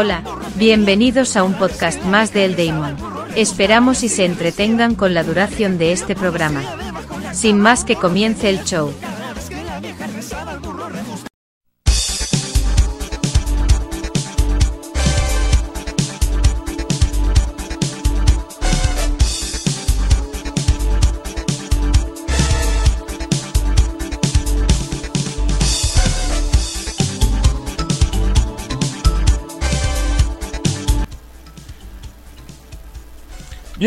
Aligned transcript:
Hola, 0.00 0.22
bienvenidos 0.54 1.36
a 1.36 1.42
un 1.42 1.54
podcast 1.54 2.04
más 2.04 2.32
de 2.32 2.44
El 2.44 2.54
Damon. 2.54 2.94
Esperamos 3.34 4.04
y 4.04 4.08
se 4.08 4.26
entretengan 4.26 4.94
con 4.94 5.12
la 5.12 5.24
duración 5.24 5.76
de 5.76 5.90
este 5.90 6.14
programa. 6.14 6.62
Sin 7.32 7.58
más 7.58 7.82
que 7.82 7.96
comience 7.96 8.48
el 8.48 8.62
show. 8.62 8.92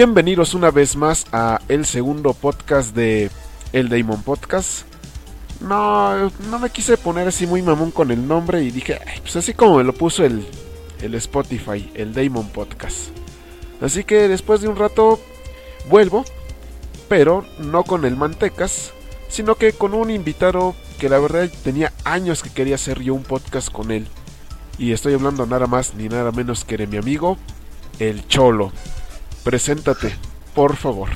Bienvenidos 0.03 0.55
una 0.55 0.71
vez 0.71 0.95
más 0.95 1.27
a 1.31 1.61
el 1.67 1.85
segundo 1.85 2.33
podcast 2.33 2.95
de 2.95 3.29
El 3.71 3.87
Damon 3.87 4.23
Podcast. 4.23 4.87
No, 5.59 6.31
no 6.49 6.57
me 6.57 6.71
quise 6.71 6.97
poner 6.97 7.27
así 7.27 7.45
muy 7.45 7.61
mamón 7.61 7.91
con 7.91 8.09
el 8.09 8.27
nombre 8.27 8.63
y 8.63 8.71
dije, 8.71 8.97
"Ay, 9.05 9.19
pues 9.21 9.35
así 9.35 9.53
como 9.53 9.77
me 9.77 9.83
lo 9.83 9.93
puso 9.93 10.25
el, 10.25 10.47
el 11.03 11.13
Spotify, 11.13 11.91
el 11.93 12.15
Damon 12.15 12.49
Podcast. 12.49 13.11
Así 13.79 14.03
que 14.03 14.27
después 14.27 14.61
de 14.61 14.69
un 14.69 14.75
rato 14.75 15.19
vuelvo, 15.87 16.25
pero 17.07 17.45
no 17.59 17.83
con 17.83 18.03
el 18.03 18.15
Mantecas, 18.15 18.93
sino 19.29 19.53
que 19.53 19.71
con 19.71 19.93
un 19.93 20.09
invitado 20.09 20.73
que 20.97 21.09
la 21.09 21.19
verdad 21.19 21.47
tenía 21.63 21.93
años 22.05 22.41
que 22.41 22.49
quería 22.49 22.73
hacer 22.73 23.01
yo 23.01 23.13
un 23.13 23.21
podcast 23.21 23.71
con 23.71 23.91
él. 23.91 24.07
Y 24.79 24.93
estoy 24.93 25.13
hablando 25.13 25.45
nada 25.45 25.67
más 25.67 25.93
ni 25.93 26.09
nada 26.09 26.31
menos 26.31 26.65
que 26.65 26.77
de 26.77 26.87
mi 26.87 26.97
amigo, 26.97 27.37
el 27.99 28.27
Cholo. 28.27 28.71
Preséntate, 29.43 30.15
por 30.53 30.75
favor. 30.75 31.09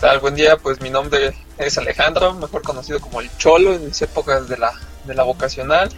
Tal, 0.00 0.20
buen 0.20 0.34
día, 0.36 0.56
pues 0.56 0.80
mi 0.80 0.90
nombre 0.90 1.34
es 1.58 1.76
Alejandro, 1.76 2.34
mejor 2.34 2.62
conocido 2.62 3.00
como 3.00 3.20
el 3.20 3.28
Cholo 3.36 3.74
en 3.74 3.86
mis 3.86 4.00
épocas 4.00 4.48
de 4.48 4.56
la, 4.58 4.72
de 5.04 5.14
la 5.14 5.24
vocacional. 5.24 5.88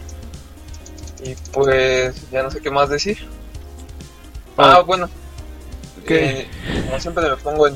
Y 1.23 1.35
pues 1.51 2.15
ya 2.31 2.41
no 2.41 2.49
sé 2.49 2.61
qué 2.61 2.71
más 2.71 2.89
decir. 2.89 3.27
Ah, 4.57 4.79
Oh. 4.79 4.85
bueno, 4.85 5.07
eh, 6.07 6.47
como 6.85 6.99
siempre 6.99 7.29
me 7.29 7.37
pongo 7.37 7.67
en, 7.67 7.75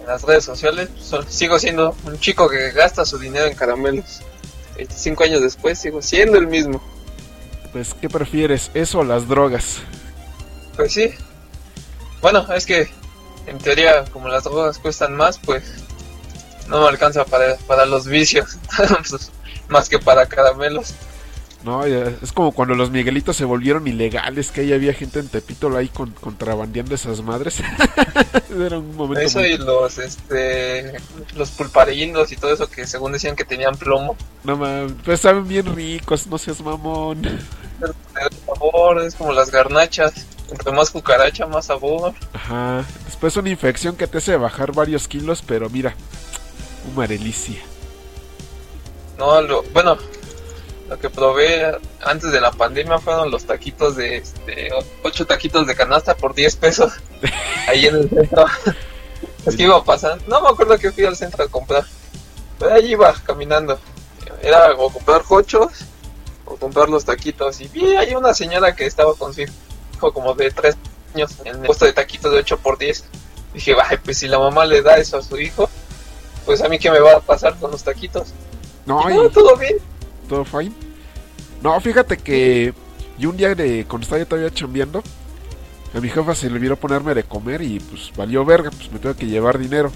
en 0.00 0.06
las 0.06 0.22
redes 0.22 0.44
sociales, 0.44 0.90
so- 1.00 1.22
sigo 1.26 1.58
siendo 1.58 1.96
un 2.04 2.18
chico 2.20 2.46
que 2.48 2.72
gasta 2.72 3.06
su 3.06 3.18
dinero 3.18 3.46
en 3.46 3.54
caramelos. 3.56 4.20
25 4.76 5.24
años 5.24 5.40
después 5.40 5.78
sigo 5.78 6.02
siendo 6.02 6.36
el 6.36 6.46
mismo. 6.46 6.82
Pues, 7.72 7.94
¿qué 7.94 8.10
prefieres? 8.10 8.70
¿Eso 8.74 8.98
o 8.98 9.04
las 9.04 9.26
drogas? 9.26 9.78
Pues 10.76 10.92
sí. 10.92 11.10
Bueno, 12.20 12.46
es 12.54 12.66
que 12.66 12.88
en 13.46 13.58
teoría, 13.58 14.04
como 14.06 14.28
las 14.28 14.44
drogas 14.44 14.78
cuestan 14.78 15.14
más, 15.16 15.38
pues 15.38 15.62
no 16.68 16.80
me 16.82 16.88
alcanza 16.88 17.24
para, 17.24 17.56
para 17.66 17.86
los 17.86 18.06
vicios, 18.06 18.56
Pues, 19.08 19.30
más 19.68 19.88
que 19.88 19.98
para 19.98 20.26
caramelos. 20.26 20.94
No, 21.64 21.84
es 21.84 22.32
como 22.32 22.52
cuando 22.52 22.76
los 22.76 22.90
Miguelitos 22.90 23.36
se 23.36 23.44
volvieron 23.44 23.88
ilegales, 23.88 24.52
que 24.52 24.60
ahí 24.60 24.72
había 24.72 24.92
gente 24.92 25.18
en 25.18 25.28
Tepito 25.28 25.76
ahí 25.76 25.88
con, 25.88 26.12
contrabandeando 26.12 26.94
esas 26.94 27.22
madres. 27.22 27.60
Era 28.56 28.78
un 28.78 28.94
momento 28.94 29.20
Eso 29.20 29.40
muy- 29.40 29.48
y 29.48 29.58
los, 29.58 29.98
este, 29.98 30.94
los 31.34 31.50
pulparindos 31.50 32.30
y 32.30 32.36
todo 32.36 32.52
eso 32.54 32.70
que 32.70 32.86
según 32.86 33.12
decían 33.12 33.34
que 33.34 33.44
tenían 33.44 33.74
plomo. 33.76 34.16
No 34.44 34.56
mames, 34.56 34.92
pues 35.04 35.20
saben 35.20 35.48
bien 35.48 35.74
ricos, 35.74 36.28
no 36.28 36.38
seas 36.38 36.60
mamón. 36.60 37.22
Sabor, 38.46 39.02
es 39.02 39.14
como 39.16 39.32
las 39.32 39.50
garnachas. 39.50 40.24
Entre 40.50 40.72
más 40.72 40.90
cucaracha, 40.90 41.46
más 41.46 41.66
sabor. 41.66 42.14
Ajá. 42.32 42.84
Después 43.04 43.36
una 43.36 43.50
infección 43.50 43.96
que 43.96 44.06
te 44.06 44.18
hace 44.18 44.36
bajar 44.36 44.72
varios 44.72 45.08
kilos, 45.08 45.42
pero 45.46 45.68
mira, 45.68 45.94
una 46.94 47.06
delicia. 47.06 47.60
No, 49.18 49.40
lo, 49.40 49.62
bueno, 49.64 49.96
lo 50.88 50.98
que 50.98 51.10
probé 51.10 51.76
antes 52.02 52.30
de 52.30 52.40
la 52.40 52.52
pandemia 52.52 52.98
fueron 52.98 53.30
los 53.30 53.44
taquitos 53.44 53.96
de, 53.96 54.18
este, 54.18 54.70
8 55.02 55.26
taquitos 55.26 55.66
de 55.66 55.74
canasta 55.74 56.16
por 56.16 56.34
10 56.34 56.56
pesos. 56.56 56.92
Ahí 57.68 57.86
en 57.86 57.96
el 57.96 58.10
centro. 58.10 58.46
es 59.44 59.56
que 59.56 59.64
iba 59.64 59.82
pasando, 59.82 60.24
no 60.28 60.40
me 60.40 60.48
acuerdo 60.48 60.78
que 60.78 60.92
fui 60.92 61.04
al 61.04 61.16
centro 61.16 61.44
a 61.44 61.48
comprar. 61.48 61.84
Pero 62.58 62.74
ahí 62.74 62.92
iba 62.92 63.12
caminando. 63.12 63.78
Era 64.42 64.72
o 64.78 64.90
comprar 64.90 65.22
cochos 65.24 65.72
o 66.46 66.56
comprar 66.56 66.88
los 66.88 67.04
taquitos. 67.04 67.60
Y 67.60 67.68
vi 67.68 67.96
ahí 67.96 68.14
una 68.14 68.32
señora 68.32 68.74
que 68.74 68.86
estaba 68.86 69.14
con 69.14 69.34
su 69.34 69.42
hijo 69.96 70.12
como 70.12 70.34
de 70.34 70.50
3 70.50 70.76
años 71.14 71.34
en 71.44 71.56
el 71.56 71.62
puesto 71.62 71.84
de 71.84 71.92
taquitos 71.92 72.30
de 72.32 72.38
8 72.38 72.58
por 72.58 72.78
10. 72.78 73.04
Dije, 73.54 73.74
ay, 73.88 73.96
pues 74.04 74.18
si 74.18 74.28
la 74.28 74.38
mamá 74.38 74.64
le 74.66 74.82
da 74.82 74.96
eso 74.98 75.16
a 75.16 75.22
su 75.22 75.38
hijo, 75.40 75.68
pues 76.44 76.60
a 76.62 76.68
mí 76.68 76.78
qué 76.78 76.90
me 76.90 77.00
va 77.00 77.14
a 77.16 77.20
pasar 77.20 77.56
con 77.58 77.70
los 77.70 77.82
taquitos. 77.82 78.28
No, 78.84 79.10
Y 79.10 79.14
no, 79.14 79.28
todo 79.30 79.56
bien. 79.56 79.76
todo 80.28 80.44
fine. 80.44 80.72
No, 81.62 81.80
fíjate 81.80 82.18
que 82.18 82.72
yo 83.18 83.30
un 83.30 83.36
día 83.36 83.54
de 83.54 83.86
cuando 83.88 84.04
estaba 84.04 84.20
yo 84.20 84.26
todavía 84.28 84.50
chambeando, 84.52 85.02
a 85.94 86.00
mi 86.00 86.10
jefa 86.10 86.34
se 86.34 86.48
le 86.50 86.56
olvidó 86.56 86.76
ponerme 86.76 87.14
de 87.14 87.24
comer 87.24 87.62
y 87.62 87.80
pues 87.80 88.12
valió 88.14 88.44
verga, 88.44 88.70
pues 88.70 88.92
me 88.92 88.98
tuve 88.98 89.14
que 89.16 89.26
llevar 89.26 89.58
dinero. 89.58 89.90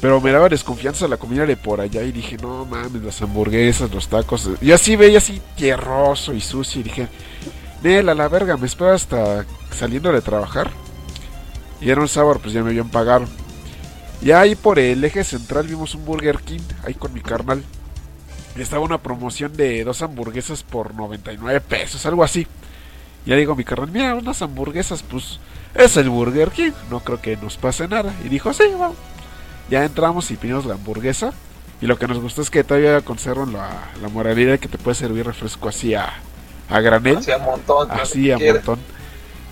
Pero 0.00 0.18
me 0.20 0.30
daba 0.32 0.48
desconfianza 0.48 1.06
la 1.08 1.18
comida 1.18 1.44
de 1.44 1.58
por 1.58 1.78
allá 1.80 2.02
y 2.02 2.10
dije, 2.12 2.38
no 2.38 2.64
mames, 2.64 3.02
las 3.02 3.20
hamburguesas, 3.20 3.90
los 3.90 4.08
tacos. 4.08 4.48
Y 4.62 4.72
así 4.72 4.96
veía 4.96 5.18
así 5.18 5.42
tierroso 5.56 6.32
y 6.32 6.40
sucio 6.40 6.80
y 6.80 6.84
dije, 6.84 7.08
Nel, 7.82 8.10
a 8.10 8.14
la 8.14 8.28
verga, 8.28 8.56
me 8.58 8.66
espero 8.66 8.92
hasta 8.92 9.46
saliendo 9.70 10.12
de 10.12 10.20
trabajar. 10.20 10.70
Y 11.80 11.88
era 11.88 12.00
un 12.00 12.08
sábado, 12.08 12.38
pues 12.42 12.52
ya 12.52 12.62
me 12.62 12.70
habían 12.70 12.90
pagado. 12.90 13.26
Y 14.20 14.32
ahí 14.32 14.54
por 14.54 14.78
el 14.78 15.02
eje 15.02 15.24
central 15.24 15.66
vimos 15.66 15.94
un 15.94 16.04
Burger 16.04 16.38
King, 16.40 16.60
ahí 16.84 16.92
con 16.92 17.14
mi 17.14 17.22
carnal. 17.22 17.62
Estaba 18.56 18.84
una 18.84 18.98
promoción 18.98 19.56
de 19.56 19.82
dos 19.82 20.02
hamburguesas 20.02 20.62
por 20.62 20.94
99 20.94 21.60
pesos, 21.62 22.04
algo 22.04 22.22
así. 22.22 22.46
Ya 23.24 23.36
digo 23.36 23.56
mi 23.56 23.64
carnal, 23.64 23.90
mira, 23.90 24.14
unas 24.14 24.42
hamburguesas, 24.42 25.02
pues 25.02 25.38
es 25.74 25.96
el 25.96 26.10
Burger 26.10 26.50
King, 26.50 26.72
no 26.90 27.00
creo 27.00 27.22
que 27.22 27.38
nos 27.38 27.56
pase 27.56 27.88
nada. 27.88 28.12
Y 28.24 28.28
dijo, 28.28 28.52
sí, 28.52 28.64
vamos. 28.78 28.96
Ya 29.70 29.84
entramos 29.84 30.30
y 30.30 30.36
pedimos 30.36 30.66
la 30.66 30.74
hamburguesa. 30.74 31.32
Y 31.80 31.86
lo 31.86 31.98
que 31.98 32.06
nos 32.06 32.18
gustó 32.18 32.42
es 32.42 32.50
que 32.50 32.62
todavía 32.62 33.00
conservan 33.00 33.54
la, 33.54 33.88
la 34.02 34.08
moralidad 34.10 34.58
que 34.58 34.68
te 34.68 34.76
puede 34.76 34.96
servir 34.96 35.24
refresco 35.24 35.70
así 35.70 35.94
a, 35.94 36.12
a 36.70 36.80
granel. 36.80 37.18
Así 37.18 37.32
a 37.32 37.38
montón. 37.38 37.90
Así 37.90 38.30
a 38.30 38.38
montón. 38.38 38.78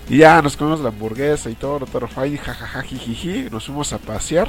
Y 0.09 0.19
ya 0.19 0.41
nos 0.41 0.57
comimos 0.57 0.81
la 0.81 0.89
hamburguesa 0.89 1.51
y 1.51 1.55
todo, 1.55 1.85
todo 1.85 2.09
fine, 2.09 2.39
jajaja, 2.39 2.83
jijiji, 2.83 3.49
nos 3.51 3.67
fuimos 3.67 3.93
a 3.93 3.99
pasear. 3.99 4.49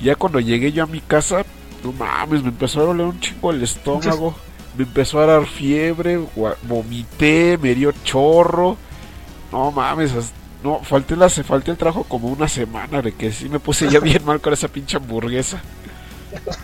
Y 0.00 0.04
ya 0.04 0.16
cuando 0.16 0.40
llegué 0.40 0.72
yo 0.72 0.84
a 0.84 0.86
mi 0.86 1.00
casa, 1.00 1.44
no 1.82 1.92
mames, 1.92 2.42
me 2.42 2.48
empezó 2.48 2.80
a 2.80 2.84
doler 2.84 3.06
un 3.06 3.20
chingo 3.20 3.50
el 3.50 3.62
estómago, 3.62 4.34
me 4.76 4.84
empezó 4.84 5.20
a 5.20 5.26
dar 5.26 5.46
fiebre, 5.46 6.20
vomité, 6.64 7.58
me 7.60 7.74
dio 7.74 7.92
chorro. 8.04 8.76
No 9.50 9.70
mames, 9.70 10.12
no, 10.62 10.80
falté, 10.80 11.16
la, 11.16 11.30
falté 11.30 11.70
el 11.70 11.78
trabajo 11.78 12.04
como 12.04 12.28
una 12.28 12.48
semana 12.48 13.00
de 13.00 13.12
que 13.12 13.32
sí 13.32 13.48
me 13.48 13.60
puse 13.60 13.88
ya 13.88 14.00
bien 14.00 14.24
mal 14.24 14.40
con 14.40 14.52
esa 14.52 14.68
pinche 14.68 14.98
hamburguesa. 14.98 15.62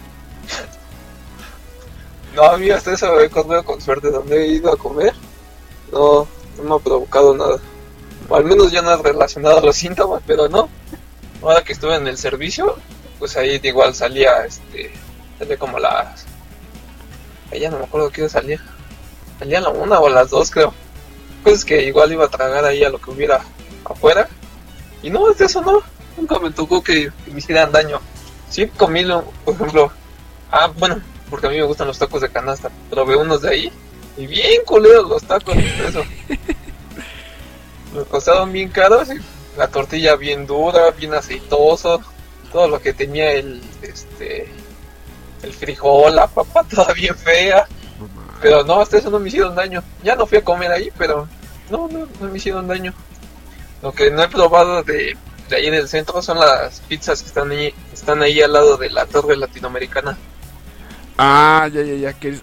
No, 2.41 2.47
a 2.53 2.57
mí 2.57 2.71
hasta 2.71 2.95
eso 2.95 3.21
he 3.21 3.29
comido 3.29 3.63
con 3.63 3.81
suerte. 3.83 4.11
Donde 4.11 4.43
he 4.43 4.47
ido 4.53 4.73
a 4.73 4.77
comer, 4.79 5.13
no, 5.93 6.27
no 6.57 6.63
me 6.63 6.75
ha 6.75 6.79
provocado 6.79 7.37
nada. 7.37 7.59
Al 8.31 8.45
menos 8.45 8.73
ya 8.73 8.81
no 8.81 8.95
es 8.95 9.01
relacionado 9.01 9.59
a 9.59 9.61
los 9.61 9.77
síntomas, 9.77 10.23
pero 10.27 10.49
no. 10.49 10.71
Ahora 11.43 11.63
que 11.63 11.75
estuve 11.75 11.97
en 11.97 12.07
el 12.07 12.17
servicio, 12.17 12.77
pues 13.19 13.37
ahí 13.37 13.61
igual 13.63 13.95
salía, 13.95 14.45
este, 14.47 14.91
salía 15.39 15.59
como 15.59 15.77
a 15.77 15.81
las... 15.81 16.25
Ya 17.53 17.71
no 17.71 17.79
me 17.79 17.85
acuerdo 17.85 18.11
qué 18.11 18.27
salía. 18.29 18.63
Salía 19.39 19.59
a 19.59 19.63
la 19.63 19.69
una 19.71 19.99
o 19.99 20.09
las 20.09 20.31
dos, 20.31 20.51
creo. 20.51 20.73
Pues 21.43 21.65
que 21.65 21.83
igual 21.85 22.11
iba 22.13 22.25
a 22.25 22.29
tragar 22.31 22.65
ahí 22.65 22.85
a 22.85 22.89
lo 22.91 22.99
que 22.99 23.11
hubiera 23.11 23.43
afuera. 23.85 24.29
Y 25.03 25.11
no, 25.11 25.31
de 25.31 25.45
eso 25.45 25.61
no. 25.61 25.83
Nunca 26.17 26.39
me 26.39 26.51
tocó 26.53 26.83
que, 26.83 27.11
que 27.25 27.31
me 27.33 27.39
hicieran 27.39 27.71
daño. 27.73 28.01
Sí 28.49 28.67
comí, 28.69 29.03
lo- 29.03 29.25
por 29.45 29.55
ejemplo... 29.55 29.93
Ah, 30.53 30.71
bueno, 30.79 31.01
porque 31.31 31.47
a 31.47 31.51
mí 31.51 31.57
me 31.57 31.63
gustan 31.63 31.87
los 31.87 31.99
tacos 31.99 32.21
de 32.21 32.29
canasta. 32.29 32.71
Probé 32.91 33.17
unos 33.17 33.43
de 33.43 33.51
ahí 33.51 33.73
y 34.17 34.27
bien 34.27 34.63
culeros 34.67 35.09
los 35.09 35.23
tacos. 35.23 35.57
Eso. 35.57 36.05
Me 37.95 38.03
costaron 38.05 38.53
bien 38.53 38.69
caros 38.69 39.09
y 39.09 39.19
la 39.57 39.69
tortilla 39.69 40.17
bien 40.17 40.47
dura, 40.47 40.91
bien 40.91 41.15
aceitoso. 41.15 42.01
Todo 42.53 42.69
lo 42.69 42.81
que 42.81 42.93
tenía 42.93 43.33
el, 43.33 43.63
este, 43.83 44.49
el 45.43 45.53
frijol, 45.53 46.17
la 46.17 46.27
papa 46.27 46.65
toda 46.71 46.93
bien 46.93 47.17
fea. 47.17 47.67
Pero 48.43 48.65
no, 48.65 48.81
hasta 48.81 48.99
eso 48.99 49.11
no 49.11 49.19
me 49.19 49.29
hicieron 49.29 49.55
daño. 49.55 49.83
Ya 50.03 50.17
no 50.17 50.27
fui 50.27 50.39
a 50.39 50.45
comer 50.45 50.73
ahí, 50.73 50.91
pero 50.97 51.29
no, 51.71 51.89
no, 51.89 52.09
no 52.21 52.29
me 52.29 52.37
hicieron 52.37 52.67
daño. 52.67 52.93
Lo 53.83 53.93
que 53.93 54.11
no 54.11 54.23
he 54.23 54.29
probado 54.29 54.83
de, 54.83 55.17
de 55.49 55.57
ahí 55.57 55.67
en 55.67 55.75
el 55.75 55.89
centro 55.89 56.23
son 56.23 56.39
las 56.39 56.81
pizzas 56.81 57.23
que 57.23 57.29
están 57.29 57.51
ahí, 57.51 57.75
están 57.93 58.23
ahí 58.23 58.41
al 58.41 58.53
lado 58.53 58.77
de 58.77 58.91
la 58.91 59.07
torre 59.07 59.37
latinoamericana. 59.37 60.17
Ah, 61.23 61.69
ya, 61.71 61.83
ya, 61.83 61.95
ya, 61.97 62.13
que 62.15 62.41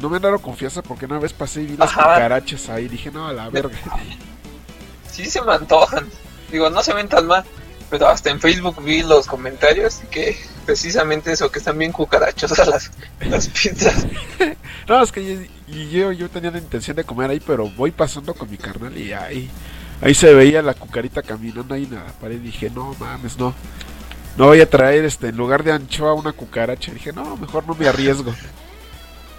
no 0.00 0.08
me 0.08 0.16
han 0.16 0.22
dado 0.22 0.38
confianza 0.38 0.82
porque 0.82 1.06
una 1.06 1.18
vez 1.18 1.32
pasé 1.32 1.62
y 1.62 1.66
vi 1.66 1.76
las 1.76 1.92
cucarachas 1.92 2.68
ahí. 2.68 2.86
Dije, 2.86 3.10
no, 3.10 3.26
a 3.26 3.32
la 3.32 3.50
verga. 3.50 3.76
Sí 5.10 5.26
se 5.26 5.40
me 5.42 5.52
antojan. 5.52 6.08
Digo, 6.50 6.70
no 6.70 6.82
se 6.82 6.92
ven 6.92 7.08
tan 7.08 7.26
mal. 7.26 7.44
Pero 7.88 8.08
hasta 8.08 8.30
en 8.30 8.40
Facebook 8.40 8.82
vi 8.82 9.02
los 9.02 9.26
comentarios 9.26 10.00
y 10.02 10.06
que 10.08 10.36
precisamente 10.66 11.30
eso, 11.30 11.52
que 11.52 11.60
están 11.60 11.78
bien 11.78 11.92
cucarachosas 11.92 12.66
las, 12.68 12.90
las 13.20 13.48
pizzas. 13.48 14.06
No, 14.88 15.02
es 15.02 15.12
que 15.12 15.24
yo, 15.24 15.40
y 15.66 15.88
yo, 15.90 16.12
yo 16.12 16.28
tenía 16.28 16.50
la 16.50 16.58
intención 16.58 16.96
de 16.96 17.04
comer 17.04 17.30
ahí, 17.30 17.40
pero 17.40 17.70
voy 17.70 17.90
pasando 17.90 18.34
con 18.34 18.50
mi 18.50 18.58
carnal 18.58 18.96
y 18.98 19.14
ahí, 19.14 19.48
ahí 20.02 20.14
se 20.14 20.34
veía 20.34 20.60
la 20.60 20.74
cucarita 20.74 21.22
caminando 21.22 21.74
ahí 21.74 21.84
en 21.84 21.94
la 21.94 22.04
pared. 22.20 22.38
Dije, 22.38 22.68
no 22.70 22.94
mames, 23.00 23.38
no. 23.38 23.54
No 24.36 24.46
voy 24.46 24.60
a 24.60 24.68
traer 24.68 25.04
este, 25.04 25.28
en 25.28 25.36
lugar 25.36 25.62
de 25.62 25.72
anchoa 25.72 26.12
una 26.14 26.32
cucaracha. 26.32 26.92
Dije, 26.92 27.12
no, 27.12 27.36
mejor 27.36 27.66
no 27.66 27.74
me 27.74 27.86
arriesgo. 27.88 28.34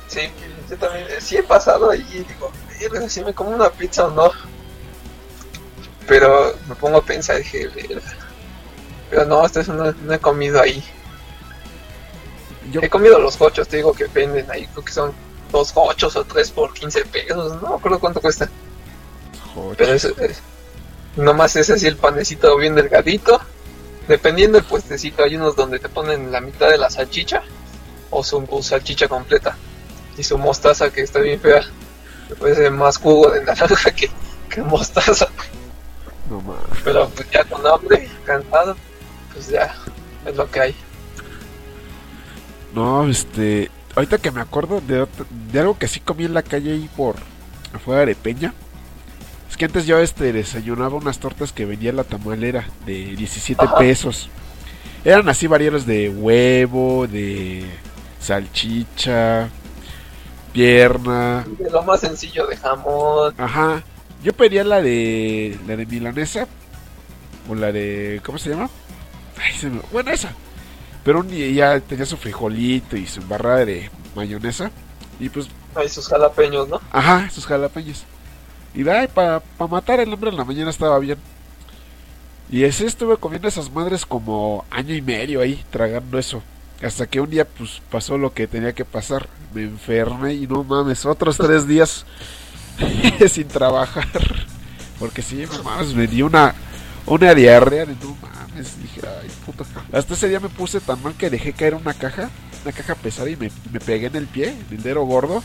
Sí, 0.08 0.22
yo 0.70 0.78
también, 0.78 1.06
eh, 1.10 1.18
sí 1.20 1.36
he 1.38 1.44
pasado 1.44 1.90
ahí 1.90 2.06
y 2.12 2.20
digo, 2.20 2.52
"Verga, 2.80 3.10
si 3.10 3.24
me 3.24 3.34
como 3.34 3.50
una 3.50 3.70
pizza 3.70 4.06
o 4.08 4.12
no. 4.12 4.32
Pero 6.08 6.54
me 6.70 6.76
pongo 6.76 6.98
a 7.00 7.04
pensar, 7.04 7.38
dije, 7.38 7.68
pero 9.10 9.26
no, 9.26 9.44
eso 9.46 9.74
no, 9.74 9.92
no 9.92 10.14
he 10.14 10.20
comido 10.20 10.62
ahí. 10.62 10.84
Yo, 12.72 12.80
He 12.82 12.90
comido 12.90 13.20
los 13.20 13.38
cochos, 13.38 13.68
te 13.68 13.78
digo 13.78 13.94
que 13.94 14.06
venden 14.06 14.50
ahí, 14.52 14.68
creo 14.68 14.86
que 14.86 14.94
son 14.94 15.12
dos 15.52 15.72
cochos 15.72 16.16
o 16.16 16.24
tres 16.24 16.52
por 16.52 16.74
15 16.74 17.06
pesos, 17.06 17.62
no 17.62 17.70
me 17.70 17.76
acuerdo 17.76 18.00
cuánto 18.00 18.22
cuesta. 18.22 18.50
joder, 19.54 19.78
Pero 19.78 19.94
es, 19.94 20.06
es- 20.06 20.42
nomás 21.16 21.56
es 21.56 21.70
así 21.72 21.88
el 21.88 21.98
panecito 21.98 22.56
bien 22.58 22.76
delgadito. 22.76 23.42
Dependiendo 24.08 24.58
del 24.58 24.68
puestecito, 24.68 25.24
hay 25.24 25.36
unos 25.36 25.56
donde 25.56 25.80
te 25.80 25.90
ponen 25.90 26.32
la 26.32 26.42
mitad 26.42 26.70
de 26.70 26.78
la 26.78 26.90
salchicha 26.90 27.42
o 28.12 28.24
su, 28.24 28.46
salchicha 28.62 29.08
completa. 29.08 29.58
Y 30.18 30.24
su 30.24 30.38
mostaza 30.38 30.92
que 30.92 31.02
está 31.02 31.20
bien 31.20 31.40
fea. 31.40 31.64
Me 32.30 32.36
parece 32.36 32.70
más 32.70 32.98
jugo 32.98 33.32
de 33.32 33.44
naranja 33.44 33.92
que, 33.92 34.10
que 34.50 34.62
mostaza. 34.62 35.28
no 36.30 36.42
mames. 36.42 36.82
Pero 36.84 37.10
pues 37.10 37.30
ya 37.32 37.44
con 37.44 37.66
hambre, 37.66 38.10
cansado, 38.24 38.76
pues 39.34 39.50
ya 39.50 39.76
es 40.26 40.36
lo 40.36 40.50
que 40.50 40.60
hay. 40.60 40.76
No, 42.74 43.08
este. 43.08 43.72
Ahorita 43.96 44.18
que 44.18 44.32
me 44.32 44.42
acuerdo 44.42 44.82
de, 44.82 45.08
de 45.52 45.60
algo 45.60 45.78
que 45.78 45.88
sí 45.88 46.00
comí 46.00 46.26
en 46.26 46.34
la 46.34 46.44
calle 46.44 46.74
ahí 46.74 46.90
por. 46.96 47.16
afuera 47.74 48.06
de 48.06 48.16
Peña. 48.16 48.54
Es 49.56 49.58
que 49.58 49.64
antes 49.64 49.86
yo 49.86 50.00
este 50.00 50.34
desayunaba 50.34 50.96
unas 50.98 51.18
tortas 51.20 51.54
que 51.54 51.64
vendía 51.64 51.94
la 51.94 52.04
tamalera 52.04 52.68
de 52.86 53.16
17 53.16 53.64
Ajá. 53.64 53.78
pesos. 53.78 54.30
Eran 55.06 55.30
así 55.30 55.48
variados 55.48 55.86
de 55.86 56.10
huevo, 56.10 57.08
de 57.08 57.64
salchicha, 58.20 59.48
pierna. 60.52 61.46
De 61.58 61.70
lo 61.72 61.84
más 61.84 62.02
sencillo 62.02 62.46
de 62.48 62.58
jamón. 62.58 63.34
Ajá. 63.38 63.82
Yo 64.26 64.34
pedía 64.34 64.66
la 64.66 64.82
de 64.82 65.58
la 65.66 65.78
de 65.78 65.86
milanesa 65.86 66.48
o 67.48 67.56
la 67.56 67.72
de 67.72 68.20
¿cómo 68.26 68.38
se 68.38 68.50
llama? 68.50 68.70
Ay, 69.42 69.54
se 69.58 69.70
me- 69.70 69.80
bueno, 69.94 70.12
esa. 70.12 70.34
Pero 71.06 71.22
un 71.22 71.30
día 71.30 71.48
ya 71.76 71.80
tenía 71.80 72.06
su 72.06 72.18
frijolito 72.18 72.98
y 72.98 73.08
su 73.08 73.22
barra 73.22 73.64
de 73.64 73.90
mayonesa 74.18 74.70
y 75.18 75.30
pues 75.30 75.48
Hay 75.76 75.88
sus 75.88 76.10
jalapeños, 76.10 76.68
¿no? 76.68 76.82
Ajá, 76.92 77.30
sus 77.30 77.46
jalapeños. 77.46 78.04
Y 78.76 78.84
para 78.84 79.42
matar 79.70 80.02
el 80.02 80.12
hambre 80.12 80.30
en 80.30 80.38
la 80.38 80.44
mañana 80.44 80.70
estaba 80.70 81.00
bien. 81.00 81.18
Y 82.50 82.64
ese 82.64 82.86
estuve 82.86 83.18
comiendo 83.18 83.48
esas 83.48 83.72
madres 83.72 84.06
como 84.06 84.66
año 84.70 84.94
y 84.94 85.02
medio 85.02 85.42
ahí, 85.42 85.64
tragando 85.72 86.20
eso. 86.20 86.44
Hasta 86.84 87.08
que 87.08 87.22
un 87.22 87.30
día 87.30 87.46
pues 87.46 87.82
pasó 87.90 88.18
lo 88.18 88.34
que 88.34 88.48
tenía 88.48 88.74
que 88.74 88.86
pasar. 88.86 89.28
Me 89.54 89.64
enfermé 89.64 90.34
y 90.34 90.46
no 90.46 90.64
mames, 90.64 91.06
otros 91.06 91.38
tres 91.38 91.68
días 91.68 92.06
sin 93.30 93.48
trabajar. 93.48 94.08
Porque 95.00 95.22
sí, 95.22 95.46
no 95.52 95.64
mames, 95.64 95.96
me 95.96 96.06
dio 96.06 96.26
una, 96.26 96.54
una 97.06 97.34
diarrea 97.34 97.86
de 97.86 97.94
no 97.96 98.16
mames. 98.22 98.82
Dije, 98.82 99.02
ay 99.22 99.30
puta. 99.46 99.64
Hasta 99.92 100.14
ese 100.14 100.30
día 100.30 100.40
me 100.40 100.50
puse 100.50 100.80
tan 100.80 101.02
mal 101.04 101.14
que 101.16 101.30
dejé 101.30 101.54
caer 101.54 101.76
una 101.76 101.94
caja, 101.94 102.30
una 102.64 102.72
caja 102.72 102.96
pesada 102.96 103.30
y 103.30 103.36
me, 103.36 103.52
me 103.72 103.80
pegué 103.80 104.08
en 104.08 104.16
el 104.16 104.28
pie, 104.28 104.50
en 104.50 104.78
el 104.78 104.84
dedo 104.84 105.04
gordo. 105.04 105.44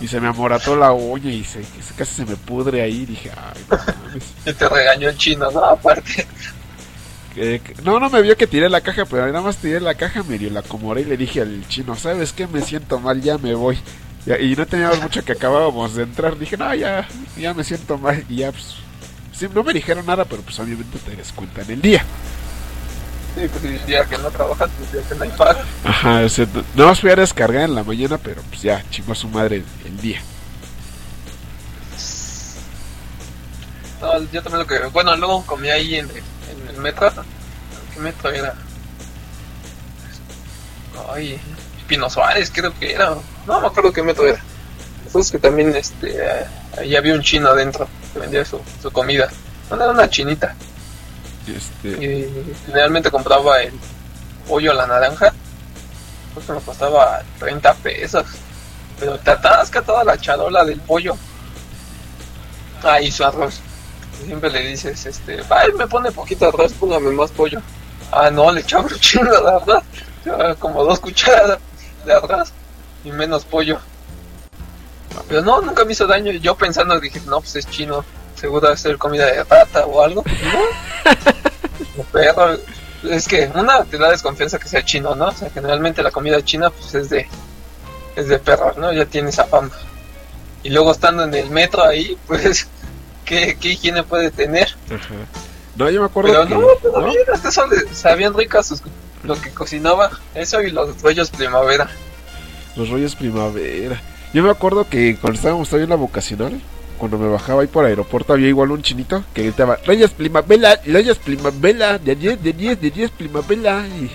Y 0.00 0.08
se 0.08 0.20
me 0.20 0.28
amorató 0.28 0.76
la 0.76 0.92
uña 0.92 1.30
y 1.30 1.44
se, 1.44 1.60
casi 1.96 2.14
se 2.14 2.24
me 2.26 2.36
pudre 2.36 2.82
ahí. 2.82 3.06
Dije, 3.06 3.30
ay, 3.36 3.62
no 3.70 3.76
mames. 3.78 4.24
Y 4.46 4.52
te 4.52 4.68
regañó 4.68 5.08
el 5.08 5.16
chino, 5.16 5.50
¿no? 5.50 5.64
Aparte. 5.64 6.26
No, 7.84 8.00
no 8.00 8.10
me 8.10 8.22
vio 8.22 8.36
que 8.36 8.46
tiré 8.46 8.68
la 8.68 8.80
caja, 8.80 9.04
pero 9.04 9.26
nada 9.26 9.40
más 9.40 9.56
tiré 9.58 9.80
la 9.80 9.94
caja, 9.94 10.22
medio 10.24 10.50
la 10.50 10.60
acomodé 10.60 11.02
y 11.02 11.04
le 11.04 11.16
dije 11.16 11.40
al 11.40 11.66
chino, 11.68 11.94
¿sabes 11.94 12.32
qué? 12.32 12.46
Me 12.46 12.60
siento 12.60 12.98
mal, 12.98 13.20
ya 13.22 13.38
me 13.38 13.54
voy. 13.54 13.78
Ya- 14.26 14.38
y 14.38 14.54
no 14.56 14.66
teníamos 14.66 15.00
mucho 15.00 15.24
que 15.24 15.32
acabábamos 15.32 15.94
de 15.94 16.02
entrar. 16.02 16.36
Dije, 16.38 16.56
no, 16.56 16.74
ya, 16.74 17.06
ya 17.38 17.54
me 17.54 17.64
siento 17.64 17.96
mal. 17.98 18.24
Y 18.28 18.36
ya, 18.36 18.52
pues, 18.52 18.74
sí, 19.40 19.48
no 19.54 19.64
me 19.64 19.72
dijeron 19.72 20.04
nada, 20.04 20.24
pero 20.24 20.42
pues 20.42 20.58
obviamente 20.60 20.98
te 20.98 21.16
descuentan 21.16 21.70
el 21.70 21.80
día. 21.80 22.04
Sí, 23.34 23.48
pues 23.48 23.64
el 23.64 23.86
día 23.86 24.04
que 24.04 24.18
no 24.18 24.30
trabajas, 24.30 24.68
pues 24.76 24.92
ya 24.92 25.08
que 25.08 25.14
no 25.14 25.24
hay 25.24 25.30
paga. 25.30 25.64
Ajá, 25.84 26.20
o 26.20 26.28
sea, 26.28 26.46
no, 26.52 26.62
no 26.74 26.86
más 26.86 27.00
fui 27.00 27.10
a 27.10 27.16
descargar 27.16 27.62
en 27.62 27.74
la 27.74 27.84
mañana, 27.84 28.18
pero 28.18 28.42
pues 28.42 28.62
ya, 28.62 28.84
chingó 28.90 29.12
a 29.12 29.14
su 29.14 29.28
madre 29.28 29.56
el, 29.56 29.64
el 29.86 30.00
día. 30.00 30.20
No, 34.00 34.18
yo 34.32 34.42
también 34.42 34.58
lo 34.58 34.66
que. 34.66 34.78
Bueno, 34.88 35.16
luego 35.16 35.44
comí 35.46 35.68
ahí 35.68 35.96
en, 35.96 36.08
en 36.10 36.68
el 36.68 36.76
metro. 36.78 37.10
¿Qué 37.94 38.00
metro 38.00 38.30
era? 38.30 38.54
Ay, 41.12 41.40
Pino 41.86 42.08
Suárez, 42.10 42.50
creo 42.52 42.76
que 42.78 42.92
era. 42.92 43.14
No 43.46 43.60
me 43.60 43.66
acuerdo 43.66 43.92
qué 43.92 44.02
metro 44.02 44.26
era. 44.26 44.42
Entonces 45.10 45.32
que 45.32 45.38
también 45.40 45.74
este, 45.74 46.16
ahí 46.78 46.94
había 46.94 47.14
un 47.14 47.20
chino 47.20 47.48
adentro 47.48 47.88
que 48.12 48.20
vendía 48.20 48.44
su, 48.44 48.60
su 48.80 48.92
comida. 48.92 49.28
Bueno, 49.68 49.82
era 49.82 49.92
una 49.92 50.08
chinita. 50.08 50.54
Este, 51.48 51.88
Y 51.88 52.54
generalmente 52.64 53.10
compraba 53.10 53.60
el 53.60 53.72
pollo 54.46 54.70
a 54.70 54.74
la 54.74 54.86
naranja. 54.86 55.34
Pues 56.32 56.48
me 56.48 56.60
costaba 56.60 57.22
30 57.40 57.74
pesos. 57.74 58.24
Pero 59.00 59.18
te 59.18 59.32
atasca 59.32 59.82
toda 59.82 60.04
la 60.04 60.16
charola 60.16 60.64
del 60.64 60.78
pollo. 60.78 61.16
Ah, 62.84 63.00
y 63.00 63.10
su 63.10 63.24
arroz. 63.24 63.58
Siempre 64.24 64.48
le 64.48 64.60
dices, 64.60 65.06
este, 65.06 65.40
ay, 65.50 65.72
me 65.76 65.88
pone 65.88 66.12
poquito 66.12 66.46
arroz, 66.46 66.72
póngame 66.74 67.10
más 67.10 67.32
pollo. 67.32 67.60
Ah, 68.12 68.30
no, 68.30 68.52
le 68.52 68.60
echaba 68.60 68.84
un 68.84 68.90
chingo 69.00 69.42
de 69.42 69.50
arroz. 69.50 70.58
Como 70.60 70.84
dos 70.84 71.00
cucharadas 71.00 71.58
de 72.06 72.12
arroz 72.12 72.52
y 73.04 73.10
menos 73.10 73.44
pollo. 73.44 73.80
Pero 75.30 75.40
no, 75.42 75.62
nunca 75.62 75.84
me 75.86 75.92
hizo 75.92 76.06
daño. 76.06 76.30
Yo 76.32 76.54
pensando, 76.56 77.00
dije, 77.00 77.22
no, 77.26 77.40
pues 77.40 77.56
es 77.56 77.66
chino. 77.70 78.04
Seguro 78.34 78.66
debe 78.66 78.76
ser 78.76 78.98
comida 78.98 79.24
de 79.26 79.44
rata 79.44 79.86
o 79.86 80.02
algo. 80.02 80.22
No. 80.26 81.12
Pero 82.12 82.58
es 83.04 83.26
que 83.28 83.50
una 83.54 83.84
te 83.84 83.96
da 83.98 84.10
desconfianza 84.10 84.58
que 84.58 84.68
sea 84.68 84.84
chino, 84.84 85.14
¿no? 85.14 85.28
O 85.28 85.32
sea, 85.32 85.50
generalmente 85.50 86.02
la 86.02 86.10
comida 86.10 86.42
china 86.44 86.70
pues 86.70 86.94
es 86.94 87.08
de 87.10 87.26
es 88.16 88.28
de 88.28 88.38
perros, 88.38 88.76
¿no? 88.76 88.92
Ya 88.92 89.06
tiene 89.06 89.30
esa 89.30 89.44
fama. 89.44 89.70
Y 90.62 90.70
luego 90.70 90.92
estando 90.92 91.24
en 91.24 91.32
el 91.34 91.48
metro 91.50 91.84
ahí, 91.84 92.18
pues 92.26 92.66
¿qué, 93.24 93.56
qué 93.60 93.68
higiene 93.70 94.02
puede 94.02 94.30
tener? 94.30 94.68
ajá. 94.92 95.14
No, 95.76 95.88
yo 95.88 96.00
me 96.00 96.06
acuerdo 96.06 96.30
Pero 96.32 96.46
que... 96.46 96.54
no, 96.54 96.66
pero 96.82 97.00
¿no? 97.00 97.06
bien, 97.08 97.22
hasta 97.32 97.48
eso 97.48 97.66
le 97.68 97.94
sabían 97.94 98.34
ricas 98.34 98.66
sus- 98.66 98.82
lo 99.22 99.40
que 99.40 99.50
cocinaba, 99.50 100.10
eso 100.34 100.60
y 100.60 100.70
los 100.70 101.00
rollos 101.00 101.30
primavera. 101.30 101.88
Los 102.76 102.88
rollos 102.90 103.14
primavera. 103.14 104.00
Yo 104.32 104.42
me 104.42 104.50
acuerdo 104.50 104.88
que 104.88 105.16
cuando 105.16 105.36
estábamos 105.36 105.68
todavía 105.68 105.84
en 105.84 105.90
la 105.90 105.96
vocacional, 105.96 106.60
cuando 106.98 107.18
me 107.18 107.28
bajaba 107.28 107.62
ahí 107.62 107.68
por 107.68 107.84
aeropuerto, 107.84 108.32
había 108.32 108.48
igual 108.48 108.70
un 108.70 108.82
chinito 108.82 109.24
que 109.34 109.42
gritaba, 109.44 109.78
Reyes 109.84 110.10
primavera, 110.10 110.80
Reyes 110.84 111.18
primavera, 111.18 111.98
de 111.98 112.14
10, 112.14 112.42
de 112.42 112.52
10, 112.52 112.80
de 112.80 112.90
10 112.90 113.10
primavera. 113.10 113.86
Y, 113.88 114.10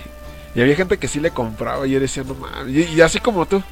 y 0.54 0.60
había 0.62 0.76
gente 0.76 0.96
que 0.96 1.08
sí 1.08 1.20
le 1.20 1.30
compraba 1.32 1.86
y 1.86 1.90
yo 1.90 2.00
decía, 2.00 2.22
no 2.22 2.34
mames. 2.34 2.74
Y, 2.74 2.94
y 2.94 3.00
así 3.00 3.20
como 3.20 3.44
tú, 3.46 3.62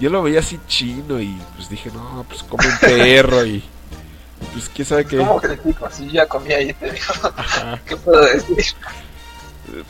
yo 0.00 0.10
lo 0.10 0.22
veía 0.22 0.40
así 0.40 0.58
chino 0.66 1.20
y 1.20 1.38
pues 1.56 1.70
dije, 1.70 1.90
no, 1.94 2.24
pues 2.28 2.42
come 2.42 2.66
un 2.66 2.78
perro 2.78 3.46
y 3.46 3.62
pues 4.52 4.68
quién 4.74 4.86
sabe 4.86 5.04
qué. 5.04 5.18
¿Cómo 5.18 5.40
critico? 5.40 5.86
Así 5.86 6.10
ya 6.10 6.26
comía 6.26 6.56
ahí. 6.56 6.74
¿qué 7.86 7.96
puedo 7.96 8.22
decir? 8.22 8.64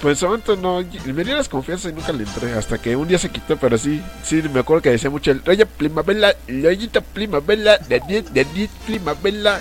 Pues 0.03 0.23
momento 0.23 0.57
no, 0.57 0.85
me 1.07 1.25
dio 1.25 1.37
desconfianza 1.37 1.89
y 1.89 1.93
nunca 1.93 2.13
le 2.13 2.25
entré, 2.25 2.53
hasta 2.53 2.79
que 2.79 2.97
un 2.97 3.09
día 3.09 3.19
se 3.19 3.31
quitó, 3.31 3.57
pero 3.57 3.79
sí, 3.79 4.03
sí, 4.23 4.43
me 4.53 4.61
acuerdo 4.61 4.83
que 4.83 4.91
decía 4.91 5.11
mucho 5.11 5.31
el 5.31 5.45
Raya 5.45 5.65
Primavera, 5.65 6.35
Rayita 6.47 7.01
Primavera, 7.01 7.79
de 7.79 8.01
10, 8.01 8.35
de 8.35 8.45
10 8.45 8.71
Primavera. 8.87 9.61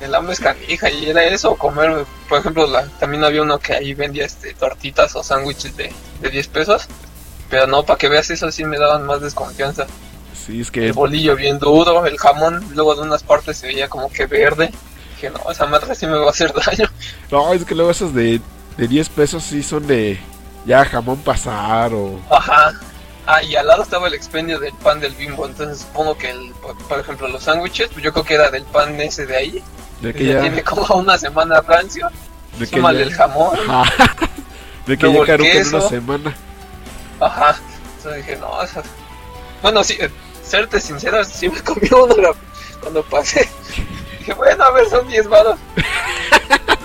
El 0.00 0.14
hambre 0.14 0.32
es 0.32 0.40
canija 0.40 0.90
y 0.90 1.10
era 1.10 1.24
eso, 1.24 1.56
comer, 1.56 2.04
por 2.28 2.38
ejemplo, 2.38 2.66
la, 2.66 2.86
también 2.98 3.24
había 3.24 3.42
uno 3.42 3.58
que 3.58 3.74
ahí 3.74 3.94
vendía 3.94 4.24
este 4.24 4.54
tortitas 4.54 5.14
o 5.16 5.22
sándwiches 5.22 5.76
de, 5.76 5.92
de 6.20 6.30
10 6.30 6.48
pesos, 6.48 6.86
pero 7.48 7.66
no, 7.66 7.84
para 7.84 7.98
que 7.98 8.08
veas 8.08 8.30
eso 8.30 8.50
sí 8.50 8.64
me 8.64 8.78
daban 8.78 9.06
más 9.06 9.20
desconfianza. 9.20 9.86
Sí, 10.34 10.60
es 10.60 10.70
que 10.70 10.86
El 10.86 10.92
bolillo 10.92 11.36
bien 11.36 11.58
duro, 11.58 12.06
el 12.06 12.18
jamón, 12.18 12.64
luego 12.74 12.94
de 12.94 13.02
unas 13.02 13.22
partes 13.22 13.58
se 13.58 13.66
veía 13.66 13.88
como 13.88 14.10
que 14.10 14.26
verde. 14.26 14.70
Dije, 15.16 15.30
no, 15.30 15.50
esa 15.50 15.66
madre 15.66 15.94
sí 15.94 16.06
me 16.06 16.16
va 16.16 16.26
a 16.26 16.30
hacer 16.30 16.52
daño. 16.54 16.88
No, 17.30 17.52
es 17.52 17.64
que 17.64 17.74
luego 17.74 17.90
esos 17.90 18.14
de, 18.14 18.40
de 18.76 18.88
10 18.88 19.08
pesos 19.10 19.42
sí 19.42 19.62
son 19.62 19.86
de 19.86 20.18
ya 20.66 20.84
jamón 20.84 21.18
pasar 21.18 21.92
o... 21.94 22.18
Ajá. 22.30 22.72
Ah, 23.26 23.42
y 23.42 23.54
al 23.54 23.66
lado 23.66 23.82
estaba 23.82 24.08
el 24.08 24.14
expendio 24.14 24.58
del 24.58 24.72
pan 24.74 24.98
del 25.00 25.14
bimbo. 25.14 25.46
Entonces 25.46 25.80
supongo 25.80 26.16
que, 26.18 26.30
el, 26.30 26.50
por, 26.62 26.76
por 26.76 26.98
ejemplo, 26.98 27.28
los 27.28 27.44
sándwiches, 27.44 27.88
pues 27.92 28.02
yo 28.04 28.12
creo 28.12 28.24
que 28.24 28.34
era 28.34 28.50
del 28.50 28.64
pan 28.64 29.00
ese 29.00 29.26
de 29.26 29.36
ahí. 29.36 29.62
De 30.00 30.12
Que 30.12 30.18
que 30.20 30.26
ya 30.26 30.40
tiene 30.40 30.62
como 30.64 30.94
una 30.96 31.16
semana 31.18 31.60
rancio. 31.60 32.08
De 32.58 32.66
que 32.66 32.80
ya. 32.80 32.90
el 32.90 33.12
jamón. 33.14 33.56
Ajá. 33.68 34.16
De 34.86 34.96
que 34.98 35.12
ya 35.12 35.24
caduca 35.24 35.34
en 35.48 35.68
una 35.74 35.80
semana. 35.88 36.34
Ajá. 37.20 37.56
Entonces 37.98 38.26
dije, 38.26 38.36
no, 38.40 38.62
esa... 38.62 38.82
Bueno, 39.62 39.84
sí, 39.84 39.98
serte 40.42 40.80
sincero, 40.80 41.22
sí 41.22 41.48
me 41.48 41.60
comí 41.62 41.86
uno 41.92 42.16
la- 42.16 42.34
cuando 42.80 43.02
pasé. 43.04 43.48
Dije, 44.18 44.32
bueno, 44.34 44.64
a 44.64 44.70
ver, 44.72 44.88
son 44.88 45.06
10 45.06 45.28
varos. 45.28 45.58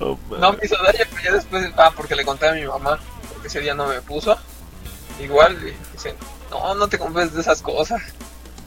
Oh. 0.00 0.18
No 0.38 0.52
me 0.52 0.58
hizo 0.64 0.76
daño, 0.82 1.04
pero 1.10 1.22
ya 1.22 1.32
después, 1.32 1.70
ah, 1.76 1.92
porque 1.96 2.14
le 2.14 2.24
conté 2.24 2.48
a 2.48 2.52
mi 2.52 2.64
mamá, 2.64 2.98
porque 3.32 3.48
ese 3.48 3.60
día 3.60 3.74
no 3.74 3.86
me 3.86 4.00
puso. 4.00 4.38
Igual, 5.20 5.56
y 5.66 5.74
dice, 5.92 6.14
no, 6.50 6.74
no 6.74 6.88
te 6.88 6.98
compres 6.98 7.34
de 7.34 7.40
esas 7.40 7.62
cosas. 7.62 8.00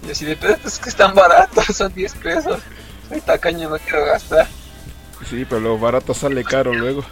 Y 0.04 0.08
yo 0.08 0.12
así 0.12 0.26
de, 0.26 0.36
pero 0.36 0.58
es 0.66 0.80
que 0.80 0.90
están 0.90 1.16
baratos, 1.16 1.66
son 1.76 1.94
10 1.94 2.14
pesos. 2.16 2.60
Soy 3.08 3.22
tacaño, 3.22 3.70
no 3.70 3.78
quiero 3.80 4.06
gastar. 4.06 4.48
Sí, 5.30 5.46
pero 5.46 5.62
lo 5.62 5.78
barato 5.78 6.14
sale 6.14 6.44
caro 6.44 6.74
luego. 6.74 7.04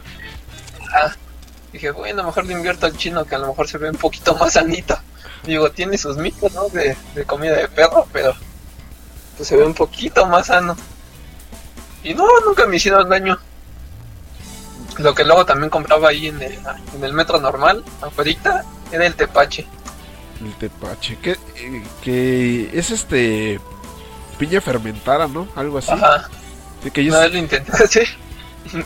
Ah, 0.94 1.14
dije, 1.72 1.92
bueno, 1.92 2.24
mejor 2.24 2.46
le 2.46 2.54
invierto 2.54 2.86
al 2.86 2.98
chino, 2.98 3.26
que 3.26 3.36
a 3.36 3.40
lo 3.40 3.48
mejor 3.48 3.68
se 3.68 3.78
ve 3.78 3.90
un 3.90 3.98
poquito 3.98 4.36
más 4.36 4.54
sanito. 4.54 4.98
Digo, 5.44 5.72
tiene 5.72 5.98
sus 5.98 6.18
mitos, 6.18 6.52
¿no? 6.54 6.68
De, 6.70 6.98
de 7.16 7.26
comida 7.26 7.56
de 7.56 7.68
perro, 7.70 8.08
pero 8.12 8.34
pues 9.38 9.48
se 9.48 9.56
ve 9.56 9.64
un 9.64 9.74
poquito 9.74 10.26
más 10.26 10.48
sano. 10.48 10.76
Y 12.04 12.14
no, 12.14 12.26
nunca 12.46 12.66
me 12.66 12.76
hicieron 12.76 13.08
daño. 13.08 13.40
Lo 14.98 15.16
que 15.16 15.24
luego 15.24 15.46
también 15.46 15.70
compraba 15.70 16.10
ahí 16.10 16.28
en 16.28 16.42
el, 16.42 16.60
en 16.96 17.04
el 17.04 17.14
metro 17.14 17.40
normal, 17.40 17.84
afuera, 18.02 18.66
era 18.92 19.06
el 19.06 19.16
tepache. 19.16 19.66
El 20.42 20.54
tepache. 20.56 21.18
Que, 21.18 21.38
que 22.02 22.70
es 22.74 22.92
este. 22.92 23.60
Piña 24.38 24.62
fermentada, 24.62 25.28
¿no? 25.28 25.48
Algo 25.56 25.78
así. 25.78 25.92
Ajá, 25.92 26.30
De 26.84 26.92
que 26.92 27.04
yo 27.04 27.12
una 27.12 27.22
vez 27.22 27.34
lo 27.34 27.40
intenté 27.40 27.72
hacer. 27.72 28.08
No, 28.74 28.84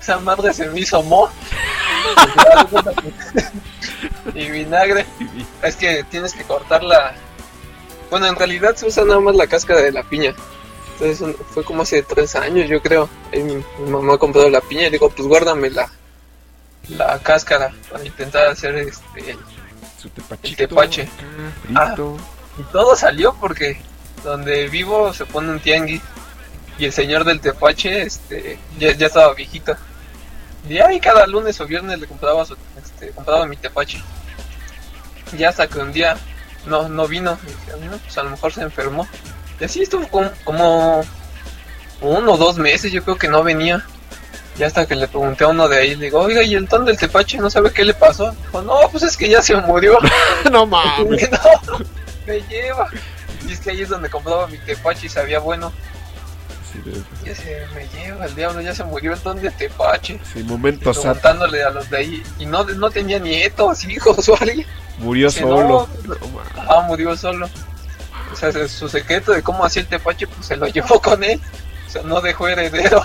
esa 0.00 0.18
madre 0.20 0.54
se 0.54 0.66
me 0.68 0.80
hizo 0.80 1.02
mo. 1.02 1.28
y 4.34 4.50
vinagre. 4.50 5.04
Es 5.62 5.76
que 5.76 6.04
tienes 6.04 6.32
que 6.32 6.44
cortarla. 6.44 7.12
Bueno, 8.08 8.26
en 8.26 8.36
realidad 8.36 8.76
se 8.76 8.86
usa 8.86 9.04
nada 9.04 9.20
más 9.20 9.34
la 9.34 9.46
cáscara 9.46 9.80
de 9.80 9.92
la 9.92 10.04
piña. 10.04 10.32
Entonces 11.00 11.36
fue 11.54 11.64
como 11.64 11.82
hace 11.82 12.02
tres 12.02 12.36
años, 12.36 12.68
yo 12.68 12.82
creo. 12.82 13.08
Ahí 13.32 13.42
mi, 13.42 13.54
mi 13.56 13.90
mamá 13.90 14.18
compró 14.18 14.48
la 14.50 14.60
piña 14.60 14.86
y 14.86 14.90
digo, 14.90 15.08
pues 15.08 15.26
guárdame 15.26 15.70
la, 15.70 15.90
la 16.88 17.18
cáscara 17.20 17.72
para 17.90 18.04
intentar 18.04 18.48
hacer 18.48 18.74
este. 18.76 19.36
Su 19.98 20.08
tepachito. 20.10 20.68
tepache. 20.68 21.08
frito. 21.62 22.16
Y 22.58 22.62
todo 22.64 22.96
salió 22.96 23.34
porque 23.34 23.80
donde 24.24 24.68
vivo 24.68 25.12
se 25.14 25.24
pone 25.24 25.50
un 25.50 25.60
tianguis 25.60 26.02
y 26.78 26.84
el 26.86 26.92
señor 26.92 27.24
del 27.24 27.40
tepache 27.40 28.02
este, 28.02 28.58
ya, 28.78 28.92
ya 28.92 29.06
estaba 29.06 29.32
viejito. 29.34 29.76
Y 30.68 30.78
ahí 30.78 31.00
cada 31.00 31.26
lunes 31.26 31.58
o 31.60 31.66
viernes 31.66 31.98
le 31.98 32.06
compraba, 32.06 32.44
su, 32.44 32.56
este, 32.82 33.10
compraba 33.10 33.46
mi 33.46 33.56
tepache. 33.56 34.02
Y 35.36 35.44
hasta 35.44 35.66
que 35.66 35.78
un 35.78 35.92
día 35.92 36.16
no, 36.66 36.88
no 36.88 37.06
vino, 37.08 37.38
y 37.44 37.46
dije, 37.46 37.86
"No, 37.86 37.96
pues 37.96 38.18
a 38.18 38.22
lo 38.22 38.30
mejor 38.30 38.52
se 38.52 38.62
enfermó. 38.62 39.06
Y 39.60 39.64
así 39.64 39.82
estuvo 39.82 40.06
como, 40.08 40.30
como 40.44 41.04
uno 42.00 42.32
o 42.32 42.36
dos 42.36 42.56
meses, 42.58 42.90
yo 42.92 43.02
creo 43.04 43.16
que 43.16 43.28
no 43.28 43.42
venía. 43.42 43.84
Y 44.58 44.62
hasta 44.62 44.86
que 44.86 44.94
le 44.96 45.08
pregunté 45.08 45.44
a 45.44 45.48
uno 45.48 45.68
de 45.68 45.78
ahí, 45.78 45.94
le 45.96 46.06
digo, 46.06 46.20
oiga, 46.20 46.42
¿y 46.42 46.54
el 46.54 46.68
ton 46.68 46.84
del 46.84 46.98
tepache 46.98 47.38
no 47.38 47.48
sabe 47.48 47.72
qué 47.72 47.84
le 47.84 47.94
pasó? 47.94 48.32
Dijo, 48.32 48.60
no, 48.62 48.74
pues 48.90 49.02
es 49.04 49.16
que 49.16 49.28
ya 49.28 49.40
se 49.42 49.56
murió. 49.56 49.98
no 50.50 50.66
mames. 50.66 51.30
no, 51.66 51.78
me 52.26 52.40
lleva. 52.42 52.88
Y 53.48 53.52
es 53.52 53.60
que 53.60 53.70
ahí 53.70 53.82
es 53.82 53.88
donde 53.88 54.10
compraba 54.10 54.46
mi 54.48 54.58
tepache 54.58 55.06
y 55.06 55.08
sabía 55.08 55.38
bueno. 55.38 55.72
Sí, 56.72 56.78
de- 56.84 57.02
Y 57.26 57.30
ese, 57.32 57.66
me 57.74 57.86
lleva 57.88 58.26
el 58.26 58.34
diablo, 58.34 58.60
ya 58.60 58.74
se 58.74 58.84
murió 58.84 59.12
el 59.14 59.22
don 59.22 59.40
de 59.40 59.50
tepache. 59.50 60.20
sí, 60.32 60.42
momento 60.42 60.92
sad. 60.92 61.02
Preguntándole 61.02 61.62
a 61.64 61.70
los 61.70 61.88
de 61.88 61.96
ahí. 61.96 62.22
Y 62.38 62.46
no, 62.46 62.64
no 62.64 62.90
tenía 62.90 63.18
nietos, 63.18 63.84
hijos 63.88 64.28
o 64.28 64.36
alguien. 64.40 64.66
Murió 64.98 65.28
Dice, 65.28 65.40
solo. 65.40 65.88
no, 66.04 66.14
No 66.14 66.26
mames. 66.28 66.52
Ah, 66.68 66.82
murió 66.86 67.16
solo. 67.16 67.48
O 68.32 68.36
sea, 68.36 68.52
se- 68.52 68.68
su 68.68 68.88
secreto 68.88 69.32
de 69.32 69.42
cómo 69.42 69.64
hacía 69.64 69.82
el 69.82 69.88
tepache, 69.88 70.26
pues 70.26 70.46
se 70.46 70.56
lo 70.56 70.66
llevó 70.68 71.00
con 71.00 71.22
él. 71.24 71.40
O 71.86 71.90
sea, 71.90 72.02
no 72.02 72.20
dejó 72.20 72.48
heredero. 72.48 73.02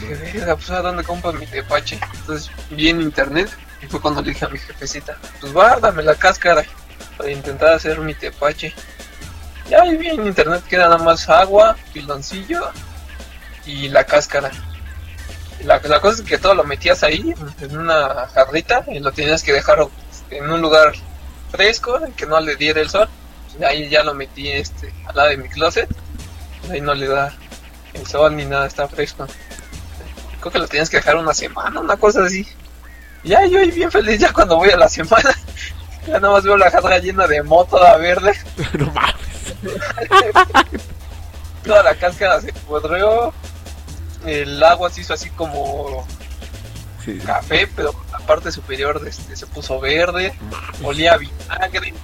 Dije, 0.00 0.40
pues 0.54 0.70
a 0.70 0.82
dónde 0.82 1.02
compro 1.04 1.32
mi 1.32 1.46
tepache. 1.46 1.98
Entonces 2.20 2.50
vi 2.70 2.90
en 2.90 3.00
internet 3.02 3.50
y 3.82 3.86
fue 3.86 4.00
cuando 4.00 4.22
le 4.22 4.30
dije 4.30 4.44
a 4.44 4.48
mi 4.48 4.58
jefecita, 4.58 5.16
pues 5.40 5.52
guárdame 5.52 6.02
la 6.02 6.14
cáscara 6.14 6.64
para 7.18 7.30
intentar 7.30 7.74
hacer 7.74 7.98
mi 7.98 8.14
tepache. 8.14 8.72
Ya 9.68 9.82
ahí 9.82 9.96
vi 9.96 10.08
en 10.08 10.26
internet 10.26 10.62
que 10.68 10.76
era 10.76 10.84
nada 10.88 10.98
más 10.98 11.28
agua, 11.28 11.76
piloncillo 11.92 12.70
y 13.66 13.88
la 13.88 14.04
cáscara. 14.04 14.50
La, 15.64 15.80
la 15.84 16.00
cosa 16.00 16.22
es 16.22 16.28
que 16.28 16.38
todo 16.38 16.54
lo 16.54 16.64
metías 16.64 17.02
ahí 17.02 17.34
en 17.60 17.76
una 17.78 18.28
jarrita 18.34 18.84
y 18.88 18.98
lo 19.00 19.10
tenías 19.12 19.42
que 19.42 19.52
dejar 19.52 19.78
en 20.30 20.50
un 20.50 20.60
lugar 20.60 20.92
fresco, 21.50 21.98
que 22.16 22.26
no 22.26 22.38
le 22.40 22.56
diera 22.56 22.80
el 22.80 22.90
sol. 22.90 23.08
Y 23.58 23.64
ahí 23.64 23.88
ya 23.88 24.02
lo 24.02 24.14
metí 24.14 24.50
este, 24.50 24.92
al 25.06 25.16
lado 25.16 25.28
de 25.30 25.36
mi 25.36 25.48
closet. 25.48 25.88
Ahí 26.70 26.80
no 26.80 26.94
le 26.94 27.06
da 27.08 27.32
el 27.92 28.06
sol 28.06 28.36
ni 28.36 28.44
nada, 28.44 28.66
está 28.66 28.88
fresco. 28.88 29.26
Creo 30.40 30.52
que 30.52 30.58
lo 30.58 30.66
tenías 30.68 30.90
que 30.90 30.96
dejar 30.98 31.16
una 31.16 31.32
semana, 31.34 31.80
una 31.80 31.96
cosa 31.96 32.24
así. 32.24 32.46
Ya 33.22 33.46
yo 33.46 33.58
ahí 33.60 33.70
bien 33.70 33.90
feliz 33.90 34.20
ya 34.20 34.32
cuando 34.32 34.56
voy 34.56 34.70
a 34.70 34.76
la 34.76 34.88
semana. 34.88 35.30
Ya 36.06 36.20
nada 36.20 36.34
más 36.34 36.44
veo 36.44 36.58
la 36.58 36.70
jarra 36.70 36.98
llena 36.98 37.26
de 37.26 37.42
moho 37.42 37.64
toda 37.64 37.96
verde. 37.96 38.34
No 38.78 38.92
mames. 38.92 39.14
Toda 41.64 41.82
la 41.82 41.94
cáscara 41.94 42.42
se 42.42 42.52
pudrió. 42.52 43.32
El 44.26 44.62
agua 44.62 44.90
se 44.90 45.00
hizo 45.00 45.14
así 45.14 45.30
como 45.30 46.06
Sí. 47.02 47.18
café, 47.24 47.66
pero 47.74 47.94
la 48.12 48.18
parte 48.18 48.52
superior 48.52 49.00
este, 49.06 49.34
se 49.34 49.46
puso 49.46 49.80
verde. 49.80 50.34
Olía 50.82 51.14
a 51.14 51.16
vinagre. 51.16 51.94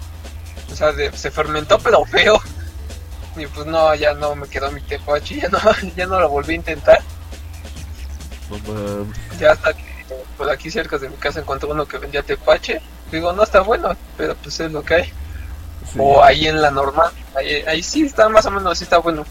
O 0.72 0.76
sea, 0.76 0.92
de- 0.92 1.12
se 1.16 1.30
fermentó 1.30 1.78
pero 1.78 2.04
feo. 2.04 2.40
Y 3.36 3.46
pues 3.46 3.66
no, 3.66 3.94
ya 3.94 4.12
no 4.14 4.34
me 4.34 4.48
quedó 4.48 4.70
mi 4.72 4.80
tepache, 4.80 5.36
ya 5.40 5.48
no, 5.48 5.58
ya 5.96 6.06
no 6.06 6.20
lo 6.20 6.28
volví 6.28 6.52
a 6.54 6.56
intentar. 6.56 7.00
Ya 9.38 9.52
hasta 9.52 9.72
que 9.72 9.84
por 10.36 10.50
aquí 10.50 10.70
cerca 10.70 10.98
de 10.98 11.08
mi 11.08 11.16
casa 11.16 11.40
encontré 11.40 11.68
uno 11.70 11.86
que 11.86 11.98
vendía 11.98 12.22
tepache. 12.22 12.80
Digo, 13.12 13.32
no 13.32 13.42
está 13.42 13.60
bueno, 13.60 13.96
pero 14.16 14.34
pues 14.36 14.58
es 14.60 14.70
lo 14.72 14.82
que 14.82 14.94
hay. 14.94 15.04
Sí. 15.92 15.98
O 15.98 16.22
ahí 16.22 16.46
en 16.46 16.60
la 16.60 16.70
normal. 16.70 17.10
Ahí, 17.36 17.62
ahí 17.66 17.82
sí 17.82 18.02
está 18.06 18.28
más 18.28 18.46
o 18.46 18.50
menos, 18.50 18.78
sí 18.78 18.84
está 18.84 18.98
bueno. 18.98 19.24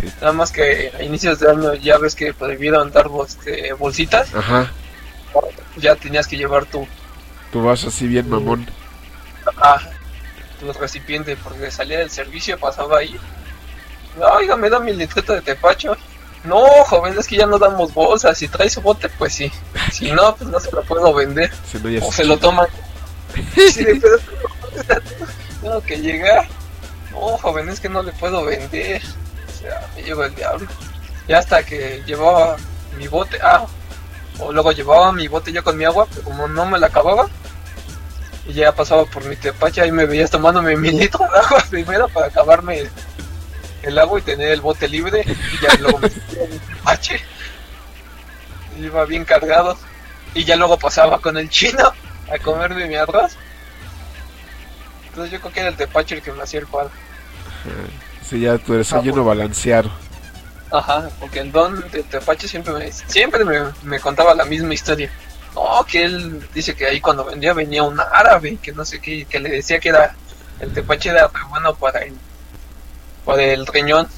Sí. 0.00 0.08
Nada 0.20 0.32
más 0.32 0.50
que 0.50 0.92
a 0.98 1.02
inicios 1.02 1.38
de 1.40 1.50
año 1.50 1.74
ya 1.74 1.98
ves 1.98 2.14
que 2.14 2.32
prohibieron 2.34 2.90
dar 2.90 3.08
este, 3.26 3.72
bolsitas. 3.74 4.34
Ajá. 4.34 4.70
Ya 5.76 5.96
tenías 5.96 6.26
que 6.26 6.36
llevar 6.36 6.64
tu, 6.66 6.86
Tu 7.52 7.62
vaso 7.62 7.88
así 7.88 8.06
bien 8.06 8.28
mamón. 8.28 8.66
ah, 9.56 9.78
tu 10.72 10.78
recipiente 10.78 11.36
porque 11.36 11.70
salía 11.70 11.98
del 11.98 12.10
servicio, 12.10 12.58
pasaba 12.58 12.98
ahí. 12.98 13.16
Oiga, 14.38 14.56
me 14.56 14.70
da 14.70 14.78
mi 14.78 14.92
litreta 14.92 15.34
de 15.34 15.42
tepacho. 15.42 15.96
No, 16.44 16.60
joven, 16.84 17.16
es 17.18 17.26
que 17.26 17.36
ya 17.36 17.46
no 17.46 17.58
damos 17.58 17.92
bolsas. 17.94 18.36
Si 18.38 18.48
traes 18.48 18.72
su 18.74 18.80
bote, 18.82 19.08
pues 19.08 19.34
sí. 19.34 19.50
Si 19.92 20.12
no, 20.12 20.36
pues 20.36 20.48
no 20.50 20.60
se 20.60 20.70
lo 20.72 20.82
puedo 20.84 21.12
vender. 21.14 21.50
O 22.02 22.10
se- 22.10 22.18
se 22.18 22.24
lo 22.24 22.36
toman. 22.38 22.66
Sí, 23.72 23.82
de, 23.84 23.96
pero 24.00 24.18
tengo 25.62 25.82
que 25.82 25.96
llegar. 25.98 26.46
No, 27.10 27.36
joven, 27.38 27.68
es 27.68 27.80
que 27.80 27.88
no 27.88 28.02
le 28.02 28.12
puedo 28.12 28.44
vender. 28.44 29.00
O 29.48 29.60
sea, 29.60 29.88
me 29.96 30.02
lleva 30.02 30.26
el 30.26 30.34
diablo. 30.34 30.68
Ya 31.26 31.38
hasta 31.38 31.64
que 31.64 32.02
llevaba 32.06 32.56
mi 32.98 33.08
bote. 33.08 33.38
Ah, 33.42 33.64
o 34.38 34.52
luego 34.52 34.72
llevaba 34.72 35.12
mi 35.12 35.26
bote 35.28 35.50
ya 35.52 35.62
con 35.62 35.76
mi 35.76 35.84
agua, 35.84 36.06
pero 36.10 36.22
como 36.22 36.46
no 36.46 36.66
me 36.66 36.78
la 36.78 36.88
acababa. 36.88 37.28
Y 38.46 38.52
ya 38.52 38.72
pasaba 38.74 39.04
por 39.06 39.24
mi 39.24 39.36
tepache 39.36 39.86
y 39.86 39.92
me 39.92 40.04
veías 40.06 40.30
tomándome 40.30 40.76
mi 40.76 40.90
litro 40.90 41.20
de 41.32 41.38
agua 41.46 41.64
primero 41.70 42.08
para 42.08 42.26
acabarme 42.26 42.80
el, 42.80 42.90
el 43.82 43.98
agua 43.98 44.18
y 44.18 44.22
tener 44.22 44.48
el 44.50 44.60
bote 44.60 44.86
libre. 44.88 45.24
Y 45.26 45.64
ya 45.64 45.74
luego 45.80 45.98
me 45.98 46.08
en 46.08 46.50
mi 46.50 46.58
tepache. 46.58 47.20
Iba 48.78 49.04
bien 49.06 49.24
cargado. 49.24 49.76
Y 50.34 50.44
ya 50.44 50.56
luego 50.56 50.78
pasaba 50.78 51.20
con 51.20 51.36
el 51.38 51.48
chino 51.48 51.92
a 52.32 52.38
comerme 52.42 52.86
mi 52.88 52.96
arroz. 52.96 53.36
Entonces 55.08 55.32
yo 55.32 55.40
creo 55.40 55.52
que 55.52 55.60
era 55.60 55.68
el 55.68 55.76
tepache 55.76 56.16
el 56.16 56.22
que 56.22 56.32
me 56.32 56.42
hacía 56.42 56.60
el 56.60 56.66
cuadro. 56.66 56.90
Sí, 58.28 58.40
ya 58.40 58.58
tu 58.58 58.74
desayuno 58.74 59.22
Ah, 59.22 59.26
balanceado. 59.26 59.90
Ajá, 60.72 61.08
porque 61.20 61.38
el 61.38 61.52
don 61.52 61.88
del 61.90 62.02
tepache 62.04 62.48
siempre 62.48 62.74
me, 62.74 62.90
siempre 62.90 63.44
me, 63.44 63.60
me 63.84 64.00
contaba 64.00 64.34
la 64.34 64.44
misma 64.44 64.74
historia. 64.74 65.08
No, 65.54 65.84
que 65.86 66.04
él 66.04 66.46
dice 66.52 66.74
que 66.74 66.86
ahí 66.86 67.00
cuando 67.00 67.24
vendía 67.24 67.52
venía 67.52 67.82
un 67.82 67.98
árabe, 68.00 68.58
que 68.60 68.72
no 68.72 68.84
sé 68.84 69.00
qué, 69.00 69.24
que 69.24 69.38
le 69.38 69.50
decía 69.50 69.78
que 69.78 69.90
era 69.90 70.14
el 70.60 70.72
tepache 70.72 71.10
era 71.10 71.26
re 71.28 71.40
bueno 71.48 71.74
para 71.74 72.00
el, 72.00 72.14
para 73.24 73.42
el 73.42 73.66
riñón. 73.66 74.08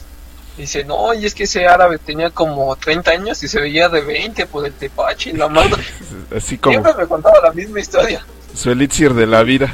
Dice, 0.56 0.84
no, 0.84 1.12
y 1.12 1.26
es 1.26 1.34
que 1.34 1.44
ese 1.44 1.66
árabe 1.66 1.98
tenía 1.98 2.30
como 2.30 2.74
30 2.76 3.10
años 3.10 3.42
y 3.42 3.48
se 3.48 3.60
veía 3.60 3.90
de 3.90 4.00
20 4.00 4.46
por 4.46 4.64
el 4.64 4.72
tepache 4.72 5.30
y 5.30 5.32
la 5.34 5.48
madre. 5.48 5.82
Así 6.36 6.56
como. 6.56 6.72
Siempre 6.72 6.94
me 6.94 7.06
contaba 7.06 7.38
la 7.42 7.52
misma 7.52 7.80
historia. 7.80 8.24
Su 8.54 8.70
elixir 8.70 9.12
de 9.12 9.26
la 9.26 9.42
vida. 9.42 9.70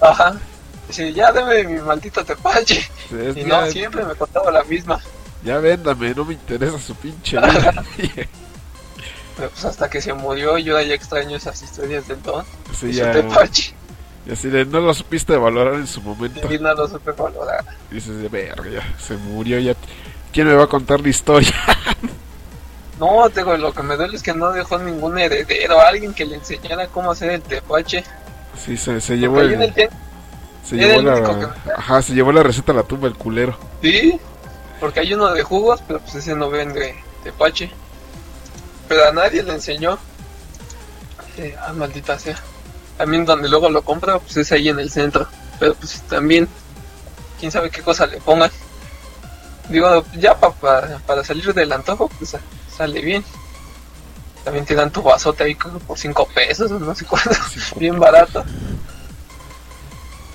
Ajá. 0.00 0.36
Dice, 0.86 1.12
ya 1.12 1.32
deme 1.32 1.64
mi 1.64 1.80
maldito 1.80 2.24
tepache. 2.24 2.78
Es- 3.10 3.36
Y 3.36 3.42
no, 3.42 3.66
siempre 3.70 4.04
me 4.04 4.14
contaba 4.14 4.52
la 4.52 4.62
misma. 4.62 5.00
ya 5.42 5.58
véndame, 5.58 6.14
no 6.14 6.24
me 6.24 6.34
interesa 6.34 6.78
su 6.78 6.94
pinche 6.94 7.36
vida. 7.38 7.82
Pero 9.36 9.50
pues 9.50 9.64
hasta 9.64 9.90
que 9.90 10.00
se 10.00 10.12
murió, 10.12 10.58
yo 10.58 10.80
ya 10.80 10.94
extraño 10.94 11.36
esas 11.36 11.60
historias 11.62 12.06
del 12.06 12.22
don. 12.22 12.44
Sí, 12.78 12.86
y 12.88 12.92
su 12.94 12.98
ya, 13.00 13.12
tepache. 13.12 13.74
y 14.26 14.32
así 14.32 14.48
de, 14.48 14.64
no 14.64 14.80
lo 14.80 14.94
supiste 14.94 15.36
valorar 15.36 15.74
en 15.74 15.86
su 15.86 16.00
momento. 16.02 16.52
Y 16.52 16.58
no 16.58 16.72
lo 16.74 16.88
supe 16.88 17.12
valorar. 17.12 17.64
Dices, 17.90 18.16
de 18.18 18.28
verga, 18.28 18.68
ya 18.70 18.94
se 18.98 19.16
murió, 19.16 19.58
ya. 19.58 19.74
¿Quién 20.32 20.46
me 20.48 20.54
va 20.54 20.64
a 20.64 20.68
contar 20.68 21.00
la 21.00 21.08
historia? 21.08 21.52
No, 22.98 23.28
tengo, 23.30 23.56
lo 23.56 23.72
que 23.72 23.82
me 23.82 23.96
duele 23.96 24.16
es 24.16 24.22
que 24.22 24.32
no 24.34 24.52
dejó 24.52 24.78
ningún 24.78 25.18
heredero, 25.18 25.80
alguien 25.80 26.14
que 26.14 26.24
le 26.24 26.36
enseñara 26.36 26.86
cómo 26.86 27.10
hacer 27.10 27.30
el 27.32 27.42
tepache. 27.42 28.04
Sí, 28.56 28.76
se, 28.76 29.00
se 29.00 29.16
llevó 29.18 29.40
el, 29.40 29.60
el 29.60 29.74
se 30.64 30.76
llevó 30.76 31.00
el 31.00 31.04
la, 31.06 31.14
que- 31.22 31.70
ajá, 31.76 32.02
se 32.02 32.14
llevó 32.14 32.30
la 32.32 32.42
receta 32.44 32.70
a 32.72 32.76
la 32.76 32.82
tumba 32.84 33.08
el 33.08 33.14
culero. 33.14 33.58
Sí, 33.82 34.18
porque 34.78 35.00
hay 35.00 35.12
uno 35.12 35.32
de 35.32 35.42
jugos, 35.42 35.82
pero 35.86 35.98
pues 36.00 36.14
ese 36.14 36.36
no 36.36 36.50
vende 36.50 36.94
tepache. 37.24 37.70
Pero 38.94 39.08
a 39.08 39.12
nadie 39.12 39.42
le 39.42 39.52
enseñó. 39.54 39.98
Eh, 41.36 41.56
ah, 41.60 41.72
maldita 41.72 42.16
sea. 42.16 42.36
También 42.96 43.24
donde 43.24 43.48
luego 43.48 43.68
lo 43.68 43.82
compra, 43.82 44.20
pues 44.20 44.36
es 44.36 44.52
ahí 44.52 44.68
en 44.68 44.78
el 44.78 44.88
centro. 44.88 45.26
Pero 45.58 45.74
pues 45.74 46.00
también, 46.02 46.48
quién 47.40 47.50
sabe 47.50 47.70
qué 47.70 47.82
cosa 47.82 48.06
le 48.06 48.18
pongan. 48.20 48.52
Digo, 49.68 50.04
ya 50.16 50.38
pa- 50.38 50.52
pa- 50.52 51.00
para 51.04 51.24
salir 51.24 51.52
del 51.52 51.72
antojo, 51.72 52.06
pues 52.06 52.30
sa- 52.30 52.40
sale 52.76 53.00
bien. 53.00 53.24
También 54.44 54.64
te 54.64 54.76
dan 54.76 54.92
tu 54.92 55.02
vasote 55.02 55.42
ahí 55.42 55.56
como 55.56 55.80
por 55.80 55.98
5 55.98 56.28
pesos, 56.32 56.70
o 56.70 56.78
no 56.78 56.94
sé 56.94 57.04
cuánto. 57.04 57.30
Bien 57.76 57.98
barato, 57.98 58.44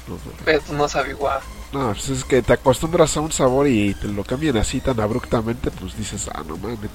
No, 0.05 0.17
pero 0.43 0.59
pues 0.61 0.77
no 0.77 0.89
sabe 0.89 1.11
igual. 1.11 1.39
No, 1.71 1.93
pues 1.93 2.09
es 2.09 2.25
que 2.25 2.41
te 2.41 2.51
acostumbras 2.51 3.15
a 3.15 3.21
un 3.21 3.31
sabor 3.31 3.67
y 3.69 3.93
te 3.93 4.09
lo 4.09 4.25
cambian 4.25 4.57
así 4.57 4.81
tan 4.81 4.99
abruptamente, 4.99 5.71
pues 5.71 5.95
dices, 5.95 6.27
ah, 6.33 6.43
no 6.45 6.57
mames. 6.57 6.89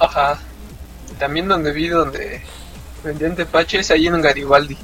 Ajá. 0.00 0.38
También 1.18 1.48
donde 1.48 1.72
vi 1.72 1.88
donde 1.88 2.42
vendían 3.04 3.34
tepache 3.36 3.80
es 3.80 3.90
ahí 3.90 4.06
en 4.06 4.20
Garibaldi. 4.22 4.76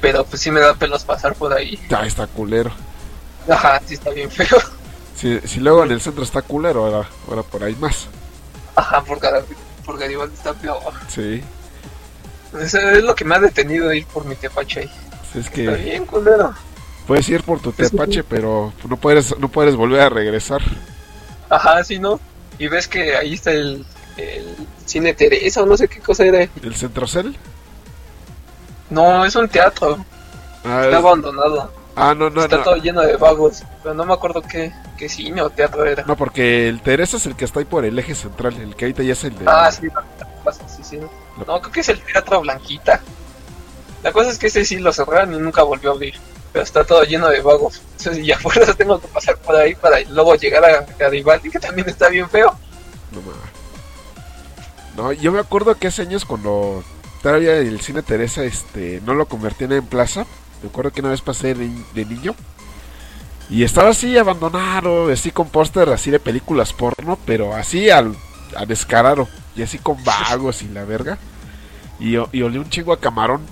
Pero 0.00 0.24
pues 0.24 0.42
sí 0.42 0.50
me 0.50 0.60
da 0.60 0.74
pelos 0.74 1.04
pasar 1.04 1.34
por 1.34 1.52
ahí. 1.52 1.78
Ya 1.88 2.04
está 2.06 2.26
culero. 2.26 2.70
Ajá, 3.48 3.80
sí 3.86 3.94
está 3.94 4.10
bien 4.10 4.30
feo. 4.30 4.58
Si, 5.16 5.40
si 5.46 5.60
luego 5.60 5.82
en 5.84 5.92
el 5.92 6.00
centro 6.00 6.22
está 6.22 6.42
culero, 6.42 6.84
ahora, 6.84 7.08
ahora 7.28 7.42
por 7.42 7.64
ahí 7.64 7.74
más. 7.76 8.08
Ajá, 8.74 9.02
por, 9.02 9.18
Gar- 9.18 9.44
por 9.84 9.98
Garibaldi 9.98 10.34
está 10.34 10.52
peor. 10.52 10.92
Sí, 11.08 11.42
Eso 12.60 12.78
es 12.78 13.02
lo 13.02 13.14
que 13.14 13.24
me 13.24 13.34
ha 13.34 13.40
detenido 13.40 13.88
de 13.88 13.98
ir 13.98 14.06
por 14.06 14.24
mi 14.26 14.34
tepache 14.36 14.80
ahí. 14.80 14.90
sí, 15.32 15.38
es 15.38 15.46
Está 15.46 15.50
que 15.52 15.70
bien, 15.70 16.04
culero. 16.04 16.54
puedes 17.06 17.26
ir 17.30 17.42
por 17.44 17.60
tu 17.60 17.72
tepache, 17.72 18.20
sí. 18.20 18.26
pero 18.28 18.72
no 18.88 18.96
puedes, 18.98 19.38
no 19.38 19.48
puedes 19.48 19.74
volver 19.76 20.02
a 20.02 20.08
regresar. 20.10 20.60
Ajá, 21.48 21.82
sí, 21.84 21.98
¿no? 21.98 22.20
Y 22.58 22.68
ves 22.68 22.86
que 22.88 23.16
ahí 23.16 23.34
está 23.34 23.52
el, 23.52 23.86
el 24.16 24.56
cine 24.84 25.14
Teresa 25.14 25.62
o 25.62 25.66
no 25.66 25.76
sé 25.76 25.88
qué 25.88 26.00
cosa 26.00 26.24
era. 26.24 26.42
¿El 26.62 26.74
Centrocel? 26.74 27.36
No, 28.90 29.24
es 29.24 29.34
un 29.36 29.48
teatro. 29.48 30.04
Ah, 30.64 30.82
Está 30.84 30.88
es- 30.90 30.94
abandonado. 31.04 31.72
ah, 31.96 32.14
no, 32.16 32.30
no, 32.30 32.42
está 32.42 32.58
no. 32.58 32.62
todo 32.62 32.76
lleno 32.76 33.00
de 33.02 33.16
vagos. 33.16 33.62
Pero 33.82 33.94
no 33.94 34.04
me 34.04 34.14
acuerdo 34.14 34.42
qué, 34.42 34.72
qué 34.96 35.08
cine 35.08 35.42
o 35.42 35.50
teatro 35.50 35.84
era. 35.84 36.04
No, 36.04 36.16
porque 36.16 36.68
el 36.68 36.80
Teresa 36.82 37.16
es 37.16 37.26
el 37.26 37.36
que 37.36 37.44
está 37.44 37.58
ahí 37.60 37.64
por 37.64 37.84
el 37.84 37.98
eje 37.98 38.14
central, 38.14 38.54
el 38.60 38.74
que 38.76 38.84
ahorita 38.86 39.02
ya 39.02 39.12
es 39.12 39.24
el 39.24 39.38
de... 39.38 39.44
Ah, 39.48 39.70
sí, 39.70 39.86
no, 39.92 40.52
sí, 40.52 40.82
sí. 40.82 40.98
No, 41.46 41.60
creo 41.60 41.72
que 41.72 41.80
es 41.80 41.88
el 41.88 42.00
Teatro 42.00 42.40
Blanquita. 42.40 43.00
La 44.02 44.12
cosa 44.12 44.30
es 44.30 44.38
que 44.38 44.46
ese 44.46 44.64
sí 44.64 44.76
lo 44.78 44.92
cerraron 44.92 45.34
y 45.34 45.38
nunca 45.38 45.62
volvió 45.62 45.90
a 45.90 45.94
abrir. 45.94 46.14
Pero 46.52 46.62
está 46.62 46.84
todo 46.84 47.02
lleno 47.02 47.28
de 47.28 47.40
vagos. 47.40 47.82
Entonces, 47.98 48.24
ya 48.24 48.38
fuerza 48.38 48.72
tengo 48.78 49.00
que 49.00 49.08
pasar 49.08 49.36
por 49.38 49.56
ahí 49.56 49.74
para 49.74 50.00
luego 50.08 50.34
llegar 50.36 50.64
a 50.64 50.86
Garibaldi, 50.98 51.50
que 51.50 51.58
también 51.58 51.88
está 51.88 52.08
bien 52.08 52.28
feo. 52.30 52.56
No, 53.12 53.20
mames. 53.20 53.55
No, 54.96 55.12
yo 55.12 55.30
me 55.30 55.40
acuerdo 55.40 55.74
que 55.74 55.88
hace 55.88 56.02
años 56.02 56.24
cuando 56.24 56.82
todavía 57.22 57.56
el 57.58 57.80
cine 57.80 58.02
Teresa 58.02 58.44
este 58.44 59.02
no 59.04 59.14
lo 59.14 59.26
convertían 59.26 59.72
en 59.72 59.84
plaza. 59.84 60.26
Me 60.62 60.70
acuerdo 60.70 60.90
que 60.90 61.00
una 61.00 61.10
vez 61.10 61.20
pasé 61.20 61.54
de, 61.54 62.04
niño. 62.04 62.34
Y 63.50 63.62
estaba 63.62 63.90
así 63.90 64.16
abandonado, 64.16 65.12
así 65.12 65.30
con 65.30 65.48
póster 65.48 65.90
así 65.90 66.10
de 66.10 66.18
películas 66.18 66.72
porno, 66.72 67.18
pero 67.26 67.54
así 67.54 67.90
al, 67.90 68.16
a 68.56 68.64
descarado. 68.64 69.28
Y 69.54 69.62
así 69.62 69.78
con 69.78 70.02
vagos 70.02 70.62
y 70.62 70.68
la 70.68 70.84
verga. 70.84 71.18
Y, 72.00 72.14
y 72.14 72.42
olí 72.42 72.58
un 72.58 72.70
chingo 72.70 72.92
a 72.92 73.00
camarón. 73.00 73.42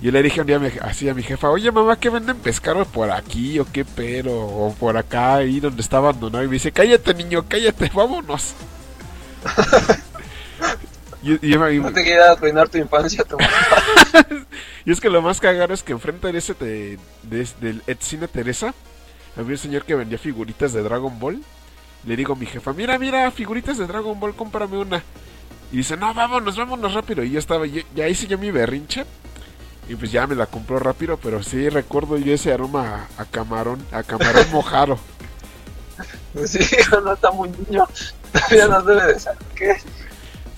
Yo 0.00 0.10
le 0.10 0.22
dije 0.22 0.40
un 0.40 0.46
día 0.46 0.60
así 0.82 1.08
a 1.08 1.14
mi 1.14 1.22
jefa, 1.22 1.48
oye 1.48 1.70
mamá, 1.70 1.96
¿qué 1.96 2.10
venden 2.10 2.36
pescado 2.36 2.84
por 2.84 3.10
aquí 3.10 3.58
o 3.58 3.66
qué 3.70 3.84
pero? 3.84 4.32
O 4.34 4.74
por 4.74 4.96
acá, 4.96 5.36
ahí 5.36 5.60
donde 5.60 5.82
está 5.82 5.98
abandonado. 5.98 6.44
Y 6.44 6.48
me 6.48 6.54
dice, 6.54 6.72
cállate 6.72 7.14
niño, 7.14 7.44
cállate, 7.48 7.90
vámonos. 7.94 8.54
y, 11.24 11.32
y- 11.46 11.54
y- 11.54 11.78
No 11.80 11.92
te 11.92 12.04
quería 12.04 12.32
arruinar 12.32 12.68
tu 12.68 12.78
infancia, 12.78 13.24
tu 13.24 13.36
y 14.84 14.92
es 14.92 15.00
que 15.00 15.08
lo 15.10 15.22
más 15.22 15.40
cagado 15.40 15.72
es 15.74 15.82
que 15.82 15.92
enfrente 15.92 16.30
de 16.30 16.38
ese 16.38 16.54
de, 16.54 16.98
de- 17.22 17.48
del 17.60 17.82
Ed 17.86 17.96
Cine 18.00 18.28
Teresa 18.28 18.74
había 19.36 19.52
un 19.52 19.58
señor 19.58 19.84
que 19.84 19.94
vendía 19.94 20.18
figuritas 20.18 20.72
de 20.72 20.82
Dragon 20.82 21.18
Ball. 21.18 21.42
Le 22.06 22.16
digo 22.16 22.34
a 22.34 22.36
mi 22.36 22.46
jefa, 22.46 22.72
mira, 22.72 22.98
mira, 22.98 23.30
figuritas 23.30 23.78
de 23.78 23.86
Dragon 23.86 24.18
Ball, 24.20 24.34
cómprame 24.36 24.76
una. 24.78 25.02
Y 25.72 25.78
dice, 25.78 25.96
no, 25.96 26.12
vámonos, 26.14 26.56
vámonos 26.56 26.92
rápido. 26.94 27.24
Y 27.24 27.30
yo 27.30 27.38
estaba, 27.38 27.66
yo- 27.66 27.82
ya 27.94 28.06
hice 28.06 28.26
yo 28.26 28.38
mi 28.38 28.50
berrinche. 28.50 29.04
Y 29.88 29.96
pues 29.96 30.12
ya 30.12 30.26
me 30.26 30.34
la 30.34 30.46
compró 30.46 30.78
rápido, 30.78 31.16
pero 31.16 31.42
sí 31.42 31.68
recuerdo 31.68 32.16
yo 32.16 32.32
ese 32.32 32.52
aroma 32.52 33.08
a, 33.18 33.22
a 33.22 33.24
camarón, 33.24 33.84
a 33.92 34.02
camarón 34.02 34.46
mojado. 34.52 34.98
Sí, 36.46 36.58
no 37.04 37.12
está 37.12 37.30
muy 37.30 37.48
niño. 37.50 37.86
Todavía 38.32 38.68
no 38.68 38.82
debe 38.82 39.12
de 39.14 39.18
saber 39.20 39.38
qué. 39.54 39.76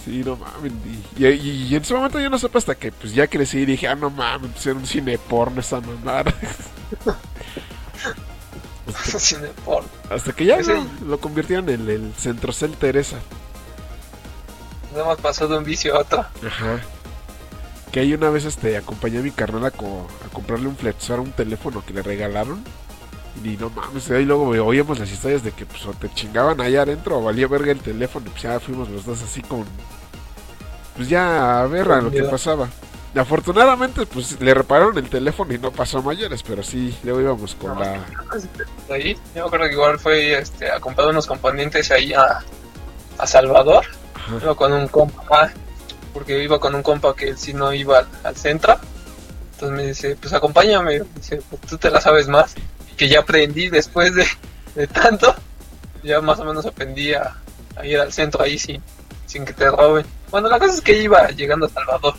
Sí, 0.06 0.22
no 0.24 0.36
mames. 0.36 0.72
Y, 1.18 1.26
y- 1.26 1.66
y 1.68 1.74
en 1.76 1.82
ese 1.82 1.92
momento 1.92 2.18
yo 2.20 2.30
no 2.30 2.38
supe 2.38 2.56
hasta 2.58 2.74
que 2.76 2.92
pues 2.92 3.12
ya 3.12 3.26
crecí 3.26 3.58
y 3.58 3.66
dije, 3.66 3.88
ah, 3.88 3.94
no 3.96 4.08
mames, 4.08 4.52
pues 4.52 4.64
era 4.66 4.76
un 4.76 4.86
cine 4.86 5.18
porno 5.18 5.60
esa 5.60 5.80
mamada. 5.80 6.32
hasta, 8.88 9.18
Cine 9.18 9.48
porno. 9.64 9.88
hasta 10.10 10.32
que 10.32 10.44
ya 10.46 10.58
lo 11.04 11.18
convirtieron 11.20 11.68
en 11.68 11.88
el 11.90 12.12
Centrocel 12.16 12.72
Teresa. 12.76 13.16
Nos 14.92 15.02
hemos 15.02 15.18
pasado 15.20 15.50
de 15.52 15.58
un 15.58 15.64
vicio 15.64 15.96
a 15.96 16.00
otro. 16.00 16.20
Ajá. 16.20 16.80
Que 17.92 18.00
ahí 18.00 18.14
una 18.14 18.30
vez 18.30 18.44
este 18.44 18.76
acompañé 18.76 19.18
a 19.18 19.22
mi 19.22 19.30
carnal 19.30 19.64
a, 19.66 19.70
co- 19.70 20.06
a 20.24 20.28
comprarle 20.32 20.68
un 20.68 20.76
flexor 20.76 21.18
a 21.18 21.22
un 21.22 21.32
teléfono 21.32 21.84
que 21.84 21.92
le 21.92 22.02
regalaron. 22.02 22.62
Y 23.44 23.56
no 23.58 23.68
mames, 23.70 24.10
ahí 24.10 24.24
luego 24.24 24.44
oíamos 24.64 24.98
las 24.98 25.10
historias 25.10 25.42
de 25.42 25.52
que 25.52 25.66
pues 25.66 25.84
o 25.84 25.92
te 25.92 26.08
chingaban 26.14 26.58
allá 26.60 26.82
adentro 26.82 27.18
o 27.18 27.22
valía 27.24 27.46
verga 27.48 27.72
el 27.72 27.80
teléfono. 27.80 28.26
y 28.26 28.30
Pues 28.30 28.42
ya 28.44 28.58
fuimos 28.60 28.88
los 28.88 29.04
dos 29.04 29.20
así 29.22 29.42
con... 29.42 29.64
Pues 30.96 31.09
ya 31.09 31.61
a 31.61 31.66
ver 31.66 31.90
a 31.92 32.00
lo 32.00 32.11
que 32.11 32.22
pasaba. 32.24 32.68
Y 33.14 33.18
afortunadamente 33.18 34.04
pues 34.04 34.38
le 34.40 34.52
repararon 34.52 34.98
el 34.98 35.09
teléfono 35.09 35.54
y 35.54 35.59
no 35.59 35.70
pasó 35.70 35.98
a 35.98 36.02
mayores, 36.02 36.42
pero 36.42 36.62
sí, 36.62 36.94
luego 37.02 37.20
íbamos 37.20 37.54
con 37.54 37.78
la... 37.78 38.04
Ahí, 38.90 39.14
yo 39.35 39.42
me 39.42 39.46
acuerdo 39.46 39.66
que 39.66 39.72
igual 39.72 39.98
fue 39.98 40.38
este, 40.38 40.70
a 40.70 40.80
comprar 40.80 41.09
unos 41.09 41.26
componentes 41.26 41.90
ahí 41.90 42.12
a, 42.12 42.40
a 43.16 43.26
Salvador. 43.26 43.87
Ajá. 44.14 44.37
Iba 44.42 44.54
con 44.54 44.72
un 44.72 44.88
compa, 44.88 45.50
porque 46.12 46.42
iba 46.42 46.59
con 46.59 46.74
un 46.74 46.82
compa 46.82 47.14
que 47.14 47.30
él 47.30 47.38
sí 47.38 47.54
no 47.54 47.72
iba 47.72 48.00
al, 48.00 48.09
al 48.22 48.37
centro. 48.37 48.78
Entonces 49.52 49.76
me 49.76 49.87
dice, 49.87 50.16
pues 50.20 50.35
acompáñame. 50.35 51.00
Dice, 51.14 51.40
pues 51.48 51.62
tú 51.62 51.78
te 51.78 51.90
la 51.90 52.02
sabes 52.02 52.28
más. 52.28 52.54
Que 52.98 53.09
ya 53.09 53.20
aprendí 53.20 53.70
después 53.70 54.14
de, 54.14 54.26
de 54.74 54.87
tanto. 54.88 55.35
Ya 56.02 56.20
más 56.20 56.38
o 56.40 56.44
menos 56.44 56.66
aprendí 56.66 57.14
a, 57.14 57.35
a 57.76 57.87
ir 57.87 57.98
al 57.98 58.12
centro 58.12 58.42
ahí 58.42 58.59
sin, 58.59 58.82
sin 59.26 59.44
que 59.44 59.52
te 59.52 59.70
roben. 59.70 60.06
Bueno, 60.30 60.48
la 60.48 60.58
cosa 60.58 60.74
es 60.74 60.80
que 60.80 60.96
iba 61.02 61.28
llegando 61.28 61.66
a 61.66 61.68
Salvador. 61.68 62.14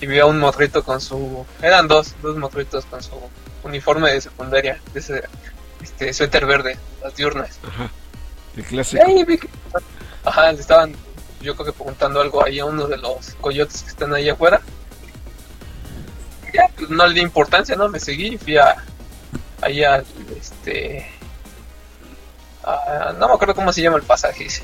Y 0.00 0.06
vi 0.06 0.18
a 0.18 0.26
un 0.26 0.38
morrito 0.38 0.82
con 0.84 1.00
su... 1.00 1.46
Eran 1.62 1.86
dos, 1.88 2.14
dos 2.22 2.36
morritos 2.36 2.84
con 2.86 3.02
su 3.02 3.12
uniforme 3.62 4.12
de 4.12 4.20
secundaria. 4.20 4.80
De 4.92 5.00
ese 5.00 5.24
este, 5.82 6.12
suéter 6.12 6.46
verde, 6.46 6.78
las 7.02 7.14
diurnas. 7.14 7.58
Ajá. 7.66 7.90
El 8.56 8.60
Y 8.60 8.64
clásico. 8.64 9.02
ahí 9.06 9.24
vi 9.24 9.38
que- 9.38 9.48
Ajá, 10.24 10.52
le 10.52 10.60
estaban, 10.60 10.94
yo 11.40 11.54
creo 11.54 11.66
que 11.66 11.72
preguntando 11.72 12.20
algo 12.20 12.44
ahí 12.44 12.58
a 12.58 12.64
uno 12.64 12.86
de 12.86 12.96
los 12.96 13.34
coyotes 13.40 13.82
que 13.82 13.90
están 13.90 14.14
ahí 14.14 14.28
afuera. 14.28 14.60
Ya, 16.52 16.68
pues 16.76 16.88
no 16.90 17.06
le 17.06 17.14
di 17.14 17.20
importancia, 17.20 17.74
¿no? 17.76 17.88
Me 17.88 17.98
seguí 18.00 18.34
y 18.34 18.38
fui 18.38 18.56
a, 18.56 18.76
ahí 19.60 19.82
al, 19.84 20.04
este... 20.36 21.06
a- 22.64 23.12
no 23.18 23.28
me 23.28 23.34
acuerdo 23.34 23.54
cómo 23.54 23.72
se 23.72 23.82
llama 23.82 23.96
el 23.96 24.02
pasaje 24.04 24.46
ese. 24.46 24.62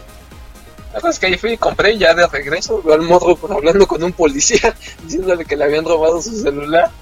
La 0.92 1.00
cosa 1.00 1.10
es 1.10 1.18
que 1.18 1.26
ahí 1.26 1.38
fui 1.38 1.52
y 1.52 1.56
compré 1.56 1.96
ya 1.96 2.14
de 2.14 2.26
regreso 2.26 2.82
veo 2.82 2.94
al 2.94 3.02
morro 3.02 3.38
hablando 3.50 3.86
con 3.86 4.02
un 4.02 4.12
policía, 4.12 4.74
diciéndole 5.04 5.44
que 5.44 5.56
le 5.56 5.64
habían 5.64 5.84
robado 5.84 6.20
su 6.20 6.36
celular. 6.36 6.90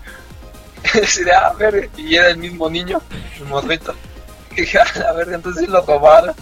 Ah, 1.35 1.53
y 1.97 2.15
era 2.15 2.29
el 2.29 2.39
mismo 2.39 2.71
niño, 2.71 3.01
el 3.37 3.45
morrito. 3.47 3.95
Y 4.53 4.63
dije, 4.63 4.79
a 4.79 5.13
ver, 5.13 5.29
entonces 5.33 5.65
sí 5.65 5.71
lo 5.71 5.81
robaron. 5.83 6.35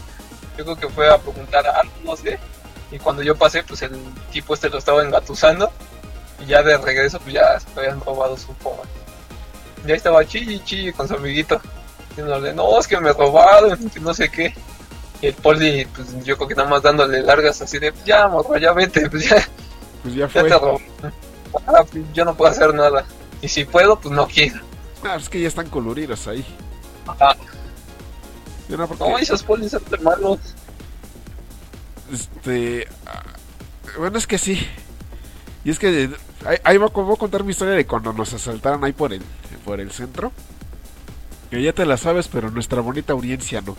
Yo 0.57 0.65
creo 0.65 0.77
que 0.77 0.89
fue 0.89 1.09
a 1.09 1.19
preguntar 1.19 1.67
algo, 1.67 1.93
no 2.05 2.17
sé. 2.17 2.39
Y 2.91 2.99
cuando 2.99 3.23
yo 3.23 3.35
pasé, 3.35 3.63
pues 3.63 3.83
el 3.83 3.99
tipo 4.31 4.55
este 4.55 4.69
lo 4.69 4.79
estaba 4.79 5.03
engatusando. 5.03 5.71
Y 6.41 6.47
ya 6.47 6.63
de 6.63 6.77
regreso, 6.77 7.19
pues 7.21 7.35
ya 7.35 7.59
se 7.59 7.67
habían 7.79 8.01
robado 8.01 8.37
su 8.37 8.53
Puma. 8.55 8.83
Ya 9.87 9.95
estaba 9.95 10.25
chilli 10.25 10.63
chilli 10.65 10.93
con 10.93 11.09
su 11.09 11.15
amiguito. 11.15 11.61
Diciéndole, 12.11 12.55
no, 12.55 12.79
es 12.79 12.87
que 12.87 13.01
me 13.01 13.13
robaron, 13.13 13.79
no 14.01 14.15
sé 14.15 14.31
qué. 14.31 14.55
Y 15.23 15.29
el 15.29 15.35
poli, 15.35 15.87
pues 15.95 16.25
yo 16.25 16.37
creo 16.37 16.49
que 16.49 16.55
nada 16.55 16.69
más 16.69 16.83
dándole 16.83 17.23
largas 17.23 17.61
así 17.63 17.79
de, 17.79 17.93
ya, 18.05 18.29
morro, 18.29 18.57
ya 18.59 18.73
vete, 18.73 19.09
pues 19.11 19.29
ya, 19.29 19.49
Pues 20.03 20.15
ya 20.15 20.29
ya 20.29 20.29
fue. 20.29 20.45
te. 20.51 20.57
Ah, 21.67 21.85
pues, 21.91 22.05
yo 22.13 22.25
no 22.25 22.35
puedo 22.37 22.51
hacer 22.51 22.75
nada. 22.75 23.07
Y 23.41 23.49
si 23.49 23.65
puedo, 23.65 23.99
pues 23.99 24.15
no 24.15 24.27
quiero. 24.27 24.61
Ah, 25.03 25.17
es 25.17 25.29
que 25.29 25.41
ya 25.41 25.49
están 25.49 25.69
coloridos 25.71 26.27
ahí. 26.29 26.45
Ajá. 27.07 27.35
Yo 28.69 28.77
no, 28.77 28.87
porque, 28.89 29.05
No, 29.09 29.19
esos 29.19 29.43
polis 29.43 29.71
son 29.71 29.83
de 29.91 29.97
malos. 29.99 30.39
este. 32.13 32.87
ah, 33.07 33.23
Bueno, 33.99 34.19
es 34.19 34.27
que 34.27 34.39
sí. 34.39 34.67
Y 35.65 35.71
es 35.71 35.79
que. 35.79 36.11
Ahí, 36.45 36.59
ahí 36.65 36.77
voy, 36.79 36.89
a- 36.89 37.01
voy 37.01 37.15
a 37.15 37.19
contar 37.19 37.43
mi 37.45 37.51
historia 37.53 37.75
de 37.75 37.87
cuando 37.87 38.13
nos 38.13 38.33
asaltaron 38.33 38.85
ahí 38.85 38.93
por 38.93 39.13
el, 39.13 39.23
por 39.65 39.81
el 39.81 39.91
centro. 39.93 40.33
Que 41.51 41.63
ya 41.63 41.73
te 41.73 41.87
la 41.87 41.97
sabes, 41.97 42.29
pero 42.29 42.51
nuestra 42.51 42.81
bonita 42.81 43.13
audiencia 43.13 43.61
no. 43.61 43.77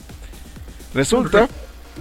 Resulta 0.94 1.48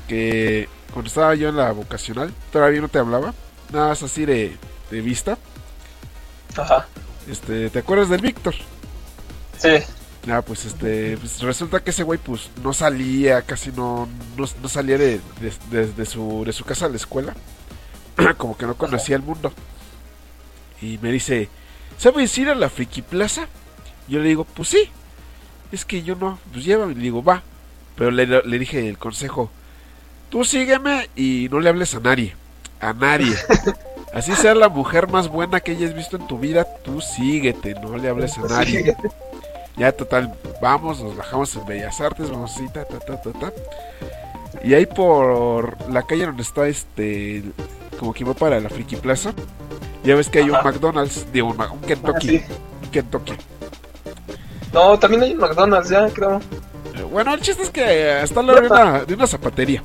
que 0.09 0.68
cuando 0.92 1.09
estaba 1.09 1.35
yo 1.35 1.49
en 1.49 1.57
la 1.57 1.72
vocacional, 1.72 2.33
todavía 2.53 2.81
no 2.81 2.88
te 2.88 2.99
hablaba. 2.99 3.35
Nada 3.72 3.88
más 3.88 4.03
así 4.03 4.25
de, 4.25 4.57
de 4.90 5.01
vista. 5.01 5.38
Ajá. 6.57 6.87
Este, 7.29 7.70
¿te 7.70 7.79
acuerdas 7.79 8.09
del 8.09 8.20
Víctor? 8.20 8.55
Sí. 9.59 9.70
Ah, 10.31 10.42
pues 10.42 10.64
este, 10.64 11.16
pues 11.18 11.40
resulta 11.40 11.83
que 11.83 11.90
ese 11.90 12.03
güey 12.03 12.18
pues 12.18 12.51
no 12.62 12.72
salía, 12.72 13.42
casi 13.42 13.70
no, 13.70 14.09
no, 14.37 14.46
no 14.61 14.68
salía 14.68 14.99
de, 14.99 15.20
de, 15.70 16.07
su, 16.07 16.42
de 16.44 16.53
su 16.53 16.64
casa 16.64 16.87
a 16.87 16.88
la 16.88 16.96
escuela. 16.96 17.35
Como 18.37 18.57
que 18.57 18.66
no 18.66 18.77
conocía 18.77 19.16
el 19.16 19.22
mundo. 19.22 19.53
Y 20.81 20.99
me 20.99 21.12
dice, 21.12 21.49
¿sabes 21.96 22.37
ir 22.38 22.49
a 22.49 22.55
la 22.55 22.68
Friki 22.68 23.03
Plaza? 23.03 23.46
Yo 24.09 24.18
le 24.20 24.29
digo, 24.29 24.44
pues 24.44 24.68
sí. 24.68 24.90
Es 25.72 25.85
que 25.85 26.03
yo 26.03 26.14
no, 26.16 26.38
pues 26.53 26.64
llévame. 26.64 26.94
Le 26.94 27.03
digo, 27.03 27.22
va. 27.22 27.42
Pero 27.96 28.11
le, 28.11 28.26
le 28.26 28.59
dije 28.59 28.88
el 28.88 28.98
consejo, 28.98 29.50
tú 30.30 30.44
sígueme 30.44 31.09
y 31.16 31.48
no 31.50 31.61
le 31.61 31.68
hables 31.70 31.94
a 31.94 32.00
nadie. 32.00 32.35
A 32.80 32.92
nadie. 32.92 33.35
Así 34.12 34.35
sea 34.35 34.54
la 34.54 34.68
mujer 34.68 35.09
más 35.09 35.28
buena 35.28 35.61
que 35.61 35.72
hayas 35.72 35.94
visto 35.94 36.16
en 36.16 36.26
tu 36.26 36.38
vida, 36.38 36.64
tú 36.85 37.00
síguete, 37.00 37.74
no 37.74 37.96
le 37.98 38.09
hables 38.09 38.38
a 38.38 38.42
nadie. 38.42 38.96
Ya 39.76 39.92
total, 39.92 40.32
vamos, 40.62 41.02
nos 41.02 41.14
bajamos 41.16 41.54
en 41.54 41.66
Bellas 41.66 42.00
Artes, 42.00 42.30
vamos 42.30 42.54
así, 42.54 42.66
ta, 42.72 42.85
ta, 42.87 42.98
ta, 42.98 43.20
ta, 43.20 43.32
ta. 43.32 43.52
Y 44.64 44.72
ahí 44.72 44.87
por 44.87 45.76
la 45.90 46.02
calle 46.02 46.24
donde 46.24 46.42
está 46.42 46.66
este, 46.66 47.42
como 47.98 48.14
que 48.14 48.24
va 48.24 48.32
para 48.32 48.59
la 48.59 48.70
Friki 48.70 48.96
Plaza, 48.96 49.35
ya 50.02 50.14
ves 50.14 50.30
que 50.30 50.38
hay 50.38 50.48
un. 50.48 50.56
McDonald's, 50.64 51.26
digo, 51.30 51.48
un, 51.48 51.61
un 51.61 51.61
Ah, 51.61 51.70
Kentucky, 51.87 52.28
sí. 52.38 52.44
un 52.85 52.90
Kentucky. 52.90 53.35
No, 54.72 54.98
también 54.98 55.24
hay 55.24 55.32
un 55.35 55.40
McDonald's 55.40 55.90
ya, 55.90 56.09
creo. 56.09 56.40
Bueno, 57.04 57.35
el 57.35 57.40
chiste 57.40 57.62
es 57.62 57.70
que 57.70 58.22
está 58.22 58.40
al 58.40 58.46
lado 58.46 58.61
de 58.61 58.66
una, 58.68 59.04
de 59.04 59.14
una 59.14 59.26
zapatería. 59.26 59.82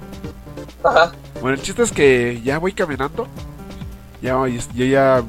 Ajá. 0.84 1.12
Bueno, 1.42 1.56
el 1.56 1.62
chiste 1.62 1.84
es 1.84 1.92
que 1.92 2.42
ya 2.44 2.60
voy 2.60 2.74
caminando, 2.74 3.28
ya, 4.22 4.36
yo 4.48 4.86
ya, 4.86 5.24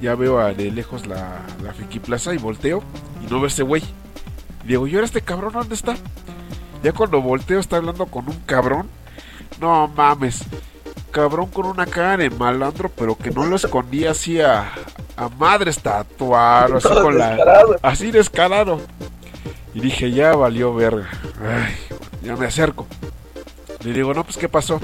ya 0.00 0.14
veo 0.14 0.38
a 0.38 0.52
de 0.52 0.70
lejos 0.70 1.06
la, 1.06 1.40
la 1.62 1.72
Friki 1.72 2.00
Plaza 2.00 2.34
y 2.34 2.38
volteo 2.38 2.82
y 3.24 3.30
no 3.30 3.38
veo 3.38 3.46
ese 3.46 3.62
güey. 3.62 3.82
Y 4.64 4.68
digo, 4.68 4.86
¿y 4.86 4.94
ahora 4.94 5.06
este 5.06 5.22
cabrón 5.22 5.52
dónde 5.52 5.74
está? 5.74 5.96
Ya 6.82 6.92
cuando 6.92 7.20
volteo 7.20 7.60
está 7.60 7.76
hablando 7.76 8.06
con 8.06 8.28
un 8.28 8.40
cabrón. 8.40 8.88
No 9.60 9.88
mames. 9.88 10.44
Cabrón 11.12 11.46
con 11.50 11.66
una 11.66 11.86
cara 11.86 12.16
de 12.16 12.30
malandro, 12.30 12.90
pero 12.96 13.16
que 13.16 13.30
no 13.30 13.44
lo 13.44 13.56
escondía 13.56 14.12
así 14.12 14.40
a, 14.40 14.72
a 15.16 15.28
madres 15.28 15.80
así 15.84 16.88
con 16.88 17.18
la... 17.18 17.38
Así 17.82 18.10
descarado. 18.10 18.80
Y 19.74 19.80
dije, 19.80 20.10
ya 20.10 20.34
valió 20.36 20.74
verga. 20.74 21.08
Ay, 21.40 21.74
ya 22.22 22.36
me 22.36 22.46
acerco. 22.46 22.86
Le 23.84 23.92
digo, 23.92 24.12
no, 24.14 24.22
pues 24.24 24.36
¿qué 24.36 24.48
pasó? 24.48 24.80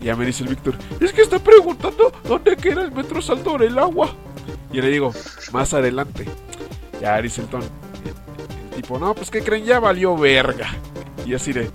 Y 0.00 0.06
ya 0.06 0.16
me 0.16 0.26
dice 0.26 0.42
el 0.42 0.48
Víctor, 0.50 0.74
es 1.00 1.12
que 1.12 1.22
está 1.22 1.38
preguntando 1.38 2.12
dónde 2.24 2.56
queda 2.56 2.82
el 2.82 2.90
metro 2.92 3.22
salto 3.22 3.56
del 3.58 3.78
agua. 3.78 4.12
Y 4.72 4.80
le 4.80 4.88
digo, 4.88 5.12
más 5.52 5.72
adelante. 5.74 6.26
Ya 7.00 7.20
dice 7.22 7.42
el 7.42 7.46
ton. 7.48 7.62
El 7.62 8.76
tipo, 8.82 8.98
no, 8.98 9.14
pues 9.14 9.30
¿qué 9.30 9.42
creen? 9.42 9.64
Ya 9.64 9.78
valió 9.80 10.16
verga. 10.16 10.74
Y 11.24 11.34
así 11.34 11.52
de, 11.52 11.70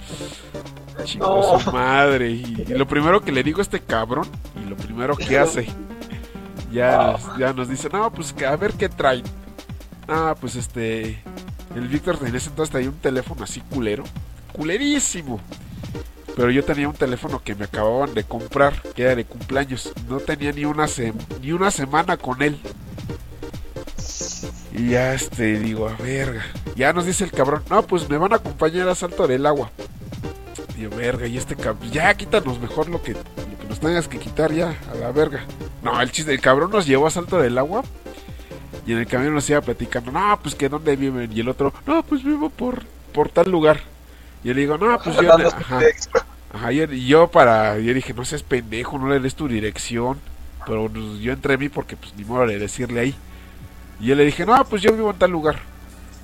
chico 1.05 1.25
No. 1.53 1.59
su 1.59 1.71
madre. 1.71 2.29
Y, 2.31 2.65
y 2.67 2.73
lo 2.73 2.87
primero 2.87 3.21
que 3.21 3.31
le 3.31 3.43
digo 3.43 3.59
a 3.59 3.61
este 3.61 3.79
cabrón, 3.79 4.27
y 4.61 4.69
lo 4.69 4.75
primero 4.75 5.15
que 5.15 5.37
hace, 5.39 5.67
ya, 6.71 6.97
nos- 7.13 7.37
ya 7.37 7.53
nos 7.53 7.69
dice, 7.69 7.87
no, 7.91 8.11
pues 8.11 8.35
a 8.45 8.55
ver 8.57 8.73
qué 8.73 8.89
traen. 8.89 9.23
Ah, 10.07 10.35
pues 10.39 10.55
este. 10.55 11.21
El 11.75 11.87
Víctor 11.87 12.17
en 12.21 12.27
entonces 12.27 12.69
tenía 12.69 12.89
un 12.89 12.97
teléfono 12.97 13.43
así 13.43 13.61
culero. 13.61 14.03
Culerísimo. 14.53 15.39
Pero 16.35 16.51
yo 16.51 16.63
tenía 16.63 16.87
un 16.87 16.95
teléfono 16.95 17.41
que 17.43 17.55
me 17.55 17.65
acababan 17.65 18.13
de 18.13 18.23
comprar, 18.23 18.81
que 18.95 19.03
era 19.03 19.15
de 19.15 19.25
cumpleaños. 19.25 19.91
No 20.07 20.19
tenía 20.19 20.51
ni 20.51 20.65
una, 20.65 20.85
ni 21.41 21.51
una 21.51 21.71
semana 21.71 22.17
con 22.17 22.41
él. 22.41 22.59
Y 24.71 24.91
ya 24.91 25.13
este, 25.13 25.59
digo, 25.59 25.89
a 25.89 25.93
verga. 25.93 26.45
Ya 26.75 26.93
nos 26.93 27.07
dice 27.07 27.23
el 27.23 27.31
cabrón, 27.31 27.63
no, 27.69 27.81
pues 27.81 28.07
me 28.07 28.17
van 28.17 28.33
a 28.33 28.35
acompañar 28.35 28.87
a 28.87 28.93
Salto 28.93 29.27
del 29.27 29.47
Agua. 29.47 29.71
Yo, 30.79 30.91
verga, 30.91 31.25
y 31.25 31.37
este 31.37 31.55
cabrón, 31.55 31.91
ya 31.91 32.13
quítanos 32.13 32.59
mejor 32.59 32.87
lo 32.87 33.01
que, 33.01 33.13
lo 33.13 33.19
que 33.59 33.67
nos 33.67 33.79
tengas 33.79 34.07
que 34.07 34.19
quitar 34.19 34.53
ya, 34.53 34.77
a 34.91 34.95
la 34.95 35.11
verga. 35.11 35.43
No, 35.81 35.99
el 35.99 36.11
chiste, 36.11 36.31
el 36.31 36.41
cabrón 36.41 36.69
nos 36.69 36.85
llevó 36.85 37.07
a 37.07 37.11
Salto 37.11 37.39
del 37.39 37.57
Agua. 37.57 37.83
Y 38.87 38.93
en 38.93 38.99
el 38.99 39.07
camino 39.07 39.31
nos 39.31 39.49
iba 39.49 39.59
platicando, 39.59 40.11
no, 40.11 40.39
pues 40.41 40.55
que 40.55 40.69
dónde 40.69 40.95
viven. 40.95 41.29
Y 41.33 41.41
el 41.41 41.49
otro, 41.49 41.73
no, 41.85 42.01
pues 42.03 42.23
vivo 42.23 42.49
por, 42.49 42.83
por 43.13 43.27
tal 43.27 43.51
lugar. 43.51 43.81
Y 44.43 44.47
yo 44.47 44.53
le 44.53 44.61
digo, 44.61 44.77
no, 44.77 44.97
pues 44.99 45.17
yo. 45.17 45.33
Ajá, 45.47 45.81
ajá, 46.53 46.71
y 46.71 46.81
y 46.81 47.05
yo 47.05 47.27
para. 47.27 47.77
Yo 47.79 47.93
dije, 47.93 48.13
no 48.13 48.23
seas 48.23 48.43
pendejo, 48.43 48.97
no 48.97 49.09
le 49.09 49.19
des 49.19 49.35
tu 49.35 49.49
dirección. 49.49 50.17
Pero 50.65 50.89
pues, 50.89 51.19
yo 51.19 51.33
entré 51.33 51.55
a 51.55 51.57
mí 51.57 51.67
porque, 51.67 51.97
pues 51.97 52.13
ni 52.15 52.23
modo 52.23 52.47
de 52.47 52.57
decirle 52.59 53.01
ahí. 53.01 53.15
Y 53.99 54.05
yo 54.07 54.15
le 54.15 54.23
dije, 54.23 54.45
no, 54.45 54.63
pues 54.65 54.81
yo 54.81 54.93
vivo 54.93 55.11
en 55.11 55.19
tal 55.19 55.31
lugar. 55.31 55.59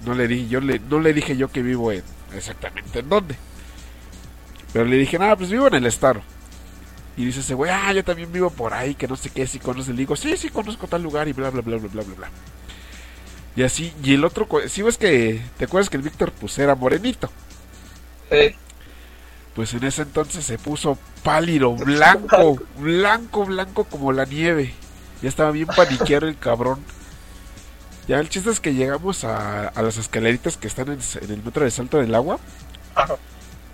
No 0.06 0.14
le 0.14 0.28
dije, 0.28 0.48
yo 0.48 0.62
le, 0.62 0.80
no 0.80 1.00
le 1.00 1.14
dije 1.14 1.36
yo 1.36 1.50
que 1.50 1.62
vivo 1.62 1.92
en 1.92 2.04
exactamente 2.34 3.00
en 3.00 3.10
dónde. 3.10 3.36
Pero 4.72 4.86
le 4.86 4.98
dije, 4.98 5.20
no, 5.20 5.36
pues 5.38 5.52
vivo 5.52 5.68
en 5.68 5.76
el 5.76 5.86
estado. 5.86 6.22
Y 7.16 7.26
dice 7.26 7.42
ese 7.42 7.54
güey, 7.54 7.72
ah, 7.72 7.94
yo 7.94 8.04
también 8.04 8.32
vivo 8.32 8.50
por 8.50 8.74
ahí, 8.74 8.96
que 8.96 9.08
no 9.08 9.16
sé 9.16 9.30
qué, 9.30 9.46
si 9.46 9.60
conoces. 9.60 9.90
Le 9.94 10.00
digo, 10.02 10.16
sí, 10.16 10.36
sí, 10.38 10.50
conozco 10.50 10.88
tal 10.88 11.04
lugar 11.04 11.28
y 11.28 11.34
bla, 11.34 11.50
bla, 11.52 11.62
bla, 11.62 11.78
bla, 11.78 11.88
bla, 11.90 12.04
bla, 12.04 12.16
bla. 12.16 12.30
Y 13.56 13.62
así, 13.64 13.94
y 14.04 14.16
el 14.16 14.26
otro, 14.26 14.48
co- 14.48 14.68
sí 14.68 14.82
ves 14.82 14.98
que, 14.98 15.42
¿te 15.58 15.66
acuerdas 15.66 15.90
que 15.90 15.98
el 15.98 16.04
Víctor 16.04 16.32
pues 16.32 16.58
era 16.58 16.74
morenito? 16.76 17.30
Sí. 18.32 18.56
Pues 19.56 19.74
en 19.76 19.84
ese 19.84 20.02
entonces 20.02 20.44
se 20.46 20.58
puso 20.58 20.98
pálido, 21.22 21.74
blanco, 21.76 22.60
blanco, 22.80 23.46
blanco 23.46 23.84
como 23.86 24.12
la 24.12 24.26
nieve. 24.26 24.74
Ya 25.22 25.30
estaba 25.30 25.52
bien 25.52 25.68
paniqueado 25.68 26.28
el 26.28 26.38
cabrón. 26.38 26.80
Ya 28.08 28.20
el 28.20 28.28
chiste 28.30 28.50
es 28.50 28.60
que 28.60 28.74
llegamos 28.74 29.24
a, 29.24 29.68
a 29.70 29.82
las 29.82 29.98
escaleritas 29.98 30.58
que 30.58 30.68
están 30.68 30.90
en, 30.90 31.00
en 31.22 31.32
el 31.32 31.44
metro 31.44 31.64
de 31.64 31.72
Salto 31.72 32.00
del 32.00 32.16
Agua. 32.16 32.40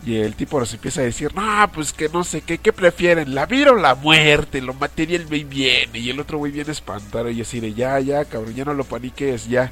Y 0.06 0.18
el 0.18 0.36
tipo 0.36 0.60
nos 0.60 0.74
empieza 0.74 1.02
a 1.02 1.04
decir, 1.04 1.36
no, 1.36 1.70
pues 1.74 1.92
que 1.92 2.08
no 2.08 2.24
sé 2.24 2.42
qué, 2.42 2.58
¿qué 2.58 2.72
prefieren? 2.72 3.36
¿La 3.36 3.46
vida 3.46 3.72
o 3.72 3.76
la 3.76 3.96
muerte? 3.96 4.62
Lo 4.62 4.74
material 4.74 5.26
me 5.30 5.44
viene. 5.44 6.00
Y 6.00 6.10
el 6.10 6.20
otro 6.20 6.38
güey 6.38 6.52
viene 6.52 6.72
espantado 6.72 7.30
y 7.30 7.42
así 7.42 7.60
de, 7.60 7.74
ya, 7.74 8.00
ya, 8.00 8.24
cabrón, 8.26 8.56
ya 8.56 8.66
no 8.66 8.74
lo 8.74 8.86
paniques, 8.86 9.48
ya. 9.50 9.72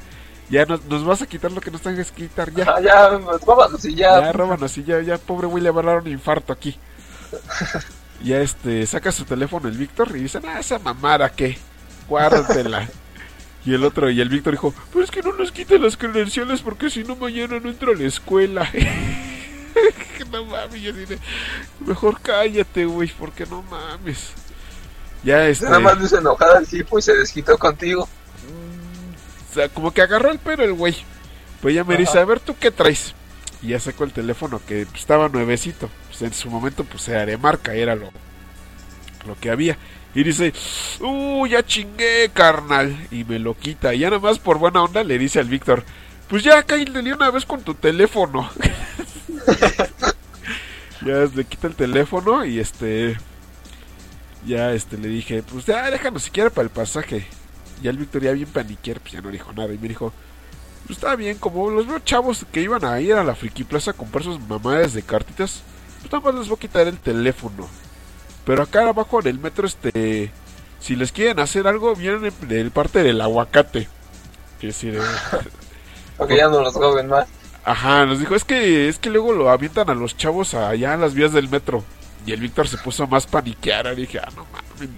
Ya 0.49 0.65
nos, 0.65 0.83
nos 0.85 1.03
vas 1.05 1.21
a 1.21 1.27
quitar 1.27 1.51
lo 1.51 1.61
que 1.61 1.71
nos 1.71 1.81
tengas 1.81 2.11
que 2.11 2.23
quitar, 2.23 2.53
ya. 2.53 2.65
Ah, 2.67 2.81
ya, 2.81 3.19
pues, 3.19 3.45
vámonos 3.45 3.83
y 3.85 3.95
ya. 3.95 4.21
Ya, 4.21 4.31
róbanos 4.31 4.77
y 4.77 4.83
ya, 4.83 5.01
ya, 5.01 5.17
pobre 5.17 5.47
güey, 5.47 5.63
le 5.63 5.71
va 5.71 5.81
a 5.81 5.85
dar 5.85 6.01
un 6.01 6.07
infarto 6.07 6.53
aquí. 6.53 6.77
ya, 8.23 8.41
este, 8.41 8.85
saca 8.85 9.11
su 9.11 9.25
teléfono 9.25 9.67
el 9.67 9.77
Víctor 9.77 10.09
y 10.15 10.21
dice, 10.21 10.39
ah, 10.45 10.59
esa 10.59 10.79
mamada, 10.79 11.29
¿qué? 11.29 11.57
Guárdatela. 12.07 12.87
y 13.65 13.73
el 13.73 13.83
otro, 13.83 14.09
y 14.09 14.21
el 14.21 14.29
Víctor 14.29 14.53
dijo, 14.53 14.73
pero 14.91 15.03
es 15.03 15.11
que 15.11 15.21
no 15.21 15.33
nos 15.33 15.51
quiten 15.51 15.83
las 15.83 15.97
credenciales 15.97 16.61
porque 16.61 16.89
si 16.89 17.03
no 17.03 17.15
mañana 17.15 17.59
no 17.59 17.69
entro 17.69 17.91
a 17.91 17.95
la 17.95 18.05
escuela. 18.05 18.69
no 20.31 20.45
mames, 20.45 20.81
yo 20.81 20.93
de, 20.93 21.19
mejor 21.85 22.19
cállate, 22.21 22.85
güey, 22.85 23.11
porque 23.17 23.45
no 23.45 23.61
mames. 23.63 24.31
Ya, 25.23 25.47
este... 25.47 25.65
Nada 25.65 25.79
más 25.79 26.01
hizo 26.01 26.17
enojada 26.17 26.57
al 26.57 26.67
tipo 26.67 26.99
y 26.99 27.01
se 27.01 27.15
desquitó 27.15 27.57
contigo. 27.57 28.07
O 29.49 29.53
sea, 29.53 29.69
como 29.69 29.91
que 29.91 30.01
agarró 30.01 30.31
el 30.31 30.39
pelo 30.39 30.63
el 30.63 30.73
güey. 30.73 30.95
Pues 31.61 31.73
ya 31.73 31.83
me 31.83 31.95
Ajá. 31.95 32.01
dice, 32.01 32.19
a 32.19 32.25
ver, 32.25 32.39
¿tú 32.39 32.55
qué 32.59 32.71
traes? 32.71 33.13
Y 33.61 33.69
ya 33.69 33.79
sacó 33.79 34.03
el 34.03 34.13
teléfono 34.13 34.61
que 34.65 34.85
pues, 34.85 35.01
estaba 35.01 35.29
nuevecito. 35.29 35.89
Pues 36.07 36.21
en 36.21 36.33
su 36.33 36.49
momento, 36.49 36.83
pues 36.83 37.07
era 37.07 37.25
de 37.25 37.37
marca, 37.37 37.73
era 37.73 37.95
lo, 37.95 38.11
lo 39.25 39.35
que 39.39 39.49
había. 39.49 39.77
Y 40.13 40.23
dice, 40.23 40.53
uh, 40.99 41.45
ya 41.47 41.65
chingué, 41.65 42.29
carnal. 42.33 43.07
Y 43.11 43.23
me 43.23 43.39
lo 43.39 43.57
quita. 43.57 43.93
Y 43.93 43.99
ya 43.99 44.09
nada 44.09 44.21
más 44.21 44.39
por 44.39 44.59
buena 44.59 44.83
onda 44.83 45.03
le 45.03 45.17
dice 45.17 45.39
al 45.39 45.47
Víctor, 45.47 45.83
pues 46.27 46.43
ya 46.43 46.63
cállate 46.63 47.13
una 47.13 47.31
vez 47.31 47.45
con 47.45 47.61
tu 47.61 47.73
teléfono. 47.73 48.49
ya 51.05 51.29
le 51.33 51.45
quita 51.45 51.67
el 51.67 51.75
teléfono 51.75 52.45
y 52.45 52.59
este... 52.59 53.17
Ya 54.45 54.71
este 54.71 54.97
le 54.97 55.09
dije, 55.09 55.43
pues 55.43 55.65
ya 55.65 55.89
déjanos 55.89 56.23
siquiera 56.23 56.49
para 56.49 56.63
el 56.63 56.69
pasaje. 56.69 57.27
Y 57.81 57.87
el 57.87 57.97
Víctor 57.97 58.23
ya 58.23 58.31
bien 58.31 58.47
paniquero, 58.47 59.01
pues 59.01 59.13
ya 59.13 59.21
no 59.21 59.29
dijo 59.29 59.51
nada. 59.51 59.73
Y 59.73 59.77
me 59.77 59.89
dijo, 59.89 60.13
pues 60.85 60.97
está 60.97 61.15
bien, 61.15 61.37
como 61.37 61.69
los 61.69 61.85
veo 61.85 61.99
chavos 61.99 62.45
que 62.51 62.61
iban 62.61 62.85
a 62.85 62.99
ir 63.01 63.13
a 63.13 63.23
la 63.23 63.35
Friki 63.35 63.65
Plaza 63.65 63.91
a 63.91 63.93
comprar 63.93 64.23
sus 64.23 64.39
mamadas 64.39 64.93
de 64.93 65.01
cartitas, 65.01 65.63
pues 65.99 66.11
nada 66.11 66.23
más 66.23 66.35
les 66.35 66.47
voy 66.47 66.55
a 66.55 66.59
quitar 66.59 66.87
el 66.87 66.97
teléfono. 66.97 67.67
Pero 68.45 68.63
acá 68.63 68.87
abajo 68.87 69.19
en 69.19 69.27
el 69.27 69.39
metro, 69.39 69.67
este, 69.67 70.31
si 70.79 70.95
les 70.95 71.11
quieren 71.11 71.39
hacer 71.39 71.67
algo, 71.67 71.93
vienen 71.95 72.31
del 72.47 72.71
parte 72.71 73.03
del 73.03 73.19
aguacate. 73.19 73.89
Que 74.61 74.67
decir, 74.67 74.97
Porque 76.17 76.37
ya 76.37 76.47
no 76.47 76.61
los 76.61 76.73
roben 76.73 77.07
más. 77.07 77.27
Ajá, 77.67 78.05
nos 78.05 78.19
dijo, 78.19 78.33
es 78.33 78.45
que, 78.45 78.87
es 78.87 78.97
que 78.97 79.09
luego 79.09 79.33
lo 79.33 79.49
avientan 79.49 79.89
a 79.89 79.93
los 79.93 80.15
chavos 80.15 80.53
allá 80.53 80.93
en 80.93 81.01
las 81.01 81.13
vías 81.13 81.33
del 81.33 81.49
metro. 81.49 81.83
Y 82.25 82.31
el 82.31 82.39
Víctor 82.39 82.69
se 82.69 82.77
puso 82.77 83.05
más 83.07 83.27
paniquear. 83.27 83.91
Y 83.91 83.95
dije, 83.97 84.19
ah, 84.19 84.29
no 84.37 84.45
mames. 84.45 84.89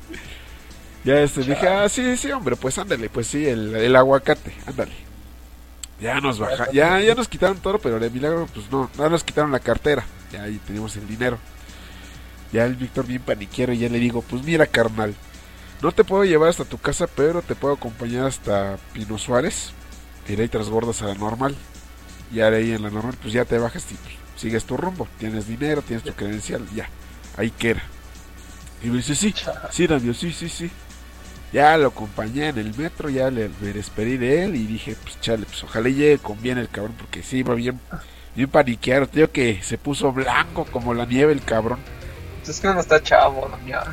Ya 1.03 1.19
este, 1.19 1.41
dije, 1.41 1.67
ah, 1.67 1.89
sí, 1.89 2.15
sí, 2.15 2.31
hombre, 2.31 2.55
pues 2.55 2.77
ándale, 2.77 3.09
pues 3.09 3.25
sí, 3.25 3.43
el, 3.47 3.75
el 3.75 3.95
aguacate, 3.95 4.53
ándale. 4.67 4.91
Ya 5.99 6.21
nos 6.21 6.37
baja, 6.37 6.71
ya, 6.71 6.99
ya 6.99 7.15
nos 7.15 7.27
quitaron 7.27 7.57
todo, 7.57 7.79
pero 7.79 7.99
de 7.99 8.11
milagro, 8.11 8.47
pues 8.53 8.71
no, 8.71 8.87
no 8.95 9.09
nos 9.09 9.23
quitaron 9.23 9.51
la 9.51 9.59
cartera. 9.59 10.05
Ya 10.31 10.43
ahí 10.43 10.59
teníamos 10.59 10.95
el 10.95 11.07
dinero. 11.07 11.39
Ya 12.53 12.65
el 12.65 12.75
Víctor 12.75 13.07
bien 13.07 13.23
paniquero 13.23 13.73
y 13.73 13.79
ya 13.79 13.89
le 13.89 13.97
digo, 13.97 14.21
pues 14.21 14.43
mira 14.43 14.67
carnal, 14.67 15.15
no 15.81 15.91
te 15.91 16.03
puedo 16.03 16.23
llevar 16.23 16.49
hasta 16.49 16.65
tu 16.65 16.77
casa, 16.77 17.07
pero 17.07 17.41
te 17.41 17.55
puedo 17.55 17.73
acompañar 17.73 18.27
hasta 18.27 18.77
Pino 18.93 19.17
Suárez. 19.17 19.71
Ir 20.27 20.39
ahí 20.39 20.49
transbordas 20.49 21.01
a 21.01 21.07
la 21.07 21.15
normal. 21.15 21.55
Y 22.31 22.41
ahora 22.41 22.57
ahí 22.57 22.71
en 22.71 22.83
la 22.83 22.89
normal, 22.89 23.15
pues 23.21 23.33
ya 23.33 23.45
te 23.45 23.57
bajas 23.57 23.85
y 23.91 24.39
sigues 24.39 24.65
tu 24.65 24.77
rumbo. 24.77 25.07
Tienes 25.17 25.47
dinero, 25.47 25.81
tienes 25.81 26.03
tu 26.03 26.13
credencial, 26.13 26.65
ya. 26.75 26.89
Ahí 27.37 27.51
queda. 27.51 27.81
Y 28.83 28.87
me 28.87 28.97
dice, 28.97 29.15
sí, 29.15 29.33
sí, 29.71 29.87
Daniel, 29.87 30.15
sí, 30.15 30.31
sí, 30.31 30.47
sí. 30.49 30.69
Ya 31.51 31.75
lo 31.77 31.87
acompañé 31.87 32.49
en 32.49 32.59
el 32.59 32.77
metro, 32.77 33.09
ya 33.09 33.31
le, 33.31 33.49
me 33.59 33.73
despedí 33.73 34.17
de 34.17 34.43
él 34.43 34.55
y 34.55 34.67
dije, 34.67 34.95
pues 35.01 35.19
chale, 35.19 35.45
pues 35.45 35.63
ojalá 35.63 35.89
llegue 35.89 36.19
con 36.19 36.39
bien 36.41 36.59
el 36.59 36.69
cabrón, 36.69 36.95
porque 36.97 37.23
sí, 37.23 37.37
iba 37.37 37.55
bien, 37.55 37.79
bien 38.35 38.49
paniqueado. 38.49 39.07
Tío 39.07 39.31
que 39.31 39.61
se 39.63 39.77
puso 39.77 40.11
blanco 40.11 40.65
como 40.65 40.93
la 40.93 41.05
nieve 41.05 41.33
el 41.33 41.41
cabrón. 41.41 41.79
Pues 42.37 42.49
es 42.49 42.59
que 42.61 42.67
uno 42.67 42.79
está 42.79 43.01
chavo, 43.01 43.49
¿no? 43.49 43.57
Ya. 43.67 43.83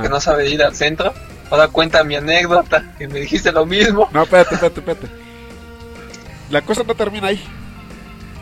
Que 0.00 0.08
no 0.08 0.18
sabe 0.18 0.48
ir 0.48 0.62
al 0.62 0.74
centro. 0.74 1.12
Ahora 1.50 1.68
cuenta 1.68 2.02
mi 2.04 2.16
anécdota, 2.16 2.94
que 2.98 3.06
me 3.06 3.20
dijiste 3.20 3.52
lo 3.52 3.66
mismo. 3.66 4.08
No, 4.12 4.22
espérate, 4.22 4.54
espérate, 4.54 4.80
espérate. 4.80 5.27
La 6.50 6.62
cosa 6.62 6.82
no 6.84 6.94
termina 6.94 7.28
ahí. 7.28 7.42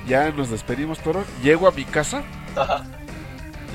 Ya 0.07 0.31
nos 0.31 0.51
despedimos, 0.51 1.01
Toro. 1.01 1.25
Llego 1.43 1.67
a 1.67 1.73
mi 1.73 1.85
casa. 1.85 2.23
Ajá. 2.55 2.85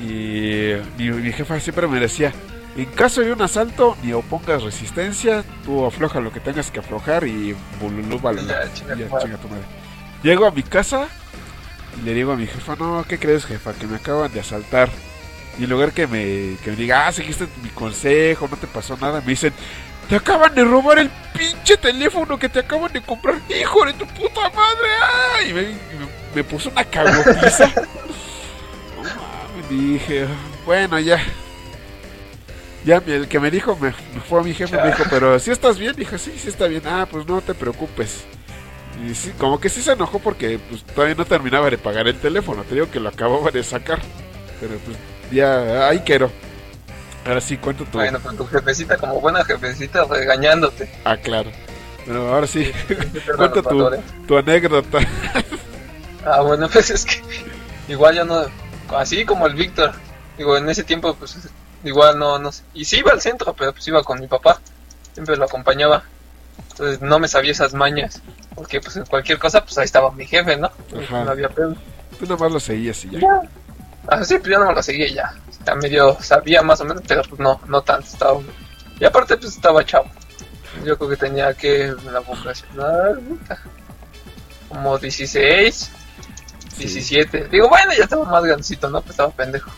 Y 0.01 0.73
mi, 0.97 1.09
mi 1.11 1.31
jefa 1.31 1.59
siempre 1.59 1.87
me 1.87 1.99
decía, 1.99 2.31
en 2.75 2.85
caso 2.85 3.21
de 3.21 3.33
un 3.33 3.41
asalto, 3.41 3.97
ni 4.01 4.13
opongas 4.13 4.63
resistencia, 4.63 5.43
tú 5.65 5.85
afloja 5.85 6.21
lo 6.21 6.31
que 6.31 6.39
tengas 6.39 6.71
que 6.71 6.79
aflojar 6.79 7.27
y 7.27 7.55
bululú, 7.79 8.19
vale, 8.19 8.41
Ya, 8.45 8.71
chinga 8.73 8.95
tu 9.37 9.49
madre. 9.49 9.63
Llego 10.23 10.45
a 10.45 10.51
mi 10.51 10.63
casa 10.63 11.07
y 11.99 12.05
le 12.05 12.13
digo 12.13 12.31
a 12.31 12.37
mi 12.37 12.47
jefa, 12.47 12.75
no, 12.77 13.03
¿qué 13.07 13.19
crees 13.19 13.45
jefa? 13.45 13.73
Que 13.73 13.87
me 13.87 13.97
acaban 13.97 14.31
de 14.31 14.39
asaltar. 14.39 14.89
Y 15.59 15.65
en 15.65 15.69
lugar 15.69 15.91
que 15.91 16.07
me, 16.07 16.55
que 16.63 16.71
me 16.71 16.75
diga, 16.77 17.07
ah, 17.07 17.11
seguiste 17.11 17.45
mi 17.61 17.69
consejo, 17.69 18.47
no 18.49 18.55
te 18.55 18.67
pasó 18.67 18.95
nada, 18.97 19.19
me 19.19 19.27
dicen, 19.27 19.53
te 20.11 20.17
acaban 20.17 20.53
de 20.53 20.63
robar 20.65 20.99
el 20.99 21.09
pinche 21.37 21.77
teléfono 21.77 22.37
que 22.37 22.49
te 22.49 22.59
acaban 22.59 22.91
de 22.91 23.01
comprar, 23.01 23.35
hijo 23.49 23.85
de 23.85 23.93
tu 23.93 24.05
puta 24.05 24.41
madre. 24.49 24.89
¡ah! 25.01 25.41
Y 25.49 25.53
me, 25.53 25.61
y 25.61 25.65
me- 25.65 26.35
me 26.35 26.43
puso 26.43 26.69
una 26.69 26.83
cagotiza. 26.83 27.71
No 28.97 29.03
mames, 29.03 29.69
dije, 29.69 30.27
bueno, 30.65 30.99
ya. 30.99 31.17
Ya 32.83 32.97
el 33.07 33.27
que 33.29 33.39
me 33.39 33.49
dijo, 33.49 33.75
me, 33.77 33.89
me 34.13 34.21
fue 34.27 34.39
a 34.41 34.43
mi 34.43 34.53
jefe, 34.53 34.75
me 34.75 34.87
dijo, 34.87 35.03
pero 35.09 35.39
si 35.39 35.49
estás 35.51 35.79
bien, 35.79 35.95
dije, 35.95 36.17
sí, 36.19 36.33
sí 36.37 36.49
está 36.49 36.67
bien. 36.67 36.83
Ah, 36.85 37.07
pues 37.09 37.25
no 37.25 37.39
te 37.41 37.53
preocupes. 37.53 38.25
Y 39.07 39.15
sí, 39.15 39.31
como 39.37 39.59
que 39.61 39.69
sí 39.69 39.81
se 39.81 39.93
enojó 39.93 40.19
porque 40.19 40.59
pues 40.69 40.83
todavía 40.83 41.15
no 41.15 41.25
terminaba 41.25 41.69
de 41.69 41.77
pagar 41.77 42.07
el 42.07 42.19
teléfono. 42.19 42.63
Te 42.63 42.75
digo 42.75 42.91
que 42.91 42.99
lo 42.99 43.09
acababa 43.09 43.49
de 43.49 43.63
sacar. 43.63 43.99
Pero 44.59 44.73
pues 44.85 44.97
ya, 45.31 45.87
ahí 45.87 45.99
quiero. 45.99 46.29
Ahora 47.25 47.41
sí, 47.41 47.57
cuento 47.57 47.85
tu... 47.85 47.97
Bueno, 47.97 48.19
con 48.19 48.35
tu 48.35 48.45
jefecita, 48.47 48.97
como 48.97 49.19
buena 49.21 49.43
jefecita, 49.43 50.05
regañándote. 50.05 50.89
Ah, 51.05 51.17
claro. 51.17 51.51
Pero 52.05 52.33
ahora 52.33 52.47
sí, 52.47 52.71
cuenta 53.37 53.61
tu, 53.61 53.63
valores. 53.63 54.01
tu 54.27 54.37
anécdota. 54.37 54.99
Ah, 56.25 56.41
bueno, 56.41 56.67
pues 56.73 56.89
es 56.89 57.05
que 57.05 57.21
igual 57.87 58.15
yo 58.15 58.25
no, 58.25 58.45
así 58.97 59.25
como 59.25 59.47
el 59.47 59.55
Víctor, 59.55 59.93
digo, 60.37 60.57
en 60.57 60.69
ese 60.69 60.83
tiempo 60.83 61.15
pues 61.15 61.37
igual 61.83 62.17
no, 62.17 62.39
no 62.39 62.51
sé, 62.51 62.63
y 62.73 62.85
sí 62.85 62.97
iba 62.97 63.11
al 63.11 63.21
centro, 63.21 63.53
pero 63.53 63.73
pues 63.73 63.87
iba 63.87 64.03
con 64.03 64.19
mi 64.19 64.27
papá, 64.27 64.59
siempre 65.13 65.35
lo 65.35 65.45
acompañaba, 65.45 66.03
entonces 66.71 67.01
no 67.01 67.19
me 67.19 67.27
sabía 67.27 67.51
esas 67.51 67.73
mañas, 67.73 68.21
porque 68.55 68.81
pues 68.81 68.95
en 68.97 69.05
cualquier 69.05 69.39
cosa 69.39 69.63
pues 69.63 69.77
ahí 69.77 69.85
estaba 69.85 70.11
mi 70.11 70.25
jefe, 70.25 70.57
¿no? 70.57 70.71
Ajá. 71.03 71.23
No 71.23 71.31
había 71.31 71.49
pedo. 71.49 71.75
Tú 72.19 72.25
nomás 72.25 72.51
lo 72.51 72.59
seguías 72.59 73.03
y 73.05 73.11
ya. 73.11 73.19
Ya. 73.19 73.41
Ah, 74.07 74.23
sí, 74.23 74.37
pues 74.37 74.49
yo 74.49 74.59
no 74.59 74.67
me 74.67 74.75
lo 74.75 74.83
seguía 74.83 75.07
y 75.07 75.13
ya, 75.13 75.33
ya 75.65 75.75
medio 75.75 76.17
sabía 76.21 76.61
más 76.61 76.81
o 76.81 76.85
menos, 76.85 77.03
pero 77.07 77.23
no, 77.37 77.61
no 77.67 77.81
tanto, 77.81 78.07
estaba, 78.07 78.39
y 78.99 79.05
aparte 79.05 79.37
pues 79.37 79.55
estaba 79.55 79.85
chavo, 79.85 80.09
yo 80.85 80.97
creo 80.97 81.09
que 81.09 81.17
tenía 81.17 81.53
que 81.53 81.93
la 82.11 82.19
vocacional, 82.19 83.19
puta, 83.19 83.59
como 84.69 84.97
16, 84.97 85.91
Sí. 86.71 86.85
17. 86.85 87.49
Digo, 87.49 87.67
bueno, 87.67 87.91
ya 87.97 88.05
estaba 88.05 88.25
más 88.25 88.43
grandecito, 88.43 88.89
¿no? 88.89 89.01
Pues 89.01 89.11
estaba 89.11 89.31
pendejo. 89.31 89.69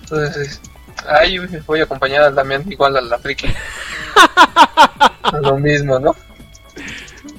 Entonces, 0.00 0.60
ahí 1.06 1.38
voy 1.66 1.80
a 1.80 1.84
acompañar 1.84 2.22
al 2.22 2.34
Damián 2.34 2.64
igual 2.70 2.96
a 2.96 3.00
la 3.00 3.18
friki. 3.18 3.48
lo 5.42 5.58
mismo, 5.58 5.98
¿no? 5.98 6.14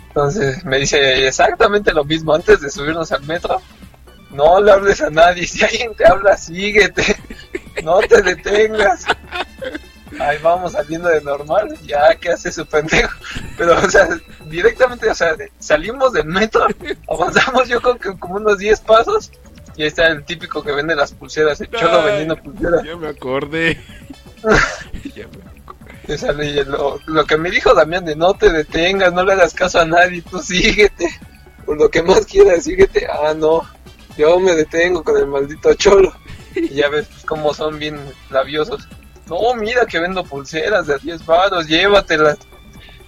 Entonces 0.08 0.64
me 0.64 0.78
dice 0.78 1.28
exactamente 1.28 1.94
lo 1.94 2.06
mismo 2.06 2.34
antes 2.34 2.62
de 2.62 2.70
subirnos 2.70 3.12
al 3.12 3.24
metro. 3.24 3.62
No 4.36 4.62
le 4.62 4.72
hables 4.72 5.02
a 5.02 5.10
nadie. 5.10 5.48
Si 5.48 5.64
alguien 5.64 5.94
te 5.96 6.06
habla, 6.08 6.38
síguete. 6.38 7.04
No 7.84 8.00
te 8.00 8.22
detengas. 8.22 9.06
Ahí 10.20 10.38
vamos 10.42 10.72
saliendo 10.74 11.10
de 11.10 11.22
normal. 11.22 11.78
Ya, 11.84 12.16
¿qué 12.16 12.30
hace 12.30 12.52
su 12.52 12.66
pendejo? 12.66 13.12
Pero, 13.58 13.78
o 13.78 13.90
sea, 13.90 14.08
directamente, 14.46 15.10
o 15.10 15.16
sea, 15.16 15.36
salimos 15.60 16.14
del 16.14 16.26
metro, 16.26 16.68
avanzamos 17.10 17.68
yo 17.68 17.82
creo 17.82 17.98
que 17.98 18.18
como 18.18 18.36
unos 18.36 18.58
10 18.58 18.80
pasos. 18.82 19.32
Y 19.76 19.82
ahí 19.82 19.88
está 19.90 20.08
el 20.08 20.24
típico 20.24 20.64
que 20.64 20.72
vende 20.72 20.96
las 20.96 21.12
pulseras, 21.12 21.60
el 21.60 21.70
cholo 21.70 22.02
vendiendo 22.04 22.38
pulseras. 22.38 22.82
Ya 22.84 22.96
me 22.96 23.10
acordé. 23.10 23.78
ya 26.08 26.34
me 26.34 26.46
le- 26.46 26.64
lo, 26.66 27.00
lo 27.08 27.26
que 27.26 27.38
me 27.38 27.50
dijo 27.50 27.74
Damián 27.74 28.06
de 28.06 28.16
no 28.16 28.34
te 28.36 28.50
detengas, 28.52 29.12
no 29.12 29.24
le 29.24 29.34
hagas 29.34 29.54
caso 29.54 29.80
a 29.80 29.86
nadie, 29.86 30.22
tú 30.22 30.40
síguete. 30.40 31.10
Por 31.66 31.78
lo 31.78 31.90
que 31.90 32.04
más 32.04 32.26
quieras, 32.26 32.64
síguete. 32.64 33.08
Ah, 33.12 33.34
no. 33.36 33.64
Yo 34.18 34.40
me 34.40 34.54
detengo 34.54 35.04
con 35.04 35.18
el 35.18 35.28
maldito 35.28 35.74
cholo. 35.74 36.14
Y 36.56 36.70
ya 36.70 36.90
ves 36.90 37.08
pues, 37.08 37.26
cómo 37.26 37.54
son 37.54 37.78
bien 37.80 38.00
labiosos. 38.30 38.88
No, 39.28 39.56
mira 39.56 39.86
que 39.86 40.00
vendo 40.00 40.24
pulseras 40.24 40.88
de 40.88 40.96
a 40.96 40.98
10 40.98 41.26
varos, 41.26 41.68
llévatelas. 41.68 42.38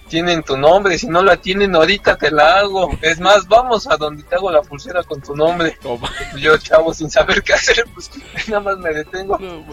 Tienen 0.08 0.42
tu 0.42 0.56
nombre, 0.56 0.98
si 0.98 1.06
no 1.06 1.22
la 1.22 1.36
tienen 1.36 1.74
ahorita 1.74 2.16
te 2.16 2.30
la 2.30 2.60
hago. 2.60 2.90
Es 3.02 3.20
más, 3.20 3.46
vamos 3.46 3.86
a 3.86 3.96
donde 3.96 4.22
te 4.22 4.34
hago 4.36 4.50
la 4.50 4.62
pulsera 4.62 5.02
con 5.02 5.20
tu 5.20 5.36
nombre. 5.36 5.76
Toma. 5.82 6.10
Yo, 6.36 6.56
chavo, 6.56 6.94
sin 6.94 7.10
saber 7.10 7.42
qué 7.42 7.52
hacer, 7.52 7.84
pues 7.94 8.10
nada 8.48 8.60
más 8.60 8.78
me 8.78 8.92
detengo. 8.92 9.38
No. 9.38 9.64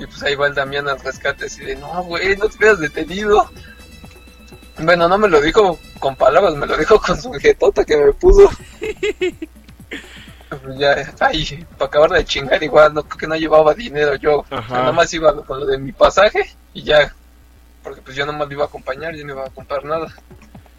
Y 0.00 0.06
pues 0.06 0.22
ahí 0.22 0.34
va 0.34 0.48
el 0.48 0.54
Damián 0.54 0.88
al 0.88 0.98
rescate 1.00 1.46
así 1.46 1.64
de, 1.64 1.76
no, 1.76 2.02
güey, 2.04 2.36
no 2.36 2.48
te 2.48 2.58
quedas 2.58 2.80
detenido. 2.80 3.48
Bueno, 4.78 5.06
no 5.06 5.18
me 5.18 5.28
lo 5.28 5.40
dijo 5.40 5.78
con 6.00 6.16
palabras, 6.16 6.54
me 6.54 6.66
lo 6.66 6.76
dijo 6.76 7.00
con 7.00 7.20
su 7.20 7.32
jetota 7.34 7.84
que 7.84 7.96
me 7.96 8.12
puso. 8.12 8.50
Pues 10.62 10.78
ya, 10.78 11.12
ahí, 11.20 11.66
para 11.78 11.86
acabar 11.88 12.10
de 12.10 12.24
chingar 12.24 12.62
igual, 12.62 12.94
no 12.94 13.02
creo 13.02 13.18
que 13.18 13.26
no 13.26 13.36
llevaba 13.36 13.74
dinero 13.74 14.14
yo. 14.16 14.40
O 14.40 14.46
sea, 14.46 14.58
Ajá. 14.58 14.74
nada 14.74 14.92
más 14.92 15.12
iba 15.12 15.34
con 15.44 15.60
lo 15.60 15.66
de 15.66 15.78
mi 15.78 15.92
pasaje 15.92 16.54
y 16.72 16.82
ya. 16.82 17.12
Porque 17.82 18.00
pues 18.00 18.16
yo 18.16 18.24
nomás 18.24 18.48
lo 18.48 18.54
iba 18.54 18.64
a 18.64 18.68
acompañar, 18.68 19.14
yo 19.14 19.24
no 19.26 19.34
iba 19.34 19.46
a 19.46 19.50
comprar 19.50 19.84
nada. 19.84 20.06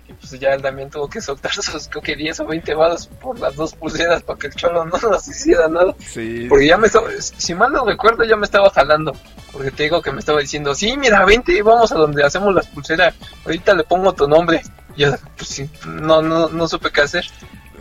Y 0.07 0.13
pues 0.13 0.39
ya 0.39 0.53
el 0.53 0.61
Damián 0.61 0.89
tuvo 0.89 1.09
que 1.09 1.19
soltar 1.19 1.51
sus, 1.53 1.87
creo 1.87 2.01
que 2.01 2.15
10 2.15 2.41
o 2.41 2.45
20 2.45 2.73
balas 2.75 3.07
por 3.07 3.39
las 3.39 3.55
dos 3.55 3.73
pulseras 3.73 4.23
para 4.23 4.37
que 4.37 4.47
el 4.47 4.55
cholo 4.55 4.85
no 4.85 4.97
nos 5.09 5.27
hiciera 5.27 5.67
nada. 5.67 5.95
Sí. 5.99 6.45
Porque 6.47 6.67
ya 6.67 6.77
me 6.77 6.87
estaba, 6.87 7.09
si 7.19 7.53
mal 7.53 7.71
no 7.71 7.85
recuerdo, 7.85 8.23
ya 8.23 8.35
me 8.35 8.45
estaba 8.45 8.69
jalando. 8.69 9.13
Porque 9.51 9.71
te 9.71 9.83
digo 9.83 10.01
que 10.01 10.11
me 10.11 10.19
estaba 10.19 10.39
diciendo, 10.39 10.75
sí, 10.75 10.95
mira, 10.97 11.23
vente, 11.25 11.61
vamos 11.61 11.91
a 11.91 11.95
donde 11.95 12.23
hacemos 12.23 12.53
las 12.53 12.67
pulseras. 12.67 13.15
Ahorita 13.45 13.73
le 13.73 13.83
pongo 13.83 14.13
tu 14.13 14.27
nombre. 14.27 14.61
Y 14.95 15.01
yo, 15.01 15.11
pues 15.37 15.49
sí, 15.49 15.69
no, 15.85 16.21
no, 16.21 16.49
no 16.49 16.67
supe 16.67 16.91
qué 16.91 17.01
hacer. 17.01 17.25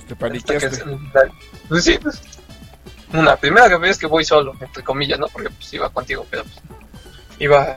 Te 0.08 0.16
paniqueaste. 0.16 0.84
pues 1.68 1.84
sí, 1.84 1.98
pues. 1.98 2.20
Una 3.12 3.36
primera 3.36 3.78
vez 3.78 3.96
que 3.96 4.06
voy 4.06 4.24
solo, 4.24 4.54
entre 4.60 4.82
comillas, 4.82 5.18
¿no? 5.18 5.28
Porque 5.28 5.50
pues 5.50 5.72
iba 5.72 5.88
contigo, 5.90 6.26
pero 6.30 6.44
pues. 6.44 6.56
Iba. 7.38 7.76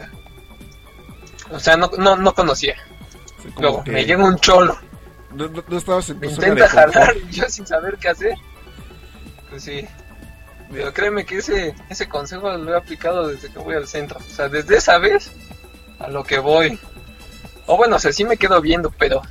O 1.52 1.60
sea, 1.60 1.78
no, 1.78 1.90
no, 1.98 2.16
no 2.16 2.34
conocía. 2.34 2.76
Sí, 3.42 3.50
Luego, 3.60 3.84
que 3.84 3.92
me 3.92 4.06
llega 4.06 4.24
un 4.24 4.38
cholo. 4.40 4.78
no, 5.34 5.48
no, 5.48 5.63
no 5.68 5.78
estabas 5.78 6.10
en 6.10 6.20
Me 6.20 6.28
tu 6.28 6.36
zona 6.36 6.48
intenta 6.50 6.70
jalar 6.70 7.16
yo 7.30 7.48
sin 7.50 7.66
saber 7.68 7.98
qué 7.98 8.10
hacer. 8.10 8.36
Pues 9.50 9.63
sí. 9.63 9.88
Pero 10.72 10.94
créeme 10.94 11.26
que 11.26 11.38
ese, 11.38 11.74
ese 11.90 12.10
consejo 12.10 12.52
lo 12.52 12.74
he 12.74 12.78
aplicado 12.78 13.28
desde 13.28 13.50
que 13.50 13.60
voy 13.60 13.76
al 13.76 13.88
centro. 13.88 14.20
O 14.20 14.34
sea, 14.34 14.50
desde 14.50 14.78
esa 14.78 14.98
vez 14.98 15.32
a 16.00 16.10
lo 16.10 16.24
que 16.24 16.40
voy. 16.40 16.78
O 17.68 17.78
bueno, 17.78 17.96
o 17.98 18.00
sea, 18.00 18.12
sí 18.12 18.26
me 18.26 18.38
quedo 18.38 18.60
viendo, 18.62 18.92
pero 18.92 19.22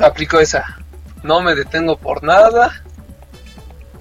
aplico 0.00 0.38
esa. 0.38 0.78
No 1.22 1.40
me 1.40 1.54
detengo 1.54 1.96
por 1.96 2.22
nada. 2.22 2.82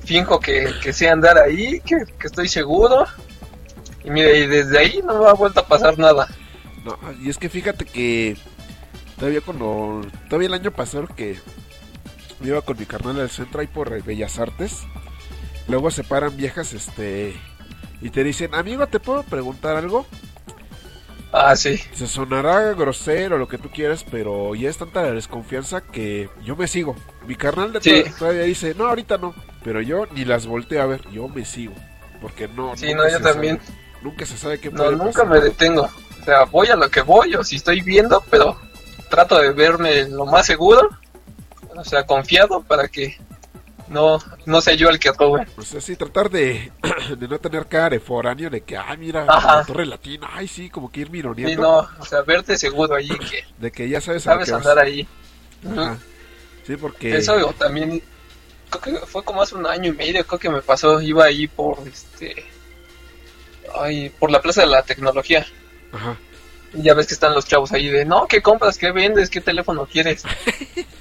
Finjo 0.04 0.40
que, 0.40 0.74
que 0.82 0.94
sé 0.94 1.10
andar 1.10 1.38
ahí, 1.38 1.82
que, 1.82 2.06
que 2.18 2.28
estoy 2.28 2.48
seguro. 2.48 3.06
Y 4.04 4.10
mire, 4.10 4.40
y 4.40 4.48
desde 4.48 4.78
ahí 4.78 5.02
no 5.04 5.20
me 5.20 5.28
ha 5.28 5.34
vuelto 5.34 5.60
a 5.60 5.68
pasar 5.68 6.00
nada. 6.00 6.28
No, 6.86 6.98
y 7.22 7.30
es 7.30 7.38
que 7.38 7.50
fíjate 7.50 7.86
que 7.86 8.38
todavía 9.18 9.42
cuando. 9.42 10.02
Todavía 10.30 10.48
el 10.48 10.54
año 10.54 10.72
pasado 10.72 11.08
que 11.08 11.38
me 12.40 12.48
iba 12.48 12.62
con 12.62 12.78
mi 12.78 12.86
carnal 12.86 13.20
al 13.20 13.30
centro 13.30 13.60
ahí 13.60 13.68
por 13.68 14.02
Bellas 14.04 14.40
Artes. 14.40 14.84
Luego 15.68 15.92
se 15.92 16.04
paran 16.04 16.38
viejas, 16.38 16.74
este. 16.74 17.36
Y 18.00 18.12
te 18.12 18.24
dicen, 18.24 18.54
amigo, 18.56 18.88
¿te 18.88 19.00
puedo 19.00 19.24
preguntar 19.24 19.76
algo? 19.76 20.06
Ah, 21.32 21.56
sí. 21.56 21.78
Se 21.94 22.08
sonará 22.08 22.74
grosero 22.74 23.38
lo 23.38 23.48
que 23.48 23.58
tú 23.58 23.70
quieras, 23.70 24.06
pero 24.10 24.56
ya 24.56 24.70
es 24.70 24.78
tanta 24.78 25.02
la 25.04 25.12
desconfianza 25.12 25.82
que 25.82 26.30
yo 26.44 26.56
me 26.56 26.68
sigo. 26.68 26.96
Mi 27.28 27.36
carnal 27.36 27.74
de 27.74 27.82
Sí. 27.82 28.04
todavía 28.18 28.44
dice, 28.44 28.74
no, 28.76 28.88
ahorita 28.88 29.18
no. 29.18 29.36
Pero 29.64 29.82
yo 29.82 30.06
ni 30.14 30.24
las 30.26 30.46
volteo 30.48 30.82
a 30.82 30.86
ver, 30.86 31.02
yo 31.12 31.28
me 31.28 31.44
sigo. 31.46 31.74
Porque 32.22 32.48
no. 32.48 32.76
Sí, 32.78 32.88
nunca 32.94 33.04
no, 33.04 33.10
yo 33.12 33.22
también. 33.22 33.60
sabe- 33.60 33.78
nunca 34.02 34.26
se 34.26 34.38
sabe 34.38 34.60
qué 34.60 34.72
No, 34.72 34.78
puede 34.86 34.96
nunca 34.96 35.24
pasar. 35.24 35.28
me 35.28 35.40
detengo. 35.42 35.90
O 36.22 36.24
sea, 36.26 36.46
voy 36.46 36.68
a 36.68 36.76
lo 36.76 36.90
que 36.90 37.02
voy, 37.02 37.36
o 37.36 37.44
si 37.44 37.58
estoy 37.58 37.82
viendo, 37.82 38.24
pero 38.30 38.58
trato 39.10 39.38
de 39.40 39.52
verme 39.52 40.08
lo 40.08 40.26
más 40.26 40.46
seguro. 40.46 40.90
O 41.76 41.84
sea, 41.84 42.06
confiado 42.06 42.64
para 42.64 42.88
que 42.88 43.18
no, 43.90 44.20
no 44.46 44.62
sea 44.62 44.74
yo 44.76 44.90
el 44.90 45.00
que 45.00 45.12
robe. 45.12 45.48
O 45.58 45.62
sea, 45.62 45.82
sí, 45.82 45.96
tratar 45.96 46.30
de, 46.30 46.72
de 47.18 47.28
no 47.28 47.40
tener 47.40 47.66
cara 47.68 47.90
de 47.90 48.00
foráneo, 48.00 48.50
de 48.50 48.62
que, 48.62 48.78
ay, 48.78 48.98
mira, 48.98 49.26
la 49.26 49.64
torre 49.66 49.86
latina, 49.86 50.30
ay, 50.34 50.48
sí, 50.48 50.70
como 50.70 50.92
que 50.92 51.02
ir 51.02 51.10
mironeando. 51.10 51.56
Sí, 51.56 51.62
no, 51.62 52.02
o 52.02 52.06
sea, 52.06 52.22
verte 52.22 52.58
seguro 52.58 52.96
allí, 52.96 53.18
que 53.18 53.46
De 53.58 53.72
que 53.72 53.90
ya 53.90 54.02
sabes 54.02 54.28
a 54.28 54.36
lo 54.36 54.46
sabes 54.46 54.46
que 54.46 54.52
vas. 54.54 54.68
andar 54.68 54.86
ahí. 54.86 55.08
Ajá. 55.70 55.98
Sí, 56.66 56.76
porque... 56.76 57.18
Eso 57.18 57.54
también, 57.58 58.02
creo 58.70 59.00
que 59.00 59.06
fue 59.06 59.24
como 59.24 59.42
hace 59.42 59.56
un 59.56 59.66
año 59.66 59.92
y 59.92 59.96
medio, 59.96 60.26
creo 60.26 60.40
que 60.40 60.50
me 60.50 60.62
pasó, 60.62 61.00
iba 61.02 61.26
ahí 61.26 61.48
por, 61.48 61.80
este, 61.88 62.46
ay, 63.80 64.10
por 64.10 64.32
la 64.32 64.42
Plaza 64.42 64.62
de 64.62 64.68
la 64.68 64.84
Tecnología. 64.84 65.46
Ajá. 65.92 66.18
Ya 66.74 66.94
ves 66.94 67.08
que 67.08 67.14
están 67.14 67.34
los 67.34 67.46
chavos 67.46 67.72
ahí 67.72 67.88
de, 67.88 68.04
no, 68.04 68.28
¿qué 68.28 68.42
compras? 68.42 68.78
¿Qué 68.78 68.92
vendes? 68.92 69.30
¿Qué 69.30 69.40
teléfono 69.40 69.88
quieres? 69.90 70.24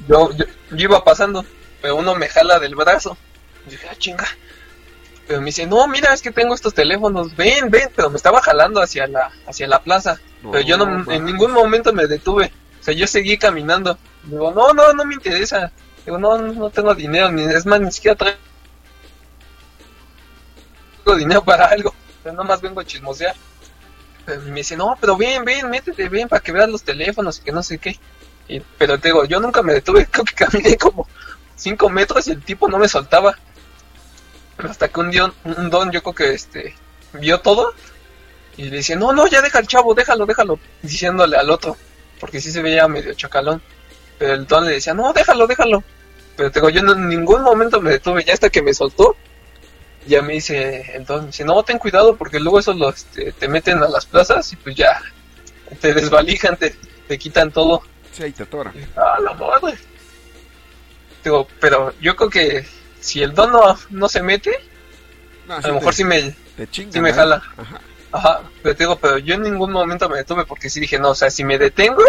yo, 0.08 0.30
yo, 0.36 0.44
yo 0.70 0.76
iba 0.84 1.02
pasando, 1.02 1.44
pero 1.80 1.96
uno 1.96 2.14
me 2.14 2.28
jala 2.28 2.58
del 2.58 2.74
brazo. 2.74 3.16
Y 3.66 3.70
dije, 3.70 3.88
ah, 3.90 3.94
chinga. 3.96 4.26
Pero 5.26 5.40
me 5.40 5.46
dice, 5.46 5.66
no, 5.66 5.86
mira, 5.88 6.12
es 6.14 6.22
que 6.22 6.30
tengo 6.30 6.54
estos 6.54 6.72
teléfonos, 6.74 7.34
ven, 7.34 7.68
ven, 7.70 7.90
pero 7.96 8.10
me 8.10 8.16
estaba 8.16 8.40
jalando 8.42 8.80
hacia 8.80 9.06
la, 9.08 9.32
hacia 9.46 9.66
la 9.66 9.82
plaza. 9.82 10.20
pero 10.52 10.62
yo 10.64 10.76
no, 10.76 11.10
en 11.12 11.24
ningún 11.24 11.50
momento 11.52 11.92
me 11.92 12.06
detuve. 12.06 12.52
O 12.80 12.84
sea, 12.84 12.94
yo 12.94 13.06
seguí 13.08 13.36
caminando. 13.36 13.98
Digo, 14.24 14.52
no, 14.52 14.72
no, 14.72 14.92
no 14.92 15.04
me 15.04 15.14
interesa. 15.14 15.72
Digo, 16.04 16.18
no, 16.18 16.38
no 16.38 16.70
tengo 16.70 16.94
dinero, 16.94 17.30
ni, 17.32 17.42
es 17.42 17.66
más, 17.66 17.80
ni 17.80 17.90
siquiera 17.90 18.16
traigo 18.16 18.36
dinero 21.16 21.42
para 21.44 21.66
algo. 21.66 21.94
Pero 22.22 22.34
nomás 22.36 22.60
vengo 22.60 22.80
a 22.80 22.84
chismosear. 22.84 23.34
Pero 24.24 24.40
me 24.42 24.54
dice, 24.56 24.76
no, 24.76 24.96
pero 25.00 25.16
ven, 25.16 25.44
ven, 25.44 25.68
métete, 25.70 26.08
ven 26.08 26.28
para 26.28 26.42
que 26.42 26.52
veas 26.52 26.68
los 26.68 26.82
teléfonos 26.82 27.38
y 27.38 27.42
que 27.42 27.52
no 27.52 27.62
sé 27.62 27.78
qué. 27.78 27.98
Y- 28.48 28.60
pero 28.78 28.98
te 28.98 29.08
digo, 29.08 29.24
yo 29.24 29.40
nunca 29.40 29.62
me 29.62 29.72
detuve, 29.74 30.06
creo 30.10 30.24
que 30.24 30.34
caminé 30.34 30.76
como 30.76 31.08
5 31.56 31.88
metros 31.90 32.26
y 32.28 32.32
el 32.32 32.42
tipo 32.42 32.68
no 32.68 32.78
me 32.78 32.88
soltaba. 32.88 33.36
Hasta 34.58 34.88
que 34.88 35.00
un, 35.00 35.10
dion- 35.12 35.34
un 35.44 35.68
don, 35.70 35.90
yo 35.92 36.02
creo 36.02 36.14
que 36.14 36.34
este, 36.34 36.74
vio 37.14 37.40
todo 37.40 37.74
y 38.56 38.64
le 38.70 38.78
dice, 38.78 38.96
no, 38.96 39.12
no, 39.12 39.26
ya 39.26 39.42
deja 39.42 39.58
al 39.58 39.66
chavo, 39.66 39.94
déjalo, 39.94 40.24
déjalo, 40.24 40.58
diciéndole 40.82 41.36
al 41.36 41.50
otro, 41.50 41.76
porque 42.18 42.40
sí 42.40 42.50
se 42.50 42.62
veía 42.62 42.88
medio 42.88 43.12
chacalón. 43.14 43.60
Pero 44.18 44.32
el 44.32 44.46
don 44.46 44.64
le 44.64 44.72
decía, 44.72 44.94
no, 44.94 45.12
déjalo, 45.12 45.46
déjalo. 45.46 45.84
Pero 46.36 46.50
te 46.50 46.60
digo, 46.60 46.70
yo 46.70 46.82
no- 46.82 46.92
en 46.92 47.08
ningún 47.08 47.42
momento 47.42 47.80
me 47.82 47.90
detuve, 47.90 48.24
ya 48.24 48.32
hasta 48.32 48.48
que 48.48 48.62
me 48.62 48.72
soltó, 48.72 49.14
ya 50.06 50.22
me 50.22 50.34
dice 50.34 51.02
dice, 51.26 51.44
no, 51.44 51.62
ten 51.64 51.78
cuidado 51.78 52.16
porque 52.16 52.38
luego 52.40 52.58
eso 52.60 52.72
lo, 52.72 52.88
este, 52.90 53.32
te 53.32 53.48
meten 53.48 53.82
a 53.82 53.88
las 53.88 54.06
plazas 54.06 54.50
y 54.52 54.56
pues 54.56 54.74
ya 54.76 55.02
te 55.80 55.92
desvalijan, 55.92 56.56
te, 56.56 56.74
te 57.08 57.18
quitan 57.18 57.50
todo. 57.50 57.82
Sí, 58.12 58.22
ahí 58.22 58.32
te 58.32 58.44
atora. 58.44 58.72
Y, 58.74 58.86
Ah, 58.96 59.18
la 59.20 59.34
madre. 59.34 59.76
Digo, 61.26 61.48
pero 61.58 61.92
yo 62.00 62.14
creo 62.14 62.30
que 62.30 62.64
si 63.00 63.20
el 63.20 63.34
don 63.34 63.50
no, 63.50 63.76
no 63.90 64.08
se 64.08 64.22
mete, 64.22 64.52
No, 65.48 65.54
a 65.56 65.60
lo 65.60 65.74
mejor 65.74 65.90
te, 65.90 65.96
sí 65.96 66.04
me, 66.04 66.36
chingan, 66.70 66.92
sí 66.92 67.00
me 67.00 67.10
¿eh? 67.10 67.14
jala. 67.14 67.42
Ajá. 67.56 67.80
Ajá, 68.12 68.42
pero 68.62 68.76
te 68.76 68.84
digo, 68.84 68.94
pero 68.94 69.18
yo 69.18 69.34
en 69.34 69.42
ningún 69.42 69.72
momento 69.72 70.08
me 70.08 70.18
detuve 70.18 70.46
porque 70.46 70.70
sí 70.70 70.78
dije, 70.78 71.00
no, 71.00 71.10
o 71.10 71.14
sea, 71.16 71.28
si 71.28 71.42
me 71.42 71.58
detengo, 71.58 72.04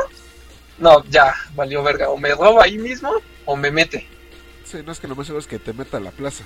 no, 0.78 1.04
ya, 1.06 1.34
valió 1.56 1.82
verga, 1.82 2.10
o 2.10 2.18
me 2.18 2.30
roba 2.36 2.66
ahí 2.66 2.78
mismo 2.78 3.12
o 3.46 3.56
me 3.56 3.72
mete. 3.72 4.08
Sí, 4.64 4.84
no 4.86 4.92
es 4.92 5.00
que 5.00 5.08
lo 5.08 5.16
más 5.16 5.26
seguro 5.26 5.40
es 5.40 5.48
que 5.48 5.58
te 5.58 5.74
meta 5.74 5.98
a 5.98 6.02
la 6.02 6.12
plaza. 6.12 6.44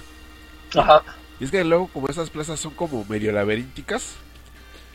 Ajá, 0.73 1.03
Y 1.41 1.43
es 1.43 1.51
que 1.51 1.65
luego, 1.65 1.89
como 1.89 2.07
esas 2.07 2.29
plazas 2.29 2.57
son 2.57 2.73
como 2.73 3.03
medio 3.03 3.33
laberínticas, 3.33 4.13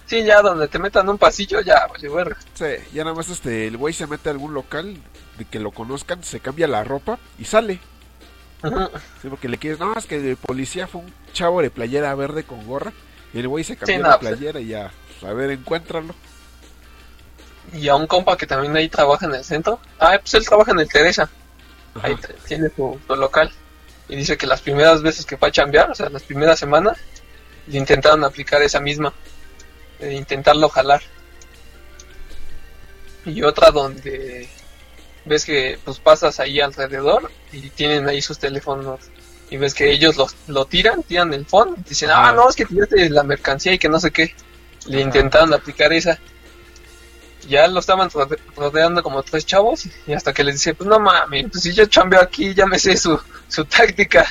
sí, 0.07 0.25
ya 0.25 0.41
donde 0.43 0.69
te 0.69 0.79
metan 0.79 1.09
un 1.09 1.19
pasillo, 1.19 1.61
ya, 1.61 1.87
verga. 2.15 2.37
sí, 2.55 2.65
ya 2.93 3.05
nada 3.05 3.15
más 3.17 3.29
este, 3.29 3.67
el 3.67 3.77
güey 3.77 3.93
se 3.95 4.07
mete 4.07 4.29
a 4.29 4.33
algún 4.33 4.55
local 4.55 4.97
de 5.39 5.45
que 5.45 5.59
lo 5.61 5.71
conozcan, 5.71 6.23
se 6.25 6.41
cambia 6.41 6.67
la 6.67 6.83
ropa 6.85 7.19
y 7.39 7.45
sale. 7.45 7.81
Sí, 9.23 9.29
porque 9.29 9.49
le 9.49 9.59
quieres, 9.59 9.79
no, 9.79 9.95
es 9.95 10.07
que 10.07 10.17
el 10.17 10.37
policía 10.37 10.87
fue 10.87 11.03
un 11.03 11.13
chavo 11.33 11.61
de 11.63 11.71
playera 11.71 12.15
verde 12.15 12.43
con 12.45 12.67
gorra. 12.67 12.93
Y 13.33 13.39
el 13.41 13.49
güey 13.49 13.63
se 13.65 13.77
cambió 13.77 13.97
Sí, 13.97 14.03
la 14.03 14.09
no, 14.11 14.19
pues- 14.19 14.31
playera 14.37 14.61
y 14.61 14.67
ya, 14.69 14.91
pues, 15.21 15.31
a 15.31 15.35
ver, 15.35 15.51
encuéntralo. 15.51 16.15
Y 17.73 17.89
a 17.89 17.97
un 17.97 18.07
compa 18.07 18.37
que 18.37 18.47
también 18.47 18.75
ahí 18.77 18.89
trabaja 18.89 19.27
en 19.27 19.35
el 19.35 19.45
centro, 19.45 19.81
ah, 19.99 20.17
pues 20.21 20.35
él 20.35 20.47
trabaja 20.47 20.71
en 20.71 20.79
el 20.81 20.89
Teresa, 20.89 21.29
Ajá. 21.95 22.07
ahí 22.07 22.17
tiene 22.47 22.71
su, 22.75 22.99
su 23.07 23.17
local. 23.17 23.51
Y 24.09 24.17
dice 24.17 24.37
que 24.37 24.47
las 24.47 24.61
primeras 24.63 25.03
veces 25.03 25.27
que 25.27 25.37
fue 25.37 25.49
a 25.49 25.53
chambear, 25.53 25.91
o 25.91 25.95
sea, 25.95 26.09
las 26.09 26.23
primeras 26.23 26.59
semanas, 26.59 26.97
le 27.67 27.79
intentaron 27.79 28.23
aplicar 28.25 28.63
esa 28.63 28.81
misma, 28.81 29.13
de 29.99 30.15
intentarlo 30.15 30.69
jalar. 30.69 31.03
Y 33.25 33.43
otra 33.43 33.71
donde 33.71 34.49
ves 35.25 35.45
que 35.45 35.79
pues 35.85 35.99
pasas 35.99 36.39
ahí 36.39 36.61
alrededor 36.61 37.31
y 37.53 37.69
tienen 37.71 38.09
ahí 38.09 38.23
sus 38.23 38.39
teléfonos 38.39 39.01
y 39.51 39.57
ves 39.57 39.75
que 39.75 39.91
ellos 39.91 40.17
los, 40.17 40.37
lo 40.47 40.65
tiran, 40.67 41.03
tiran 41.03 41.33
el 41.33 41.47
phone, 41.47 41.75
y 41.85 41.89
dicen, 41.89 42.11
ah, 42.13 42.33
no, 42.33 42.49
es 42.49 42.57
que 42.57 42.65
tiraste 42.65 43.09
la 43.11 43.23
mercancía 43.23 43.73
y 43.73 43.79
que 43.79 43.89
no 43.89 44.01
sé 44.01 44.11
qué. 44.11 44.35
Le 44.87 44.99
Ajá. 44.99 45.07
intentaron 45.07 45.55
aplicar 45.55 45.93
esa. 45.93 46.19
Ya 47.49 47.69
lo 47.69 47.79
estaban 47.79 48.11
rode- 48.11 48.39
rodeando 48.57 49.05
como 49.05 49.23
tres 49.23 49.47
chavos 49.47 49.87
y 50.07 50.13
hasta 50.13 50.33
que 50.33 50.43
les 50.43 50.57
dice, 50.57 50.75
pues 50.75 50.89
no 50.89 50.99
mames, 50.99 51.47
pues 51.51 51.63
si 51.63 51.73
yo 51.73 51.87
chambeo 51.87 52.21
aquí, 52.21 52.55
ya 52.55 52.67
me 52.67 52.79
sé 52.79 52.97
su, 52.97 53.21
su 53.49 53.65
táctica. 53.65 54.27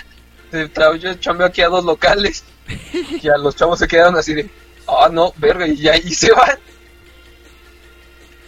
Yo 0.99 1.13
chambeo 1.15 1.47
aquí 1.47 1.61
a 1.61 1.67
dos 1.69 1.83
locales. 1.85 2.43
Y 3.21 3.27
a 3.29 3.37
los 3.37 3.55
chavos 3.55 3.79
se 3.79 3.87
quedaron 3.87 4.17
así 4.17 4.33
de, 4.33 4.49
ah, 4.87 5.09
no, 5.11 5.33
verga, 5.37 5.67
y 5.67 5.77
ya 5.77 5.95
y 5.97 6.13
se 6.13 6.31
van. 6.31 6.57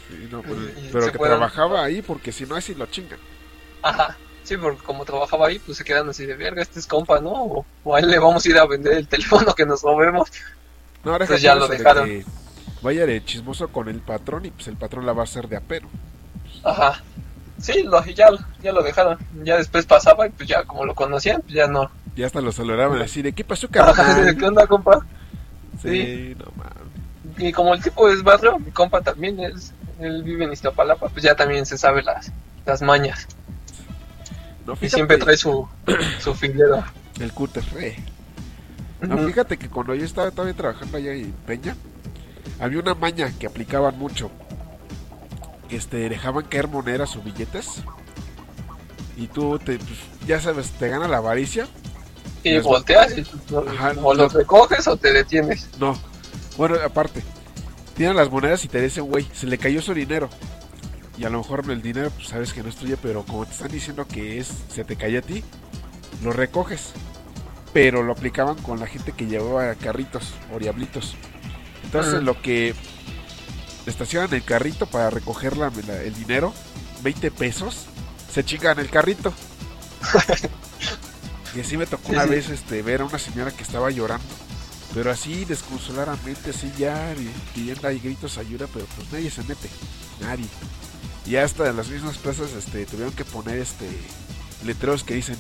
Sí, 0.10 0.28
no, 0.32 0.42
pues, 0.42 0.58
Y- 0.78 0.90
pero 0.92 1.12
que 1.12 1.18
fueron. 1.18 1.38
trabajaba 1.38 1.84
ahí 1.84 2.02
porque 2.02 2.32
si 2.32 2.46
no, 2.46 2.56
así 2.56 2.74
lo 2.76 2.86
chingan. 2.88 3.20
Ajá. 3.82 4.16
Sí, 4.44 4.56
porque 4.56 4.82
como 4.84 5.04
trabajaba 5.04 5.48
ahí, 5.48 5.60
pues 5.60 5.78
se 5.78 5.84
quedan 5.84 6.08
así 6.10 6.26
de, 6.26 6.36
verga, 6.36 6.62
este 6.62 6.80
es 6.80 6.88
compa, 6.88 7.20
¿no? 7.20 7.32
O, 7.32 7.66
o 7.84 7.96
a 7.96 8.00
él 8.00 8.10
le 8.10 8.18
vamos 8.18 8.46
a 8.46 8.50
ir 8.50 8.58
a 8.58 8.66
vender 8.66 8.94
el 8.94 9.08
teléfono 9.08 9.54
que 9.54 9.66
nos 9.66 9.82
robemos. 9.82 10.30
No, 11.04 11.12
ahora 11.12 11.26
Pues 11.26 11.42
ya 11.42 11.54
lo 11.56 11.68
de 11.68 11.78
dejaron. 11.78 12.24
Vaya 12.82 13.06
de 13.06 13.24
chismoso 13.26 13.68
con 13.70 13.90
el 13.90 14.00
patrón 14.00 14.46
y 14.46 14.52
pues 14.52 14.68
el 14.68 14.78
patrón 14.78 15.06
la 15.06 15.12
va 15.14 15.22
a 15.22 15.26
hacer 15.26 15.50
de 15.50 15.58
apero. 15.58 15.90
Ajá. 16.64 17.04
Sí, 17.60 17.84
lo, 17.84 18.04
ya, 18.06 18.28
ya 18.62 18.72
lo 18.72 18.84
dejaron. 18.84 19.18
Ya 19.44 19.58
después 19.58 19.86
pasaba 19.86 20.28
y 20.28 20.30
pues 20.30 20.48
ya 20.48 20.64
como 20.64 20.86
lo 20.86 20.96
conocían, 20.96 21.42
pues 21.42 21.54
ya 21.54 21.68
no. 21.68 21.92
Ya 22.16 22.28
hasta 22.28 22.40
lo 22.40 22.52
saludaban 22.54 23.02
así 23.02 23.22
de 23.22 23.34
¿qué 23.34 23.44
pasó, 23.44 23.68
carnal? 23.68 24.38
¿Qué 24.40 24.46
onda, 24.46 24.66
compa? 24.68 25.06
Sí, 25.82 26.36
no 26.38 26.52
mames. 26.56 26.98
Y 27.38 27.52
como 27.52 27.74
el 27.74 27.82
tipo 27.82 28.10
es 28.10 28.24
barrio, 28.24 28.58
mi 28.60 28.72
compa 28.72 29.02
también 29.02 29.40
es, 29.40 29.74
él 30.00 30.24
vive 30.24 30.46
en 30.46 30.54
Iztapalapa, 30.54 31.10
pues 31.10 31.24
ya 31.24 31.36
también 31.36 31.66
se 31.66 31.78
sabe 31.78 32.02
las, 32.04 32.32
las 32.66 32.82
mañas. 32.82 33.28
No, 34.66 34.78
Y 34.82 34.90
siempre 34.90 35.18
trae 35.18 35.38
su, 35.38 35.68
su 36.20 36.34
filero. 36.34 36.84
el 37.20 37.32
cúter, 37.32 37.64
eh. 37.80 37.96
No, 39.02 39.18
fíjate 39.20 39.58
que 39.58 39.70
cuando 39.70 39.94
yo 39.94 40.04
estaba 40.06 40.32
todavía 40.32 40.56
trabajando 40.56 40.98
allá 40.98 41.14
en 41.14 41.32
Peña, 41.46 41.76
había 42.60 42.80
una 42.80 42.96
maña 42.96 43.32
que 43.38 43.46
aplicaban 43.46 43.98
mucho. 43.98 44.32
Este, 45.70 46.10
dejaban 46.10 46.46
caer 46.46 46.68
monedas 46.68 47.16
o 47.16 47.22
billetes. 47.22 47.84
Y 49.16 49.28
tú, 49.28 49.60
te, 49.60 49.78
pues, 49.78 50.00
ya 50.26 50.40
sabes, 50.40 50.72
te 50.72 50.90
gana 50.90 51.08
la 51.08 51.18
avaricia. 51.18 51.68
Y 52.44 52.52
Les- 52.52 52.64
volteas 52.64 53.18
y 53.18 53.22
Ajá, 53.68 53.94
o 54.02 54.14
los 54.14 54.34
recoges 54.34 54.88
o 54.88 54.96
te 54.98 55.12
detienes. 55.14 55.68
No, 55.80 55.98
bueno, 56.58 56.76
aparte, 56.86 57.24
tienen 57.96 58.16
las 58.16 58.30
monedas 58.30 58.64
y 58.64 58.68
te 58.68 58.82
dicen, 58.82 59.06
güey, 59.06 59.28
se 59.34 59.48
le 59.48 59.58
cayó 59.58 59.82
su 59.82 59.94
dinero. 59.94 60.30
Y 61.18 61.26
a 61.26 61.30
lo 61.30 61.40
mejor 61.40 61.64
el 61.70 61.82
dinero, 61.82 62.12
pues 62.12 62.28
sabes 62.28 62.54
que 62.54 62.62
no 62.62 62.70
es 62.70 62.76
tuyo, 62.76 62.98
pero 63.02 63.24
como 63.24 63.46
te 63.46 63.52
están 63.54 63.72
diciendo 63.72 64.08
que 64.08 64.38
es, 64.40 64.50
se 64.74 64.84
te 64.84 64.96
cayó 64.96 65.20
a 65.20 65.22
ti, 65.24 65.44
lo 66.24 66.32
recoges. 66.32 66.92
Pero 67.74 68.04
lo 68.04 68.14
aplicaban 68.14 68.56
con 68.62 68.80
la 68.80 68.88
gente 68.88 69.12
que 69.12 69.26
llevaba 69.26 69.74
carritos 69.76 70.34
o 70.54 70.60
diablitos. 70.60 71.16
Entonces 71.84 72.22
Mm. 72.22 72.26
lo 72.26 72.42
que 72.42 72.76
estacionan 73.88 74.34
el 74.34 74.44
carrito 74.44 74.86
para 74.86 75.10
recoger 75.10 75.58
la- 75.58 75.72
la- 75.88 76.02
el 76.02 76.14
dinero, 76.14 76.54
20 77.04 77.32
pesos, 77.32 77.86
se 78.32 78.44
chingan 78.46 78.80
el 78.80 78.90
carrito. 78.90 79.34
y 81.58 81.62
así 81.62 81.76
me 81.78 81.86
tocó 81.88 82.08
Sí, 82.10 82.14
una 82.14 82.26
vez 82.26 82.50
este, 82.50 82.82
ver 82.84 83.02
a 83.02 83.06
una 83.06 83.20
señora 83.20 83.52
que 83.52 83.64
estaba 83.64 83.90
llorando. 83.92 84.26
Pero 84.94 85.12
así 85.12 85.44
desconsoladamente, 85.46 86.52
así 86.52 86.72
ya 86.78 87.14
pi- 87.18 87.30
pidiendo 87.54 87.88
ahí 87.88 88.00
gritos 88.00 88.38
ayuda, 88.38 88.68
pero 88.74 88.86
pues 88.96 89.12
nadie 89.12 89.30
se 89.30 89.44
mete, 89.44 89.70
nadie. 90.22 90.46
Y 91.26 91.36
hasta 91.36 91.68
en 91.70 91.76
las 91.78 91.90
mismas 91.90 92.18
plazas 92.18 92.52
este, 92.54 92.86
tuvieron 92.86 93.14
que 93.14 93.26
poner 93.26 93.60
este 93.60 93.86
letreros 94.66 95.04
que 95.04 95.14
dicen, 95.16 95.38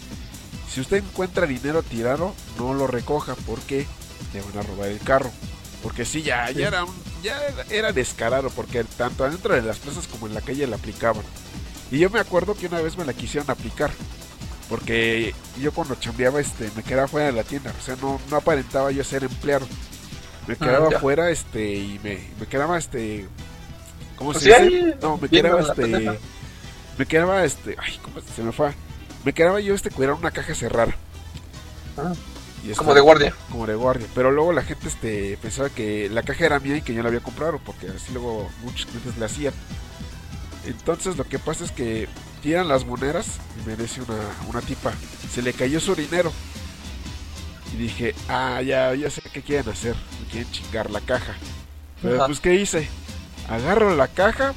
si 0.72 0.82
usted 0.82 0.97
encuentra 0.97 1.47
dinero 1.47 1.82
tirado, 1.82 2.34
no 2.59 2.74
lo 2.74 2.88
recoja 2.88 3.36
porque 3.45 3.88
le 4.34 4.41
van 4.41 4.57
a 4.57 4.61
robar 4.63 4.89
el 4.89 4.99
carro. 4.99 5.32
Porque 5.82 6.03
sí, 6.05 6.24
ya, 6.24 6.49
ya, 6.51 6.68
era, 6.68 6.84
un- 6.84 6.93
ya 7.24 7.39
era 7.70 7.93
descarado, 7.93 8.49
porque 8.49 8.84
tanto 8.84 9.24
adentro 9.24 9.53
de 9.55 9.61
las 9.61 9.78
plazas 9.78 10.07
como 10.07 10.28
en 10.28 10.34
la 10.34 10.41
calle 10.41 10.68
la 10.68 10.76
aplicaban. 10.76 11.24
Y 11.89 11.99
yo 11.99 12.09
me 12.09 12.20
acuerdo 12.20 12.53
que 12.55 12.68
una 12.68 12.82
vez 12.82 12.97
me 12.97 13.05
la 13.05 13.13
quisieron 13.13 13.49
aplicar. 13.49 13.91
Porque 14.70 15.34
yo 15.59 15.72
cuando 15.72 15.95
chambeaba 15.95 16.39
este, 16.41 16.70
me 16.76 16.84
quedaba 16.84 17.07
fuera 17.07 17.28
de 17.28 17.32
la 17.34 17.43
tienda. 17.43 17.74
O 17.78 17.82
sea, 17.84 17.95
no, 18.01 18.20
no 18.30 18.38
aparentaba 18.38 18.91
yo 18.91 19.03
ser 19.03 19.24
empleado. 19.24 19.65
Me 20.47 20.53
Ah, 20.55 20.57
quedaba 20.65 20.91
ya. 20.91 20.99
fuera 20.99 21.30
este, 21.32 21.74
y 21.76 21.99
me, 22.03 22.20
me 22.39 22.47
quedaba 22.47 22.78
este... 22.78 23.28
¿Cómo 24.18 24.34
se 24.34 24.47
dice? 24.47 24.95
No, 25.01 25.18
me 25.18 25.30
quedaba 25.30 25.61
este... 25.61 26.20
Me 26.97 27.05
quedaba 27.05 27.43
este... 27.45 27.76
Ay, 27.80 27.97
¿cómo 28.01 28.20
se 28.22 28.43
me 28.43 28.51
fue? 28.51 28.72
Me 29.24 29.34
quedaba 29.34 29.59
yo 29.59 29.74
este 29.76 29.89
cuidar 29.91 30.13
una 30.15 30.32
caja 30.32 30.53
cerrada. 30.55 30.95
Ah, 31.97 32.13
Y 32.65 32.72
Como 32.74 32.93
de 32.93 33.01
guardia. 33.01 33.34
como 33.51 33.68
de 33.68 33.76
guardia. 33.76 34.07
Pero 34.15 34.32
luego 34.32 34.51
la 34.53 34.63
gente 34.63 34.88
este, 34.88 35.38
pensaba 35.41 35.70
que 35.70 36.09
la 36.09 36.24
caja 36.24 36.45
era 36.45 36.59
mía 36.59 36.78
y 36.78 36.82
que 36.82 36.93
yo 36.93 37.03
la 37.03 37.09
había 37.09 37.20
comprado, 37.22 37.59
porque 37.65 37.88
así 37.88 38.11
luego 38.13 38.49
muchos 38.63 38.86
clientes 38.86 39.18
la 39.18 39.28
hacían. 39.28 39.53
Entonces 40.65 41.15
lo 41.18 41.24
que 41.26 41.39
pasa 41.39 41.63
es 41.63 41.72
que 41.72 42.07
tiran 42.47 42.69
las 42.69 42.85
monedas 42.85 43.25
y 43.61 43.67
me 43.67 43.75
dice 43.75 44.01
una, 44.01 44.15
una 44.47 44.61
tipa, 44.61 44.93
se 45.33 45.41
le 45.41 45.51
cayó 45.51 45.81
su 45.81 45.93
dinero. 45.95 46.31
Y 47.73 47.75
dije, 47.75 48.15
ah, 48.29 48.61
ya, 48.61 48.95
ya 48.95 49.09
sé 49.09 49.21
qué 49.33 49.41
quieren 49.41 49.69
hacer, 49.69 49.95
me 50.21 50.31
quieren 50.31 50.49
chingar 50.53 50.89
la 50.89 51.01
caja. 51.01 51.35
Pero 52.01 52.15
Ajá. 52.15 52.27
pues, 52.27 52.39
¿qué 52.39 52.55
hice? 52.55 52.87
Agarro 53.49 53.93
la 53.97 54.07
caja, 54.07 54.53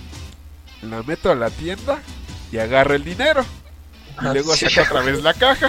la 0.82 1.03
meto 1.03 1.32
a 1.32 1.34
la 1.34 1.51
tienda 1.51 1.99
y 2.53 2.59
agarro 2.59 2.95
el 2.95 3.03
dinero. 3.03 3.45
Y 4.22 4.26
Ah, 4.26 4.32
luego 4.34 4.55
sí. 4.55 4.70
saco 4.70 4.95
otra 4.95 5.03
vez 5.05 5.20
la 5.24 5.34
caja. 5.34 5.68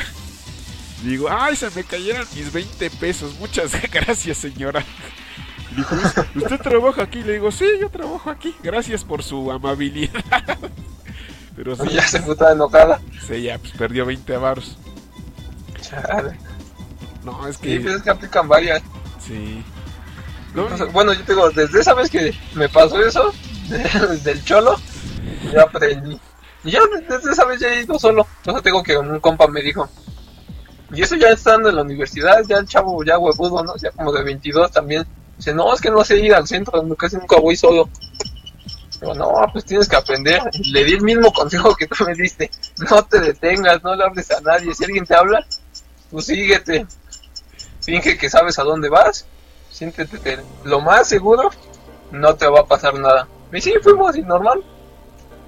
Digo, 1.01 1.28
ay, 1.28 1.55
se 1.55 1.72
me 1.72 1.84
cayeron 1.84 2.28
mis 2.36 2.53
20 2.53 2.91
pesos. 2.91 3.34
Muchas 3.39 3.72
gracias, 3.91 4.38
señora. 4.38 4.86
Dijo, 5.76 5.95
¿usted 6.36 6.59
trabaja 6.61 7.01
aquí? 7.01 7.24
Le 7.24 7.34
digo, 7.34 7.51
sí, 7.51 7.65
yo 7.80 7.89
trabajo 7.89 8.30
aquí. 8.30 8.55
Gracias 8.61 9.03
por 9.03 9.24
su 9.24 9.51
amabilidad. 9.51 10.59
Pero 11.64 11.76
sí, 11.76 11.89
Ya 11.89 12.01
se 12.07 12.20
puta 12.22 12.51
enojada. 12.51 12.99
sí, 13.28 13.43
ya 13.43 13.59
pues, 13.59 13.72
perdió 13.74 14.03
20 14.05 14.36
varos. 14.38 14.78
Chale. 15.80 16.36
No, 17.24 17.47
es 17.47 17.57
Sí, 17.57 17.62
que... 17.62 17.80
pues 17.82 17.95
es 17.97 18.01
que 18.01 18.09
aplican 18.09 18.47
varias. 18.47 18.82
Sí. 19.20 19.64
No, 20.55 20.66
O 20.66 20.76
sea, 20.78 20.88
bueno, 20.88 21.14
yo 21.14 21.24
te 21.24 21.34
digo, 21.34 21.51
desde 21.51 21.80
esa 21.80 21.93
vez 21.93 22.09
que 22.09 22.34
me 22.55 22.68
pasó 22.68 22.99
eso, 23.05 23.32
del 24.24 24.43
cholo, 24.43 24.76
ya 25.53 25.62
aprendí. 25.62 26.20
Y 26.64 26.72
ya 26.72 26.80
desde 27.07 27.32
esa 27.32 27.45
vez 27.45 27.59
ya 27.59 27.68
he 27.68 27.84
ido 27.84 27.99
solo. 27.99 28.26
Entonces 28.38 28.64
tengo 28.64 28.82
que 28.82 28.97
un 28.97 29.20
compa 29.20 29.47
me 29.47 29.62
dijo. 29.62 29.88
Y 30.91 31.03
eso 31.03 31.16
ya 31.16 31.30
estando 31.30 31.70
en 31.70 31.76
la 31.76 31.84
universidad, 31.84 32.41
ya 32.49 32.57
el 32.57 32.68
chavo 32.68 33.03
ya 33.03 33.20
huevudo, 33.20 33.64
¿no? 33.64 33.78
Ya 33.78 33.91
como 33.91 34.12
de 34.12 34.24
22 34.24 34.72
también. 34.72 35.05
Dice, 35.38 35.53
no, 35.53 35.72
es 35.74 35.80
que 35.80 35.91
no 35.91 36.03
sé 36.03 36.20
ir 36.20 36.34
al 36.34 36.47
centro, 36.47 36.84
casi 36.95 37.18
nunca 37.18 37.39
voy 37.39 37.55
solo. 37.55 37.88
Digo, 39.02 39.14
no, 39.16 39.34
pues 39.52 39.66
tienes 39.66 39.89
que 39.89 39.95
aprender. 39.95 40.41
Le 40.72 40.84
di 40.86 40.93
el 40.93 41.02
mismo 41.02 41.34
consejo 41.34 41.76
que 41.76 41.88
tú 41.88 42.04
me 42.06 42.14
diste. 42.14 42.49
No 42.89 43.04
te 43.04 43.20
detengas, 43.20 43.84
no 43.84 43.95
le 43.95 44.04
hables 44.04 44.30
a 44.32 44.39
nadie. 44.41 44.74
Si 44.76 44.84
alguien 44.86 45.06
te 45.06 45.16
habla, 45.16 45.45
pues 46.12 46.26
síguete. 46.26 46.86
Finge 47.82 48.18
que 48.18 48.30
sabes 48.30 48.60
a 48.60 48.64
dónde 48.64 48.89
vas. 48.89 49.26
Siéntete 49.72 50.39
lo 50.66 50.82
más 50.82 51.08
seguro, 51.08 51.49
no 52.12 52.36
te 52.36 52.47
va 52.47 52.60
a 52.62 52.66
pasar 52.66 52.93
nada. 52.99 53.28
Y 53.52 53.60
sí, 53.62 53.74
fuimos 53.82 54.16
y 54.16 54.22
normal. 54.22 54.64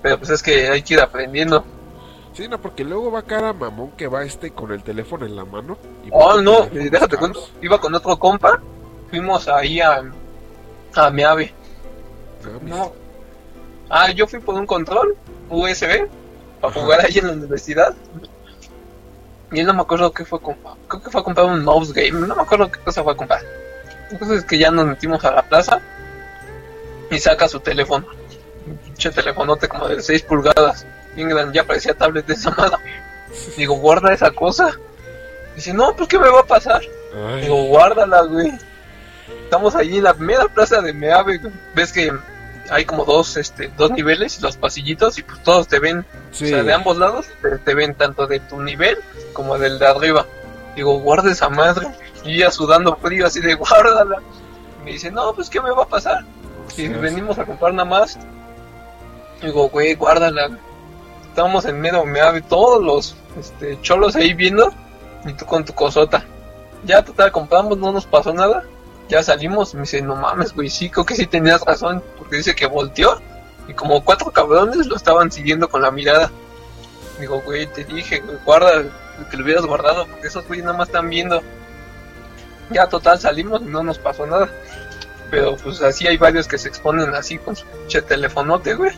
Pero 0.02 0.18
pues 0.18 0.32
es 0.32 0.42
que 0.44 0.70
hay 0.70 0.82
que 0.82 0.96
ir 0.96 1.00
aprendiendo. 1.02 1.64
sí, 2.34 2.48
no, 2.48 2.60
porque 2.60 2.84
luego 2.84 3.12
va 3.12 3.22
cada 3.22 3.54
mamón 3.54 3.92
que 3.92 4.08
va 4.08 4.24
este 4.24 4.52
con 4.52 4.72
el 4.72 4.84
teléfono 4.84 5.26
en 5.26 5.36
la 5.36 5.46
mano. 5.46 5.78
y 6.04 6.10
Oh, 6.12 6.42
no, 6.42 6.66
déjate 6.72 7.18
cuento. 7.18 7.48
Iba 7.62 7.80
con 7.80 7.94
otro 7.94 8.18
compa. 8.18 8.60
Fuimos 9.10 9.48
ahí 9.48 9.80
a, 9.80 10.02
a. 10.96 11.10
No, 11.12 11.36
mis- 11.36 11.54
No. 12.64 13.03
Ah, 13.90 14.12
yo 14.12 14.28
fui 14.28 14.40
por 14.40 14.56
un 14.56 14.66
control 14.66 15.16
USB 15.50 16.08
para 16.62 16.74
jugar 16.74 17.06
ahí 17.06 17.18
en 17.18 17.28
la 17.28 17.34
universidad. 17.34 17.94
Y 19.52 19.60
él 19.60 19.68
no 19.68 19.74
me 19.74 19.82
acuerdo 19.82 20.12
qué 20.12 20.26
fue 20.26 20.40
comprar. 20.42 20.76
Creo 20.88 21.04
que 21.04 21.12
fue 21.12 21.22
a 21.22 21.24
comprar 21.24 21.46
un 21.46 21.64
mouse 21.64 21.94
game. 21.94 22.12
No 22.12 22.36
me 22.36 22.42
acuerdo 22.42 22.72
qué 22.72 22.80
cosa 22.80 23.04
fue 23.04 23.14
a 23.14 23.16
comprar. 23.16 23.42
Entonces 24.10 24.40
es 24.40 24.46
que 24.46 24.58
ya 24.58 24.72
nos 24.72 24.86
metimos 24.86 25.24
a 25.26 25.32
la 25.32 25.44
plaza 25.44 25.80
y 27.12 27.20
saca 27.20 27.48
su 27.48 27.60
teléfono. 27.60 28.08
Un 28.66 28.78
pinche 28.78 29.12
telefonote 29.12 29.68
como 29.68 29.88
de 29.88 30.02
6 30.02 30.24
pulgadas. 30.24 30.86
Bien 31.16 31.30
grande, 31.30 31.54
ya 31.54 31.64
parecía 31.64 31.94
tablet 31.94 32.26
de 32.26 32.34
esa 32.34 32.52
madre. 32.52 32.78
Digo, 33.58 33.76
guarda 33.76 34.14
esa 34.14 34.32
cosa. 34.32 34.78
Dice, 35.56 35.74
no, 35.74 35.96
pues 35.96 36.10
¿qué 36.10 36.18
me 36.18 36.30
va 36.30 36.40
a 36.40 36.46
pasar? 36.46 36.82
Ay, 37.16 37.42
Digo, 37.42 37.64
guárdala, 37.66 38.22
güey. 38.24 38.52
Estamos 39.44 39.76
allí 39.76 39.98
en 39.98 40.04
la 40.04 40.14
primera 40.14 40.46
plaza 40.48 40.82
de 40.82 40.94
Meave. 40.94 41.40
Ves 41.76 41.92
que 41.94 42.12
hay 42.70 42.86
como 42.86 43.06
dos, 43.06 43.38
este, 43.38 43.70
dos 43.78 43.92
niveles, 43.92 44.42
los 44.42 44.58
pasillitos, 44.58 45.18
y 45.18 45.24
pues 45.24 45.42
todos 45.44 45.68
te 45.68 45.80
ven. 45.80 46.06
sí. 46.32 46.46
O 46.46 46.48
sea, 46.48 46.64
de 46.64 46.74
ambos 46.74 46.98
lados 46.98 47.28
te, 47.42 47.58
te 47.58 47.76
ven 47.76 47.96
tanto 47.96 48.28
de 48.28 48.40
tu 48.40 48.62
nivel 48.62 48.98
como 49.34 49.58
del 49.58 49.80
de 49.80 49.88
arriba. 49.88 50.26
Digo, 50.76 51.00
guarda 51.00 51.32
esa 51.32 51.50
madre. 51.50 51.88
Y 52.24 52.40
ya 52.40 52.52
sudando 52.52 52.96
frío, 52.96 53.28
así 53.28 53.42
de 53.42 53.56
guárdala. 53.56 54.22
Y 54.82 54.86
me 54.86 54.92
dice, 54.92 55.12
no, 55.12 55.34
pues 55.34 55.50
¿qué 55.50 55.62
me 55.62 55.72
va 55.72 55.84
a 55.84 55.88
pasar? 55.88 56.24
Si 56.70 56.88
Sí, 56.88 56.88
venimos 56.88 57.38
a 57.38 57.46
comprar 57.46 57.74
nada 57.74 57.90
más. 57.90 58.18
Digo, 59.42 59.70
güey, 59.70 59.96
guárdala. 59.96 60.58
Estamos 61.28 61.66
en 61.66 61.82
medio 61.82 62.06
Meave, 62.06 62.42
todos 62.42 62.82
los 62.82 63.16
este, 63.38 63.80
cholos 63.82 64.16
ahí 64.16 64.34
viendo. 64.34 64.72
Y 65.26 65.34
tú 65.34 65.46
con 65.46 65.66
tu 65.66 65.74
cosota. 65.74 66.24
Ya 66.86 67.04
total 67.04 67.32
compramos, 67.32 67.78
no 67.78 67.92
nos 67.92 68.06
pasó 68.06 68.34
nada. 68.34 68.64
Ya 69.10 69.22
salimos, 69.22 69.74
me 69.74 69.82
dice, 69.82 70.02
no 70.02 70.16
mames, 70.16 70.54
güey, 70.54 70.70
sí, 70.70 70.90
creo 70.90 71.06
que 71.06 71.16
sí 71.16 71.28
tenías 71.28 71.62
razón, 71.62 72.02
porque 72.24 72.38
dice 72.38 72.56
que 72.56 72.66
volteó 72.66 73.22
y 73.68 73.74
como 73.74 74.04
cuatro 74.04 74.32
cabrones 74.32 74.88
lo 74.88 74.96
estaban 74.96 75.32
siguiendo 75.32 75.70
con 75.70 75.82
la 75.82 75.92
mirada. 75.92 76.32
Digo, 77.20 77.42
güey, 77.42 77.68
te 77.68 77.84
dije, 77.84 78.22
güey, 78.22 78.38
guarda, 78.46 78.84
que 79.30 79.38
lo 79.38 79.44
hubieras 79.44 79.66
guardado, 79.66 80.08
porque 80.08 80.28
esos 80.28 80.48
güeyes 80.48 80.66
nada 80.66 80.78
más 80.78 80.88
están 80.88 81.10
viendo. 81.10 81.42
Ya 82.70 82.88
total 82.88 83.20
salimos 83.20 83.62
no 83.62 83.84
nos 83.84 84.00
pasó 84.00 84.26
nada. 84.26 84.50
Pero 85.30 85.58
pues 85.58 85.82
así 85.82 86.08
hay 86.08 86.18
varios 86.18 86.48
que 86.48 86.58
se 86.58 86.70
exponen 86.70 87.14
así 87.14 87.38
con 87.38 87.56
su 87.56 87.66
pinche 87.66 88.02
telefonote, 88.02 88.76
güey. 88.76 88.92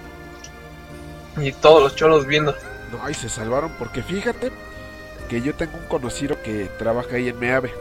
Y 1.38 1.51
todos 1.51 1.82
los 1.82 1.95
cholos 1.95 2.26
viendo. 2.26 2.55
No, 2.91 3.09
y 3.09 3.13
se 3.13 3.28
salvaron 3.28 3.71
porque 3.80 4.03
fíjate 4.03 4.51
que 5.30 5.41
yo 5.41 5.55
tengo 5.55 5.78
un 5.78 5.88
conocido 5.88 6.41
que 6.43 6.69
trabaja 6.78 7.15
ahí 7.15 7.30
en 7.30 7.39
Meave. 7.39 7.73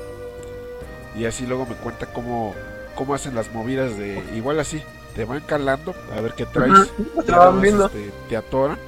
Y 1.17 1.27
así 1.27 1.47
luego 1.47 1.67
me 1.67 1.75
cuenta 1.77 2.07
cómo, 2.07 2.55
cómo 2.95 3.15
hacen 3.15 3.35
las 3.35 3.53
movidas 3.53 3.97
de... 3.97 4.23
Igual 4.35 4.59
así, 4.59 4.83
te 5.15 5.25
van 5.25 5.41
calando 5.41 5.95
a 6.17 6.21
ver 6.21 6.35
qué 6.35 6.47
traes. 6.47 6.91
Ujú, 6.99 7.23
Te 7.23 7.33
van 7.33 7.61
viendo. 7.61 7.87
este, 7.87 8.37
atoran 8.37 8.79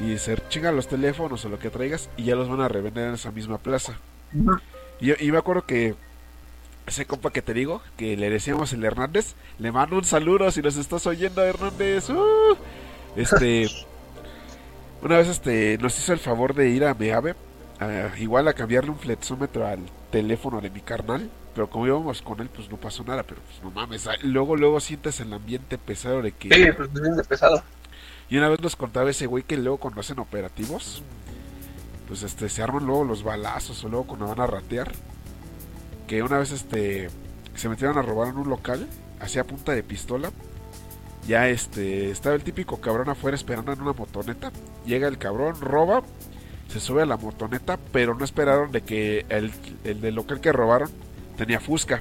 y 0.00 0.18
se 0.18 0.36
chingan 0.48 0.76
los 0.76 0.88
teléfonos 0.88 1.44
o 1.44 1.48
lo 1.48 1.58
que 1.58 1.70
traigas 1.70 2.08
y 2.16 2.24
ya 2.24 2.34
los 2.36 2.48
van 2.48 2.60
a 2.60 2.68
revender 2.68 3.08
en 3.08 3.14
esa 3.14 3.30
misma 3.30 3.58
plaza. 3.58 3.94
Y, 5.00 5.06
yo- 5.06 5.14
y 5.18 5.30
me 5.32 5.38
acuerdo 5.38 5.62
que 5.66 5.94
ese 6.86 7.06
compa 7.06 7.30
que 7.30 7.42
te 7.42 7.54
digo, 7.54 7.80
que 7.96 8.16
le 8.16 8.28
decíamos 8.30 8.72
el 8.72 8.84
Hernández, 8.84 9.34
le 9.58 9.72
mando 9.72 9.96
un 9.96 10.04
saludo 10.04 10.50
si 10.50 10.60
nos 10.62 10.76
estás 10.76 11.06
oyendo, 11.06 11.42
Hernández. 11.42 12.10
¡Uh! 12.10 12.56
Este, 13.16 13.68
una 15.02 15.18
vez 15.18 15.28
este 15.28 15.78
nos 15.80 15.98
hizo 15.98 16.12
el 16.12 16.18
favor 16.18 16.54
de 16.54 16.68
ir 16.70 16.84
a 16.84 16.94
Meave, 16.94 17.34
a- 17.80 18.10
igual 18.18 18.48
a 18.48 18.52
cambiarle 18.54 18.90
un 18.90 18.98
flexómetro 18.98 19.66
al 19.66 19.80
teléfono 20.10 20.60
de 20.60 20.70
mi 20.70 20.80
carnal. 20.80 21.30
Pero 21.54 21.70
como 21.70 21.86
íbamos 21.86 22.20
con 22.20 22.40
él, 22.40 22.48
pues 22.48 22.68
no 22.70 22.76
pasó 22.76 23.04
nada. 23.04 23.22
Pero 23.22 23.40
pues 23.42 23.62
no 23.62 23.70
mames, 23.70 24.06
ah, 24.06 24.14
luego, 24.22 24.56
luego 24.56 24.80
sientes 24.80 25.20
el 25.20 25.32
ambiente 25.32 25.78
pesado 25.78 26.20
de 26.20 26.32
que. 26.32 26.52
Sí, 26.52 26.72
pues 26.76 26.92
bien 26.92 27.16
de 27.16 27.24
pesado. 27.24 27.62
Y 28.28 28.36
una 28.38 28.48
vez 28.48 28.60
nos 28.60 28.74
contaba 28.74 29.10
ese 29.10 29.26
güey 29.26 29.44
que 29.44 29.56
luego 29.56 29.78
cuando 29.78 30.00
hacen 30.00 30.18
operativos, 30.18 31.02
pues 32.08 32.22
este 32.22 32.48
se 32.48 32.62
arman 32.62 32.86
luego 32.86 33.04
los 33.04 33.22
balazos 33.22 33.84
o 33.84 33.88
luego 33.88 34.06
cuando 34.06 34.26
van 34.26 34.40
a 34.40 34.46
ratear. 34.46 34.92
Que 36.08 36.22
una 36.22 36.38
vez 36.38 36.50
este 36.50 37.08
se 37.54 37.68
metieron 37.68 37.96
a 37.98 38.02
robar 38.02 38.28
en 38.28 38.36
un 38.36 38.48
local, 38.48 38.88
hacía 39.20 39.44
punta 39.44 39.72
de 39.72 39.82
pistola. 39.82 40.32
Ya 41.28 41.48
este 41.48 42.10
estaba 42.10 42.34
el 42.34 42.42
típico 42.42 42.80
cabrón 42.80 43.08
afuera 43.08 43.36
esperando 43.36 43.72
en 43.72 43.80
una 43.80 43.92
motoneta. 43.92 44.50
Llega 44.84 45.06
el 45.06 45.18
cabrón, 45.18 45.60
roba, 45.60 46.02
se 46.68 46.80
sube 46.80 47.02
a 47.02 47.06
la 47.06 47.16
motoneta, 47.16 47.78
pero 47.92 48.14
no 48.14 48.24
esperaron 48.24 48.72
de 48.72 48.82
que 48.82 49.24
el, 49.28 49.52
el 49.84 50.00
del 50.00 50.16
local 50.16 50.40
que 50.40 50.52
robaron 50.52 50.90
tenía 51.36 51.60
fusca. 51.60 52.00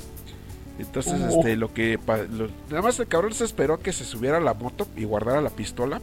Entonces, 0.80 1.14
Uh. 1.30 1.40
este, 1.40 1.56
lo 1.56 1.74
que... 1.74 2.00
lo- 2.32 2.48
nada 2.70 2.82
más 2.82 3.00
el 3.00 3.08
cabrón 3.08 3.34
se 3.34 3.46
esperó 3.46 3.76
a 3.76 3.80
que 3.80 3.94
se 3.94 4.06
subiera 4.06 4.38
a 4.38 4.42
la 4.42 4.54
moto 4.54 4.88
y 4.96 5.04
guardara 5.06 5.40
la 5.42 5.50
pistola. 5.52 6.02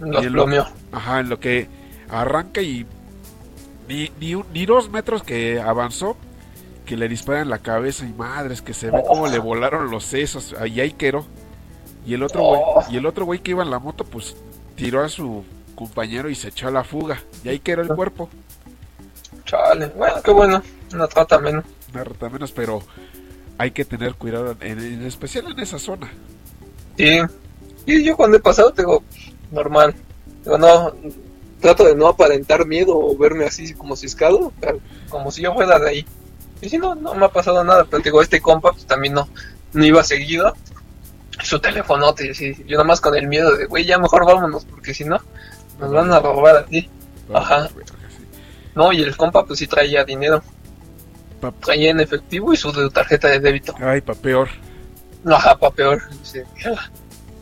Los 0.00 0.22
Y 0.22 0.26
el- 0.26 0.32
plomeó. 0.32 0.66
Ajá, 0.92 1.20
en 1.20 1.28
lo 1.28 1.38
que 1.40 1.68
arranca 2.08 2.60
y... 2.62 2.86
Ni, 3.88 4.10
ni, 4.20 4.34
ni 4.52 4.66
dos 4.66 4.90
metros 4.90 5.22
que 5.22 5.60
avanzó, 5.60 6.16
que 6.84 6.96
le 6.96 7.08
dispara 7.08 7.42
en 7.42 7.50
la 7.50 7.58
cabeza 7.58 8.04
y 8.04 8.12
madres, 8.12 8.60
que 8.60 8.74
se 8.74 8.90
ve 8.90 9.00
como 9.06 9.28
le 9.28 9.38
volaron 9.38 9.90
los 9.92 10.04
sesos 10.04 10.54
a 10.58 10.66
Yaikero. 10.66 11.24
Y 12.04 12.14
el 12.14 12.22
otro 12.24 12.42
güey, 12.42 12.60
Oh. 12.64 12.84
y 12.90 12.96
el 12.96 13.06
otro 13.06 13.24
güey 13.24 13.38
que 13.40 13.52
iba 13.52 13.62
en 13.62 13.70
la 13.70 13.78
moto, 13.78 14.04
pues 14.04 14.36
tiró 14.74 15.04
a 15.04 15.08
su 15.08 15.44
compañero 15.76 16.28
y 16.28 16.34
se 16.34 16.48
echó 16.48 16.66
a 16.66 16.72
la 16.72 16.82
fuga. 16.82 17.22
Y 17.44 17.48
ahí 17.48 17.60
quedó 17.60 17.82
el 17.82 17.88
cuerpo. 17.88 18.28
Chale. 19.44 19.86
Bueno, 19.96 20.20
qué 20.22 20.30
bueno. 20.32 20.62
Una 20.92 21.06
trata 21.06 21.38
menos. 21.38 21.64
Menos, 22.30 22.52
pero 22.52 22.82
hay 23.58 23.70
que 23.70 23.84
tener 23.84 24.14
cuidado, 24.14 24.56
en, 24.60 24.78
en 24.78 25.02
especial 25.06 25.50
en 25.50 25.58
esa 25.60 25.78
zona. 25.78 26.10
Sí. 26.96 27.20
Y 27.86 28.04
yo 28.04 28.16
cuando 28.16 28.36
he 28.36 28.40
pasado, 28.40 28.72
te 28.72 28.82
digo, 28.82 29.02
normal. 29.50 29.94
Digo, 30.44 30.58
no, 30.58 30.92
trato 31.60 31.84
de 31.84 31.94
no 31.94 32.08
aparentar 32.08 32.66
miedo 32.66 32.98
o 32.98 33.16
verme 33.16 33.44
así 33.44 33.74
como 33.74 33.96
ciscado, 33.96 34.52
pero 34.60 34.80
como 35.08 35.30
si 35.30 35.42
yo 35.42 35.54
fuera 35.54 35.78
de 35.78 35.88
ahí. 35.88 36.06
Y 36.60 36.68
si 36.68 36.78
no, 36.78 36.94
no 36.94 37.14
me 37.14 37.26
ha 37.26 37.30
pasado 37.30 37.62
nada, 37.64 37.84
pero 37.84 38.02
te 38.02 38.08
digo, 38.08 38.22
este 38.22 38.40
compa 38.40 38.72
pues 38.72 38.86
también 38.86 39.14
no, 39.14 39.28
no 39.72 39.84
iba 39.84 40.02
seguido. 40.02 40.54
Su 41.42 41.60
teléfono, 41.60 42.14
te 42.14 42.32
sí, 42.34 42.54
yo 42.66 42.76
nada 42.76 42.84
más 42.84 43.00
con 43.00 43.14
el 43.14 43.28
miedo 43.28 43.54
de, 43.56 43.66
güey, 43.66 43.84
ya 43.84 43.98
mejor 43.98 44.24
vámonos, 44.24 44.64
porque 44.64 44.94
si 44.94 45.04
no, 45.04 45.20
nos 45.78 45.92
van 45.92 46.12
a 46.12 46.20
robar 46.20 46.56
a 46.56 46.64
ti. 46.64 46.88
Ajá. 47.32 47.68
No, 48.74 48.92
y 48.92 49.02
el 49.02 49.16
compa 49.16 49.44
pues 49.44 49.58
sí 49.58 49.66
traía 49.66 50.04
dinero, 50.04 50.42
traía 51.60 51.90
en 51.90 52.00
efectivo 52.00 52.52
y 52.52 52.56
su 52.56 52.90
tarjeta 52.90 53.28
de 53.28 53.40
débito. 53.40 53.74
Ay, 53.80 54.00
pa' 54.00 54.14
peor. 54.14 54.48
No, 55.24 55.34
ajá, 55.36 55.56
pa' 55.58 55.70
peor. 55.70 56.02
"Mierda", 56.56 56.90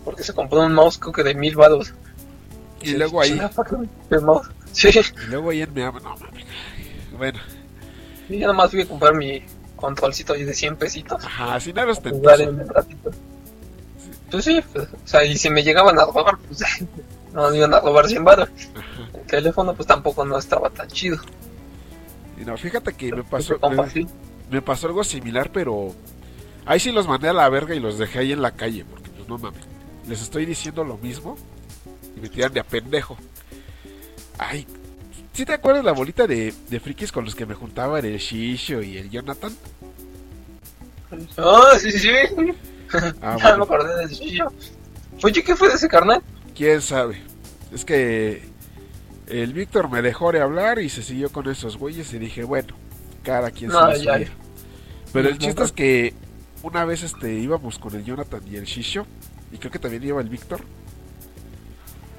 porque 0.05 0.23
se 0.23 0.33
compró 0.35 0.61
un 0.65 0.73
mouse 0.73 0.99
creo 0.99 1.13
que 1.13 1.23
de 1.23 1.35
mil 1.35 1.55
varos. 1.57 1.93
Y 2.83 2.93
luego 2.95 3.21
ahí, 3.23 3.41
El 4.11 4.21
mouse. 4.23 4.47
Sí, 4.73 4.89
y 4.89 5.27
luego 5.31 5.51
ahí 5.51 5.65
mi 5.73 5.83
ama- 5.83 6.01
no 6.01 6.17
mames. 6.17 6.45
Bueno, 7.17 7.39
y 8.29 8.39
yo 8.41 8.49
nomás 8.49 8.71
fui 8.73 8.81
a 8.83 8.87
comprar 8.89 9.15
mi 9.15 9.41
controlcito 9.77 10.33
ahí 10.33 10.43
de 10.43 10.53
100 10.53 10.77
pesitos. 10.77 11.25
ajá, 11.25 11.59
nada 11.73 12.35
en 12.43 12.61
el 12.61 12.69
ratito. 12.69 13.11
Pues 14.33 14.45
sí, 14.45 14.61
pues, 14.73 14.89
o 14.89 15.07
sea, 15.07 15.25
y 15.25 15.37
si 15.37 15.49
me 15.49 15.63
llegaban 15.63 15.97
a 15.99 16.05
robar, 16.07 16.37
pues 16.49 16.61
no 17.33 17.51
me 17.51 17.57
iban 17.59 17.73
a 17.73 17.79
robar 17.81 18.09
100 18.09 18.25
varos. 18.25 18.49
El 19.15 19.21
teléfono 19.29 19.75
pues 19.75 19.87
tampoco 19.87 20.25
no 20.25 20.37
estaba 20.39 20.69
tan 20.71 20.89
chido. 20.89 21.19
Y 22.41 22.45
no, 22.45 22.57
fíjate 22.57 22.93
que 22.95 23.13
me 23.13 23.25
pasó, 23.25 23.59
me, 24.51 24.63
pasó 24.63 24.87
algo 24.87 25.05
similar, 25.05 25.51
pero 25.53 25.95
ahí 26.67 26.81
sí 26.81 26.93
los 26.93 27.07
mandé 27.07 27.29
a 27.29 27.33
la 27.33 27.49
verga 27.49 27.75
y 27.75 27.81
los 27.81 27.99
dejé 27.99 28.21
ahí 28.21 28.33
en 28.33 28.43
la 28.43 28.53
calle, 28.53 28.85
porque 28.85 29.11
pues 29.11 29.29
no 29.29 29.39
mames. 29.39 29.63
Les 30.09 30.21
estoy 30.21 30.45
diciendo 30.45 30.85
lo 30.85 30.99
mismo 30.99 31.37
y 32.17 32.21
me 32.21 32.29
tiran 32.29 32.53
de 32.53 32.61
a 32.61 32.65
pendejo. 32.65 33.17
Ay, 34.39 34.67
¿sí 35.33 35.45
te 35.45 35.55
acuerdas 35.55 35.85
la 35.85 35.93
bolita 35.93 36.27
de, 36.27 36.53
de 36.69 36.81
frikis 36.81 37.13
con 37.13 37.25
los 37.25 37.35
que 37.35 37.47
me 37.47 37.55
juntaba 37.55 38.01
el 38.01 38.19
Shisho 38.19 38.83
y 38.83 38.99
el 38.99 39.11
Jonathan? 39.11 39.55
Ah, 41.37 41.77
sí, 41.79 41.93
sí. 41.93 42.11
Ah, 43.23 43.37
ya 43.43 43.57
me 43.57 43.63
acordé 43.63 44.07
de 44.07 44.13
eso. 44.13 44.53
Oye, 45.23 45.43
¿qué 45.43 45.55
fue 45.55 45.69
de 45.69 45.75
ese 45.75 45.89
carnal? 45.89 46.23
quién 46.55 46.81
sabe. 46.81 47.23
Es 47.73 47.85
que 47.85 48.43
el 49.27 49.53
Víctor 49.53 49.91
me 49.91 50.03
dejó 50.03 50.33
de 50.33 50.41
hablar 50.41 50.79
y 50.79 50.89
se 50.89 51.03
siguió 51.03 51.31
con 51.31 51.49
esos 51.49 51.77
güeyes 51.77 52.13
y 52.13 52.19
dije, 52.19 52.45
bueno, 52.45 52.75
cada 53.23 53.51
quien 53.51 53.71
No, 53.71 53.93
se 53.95 54.05
ya. 54.05 54.21
Pero 55.13 55.29
el 55.29 55.39
chiste 55.39 55.63
es 55.63 55.73
que 55.73 56.15
una 56.63 56.85
vez 56.85 57.03
este 57.03 57.35
íbamos 57.35 57.79
con 57.79 57.95
el 57.95 58.05
Jonathan 58.05 58.43
y 58.51 58.57
el 58.57 58.65
Shisho 58.65 59.07
y 59.53 59.59
creo 59.59 59.71
que 59.71 59.79
también 59.79 60.03
iba 60.03 60.21
el 60.21 60.29
Víctor. 60.29 60.61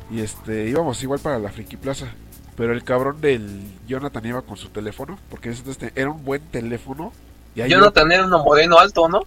Y 0.09 0.21
este 0.21 0.69
íbamos 0.69 1.01
igual 1.03 1.19
para 1.19 1.39
la 1.39 1.49
Friki 1.49 1.77
Plaza. 1.77 2.07
Pero 2.55 2.71
el 2.71 2.83
cabrón 2.83 3.19
del 3.19 3.63
Jonathan 3.85 4.25
iba 4.25 4.41
con 4.41 4.55
su 4.55 4.69
teléfono, 4.69 5.19
porque 5.29 5.49
ese, 5.49 5.69
este, 5.69 5.91
era 5.95 6.09
un 6.09 6.23
buen 6.23 6.41
teléfono. 6.41 7.11
Y 7.53 7.61
ahí 7.61 7.69
Jonathan 7.69 8.11
era 8.11 8.25
uno 8.25 8.43
moreno 8.43 8.79
alto, 8.79 9.09
¿no? 9.09 9.21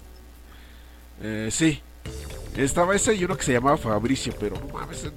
eh, 1.23 1.49
sí. 1.51 1.83
Estaba 2.57 2.97
ese 2.97 3.15
y 3.15 3.25
uno 3.25 3.37
que 3.37 3.45
se 3.45 3.53
llamaba 3.53 3.77
Fabricio, 3.77 4.35
pero 4.41 4.57
no 4.59 4.73
mames, 4.73 5.11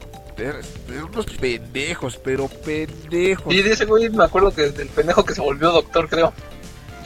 unos 1.04 1.26
pendejos, 1.26 2.18
pero 2.18 2.48
pendejos. 2.48 3.54
Y 3.54 3.62
de 3.62 3.72
ese 3.72 3.86
güey 3.86 4.10
me 4.10 4.24
acuerdo 4.24 4.54
que 4.54 4.70
del 4.70 4.88
pendejo 4.88 5.24
que 5.24 5.34
se 5.36 5.42
volvió 5.42 5.72
doctor, 5.72 6.08
creo. 6.10 6.34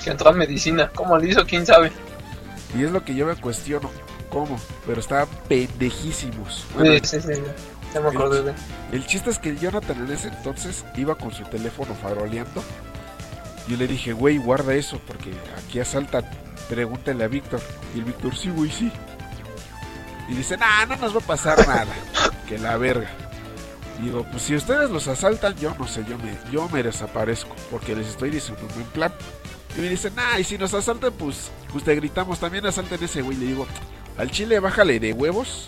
Que 0.04 0.12
entró 0.12 0.30
a 0.30 0.34
medicina. 0.34 0.92
¿Cómo 0.94 1.18
le 1.18 1.30
hizo? 1.30 1.46
¿Quién 1.46 1.66
sabe? 1.66 1.92
Y 2.78 2.84
es 2.84 2.92
lo 2.92 3.04
que 3.04 3.16
yo 3.16 3.26
me 3.26 3.36
cuestiono. 3.36 3.90
¿Cómo? 4.30 4.60
Pero 4.86 5.00
estaban 5.00 5.28
pendejísimos. 5.48 6.66
Bueno, 6.76 6.92
Sí, 7.04 7.22
sí, 7.22 7.34
sí. 7.34 7.42
Ya 7.94 8.02
me 8.02 8.10
acordé 8.10 8.44
de 8.44 8.54
El 8.92 9.08
chiste 9.08 9.30
es 9.30 9.40
que 9.40 9.56
Jonathan 9.56 10.06
en 10.06 10.12
ese 10.12 10.28
entonces 10.28 10.84
iba 10.98 11.16
con 11.16 11.32
su 11.32 11.44
teléfono 11.46 11.96
faroleando. 11.96 12.62
Yo 13.68 13.78
le 13.78 13.88
dije, 13.88 14.12
güey, 14.12 14.38
guarda 14.38 14.76
eso 14.76 15.00
porque 15.08 15.32
aquí 15.58 15.80
asaltan. 15.80 16.26
Pregúntale 16.70 17.24
a 17.24 17.28
Víctor. 17.28 17.62
Y 17.96 18.00
el 18.00 18.06
Víctor, 18.06 18.36
sí, 18.36 18.50
güey, 18.50 18.70
sí. 18.70 18.92
Y 20.28 20.36
dice, 20.36 20.58
nah, 20.58 20.86
no 20.86 20.96
nos 20.98 21.16
va 21.16 21.20
a 21.20 21.28
pasar 21.28 21.68
nada. 21.68 21.88
Que 22.48 22.60
la 22.60 22.78
verga. 22.78 23.10
Digo, 24.02 24.26
pues 24.30 24.44
si 24.44 24.56
ustedes 24.56 24.90
los 24.90 25.08
asaltan, 25.08 25.56
yo 25.58 25.74
no 25.78 25.88
sé, 25.88 26.04
yo 26.08 26.18
me, 26.18 26.38
yo 26.52 26.68
me 26.70 26.84
desaparezco. 26.84 27.56
Porque 27.72 27.96
les 27.96 28.08
estoy 28.08 28.30
diciendo 28.30 28.62
un 28.68 28.74
buen 28.76 28.88
plan. 28.88 29.14
Y 29.78 29.82
me 29.82 29.90
dicen, 29.90 30.14
nah, 30.16 30.38
y 30.38 30.44
si 30.44 30.58
nos 30.58 30.74
asaltan, 30.74 31.14
pues, 31.14 31.52
pues 31.72 31.84
te 31.84 31.96
gritamos, 31.96 32.40
también 32.40 32.66
asalten 32.66 33.04
ese 33.04 33.22
güey. 33.22 33.38
Le 33.38 33.46
digo, 33.48 33.68
al 34.18 34.32
chile 34.32 34.60
bájale 34.60 35.00
de 35.00 35.14
huevos 35.14 35.68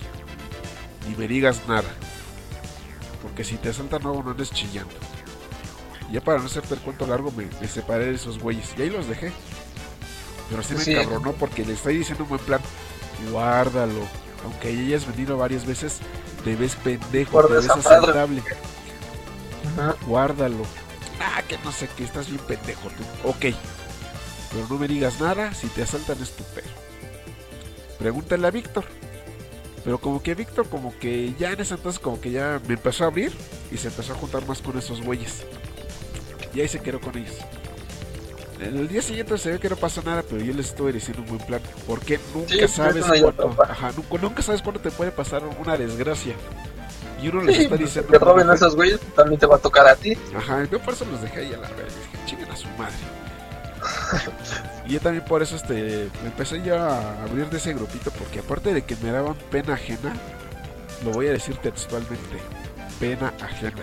y 1.11 1.17
me 1.19 1.28
digas 1.28 1.61
nada. 1.67 1.89
Porque 3.21 3.43
si 3.43 3.55
te 3.57 3.69
asaltan 3.69 4.03
no, 4.03 4.21
no 4.21 4.32
andes 4.32 4.51
chillando. 4.51 4.93
Ya 6.11 6.21
para 6.21 6.39
no 6.39 6.45
hacerte 6.45 6.73
el 6.73 6.80
cuento 6.80 7.05
largo 7.05 7.32
me, 7.32 7.47
me 7.59 7.67
separé 7.67 8.05
de 8.05 8.15
esos 8.15 8.39
güeyes. 8.39 8.73
Y 8.78 8.84
ahí 8.84 8.89
los 8.89 9.07
dejé. 9.07 9.32
Pero 10.49 10.63
sí 10.63 10.75
me 10.75 10.84
encabronó 10.84 11.34
porque 11.34 11.65
le 11.65 11.73
estoy 11.73 11.97
diciendo 11.97 12.23
un 12.23 12.30
buen 12.30 12.41
plan. 12.41 12.61
Guárdalo. 13.32 14.26
Aunque 14.43 14.75
ya 14.75 14.81
hayas 14.81 15.07
venido 15.07 15.38
varias 15.38 15.65
veces, 15.65 15.99
te 16.43 16.55
ves 16.55 16.75
pendejo, 16.75 17.31
Por 17.31 17.47
te 17.47 17.53
ves. 17.53 17.69
Ajá. 17.69 19.95
Guárdalo. 20.05 20.63
Ah, 21.19 21.41
que 21.47 21.57
no 21.59 21.71
sé 21.71 21.89
qué, 21.95 22.03
estás 22.03 22.29
bien 22.29 22.41
pendejo 22.47 22.89
tú. 22.89 23.29
Ok. 23.29 23.55
Pero 24.51 24.67
no 24.69 24.77
me 24.77 24.88
digas 24.88 25.19
nada, 25.19 25.53
si 25.53 25.67
te 25.67 25.83
asaltan 25.83 26.21
es 26.21 26.31
tu 26.31 26.43
pedo. 26.43 26.67
Pregúntale 27.99 28.47
a 28.47 28.51
Víctor. 28.51 28.85
Pero 29.83 29.99
como 29.99 30.21
que 30.21 30.35
Víctor, 30.35 30.67
como 30.69 30.97
que 30.99 31.33
ya 31.39 31.51
en 31.51 31.61
ese 31.61 31.75
entonces, 31.75 31.99
como 31.99 32.19
que 32.19 32.31
ya 32.31 32.61
me 32.67 32.75
empezó 32.75 33.03
a 33.03 33.07
abrir 33.07 33.31
y 33.71 33.77
se 33.77 33.88
empezó 33.88 34.13
a 34.13 34.17
juntar 34.17 34.45
más 34.45 34.61
con 34.61 34.77
esos 34.77 35.01
güeyes. 35.01 35.43
Y 36.53 36.61
ahí 36.61 36.67
se 36.67 36.79
quedó 36.79 36.99
con 36.99 37.17
ellos. 37.17 37.35
El 38.60 38.88
día 38.88 39.01
siguiente 39.01 39.38
se 39.38 39.51
ve 39.51 39.60
que 39.60 39.70
no 39.70 39.76
pasó 39.76 40.01
nada, 40.01 40.24
pero 40.28 40.43
yo 40.43 40.53
les 40.53 40.68
estuve 40.68 40.91
diciendo 40.91 41.22
un 41.22 41.30
buen 41.30 41.41
plan. 41.41 41.62
Porque 41.86 42.20
nunca 42.34 42.49
Sí, 42.49 42.68
sabes 42.68 43.05
cuándo. 43.05 43.55
Ajá, 43.64 43.91
nunca, 43.95 44.18
nunca 44.22 44.41
sabes 44.41 44.62
cuándo 44.62 44.80
te 44.80 44.91
puede 44.91 45.12
pasar 45.12 45.43
una 45.60 45.78
desgracia. 45.78 46.34
Y 47.22 47.30
uno 47.30 47.41
les 47.43 47.58
está 47.58 47.70
pues, 47.70 47.82
diciendo. 47.82 48.12
que 48.12 48.20
roben 48.20 48.49
a 48.49 48.53
esos 48.53 48.76
güeyes, 48.76 48.99
también 49.16 49.39
te 49.39 49.45
va 49.45 49.55
a 49.55 49.60
tocar 49.60 49.88
a 49.88 49.95
ti. 49.95 50.18
Ajá, 50.36 50.64
yo 50.72 50.80
por 50.80 50.93
eso 50.93 51.05
los 51.05 51.22
dejé 51.22 51.41
ahí 51.41 51.53
a 51.53 51.58
la 51.58 51.70
verga. 51.70 51.86
Dije, 51.86 52.26
chinguen 52.26 52.51
a 52.51 52.55
su 52.55 52.68
madre. 52.70 52.95
y 54.86 54.93
yo 54.93 54.99
también 54.99 55.24
por 55.26 55.41
eso 55.41 55.55
este, 55.55 56.10
me 56.22 56.28
empecé 56.28 56.62
ya 56.62 56.88
a 56.88 57.24
abrir 57.24 57.49
de 57.49 57.58
ese 57.58 57.74
grupito, 57.74 58.12
porque 58.12 58.39
aparte 58.39 58.74
de 58.74 58.84
que 58.84 58.95
me 58.97 59.12
daban 59.12 59.36
pena 59.51 59.74
ajena, 59.74 60.14
lo 61.03 61.12
voy 61.12 61.28
a 61.28 61.32
decir 61.32 61.58
textualmente, 61.58 62.38
pena 62.99 63.34
ajena. 63.41 63.82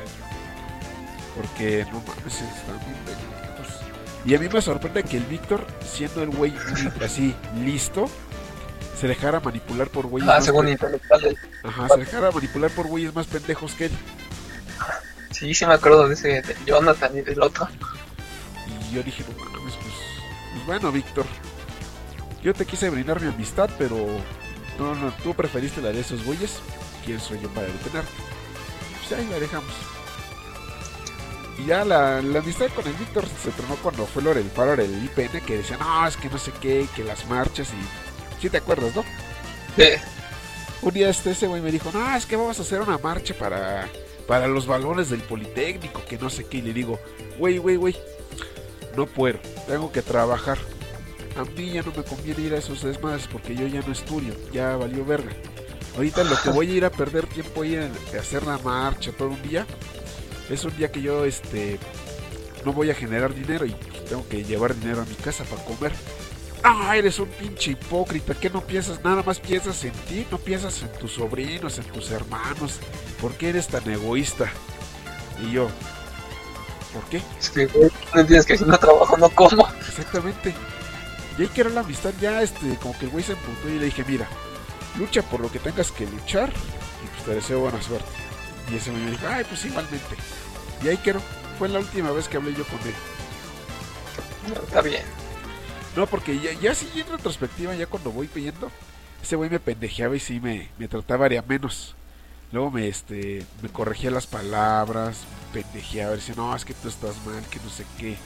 Porque 1.36 1.84
no 1.92 2.00
mames, 2.00 2.34
están 2.34 2.78
bien. 2.78 3.44
Y 4.24 4.34
a 4.34 4.38
mí 4.38 4.48
me 4.48 4.62
sorprende 4.62 5.02
que 5.02 5.18
el 5.18 5.24
Víctor, 5.24 5.66
siendo 5.86 6.22
el 6.22 6.30
güey 6.30 6.54
así 7.04 7.34
listo, 7.62 8.08
se 8.98 9.06
dejara 9.06 9.40
manipular 9.40 9.88
por 9.88 10.06
güeyes 10.06 10.28
Ah, 10.30 10.36
más 10.36 10.44
según 10.44 10.68
intelectuales. 10.68 11.36
Ajá, 11.62 11.88
se 11.88 11.98
dejara 11.98 12.30
manipular 12.30 12.70
por 12.70 12.86
güeyes 12.86 13.14
más 13.14 13.26
pendejos 13.26 13.72
que 13.74 13.86
él. 13.86 13.92
Sí, 15.30 15.52
sí 15.54 15.66
me 15.66 15.74
acuerdo 15.74 16.08
de 16.08 16.14
ese 16.14 16.28
de 16.42 16.56
Jonathan 16.64 17.18
y 17.18 17.20
del 17.20 17.42
otro. 17.42 17.68
Y 18.90 18.94
yo 18.94 19.02
dije, 19.02 19.24
no 19.28 19.44
mames, 19.44 19.74
pues, 19.74 19.94
pues 20.52 20.66
bueno, 20.66 20.90
Víctor. 20.92 21.26
Yo 22.42 22.54
te 22.54 22.64
quise 22.64 22.88
brindar 22.88 23.20
mi 23.20 23.28
amistad, 23.28 23.68
pero 23.78 23.96
no, 24.78 24.94
no, 24.94 25.12
tú 25.22 25.34
preferiste 25.34 25.82
la 25.82 25.90
de 25.90 26.00
esos 26.00 26.24
güeyes. 26.24 26.60
¿Quién 27.04 27.20
soy 27.20 27.40
yo 27.40 27.48
para 27.50 27.66
detenerte? 27.66 28.10
Pues 29.00 29.20
ahí 29.20 29.26
la 29.30 29.38
dejamos. 29.38 29.72
Y 31.58 31.66
ya 31.66 31.84
la, 31.84 32.20
la 32.20 32.38
amistad 32.40 32.66
con 32.74 32.86
el 32.86 32.94
Víctor 32.94 33.24
se 33.42 33.50
tronó 33.50 33.76
cuando 33.76 34.06
fue 34.06 34.22
del 34.22 34.46
paro 34.46 34.76
del 34.76 35.04
IPN, 35.04 35.40
que 35.46 35.58
decía, 35.58 35.76
no, 35.76 36.06
es 36.06 36.16
que 36.16 36.28
no 36.28 36.38
sé 36.38 36.52
qué, 36.60 36.86
que 36.94 37.04
las 37.04 37.26
marchas 37.26 37.68
y... 37.70 38.40
Sí 38.40 38.50
te 38.50 38.58
acuerdas, 38.58 38.94
¿no? 38.94 39.04
Sí. 39.76 39.90
Un 40.82 40.92
día 40.92 41.08
este 41.08 41.30
ese 41.30 41.46
güey 41.46 41.62
me 41.62 41.70
dijo, 41.72 41.90
no, 41.92 42.16
es 42.16 42.26
que 42.26 42.36
vamos 42.36 42.58
a 42.58 42.62
hacer 42.62 42.80
una 42.80 42.98
marcha 42.98 43.34
para, 43.34 43.88
para 44.26 44.48
los 44.48 44.66
balones 44.66 45.08
del 45.10 45.20
Politécnico, 45.22 46.04
que 46.04 46.18
no 46.18 46.28
sé 46.28 46.44
qué. 46.44 46.58
Y 46.58 46.62
le 46.62 46.72
digo, 46.72 46.98
güey, 47.38 47.58
güey, 47.58 47.76
güey, 47.76 47.96
no 48.96 49.06
puedo, 49.06 49.38
tengo 49.66 49.90
que 49.92 50.02
trabajar. 50.02 50.58
a 51.36 51.44
mí 51.44 51.70
ya 51.70 51.82
no 51.82 51.92
me 51.96 52.02
conviene 52.02 52.42
ir 52.42 52.54
a 52.54 52.58
esos 52.58 52.82
desmadres 52.82 53.26
porque 53.28 53.54
yo 53.54 53.66
ya 53.66 53.80
no 53.80 53.92
estudio, 53.92 54.34
ya 54.52 54.76
valió 54.76 55.04
verga. 55.04 55.32
Ahorita 55.96 56.24
lo 56.24 56.36
que 56.42 56.50
voy 56.50 56.70
a 56.70 56.74
ir 56.74 56.84
a 56.84 56.90
perder 56.90 57.26
tiempo 57.26 57.62
ahí 57.62 57.76
en 57.76 57.92
hacer 58.18 58.42
la 58.44 58.58
marcha 58.58 59.12
todo 59.12 59.28
un 59.28 59.42
día, 59.42 59.64
es 60.50 60.64
un 60.64 60.76
día 60.76 60.90
que 60.90 61.00
yo 61.00 61.24
este 61.24 61.78
no 62.64 62.72
voy 62.72 62.90
a 62.90 62.94
generar 62.94 63.34
dinero 63.34 63.66
y 63.66 63.74
tengo 64.08 64.26
que 64.28 64.44
llevar 64.44 64.74
dinero 64.74 65.02
a 65.02 65.04
mi 65.04 65.14
casa 65.14 65.44
para 65.44 65.62
comer. 65.64 65.92
Ah, 66.62 66.96
eres 66.96 67.18
un 67.18 67.28
pinche 67.28 67.72
hipócrita, 67.72 68.34
que 68.34 68.48
no 68.48 68.62
piensas, 68.62 69.04
nada 69.04 69.22
más 69.22 69.38
piensas 69.38 69.84
en 69.84 69.92
ti, 69.92 70.26
no 70.30 70.38
piensas 70.38 70.82
en 70.82 70.90
tus 70.98 71.12
sobrinos, 71.12 71.78
en 71.78 71.84
tus 71.84 72.10
hermanos, 72.10 72.80
¿por 73.20 73.34
qué 73.34 73.50
eres 73.50 73.68
tan 73.68 73.88
egoísta? 73.90 74.50
Y 75.42 75.52
yo, 75.52 75.68
¿por 76.94 77.04
qué? 77.10 77.20
Es 77.38 77.50
que 77.50 77.66
no 77.66 78.20
entiendes 78.20 78.46
que 78.46 78.56
si 78.56 78.64
no 78.64 78.78
trabajo 78.78 79.14
no 79.18 79.28
como. 79.28 79.68
Exactamente. 79.86 80.54
Y 81.36 81.42
ahí 81.42 81.48
que 81.48 81.60
era 81.60 81.70
la 81.70 81.80
amistad, 81.80 82.14
ya 82.18 82.42
este, 82.42 82.76
como 82.76 82.98
que 82.98 83.04
el 83.04 83.10
güey 83.10 83.24
se 83.24 83.32
emputó 83.32 83.68
y 83.68 83.78
le 83.78 83.86
dije, 83.86 84.02
mira, 84.08 84.26
lucha 84.98 85.20
por 85.20 85.40
lo 85.40 85.52
que 85.52 85.58
tengas 85.58 85.92
que 85.92 86.06
luchar 86.06 86.48
y 86.48 87.08
pues 87.08 87.24
te 87.26 87.34
deseo 87.34 87.60
buena 87.60 87.82
suerte. 87.82 88.23
Y 88.70 88.76
ese 88.76 88.90
me 88.90 89.10
dijo, 89.10 89.26
ay, 89.28 89.44
pues 89.44 89.64
igualmente. 89.64 90.16
Y 90.82 90.88
ahí 90.88 90.96
quedó. 90.98 91.20
Fue 91.58 91.68
la 91.68 91.78
última 91.78 92.10
vez 92.10 92.28
que 92.28 92.36
hablé 92.36 92.52
yo 92.54 92.64
con 92.64 92.80
él. 92.80 92.94
No, 94.48 94.62
está 94.62 94.82
bien. 94.82 95.04
No, 95.96 96.06
porque 96.06 96.38
ya, 96.40 96.52
ya 96.54 96.74
sí 96.74 96.90
en 96.96 97.08
retrospectiva, 97.08 97.74
ya 97.74 97.86
cuando 97.86 98.10
voy 98.10 98.26
pidiendo, 98.26 98.70
ese 99.22 99.36
güey 99.36 99.48
me 99.48 99.60
pendejeaba 99.60 100.16
y 100.16 100.20
sí 100.20 100.40
me, 100.40 100.68
me 100.78 100.88
trataba 100.88 101.28
de 101.28 101.38
a 101.38 101.42
menos. 101.42 101.94
Luego 102.50 102.70
me, 102.70 102.88
este, 102.88 103.46
me 103.62 103.68
corregía 103.68 104.10
las 104.10 104.26
palabras, 104.26 105.18
me 105.54 105.62
pendejeaba, 105.62 106.14
decía, 106.14 106.34
no, 106.36 106.54
es 106.54 106.64
que 106.64 106.74
tú 106.74 106.88
estás 106.88 107.14
mal, 107.24 107.42
que 107.50 107.60
no 107.60 107.70
sé 107.70 107.84
qué. 107.98 108.16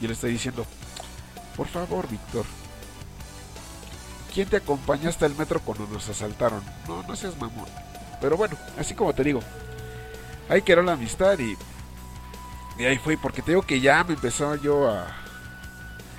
Y 0.00 0.04
él 0.04 0.10
está 0.10 0.26
diciendo, 0.26 0.66
por 1.56 1.68
favor, 1.68 2.08
Víctor, 2.08 2.44
¿quién 4.34 4.48
te 4.48 4.56
acompañó 4.56 5.08
hasta 5.08 5.26
el 5.26 5.34
metro 5.36 5.60
cuando 5.60 5.86
nos 5.86 6.08
asaltaron? 6.08 6.62
No, 6.86 7.02
no 7.04 7.16
seas 7.16 7.36
mamón. 7.38 7.66
Pero 8.20 8.36
bueno, 8.36 8.56
así 8.78 8.94
como 8.94 9.12
te 9.14 9.24
digo, 9.24 9.40
ahí 10.48 10.62
quedó 10.62 10.82
la 10.82 10.92
amistad 10.92 11.38
y, 11.38 11.56
y 12.80 12.84
ahí 12.84 12.98
fue, 12.98 13.16
porque 13.16 13.42
te 13.42 13.52
digo 13.52 13.62
que 13.62 13.80
ya 13.80 14.02
me 14.04 14.14
empezaba 14.14 14.56
yo 14.56 14.90
a, 14.90 15.06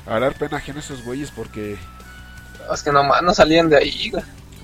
a 0.08 0.20
dar 0.20 0.34
pena 0.36 0.58
ajena 0.58 0.80
a 0.80 0.82
esos 0.82 1.04
güeyes 1.04 1.32
porque... 1.32 1.78
Es 2.74 2.84
que 2.84 2.92
nomás 2.92 3.22
no 3.22 3.34
salían 3.34 3.70
de 3.70 3.78
ahí. 3.78 4.12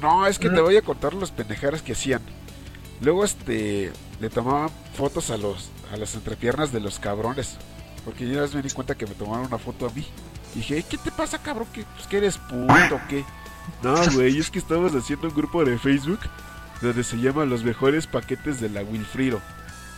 No, 0.01 0.27
es 0.27 0.37
que 0.37 0.49
te 0.49 0.61
voy 0.61 0.77
a 0.77 0.81
contar 0.81 1.13
las 1.13 1.31
pendejadas 1.31 1.81
que 1.81 1.93
hacían. 1.93 2.21
Luego 3.01 3.25
este 3.25 3.91
le 4.19 4.29
tomaban 4.29 4.69
fotos 4.95 5.29
a 5.29 5.37
los 5.37 5.69
a 5.91 5.97
las 5.97 6.13
entrepiernas 6.15 6.71
de 6.71 6.79
los 6.79 6.99
cabrones. 6.99 7.57
Porque 8.03 8.27
yo 8.27 8.45
me 8.53 8.61
di 8.61 8.69
cuenta 8.69 8.95
que 8.95 9.07
me 9.07 9.15
tomaron 9.15 9.47
una 9.47 9.57
foto 9.57 9.87
a 9.87 9.89
mí. 9.89 10.05
Y 10.53 10.59
dije, 10.59 10.75
"Ey, 10.77 10.83
¿qué 10.83 10.97
te 10.97 11.11
pasa, 11.11 11.39
cabrón? 11.39 11.67
¿Qué, 11.73 11.83
pues, 11.95 12.07
que 12.07 12.17
eres 12.17 12.37
puto 12.37 12.95
o 12.95 13.07
qué? 13.09 13.25
No, 13.81 13.95
güey, 14.13 14.37
es 14.37 14.51
que 14.51 14.59
estamos 14.59 14.93
haciendo 14.93 15.27
un 15.27 15.33
grupo 15.33 15.65
de 15.65 15.77
Facebook 15.79 16.19
donde 16.85 17.03
se 17.03 17.17
llama 17.17 17.45
Los 17.45 17.63
mejores 17.63 18.07
paquetes 18.07 18.59
de 18.59 18.69
la 18.69 18.81
Wilfrido. 18.81 19.41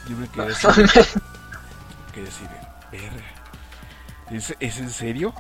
Yo 0.09 0.17
me 0.17 0.27
quedé 0.29 0.53
así, 0.53 0.67
quedé 2.13 2.27
así 2.27 2.43
de, 2.91 2.97
verga. 2.99 3.23
¿Es, 4.31 4.55
¿Es 4.59 4.77
en 4.79 4.89
serio? 4.89 5.33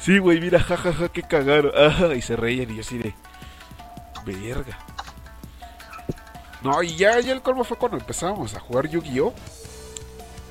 Sí, 0.00 0.18
güey, 0.18 0.40
mira, 0.40 0.60
jajaja, 0.60 1.08
qué 1.08 1.22
cagaron. 1.22 1.72
Ajá, 1.76 2.14
y 2.14 2.22
se 2.22 2.36
reían 2.36 2.70
y 2.70 2.76
yo 2.76 2.80
así 2.80 2.98
de, 2.98 3.14
verga. 4.24 4.78
No, 6.62 6.82
y 6.82 6.96
ya, 6.96 7.18
ya 7.20 7.32
el 7.32 7.42
colmo 7.42 7.64
fue 7.64 7.78
cuando 7.78 7.96
empezábamos 7.98 8.54
a 8.54 8.60
jugar 8.60 8.88
Yu-Gi-Oh! 8.88 9.32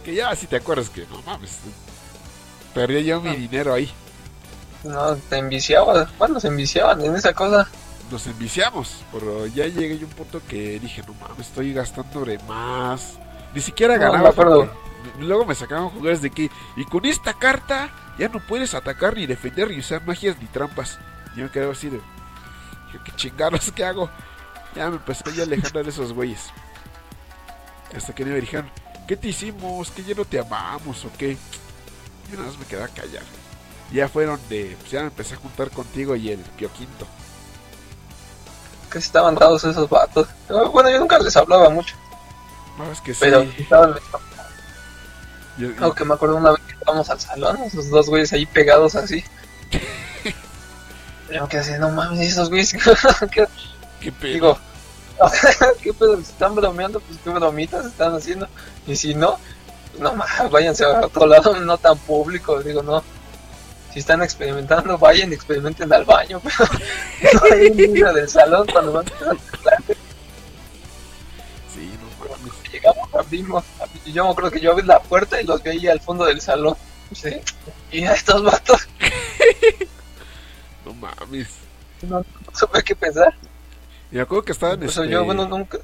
Que 0.04 0.16
ya, 0.16 0.36
si 0.36 0.48
te 0.48 0.56
acuerdas 0.56 0.90
que, 0.90 1.06
no 1.08 1.22
mames, 1.24 1.60
perdí 2.74 3.04
yo 3.04 3.22
mi 3.22 3.36
dinero 3.36 3.74
ahí. 3.74 3.92
No, 4.84 5.16
te 5.16 5.38
enviciabas. 5.38 6.10
Bueno, 6.18 6.40
se 6.40 6.48
enviciaban 6.48 7.02
en 7.02 7.16
esa 7.16 7.34
cosa. 7.34 7.68
Nos 8.12 8.26
enviciamos, 8.26 9.04
pero 9.12 9.46
ya 9.46 9.68
llegué 9.68 9.94
a 10.02 10.06
un 10.06 10.12
punto 10.12 10.42
que 10.48 10.80
dije, 10.80 11.04
no 11.06 11.14
mames, 11.14 11.48
estoy 11.48 11.74
gastando 11.74 12.26
de 12.26 12.40
más. 12.40 13.20
Ni 13.54 13.62
siquiera 13.62 13.98
No, 13.98 14.12
ganaba. 14.12 14.34
Luego 15.20 15.46
me 15.46 15.56
sacaban 15.56 15.90
jugadores 15.90 16.22
de 16.22 16.32
que, 16.32 16.50
y 16.76 16.86
con 16.86 17.06
esta 17.06 17.34
carta 17.34 17.90
ya 18.18 18.28
no 18.28 18.40
puedes 18.40 18.74
atacar 18.74 19.16
ni 19.16 19.26
defender 19.28 19.70
ni 19.70 19.80
usar 19.80 20.06
magias 20.06 20.38
ni 20.42 20.48
trampas. 20.48 21.00
Y 21.34 21.40
yo 21.40 21.46
me 21.46 21.52
quedé 21.52 21.70
así 21.70 21.90
de, 21.90 22.02
¿qué 23.06 23.12
chingados 23.16 23.72
que 23.72 23.86
hago? 23.86 24.10
Ya 24.76 24.90
me 24.90 24.98
empecé 24.98 25.24
ya 25.36 25.44
alejando 25.44 25.84
de 25.84 25.90
esos 25.90 26.12
güeyes. 26.14 26.52
Hasta 27.96 28.14
que 28.14 28.26
me 28.26 28.40
dijeron, 28.40 28.70
¿qué 29.08 29.16
te 29.18 29.30
hicimos? 29.30 29.92
¿Que 29.92 30.04
ya 30.04 30.16
no 30.16 30.26
te 30.26 30.40
amamos 30.40 31.06
o 31.06 31.12
qué? 31.18 31.32
Y 31.32 32.34
nada 32.34 32.46
más 32.48 32.58
me 32.58 32.66
quedé 32.66 32.84
a 32.84 32.88
callar. 32.88 33.24
Ya 33.92 34.08
fueron 34.08 34.40
de, 34.50 34.76
pues 34.80 34.92
ya 34.92 35.02
me 35.02 35.08
empecé 35.08 35.36
a 35.36 35.38
juntar 35.38 35.70
contigo 35.72 36.16
y 36.16 36.30
el 36.30 36.40
Pio 36.40 36.72
Quinto. 36.74 37.08
Que 38.92 38.98
estaban 39.00 39.36
dados 39.36 39.64
esos 39.64 39.88
vatos. 39.90 40.28
Bueno, 40.72 40.90
yo 40.90 41.00
nunca 41.00 41.20
les 41.20 41.36
hablaba 41.38 41.70
mucho. 41.70 41.96
No, 42.78 42.92
es 42.92 43.00
que 43.02 43.14
sí. 43.14 43.20
Pero 43.22 43.42
estaban. 43.42 43.96
Yo- 45.58 45.70
Aunque 45.82 46.06
me 46.06 46.14
acuerdo 46.14 46.38
una 46.38 46.52
vez 46.52 46.62
que 46.68 46.76
íbamos 46.82 47.10
al 47.10 47.20
salón, 47.20 47.58
esos 47.64 47.90
dos 47.90 48.08
güeyes 48.08 48.32
ahí 48.34 48.46
pegados 48.46 48.96
así. 48.96 49.24
Yo 51.32 51.48
quedé 51.48 51.62
así, 51.62 51.72
no 51.80 51.90
mames, 51.92 52.20
esos 52.32 52.50
güeyes. 52.50 52.74
¿Qué, 53.32 53.48
qué 54.02 54.12
pedo. 54.12 54.34
digo, 54.34 54.58
¿qué 55.84 55.94
pedo? 55.94 56.16
Si 56.18 56.24
están 56.24 56.56
bromeando, 56.56 57.00
pues 57.02 57.20
qué 57.24 57.30
bromitas 57.30 57.86
están 57.86 58.16
haciendo. 58.16 58.48
Y 58.88 58.96
si 58.96 59.14
no, 59.14 59.38
pues 59.92 60.02
no 60.02 60.16
mames, 60.16 60.50
váyanse 60.52 60.86
a 60.86 61.02
otro 61.06 61.28
lado, 61.28 61.56
no 61.60 61.78
tan 61.78 61.98
público. 62.00 62.60
Digo, 62.64 62.82
no. 62.82 63.04
Si 63.94 64.00
están 64.00 64.22
experimentando, 64.22 64.98
vayan 64.98 65.32
y 65.32 65.36
experimenten 65.36 65.92
al 65.92 66.06
baño. 66.06 66.42
Pero 67.22 67.40
no 67.40 67.56
hay 67.56 67.68
un 67.68 67.78
niño 67.78 68.14
del 68.14 68.30
salón 68.30 68.68
cuando 68.72 68.92
van 68.94 69.06
a 69.08 69.58
clase. 69.58 69.96
Sí, 71.74 71.92
no 72.00 72.30
mames. 72.30 72.54
Llegamos, 72.72 73.16
abrimos. 73.16 73.64
Y 74.06 74.12
yo 74.14 74.30
acuerdo 74.30 74.52
que 74.52 74.60
yo 74.60 74.72
abrí 74.74 74.86
la 74.86 75.00
puerta 75.02 75.42
y 75.42 75.46
los 75.46 75.64
veía 75.64 75.92
al 75.92 76.00
fondo 76.02 76.26
del 76.26 76.40
salón. 76.40 76.76
Sí. 77.14 77.32
Y 77.92 78.04
a 78.06 78.14
estos 78.14 78.44
vatos 78.44 78.88
No 80.86 80.94
mames. 80.94 81.48
no, 82.04 82.20
no 82.20 82.26
supe 82.56 82.84
qué 82.84 82.96
pensar. 82.96 83.34
Y 84.12 84.16
me 84.16 84.22
acuerdo 84.22 84.44
que 84.46 84.52
estaban. 84.52 84.84
O 84.84 84.90
sea, 84.92 85.04
este, 85.04 85.14
yo, 85.14 85.26
bueno, 85.26 85.48
nunca- 85.48 85.80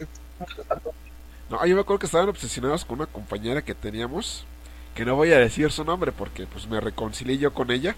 No, 1.50 1.66
yo 1.66 1.76
me 1.76 1.82
acuerdo 1.82 2.00
que 2.00 2.06
estaban 2.06 2.30
obsesionados 2.30 2.86
con 2.86 3.00
una 3.00 3.08
compañera 3.08 3.64
que 3.64 3.74
teníamos. 3.74 4.46
Que 4.96 5.06
no 5.06 5.16
voy 5.16 5.32
a 5.34 5.38
decir 5.40 5.72
su 5.72 5.84
nombre 5.84 6.12
porque 6.12 6.48
pues 6.48 6.68
me 6.68 6.80
reconcilié 6.80 7.38
yo 7.38 7.54
con 7.54 7.70
ella. 7.70 7.96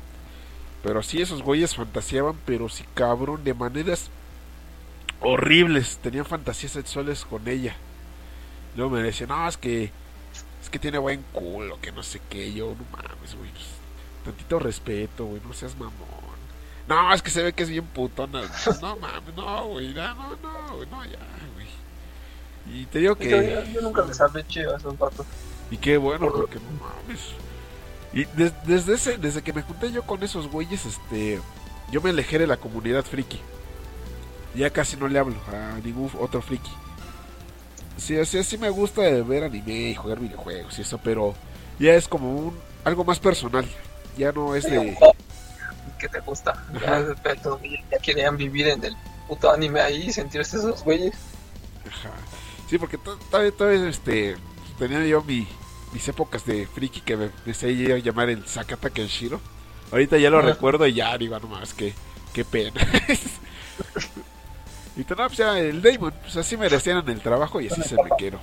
Pero 0.83 1.01
sí, 1.03 1.21
esos 1.21 1.41
güeyes 1.41 1.75
fantaseaban, 1.75 2.35
pero 2.45 2.69
sí 2.69 2.83
cabrón, 2.93 3.43
de 3.43 3.53
maneras 3.53 4.09
horribles. 5.21 5.97
Tenían 6.01 6.25
fantasías 6.25 6.71
sexuales 6.73 7.25
con 7.25 7.47
ella. 7.47 7.75
Luego 8.75 8.91
me 8.91 9.01
decían, 9.03 9.29
no, 9.29 9.47
es 9.47 9.57
que. 9.57 9.91
Es 10.61 10.69
que 10.69 10.79
tiene 10.79 10.97
buen 10.97 11.23
culo, 11.31 11.79
que 11.81 11.91
no 11.91 12.03
sé 12.03 12.19
qué. 12.29 12.51
Yo, 12.53 12.75
no 12.77 12.85
mames, 12.91 13.35
güey. 13.35 13.49
pues, 13.51 13.65
tantito 14.25 14.59
respeto, 14.59 15.25
güey, 15.25 15.41
no 15.45 15.53
seas 15.53 15.75
mamón. 15.77 15.93
No, 16.87 17.13
es 17.13 17.21
que 17.21 17.29
se 17.31 17.43
ve 17.43 17.53
que 17.53 17.63
es 17.63 17.69
bien 17.69 17.85
putona. 17.85 18.41
No 18.81 18.95
mames, 18.97 19.35
no, 19.35 19.67
güey, 19.67 19.93
no, 19.93 20.15
no, 20.15 20.29
no, 20.37 20.75
güey, 20.75 20.89
no, 20.89 21.05
ya, 21.05 21.19
güey. 21.53 21.67
Y 22.81 22.85
te 22.85 22.99
digo 22.99 23.15
que. 23.15 23.29
Yo, 23.29 23.71
yo- 23.73 23.81
nunca 23.81 24.03
les 24.05 24.47
chido 24.47 24.73
a 24.73 24.77
esos 24.77 24.97
vatos. 24.97 25.25
Y 25.71 25.77
qué 25.77 25.97
bueno, 25.97 26.31
porque 26.31 26.55
no 26.55 26.85
mames. 26.85 27.19
Y 28.13 28.25
des- 28.37 28.53
desde 28.65 28.95
ese, 28.95 29.17
desde 29.17 29.41
que 29.41 29.53
me 29.53 29.61
junté 29.61 29.91
yo 29.91 30.03
con 30.03 30.23
esos 30.23 30.47
güeyes, 30.49 30.85
este, 30.85 31.39
yo 31.91 32.01
me 32.01 32.09
alejé 32.11 32.39
de 32.39 32.47
la 32.47 32.57
comunidad 32.57 33.03
friki. 33.03 33.39
Ya 34.55 34.69
casi 34.69 34.95
no 34.97 35.07
le 35.07 35.19
hablo 35.19 35.35
a 35.51 35.77
ningún 35.83 36.09
otro 36.19 36.41
friki. 36.41 36.71
Sí, 37.97 38.15
o 38.17 38.25
sea, 38.25 38.43
sí 38.43 38.57
me 38.57 38.69
gusta 38.69 39.01
ver 39.01 39.43
anime 39.43 39.89
y 39.89 39.95
jugar 39.95 40.19
videojuegos 40.19 40.77
y 40.79 40.81
eso, 40.83 40.99
pero 41.03 41.33
ya 41.79 41.93
es 41.95 42.07
como 42.07 42.31
un 42.33 42.57
algo 42.83 43.03
más 43.03 43.19
personal. 43.19 43.67
Ya 44.17 44.31
no 44.31 44.55
es 44.55 44.63
de 44.63 44.97
¿Qué 45.99 46.07
te 46.07 46.19
gusta? 46.21 46.53
Ya, 46.81 47.03
ya 47.91 47.97
querían 47.99 48.37
vivir 48.37 48.67
en 48.67 48.83
el 48.83 48.95
puto 49.27 49.51
anime 49.51 49.81
ahí 49.81 50.03
y 50.07 50.13
sentirse 50.13 50.57
esos 50.57 50.83
güeyes. 50.83 51.15
Ajá. 51.89 52.11
Sí, 52.69 52.77
porque 52.77 52.97
to- 52.97 53.17
todavía, 53.31 53.51
todavía 53.51 53.89
este, 53.89 54.35
tenía 54.77 55.05
yo 55.05 55.21
mi, 55.23 55.47
mis 55.93 56.07
épocas 56.07 56.45
de 56.45 56.67
friki 56.67 57.01
que 57.01 57.17
me 57.17 57.29
a 57.93 57.97
llamar 57.97 58.29
el 58.29 58.47
Sakata 58.47 58.89
Kenshiro. 58.89 59.41
Ahorita 59.91 60.17
ya 60.17 60.29
lo 60.29 60.39
Ajá. 60.39 60.47
recuerdo 60.47 60.85
y 60.85 60.93
ya 60.93 61.17
digo, 61.17 61.37
no 61.39 61.47
más, 61.47 61.73
que 61.73 61.93
qué 62.33 62.45
pena. 62.45 62.81
y 64.97 65.01
no, 65.01 65.15
pues 65.15 65.37
ya 65.37 65.59
el 65.59 65.81
Damon, 65.81 66.13
pues 66.21 66.37
así 66.37 66.55
me 66.57 66.67
en 66.67 67.09
el 67.09 67.21
trabajo 67.21 67.59
y 67.61 67.67
así 67.67 67.81
se 67.81 67.95
me 67.95 68.09
quiero. 68.17 68.39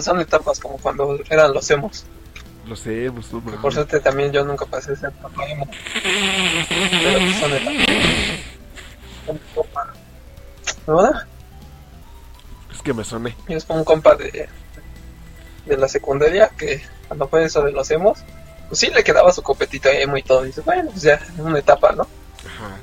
Son 0.00 0.20
etapas 0.20 0.60
como 0.60 0.78
cuando 0.78 1.18
eran 1.28 1.52
los 1.52 1.68
emos. 1.70 2.04
Lo 2.66 2.76
sabemos, 2.76 3.32
no 3.32 3.40
por 3.40 3.72
suerte 3.72 3.98
también 4.00 4.30
yo 4.30 4.44
nunca 4.44 4.66
pasé 4.66 4.92
esa 4.92 5.08
etapa 5.08 5.48
emo. 5.48 5.66
Pero 6.02 7.18
pues 7.18 7.36
son 7.38 7.52
etapas. 7.54 7.80
¿Verdad? 10.86 11.26
Es 12.80 12.84
que 12.84 12.94
me 12.94 13.04
soné. 13.04 13.36
Y 13.46 13.52
es 13.52 13.66
como 13.66 13.80
un 13.80 13.84
compa 13.84 14.14
de, 14.14 14.48
de 15.66 15.76
la 15.76 15.86
secundaria 15.86 16.48
que 16.56 16.80
cuando 17.08 17.28
fue 17.28 17.44
eso 17.44 17.62
de 17.62 17.72
los 17.72 17.90
emos, 17.90 18.20
pues 18.68 18.80
sí 18.80 18.86
le 18.86 19.04
quedaba 19.04 19.30
su 19.34 19.42
copetito 19.42 19.90
emo 19.90 20.16
y 20.16 20.22
todo. 20.22 20.44
Y 20.44 20.46
dice, 20.46 20.62
bueno, 20.62 20.88
pues 20.90 21.02
ya, 21.02 21.16
es 21.16 21.38
una 21.38 21.58
etapa, 21.58 21.92
¿no? 21.92 22.04
Ajá. 22.38 22.78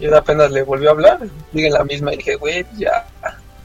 Y 0.00 0.06
él 0.06 0.14
apenas 0.14 0.50
le 0.50 0.62
volvió 0.62 0.88
a 0.88 0.92
hablar, 0.92 1.20
en 1.52 1.72
la 1.74 1.84
misma. 1.84 2.14
Y 2.14 2.16
dije, 2.16 2.36
güey, 2.36 2.64
pues 2.64 2.78
ya, 2.78 3.06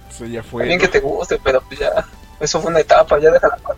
Eso 0.09 0.25
ya 0.25 0.43
fue. 0.43 0.65
bien 0.65 0.77
¿no? 0.77 0.81
que 0.81 0.89
te 0.89 0.99
guste, 0.99 1.39
pero 1.41 1.61
pues 1.61 1.79
ya, 1.79 2.05
eso 2.41 2.59
fue 2.59 2.69
una 2.69 2.81
etapa, 2.81 3.19
ya 3.19 3.31
déjala. 3.31 3.55
pasar. 3.55 3.77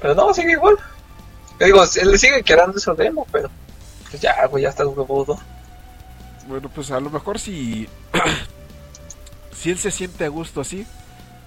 Pero 0.00 0.14
no, 0.14 0.32
sigue 0.32 0.52
igual. 0.52 0.76
Yo 1.58 1.66
digo, 1.66 1.82
él 2.00 2.12
le 2.12 2.16
sigue 2.16 2.44
quedando 2.44 2.78
eso 2.78 2.94
de 2.94 3.06
emo, 3.06 3.26
pero 3.32 3.50
pues 4.08 4.22
ya, 4.22 4.46
güey, 4.46 4.62
ya 4.62 4.68
estás 4.68 4.86
huevudo. 4.86 5.36
Bueno, 6.46 6.70
pues 6.72 6.92
a 6.92 7.00
lo 7.00 7.10
mejor 7.10 7.40
si. 7.40 7.88
si 9.60 9.70
él 9.70 9.78
se 9.78 9.90
siente 9.90 10.24
a 10.24 10.28
gusto 10.28 10.60
así, 10.60 10.86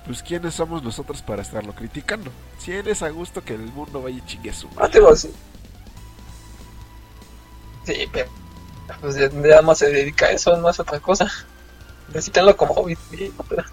pues 0.05 0.21
quiénes 0.21 0.53
somos 0.53 0.83
nosotros 0.83 1.21
para 1.21 1.41
estarlo 1.41 1.73
criticando. 1.73 2.29
Si 2.59 2.71
él 2.71 2.87
es 2.87 3.01
a 3.01 3.09
gusto, 3.09 3.43
que 3.43 3.55
el 3.55 3.61
mundo 3.71 4.01
vaya 4.01 4.17
y 4.17 4.25
chingue 4.25 4.49
a 4.51 4.53
su 4.53 4.67
Ah, 4.67 4.71
madre. 4.75 4.91
te 4.91 4.99
digo 4.99 5.11
así. 5.11 5.31
Sí, 7.85 8.07
pero 8.11 8.29
pues 9.01 9.15
ya, 9.15 9.61
más 9.61 9.77
se 9.79 9.89
dedica 9.89 10.27
a 10.27 10.31
eso, 10.31 10.55
no 10.57 10.69
es 10.69 10.79
otra 10.79 10.99
cosa. 10.99 11.29
Necesitanlo 12.09 12.55
como 12.55 12.73
hobby, 12.73 12.97
sí, 13.11 13.33
pero 13.49 13.63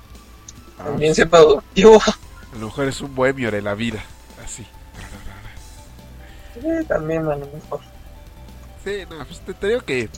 Ah, 0.78 0.84
también 0.84 1.14
siempre 1.14 1.38
productivo. 1.40 2.00
a 2.00 2.58
lo 2.58 2.66
mejor 2.66 2.86
es 2.88 3.00
un 3.00 3.14
bohemio 3.14 3.50
de 3.50 3.60
la 3.62 3.74
vida. 3.74 4.02
Así. 4.44 4.66
Sí, 6.54 6.84
también 6.88 7.26
a 7.26 7.36
lo 7.36 7.46
mejor. 7.46 7.80
Sí, 8.84 9.04
no, 9.10 9.24
pues 9.26 9.40
te, 9.40 9.54
te 9.54 9.66
digo 9.68 9.80
que 9.82 10.08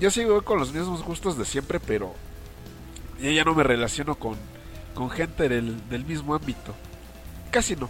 yo 0.00 0.10
sigo 0.10 0.42
con 0.42 0.58
los 0.58 0.72
mismos 0.72 1.02
gustos 1.02 1.36
de 1.36 1.44
siempre, 1.44 1.78
pero 1.78 2.14
yo 3.20 3.30
ya 3.30 3.44
no 3.44 3.54
me 3.54 3.62
relaciono 3.62 4.14
con, 4.16 4.36
con 4.94 5.10
gente 5.10 5.48
del, 5.48 5.88
del 5.88 6.04
mismo 6.04 6.34
ámbito. 6.34 6.74
Casi 7.50 7.76
no. 7.76 7.88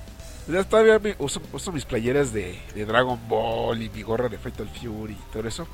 Ya 0.48 0.64
todavía 0.64 0.98
me 0.98 1.14
uso, 1.18 1.40
uso 1.52 1.70
mis 1.70 1.84
playeras 1.84 2.32
de, 2.32 2.58
de 2.74 2.84
Dragon 2.84 3.18
Ball 3.28 3.82
y 3.82 3.90
mi 3.90 4.02
gorra 4.02 4.28
de 4.28 4.38
Fatal 4.38 4.68
Fury 4.68 5.12
y 5.12 5.32
todo 5.32 5.46
eso. 5.46 5.66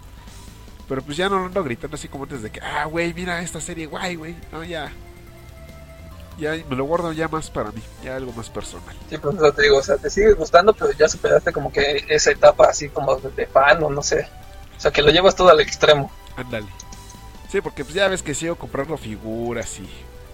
Pero 0.88 1.02
pues 1.02 1.16
ya 1.16 1.28
no 1.28 1.46
ando 1.46 1.64
gritando 1.64 1.96
así 1.96 2.08
como 2.08 2.24
antes 2.24 2.42
de 2.42 2.50
que, 2.50 2.60
ah, 2.60 2.84
güey, 2.84 3.12
mira 3.14 3.40
esta 3.40 3.60
serie, 3.60 3.86
guay, 3.86 4.14
güey. 4.14 4.36
No, 4.52 4.62
ya. 4.62 4.92
Ya 6.38 6.52
me 6.68 6.76
lo 6.76 6.84
guardo 6.84 7.12
ya 7.12 7.28
más 7.28 7.50
para 7.50 7.72
mí, 7.72 7.80
ya 8.04 8.16
algo 8.16 8.32
más 8.32 8.50
personal. 8.50 8.94
Sí, 9.08 9.16
pues 9.16 9.36
eso 9.36 9.52
te 9.52 9.62
digo, 9.62 9.78
o 9.78 9.82
sea, 9.82 9.96
te 9.96 10.10
sigue 10.10 10.34
gustando, 10.34 10.74
pero 10.74 10.92
ya 10.92 11.08
superaste 11.08 11.50
como 11.50 11.72
que 11.72 12.04
esa 12.08 12.30
etapa 12.30 12.66
así 12.66 12.90
como 12.90 13.16
de 13.16 13.46
fan 13.46 13.82
o 13.82 13.88
no 13.88 14.02
sé. 14.02 14.28
O 14.76 14.80
sea, 14.80 14.90
que 14.90 15.02
lo 15.02 15.10
llevas 15.10 15.34
todo 15.34 15.48
al 15.48 15.60
extremo. 15.60 16.12
Ándale. 16.36 16.66
Sí, 17.50 17.60
porque 17.60 17.84
pues 17.84 17.94
ya 17.94 18.08
ves 18.08 18.22
que 18.22 18.34
sigo 18.34 18.56
comprando 18.56 18.96
figuras 18.96 19.78
y... 19.78 19.88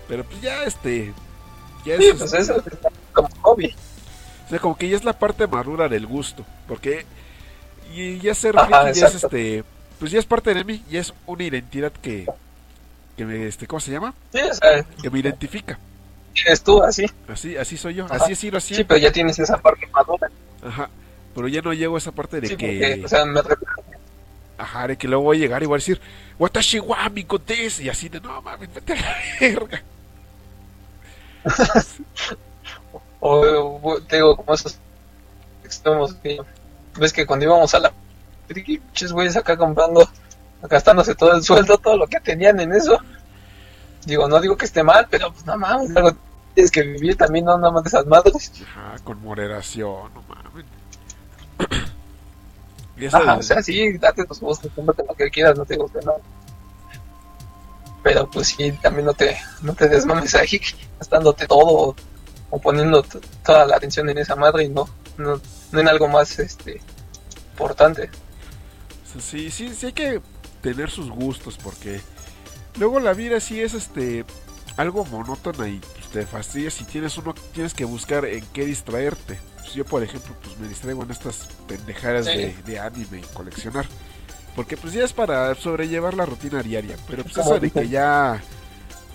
Pero 0.08 0.24
pues 0.24 0.40
ya 0.40 0.64
este... 0.64 1.12
Ya 1.84 1.96
Sí, 1.96 2.06
es, 2.08 2.14
pues 2.16 2.32
eso 2.32 2.56
es 2.56 2.62
como 3.12 3.28
hobby. 3.42 3.74
o 4.46 4.48
sea, 4.48 4.58
como 4.58 4.76
que 4.76 4.88
ya 4.88 4.96
es 4.96 5.04
la 5.04 5.18
parte 5.18 5.46
madura 5.46 5.88
del 5.88 6.06
gusto. 6.06 6.44
Porque... 6.68 7.04
Y 7.94 8.18
ya 8.20 8.34
ser 8.34 8.56
Ajá, 8.58 8.84
friki 8.84 9.00
ya 9.00 9.06
es 9.08 9.14
este... 9.22 9.64
Pues 9.98 10.10
ya 10.10 10.18
es 10.18 10.26
parte 10.26 10.52
de 10.54 10.64
mí, 10.64 10.82
ya 10.90 11.00
es 11.00 11.12
una 11.26 11.44
identidad 11.44 11.92
que... 11.92 12.26
Que 13.16 13.24
me, 13.26 13.46
este, 13.46 13.66
¿cómo 13.66 13.78
se 13.80 13.90
llama? 13.92 14.14
Sí, 14.32 14.40
o 14.40 14.54
sea, 14.54 14.82
Que 15.02 15.10
me 15.10 15.18
identifica. 15.18 15.78
eres 16.46 16.62
tú 16.62 16.82
así. 16.82 17.04
Así, 17.28 17.56
así 17.56 17.76
soy 17.76 17.94
yo, 17.96 18.06
Ajá. 18.06 18.16
así 18.16 18.32
he 18.32 18.36
sido 18.36 18.56
así. 18.56 18.74
Sí, 18.74 18.84
pero 18.84 18.98
ya 18.98 19.12
tienes 19.12 19.38
esa 19.38 19.58
parte 19.58 19.86
madura. 19.88 20.30
Ajá. 20.66 20.88
Pero 21.34 21.46
ya 21.48 21.60
no 21.60 21.72
llego 21.74 21.94
a 21.96 21.98
esa 21.98 22.12
parte 22.12 22.40
de 22.40 22.48
Sí, 22.48 22.56
que... 22.56 22.66
porque, 22.66 23.02
o 23.04 23.08
sea, 23.08 23.24
me 23.26 23.40
Ajá, 24.58 24.86
de 24.86 24.96
que 24.96 25.08
luego 25.08 25.24
voy 25.24 25.36
a 25.36 25.40
llegar 25.40 25.62
y 25.62 25.66
voy 25.66 25.74
a 25.76 25.78
decir... 25.78 26.00
Watashi 26.42 26.80
wa 26.80 27.08
mi 27.08 27.22
kotes", 27.24 27.80
Y 27.80 27.88
así 27.88 28.08
de, 28.08 28.20
no 28.20 28.42
mames, 28.42 28.72
vete 28.74 28.92
a 28.94 28.96
la 28.96 29.14
verga. 29.40 29.82
O, 33.24 33.78
o, 33.82 34.00
te 34.02 34.16
digo, 34.16 34.36
como 34.36 34.52
esos 34.52 34.78
extremos. 35.64 36.12
que- 36.14 36.40
Ves 36.98 37.12
que 37.12 37.24
cuando 37.24 37.44
íbamos 37.46 37.72
a 37.74 37.78
la. 37.78 37.92
Pinches 38.48 39.12
güeyes 39.12 39.36
acá 39.36 39.56
comprando, 39.56 40.06
gastándose 40.68 41.14
todo 41.14 41.32
el 41.36 41.42
sueldo, 41.44 41.78
todo 41.78 41.96
lo 41.96 42.06
que 42.08 42.18
tenían 42.20 42.58
en 42.60 42.72
eso. 42.72 42.98
Digo, 44.04 44.26
no 44.28 44.40
digo 44.40 44.56
que 44.56 44.64
esté 44.64 44.82
mal, 44.82 45.06
pero 45.08 45.32
pues 45.32 45.46
no 45.46 45.56
mames, 45.56 45.96
algo 45.96 46.10
tienes 46.54 46.70
que 46.72 46.82
vivir 46.82 47.16
también, 47.16 47.44
no 47.44 47.56
nada 47.56 47.70
más 47.72 47.84
de 47.84 47.88
esas 47.88 48.06
madres. 48.06 48.52
Ajá, 48.66 48.96
con 49.04 49.22
moderación, 49.22 50.12
no 50.12 50.22
mames. 50.28 50.64
Ajá, 53.12 53.36
o 53.36 53.42
sea, 53.42 53.62
sí, 53.62 53.96
date 53.98 54.24
tus 54.24 54.40
gustos, 54.40 54.70
cómprate 54.74 55.04
lo 55.06 55.14
que 55.14 55.30
quieras, 55.30 55.56
no 55.56 55.64
te 55.64 55.76
guste 55.76 56.00
nada. 56.00 56.18
Pero 58.02 58.28
pues 58.30 58.48
sí, 58.48 58.72
también 58.82 59.06
no 59.06 59.14
te, 59.14 59.38
no 59.62 59.74
te 59.74 59.88
desmames 59.88 60.34
ahí, 60.34 60.60
gastándote 60.98 61.46
todo 61.46 61.94
o 62.50 62.58
poniendo 62.58 63.02
toda 63.44 63.66
la 63.66 63.76
atención 63.76 64.08
en 64.10 64.18
esa 64.18 64.36
madre 64.36 64.64
y 64.64 64.68
no, 64.68 64.88
no, 65.16 65.40
no 65.72 65.80
en 65.80 65.88
algo 65.88 66.06
más 66.08 66.38
este 66.38 66.80
importante. 67.52 68.10
sí, 69.18 69.50
sí, 69.50 69.74
sí 69.74 69.86
hay 69.86 69.92
que 69.92 70.20
tener 70.60 70.90
sus 70.90 71.10
gustos 71.10 71.58
porque 71.62 72.00
luego 72.78 73.00
la 73.00 73.14
vida 73.14 73.40
sí 73.40 73.60
es 73.60 73.74
este 73.74 74.24
algo 74.76 75.04
monótona 75.04 75.68
y 75.68 75.78
pues, 75.78 76.08
te 76.10 76.26
fastidias 76.26 76.80
y 76.80 76.84
tienes 76.84 77.16
uno 77.18 77.34
tienes 77.52 77.74
que 77.74 77.84
buscar 77.84 78.24
en 78.24 78.44
qué 78.52 78.64
distraerte. 78.64 79.38
Pues, 79.62 79.74
yo 79.74 79.84
por 79.84 80.02
ejemplo 80.02 80.34
pues 80.42 80.58
me 80.58 80.68
distraigo 80.68 81.02
en 81.04 81.10
estas 81.10 81.48
pendejadas 81.66 82.26
Sí. 82.26 82.36
de, 82.36 82.54
de 82.64 82.78
anime 82.78 83.18
y 83.20 83.34
coleccionar. 83.34 83.86
Porque 84.54 84.76
pues 84.76 84.92
ya 84.92 85.04
es 85.04 85.12
para 85.14 85.54
sobrellevar 85.54 86.14
la 86.14 86.26
rutina 86.26 86.62
diaria. 86.62 86.96
Pero 87.08 87.22
pues 87.24 87.38
eso 87.38 87.58
de 87.58 87.70
que 87.70 87.88
ya 87.88 88.42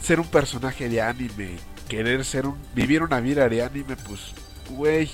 ser 0.01 0.19
un 0.19 0.27
personaje 0.27 0.89
de 0.89 1.01
anime, 1.01 1.57
querer 1.87 2.25
ser 2.25 2.47
un, 2.47 2.57
vivir 2.73 3.03
una 3.03 3.19
vida 3.19 3.47
de 3.47 3.61
anime, 3.63 3.95
pues, 3.97 4.31
güey, 4.69 5.09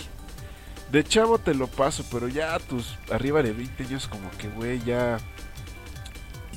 de 0.91 1.03
chavo 1.03 1.39
te 1.39 1.53
lo 1.53 1.67
paso, 1.67 2.05
pero 2.11 2.27
ya 2.29 2.57
tus 2.59 2.95
arriba 3.11 3.41
de 3.43 3.51
20 3.51 3.83
años 3.83 4.07
como 4.07 4.29
que, 4.37 4.47
güey, 4.47 4.81
ya 4.83 5.17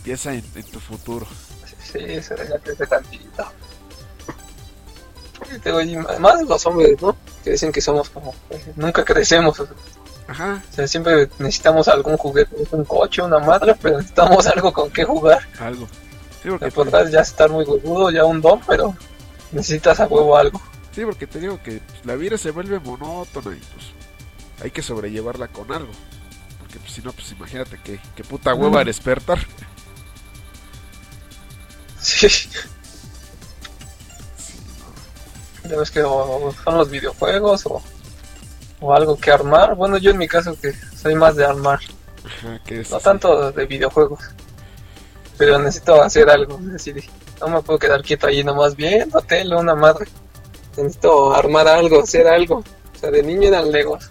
piensa 0.04 0.32
en, 0.32 0.44
en 0.54 0.64
tu 0.64 0.78
futuro. 0.78 1.26
Sí, 1.82 1.98
eso 2.00 2.34
ya 2.36 2.58
crece 2.58 2.86
tantito. 2.86 3.50
Y 5.54 5.58
te 5.58 5.70
digo, 5.70 5.80
y 5.80 5.96
más 6.20 6.42
los 6.42 6.64
hombres, 6.66 7.00
¿no? 7.02 7.16
Que 7.44 7.50
dicen 7.52 7.72
que 7.72 7.80
somos 7.80 8.08
como, 8.10 8.34
eh, 8.50 8.72
nunca 8.76 9.04
crecemos. 9.04 9.58
O 9.60 9.68
Ajá, 10.28 10.62
sea, 10.70 10.88
siempre 10.88 11.28
necesitamos 11.38 11.86
algún 11.88 12.16
juguete, 12.16 12.54
un 12.72 12.84
coche, 12.84 13.22
una 13.22 13.38
madre, 13.38 13.76
pero 13.80 13.98
necesitamos 13.98 14.46
algo 14.54 14.72
con 14.72 14.90
qué 14.90 15.04
jugar. 15.04 15.46
algo. 15.60 15.86
Sí, 16.42 16.48
porque, 16.50 16.70
podrás 16.70 17.10
ya 17.10 17.20
estar 17.20 17.48
muy 17.50 17.64
huevudo, 17.64 18.10
ya 18.10 18.24
un 18.24 18.40
don, 18.40 18.60
pero 18.66 18.94
necesitas 19.52 20.00
a 20.00 20.06
huevo 20.06 20.36
algo. 20.36 20.60
sí, 20.92 21.04
porque 21.04 21.26
te 21.26 21.38
digo 21.40 21.60
que 21.62 21.80
la 22.04 22.14
vida 22.16 22.38
se 22.38 22.50
vuelve 22.50 22.78
monótona 22.80 23.56
y 23.56 23.60
pues 23.60 23.86
hay 24.62 24.70
que 24.70 24.82
sobrellevarla 24.82 25.48
con 25.48 25.70
algo. 25.72 25.92
Porque 26.60 26.78
pues, 26.80 26.92
si 26.92 27.02
no, 27.02 27.12
pues 27.12 27.30
imagínate 27.32 27.78
que, 27.84 28.00
que 28.16 28.24
puta 28.24 28.54
hueva 28.54 28.82
Mm. 28.82 28.86
despertar. 28.86 29.38
Sí. 32.00 32.28
Ya 35.68 35.76
ves 35.76 35.90
que 35.90 36.02
o- 36.02 36.52
son 36.64 36.78
los 36.78 36.90
videojuegos 36.90 37.66
o, 37.66 37.82
o 38.80 38.94
algo 38.94 39.16
que 39.16 39.30
armar. 39.30 39.74
Bueno, 39.74 39.96
yo 39.98 40.10
en 40.10 40.18
mi 40.18 40.28
caso 40.28 40.54
que 40.60 40.72
soy 40.96 41.14
más 41.14 41.36
de 41.36 41.44
armar, 41.44 41.80
Ajá, 42.24 42.60
que 42.64 42.80
es 42.80 42.90
no 42.90 42.96
así. 42.96 43.04
tanto 43.04 43.50
de 43.52 43.66
videojuegos. 43.66 44.20
Pero 45.38 45.58
necesito 45.58 46.02
hacer 46.02 46.30
algo, 46.30 46.58
es 46.60 46.72
decir, 46.72 47.04
no 47.40 47.48
me 47.48 47.60
puedo 47.62 47.78
quedar 47.78 48.02
quieto 48.02 48.26
ahí 48.26 48.42
nomás 48.42 48.74
viendo 48.74 49.20
tele, 49.22 49.54
una 49.56 49.74
madre. 49.74 50.06
Necesito 50.76 51.34
armar 51.34 51.68
algo, 51.68 52.02
hacer 52.02 52.26
algo. 52.26 52.56
O 52.94 52.98
sea, 52.98 53.10
de 53.10 53.22
niño 53.22 53.48
eran 53.48 53.70
legos. 53.70 54.10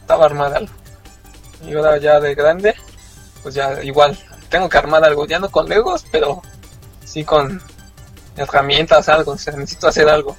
Estaba 0.00 0.26
armar 0.26 0.54
algo. 0.54 0.72
Y 1.66 1.74
ahora 1.74 1.96
ya 1.98 2.20
de 2.20 2.34
grande, 2.34 2.74
pues 3.42 3.54
ya 3.54 3.82
igual. 3.82 4.18
Tengo 4.50 4.68
que 4.68 4.78
armar 4.78 5.02
algo, 5.04 5.26
ya 5.26 5.38
no 5.38 5.50
con 5.50 5.68
legos, 5.68 6.04
pero 6.12 6.40
sí 7.04 7.24
con 7.24 7.60
herramientas, 8.36 9.08
algo. 9.08 9.32
O 9.32 9.38
sea, 9.38 9.54
necesito 9.54 9.88
hacer 9.88 10.08
algo. 10.08 10.36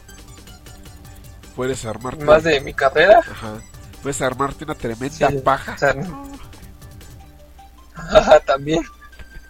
Puedes 1.60 1.84
armarte. 1.84 2.24
Más 2.24 2.42
de 2.46 2.62
mi 2.62 2.74
carrera. 2.74 3.20
Ajá. 3.20 3.56
Puedes 4.02 4.22
armarte 4.22 4.64
una 4.64 4.76
tremenda 4.76 5.28
Sí, 5.30 5.38
paja. 5.44 5.74
O 5.74 5.78
sea, 5.78 5.94
Ajá, 7.96 8.40
también. 8.40 8.82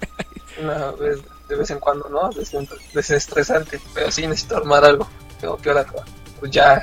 Una 0.60 0.89
vez, 0.93 1.20
de 1.47 1.55
vez 1.55 1.70
en 1.70 1.80
cuando, 1.80 2.10
¿no? 2.10 2.32
Des- 2.32 2.51
Desestresante. 2.95 3.80
Pero 3.93 4.12
sí 4.12 4.26
necesito 4.26 4.57
armar 4.57 4.84
algo. 4.86 5.07
Tengo 5.39 5.57
que 5.57 5.70
ahora, 5.70 5.86
pues 6.39 6.51
ya, 6.51 6.82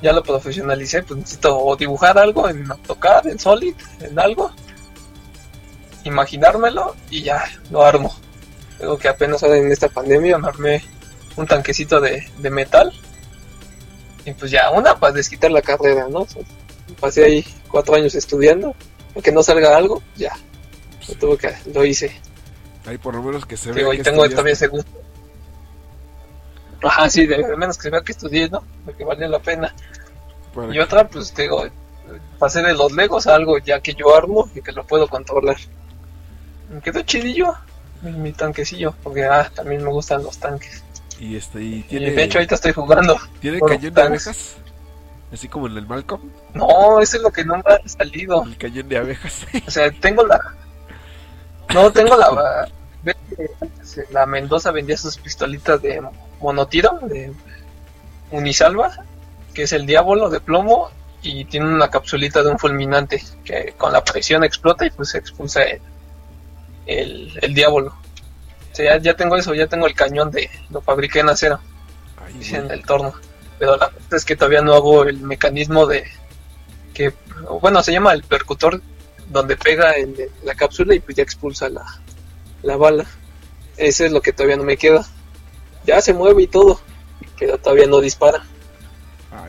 ya 0.00 0.12
lo 0.12 0.22
profesionalicé, 0.22 1.02
pues 1.02 1.18
necesito 1.18 1.58
o 1.58 1.74
dibujar 1.74 2.16
algo 2.16 2.48
en 2.48 2.70
AutoCAD, 2.70 3.26
en 3.26 3.40
Solid, 3.40 3.74
en 4.02 4.16
algo. 4.20 4.52
Imaginármelo 6.04 6.94
y 7.10 7.24
ya, 7.24 7.42
lo 7.72 7.84
armo. 7.84 8.14
Tengo 8.78 8.96
que 8.98 9.08
apenas 9.08 9.42
ahora 9.42 9.56
en 9.56 9.72
esta 9.72 9.88
pandemia 9.88 10.38
me 10.38 10.46
armé 10.46 10.84
un 11.34 11.44
tanquecito 11.48 12.00
de, 12.00 12.30
de 12.38 12.50
metal. 12.50 12.92
Y 14.24 14.32
pues 14.32 14.50
ya, 14.50 14.70
una 14.70 14.98
para 14.98 15.12
desquitar 15.12 15.50
la 15.50 15.62
carrera, 15.62 16.08
¿no? 16.08 16.20
O 16.20 16.26
sea, 16.26 16.42
pasé 17.00 17.24
ahí 17.24 17.44
cuatro 17.68 17.94
años 17.94 18.14
estudiando. 18.14 18.74
Que 19.22 19.30
no 19.30 19.42
salga 19.42 19.76
algo, 19.76 20.02
ya. 20.16 20.32
Lo, 21.08 21.14
tuve 21.14 21.38
que, 21.38 21.54
lo 21.72 21.84
hice. 21.84 22.20
Ahí 22.86 22.98
por 22.98 23.14
lo 23.14 23.22
menos 23.22 23.46
que 23.46 23.56
se 23.56 23.70
vea 23.70 23.76
Digo, 23.76 23.94
y 23.94 24.02
tengo 24.02 24.24
estudiaste. 24.24 24.50
ese 24.52 24.66
gusto. 24.66 24.90
Ajá, 26.82 27.08
sí, 27.08 27.26
de, 27.26 27.36
de 27.36 27.56
menos 27.56 27.76
que 27.76 27.84
se 27.84 27.90
vea 27.90 28.02
que 28.02 28.12
estudié, 28.12 28.48
¿no? 28.48 28.64
De 28.86 28.92
que 28.94 29.04
valió 29.04 29.28
la 29.28 29.38
pena. 29.38 29.74
Y 30.72 30.78
otra, 30.78 31.08
pues 31.08 31.34
digo, 31.34 31.64
pasé 32.38 32.62
de 32.62 32.74
los 32.74 32.92
legos 32.92 33.26
a 33.26 33.34
algo 33.34 33.58
ya 33.58 33.80
que 33.80 33.94
yo 33.94 34.16
armo 34.16 34.50
y 34.54 34.60
que 34.60 34.72
lo 34.72 34.84
puedo 34.84 35.08
controlar. 35.08 35.56
Me 36.70 36.80
quedó 36.80 37.02
chidillo 37.02 37.54
mi, 38.02 38.12
mi 38.12 38.32
tanquecillo, 38.32 38.94
porque 39.02 39.24
ah, 39.24 39.50
también 39.54 39.82
me 39.82 39.90
gustan 39.90 40.22
los 40.22 40.38
tanques. 40.38 40.82
Y 41.20 41.36
este, 41.36 41.62
y 41.62 41.82
tiene, 41.82 42.10
de 42.10 42.22
hecho 42.24 42.38
ahorita 42.38 42.56
estoy 42.56 42.72
jugando. 42.72 43.16
¿tiene 43.40 43.60
cañón 43.60 43.94
de 43.94 44.02
abejas. 44.02 44.56
Así 45.32 45.48
como 45.48 45.66
en 45.66 45.76
el 45.76 45.86
Malcolm, 45.86 46.30
No, 46.54 47.00
eso 47.00 47.16
es 47.16 47.22
lo 47.22 47.30
que 47.30 47.44
no 47.44 47.56
me 47.56 47.62
ha 47.66 47.88
salido. 47.88 48.44
el 48.44 48.56
cañón 48.56 48.88
de 48.88 48.98
abejas. 48.98 49.46
O 49.66 49.70
sea, 49.70 49.90
tengo 49.90 50.24
la... 50.26 50.40
No, 51.72 51.90
tengo 51.90 52.16
la... 52.16 52.68
La 54.10 54.26
Mendoza 54.26 54.70
vendía 54.70 54.96
sus 54.96 55.18
pistolitas 55.18 55.80
de 55.82 56.02
monotiro, 56.40 56.98
de 57.02 57.32
Unisalva, 58.30 58.90
que 59.52 59.64
es 59.64 59.72
el 59.72 59.86
diablo 59.86 60.30
de 60.30 60.40
plomo, 60.40 60.90
y 61.22 61.44
tiene 61.46 61.66
una 61.66 61.88
capsulita 61.90 62.42
de 62.42 62.50
un 62.50 62.58
fulminante 62.58 63.22
que 63.44 63.74
con 63.76 63.92
la 63.92 64.04
presión 64.04 64.44
explota 64.44 64.86
y 64.86 64.90
pues 64.90 65.10
se 65.10 65.18
expulsa 65.18 65.62
el, 65.62 65.80
el, 66.86 67.38
el 67.40 67.54
diablo. 67.54 67.94
O 68.74 68.76
sea, 68.76 68.96
ya, 68.96 69.02
ya 69.02 69.14
tengo 69.14 69.36
eso, 69.36 69.54
ya 69.54 69.68
tengo 69.68 69.86
el 69.86 69.94
cañón 69.94 70.32
de... 70.32 70.50
Lo 70.70 70.80
fabriqué 70.80 71.20
en 71.20 71.28
acero, 71.28 71.60
Ay, 72.16 72.38
hice 72.40 72.56
en 72.56 72.68
el 72.72 72.84
torno. 72.84 73.14
Pero 73.56 73.76
la 73.76 73.86
verdad 73.86 74.14
es 74.14 74.24
que 74.24 74.34
todavía 74.34 74.62
no 74.62 74.74
hago 74.74 75.04
el 75.04 75.20
mecanismo 75.20 75.86
de... 75.86 76.02
que 76.92 77.12
Bueno, 77.60 77.84
se 77.84 77.92
llama 77.92 78.12
el 78.12 78.24
percutor 78.24 78.82
donde 79.30 79.56
pega 79.56 79.96
en 79.96 80.16
la 80.42 80.56
cápsula 80.56 80.92
y 80.92 80.98
pues 80.98 81.16
ya 81.16 81.22
expulsa 81.22 81.68
la, 81.68 81.84
la 82.64 82.76
bala. 82.76 83.06
Ese 83.76 84.06
es 84.06 84.12
lo 84.12 84.20
que 84.20 84.32
todavía 84.32 84.56
no 84.56 84.64
me 84.64 84.76
queda. 84.76 85.06
Ya 85.86 86.00
se 86.00 86.12
mueve 86.12 86.42
y 86.42 86.46
todo, 86.48 86.80
pero 87.38 87.58
todavía 87.58 87.86
no 87.86 88.00
dispara. 88.00 88.44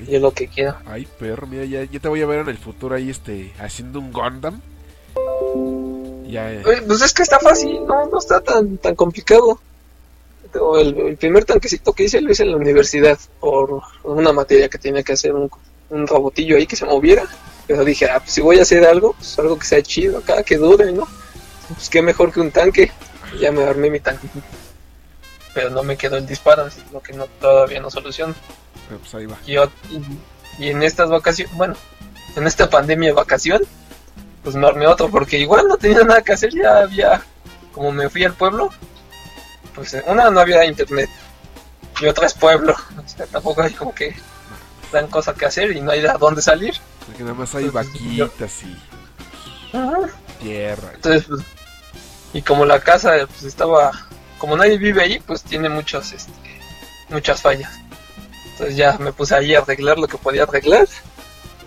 Y 0.01 0.09
Ay, 0.09 0.15
es 0.17 0.21
lo 0.21 0.32
que 0.34 0.47
queda. 0.47 0.84
ay, 0.86 1.07
perro, 1.17 1.47
mira, 1.47 1.65
ya, 1.65 1.84
ya 1.84 1.99
te 1.99 2.07
voy 2.09 2.21
a 2.21 2.28
ver 2.28 2.41
en 2.41 2.49
el 2.49 2.59
futuro 2.59 2.93
ahí, 2.95 3.09
este, 3.09 3.53
haciendo 3.57 3.97
un 3.99 4.11
Gundam. 4.11 4.61
Ya, 6.28 6.51
eh, 6.51 6.61
Pues 6.88 7.01
es 7.01 7.13
que 7.13 7.23
está 7.23 7.39
fácil, 7.39 7.86
no, 7.86 8.07
no 8.07 8.19
está 8.19 8.41
tan, 8.41 8.78
tan 8.78 8.95
complicado. 8.95 9.59
El, 10.80 10.97
el 10.99 11.17
primer 11.17 11.43
tanquecito 11.43 11.91
que 11.93 12.03
hice 12.05 12.21
lo 12.21 12.32
hice 12.32 12.43
en 12.43 12.51
la 12.51 12.57
universidad 12.57 13.17
por 13.39 13.82
una 14.03 14.32
materia 14.32 14.69
que 14.69 14.78
tenía 14.78 15.03
que 15.03 15.13
hacer 15.13 15.34
un, 15.34 15.49
un 15.89 16.07
robotillo 16.07 16.55
ahí 16.55 16.65
que 16.65 16.76
se 16.78 16.86
moviera. 16.86 17.23
Pero 17.67 17.84
dije, 17.84 18.09
ah, 18.09 18.19
pues 18.19 18.32
si 18.32 18.41
voy 18.41 18.59
a 18.59 18.61
hacer 18.61 18.86
algo, 18.86 19.13
pues 19.13 19.38
algo 19.39 19.57
que 19.59 19.65
sea 19.65 19.82
chido 19.82 20.19
acá, 20.19 20.43
que 20.43 20.57
dure, 20.57 20.91
¿no? 20.91 21.07
Pues 21.76 21.89
qué 21.89 22.01
mejor 22.01 22.32
que 22.32 22.39
un 22.39 22.51
tanque. 22.51 22.91
Y 23.36 23.39
ya 23.39 23.51
me 23.51 23.63
armé 23.63 23.89
mi 23.89 23.99
tanque. 23.99 24.28
Pero 25.53 25.69
no 25.71 25.84
me 25.84 25.97
quedó 25.97 26.17
el 26.17 26.28
disparo, 26.28 26.67
es 26.67 26.76
lo 26.93 27.01
que 27.01 27.13
no, 27.13 27.26
todavía 27.41 27.82
no 27.82 27.89
soluciono. 27.89 28.36
pero 28.88 28.99
pues 28.99 29.15
ahí 29.15 29.26
va. 29.26 29.38
Y, 29.45 29.55
y- 29.57 30.19
y 30.57 30.69
en 30.69 30.84
estas 30.84 31.09
vacaciones, 31.09 31.53
bueno, 31.57 31.76
en 32.38 32.47
esta 32.47 32.69
pandemia 32.69 33.09
de 33.09 33.13
vacación, 33.15 33.61
pues 34.46 34.56
me 34.56 34.66
armé 34.68 34.88
otro, 34.88 35.10
porque 35.10 35.38
igual 35.39 35.68
no 35.68 35.76
tenía 35.76 36.04
nada 36.04 36.22
que 36.22 36.32
hacer, 36.34 36.54
ya 36.54 36.78
había, 36.78 37.22
como 37.74 37.91
me 37.91 38.08
fui 38.10 38.24
al 38.24 38.34
pueblo, 38.34 38.70
pues 39.74 39.93
eh, 39.96 40.04
una 40.08 40.30
no 40.30 40.39
había 40.39 40.64
internet, 40.64 41.10
y 42.00 42.06
otra 42.06 42.28
es 42.28 42.34
pueblo, 42.36 42.74
o 43.06 43.10
sea, 43.10 43.26
tampoco 43.26 43.62
hay 43.64 43.74
como 43.74 43.93
que 43.93 44.16
dan 44.93 45.08
cosas 45.08 45.36
que 45.36 45.46
hacer 45.48 45.76
y 45.76 45.82
no 45.82 45.91
hay 45.91 46.06
a 46.06 46.14
dónde 46.14 46.41
salir. 46.41 46.76
Porque 47.06 47.24
nada 47.24 47.34
más 47.34 47.54
hay 47.56 47.66
Entonces, 47.66 47.93
yo- 48.16 48.26
vaquitas 48.28 48.64
y 48.64 49.76
Ajá. 49.78 49.98
tierra. 50.39 50.91
Entonces, 50.93 51.26
pues, 51.28 51.41
y 52.34 52.41
como 52.43 52.66
la 52.66 52.80
casa 52.80 53.12
pues 53.28 53.43
estaba, 53.43 53.91
como 54.38 54.56
nadie 54.56 54.78
vive 54.78 55.02
ahí, 55.02 55.20
pues 55.20 55.41
tiene 55.43 55.70
muchos, 55.70 56.12
este, 56.14 56.32
muchas 57.10 57.41
fallas. 57.41 57.72
Entonces 58.52 58.76
ya 58.78 58.98
me 59.00 59.12
puse 59.12 59.36
ahí 59.36 59.56
a 59.56 59.60
arreglar 59.60 59.98
lo 59.98 60.08
que 60.08 60.18
podía 60.18 60.43
arreglar. 60.43 60.88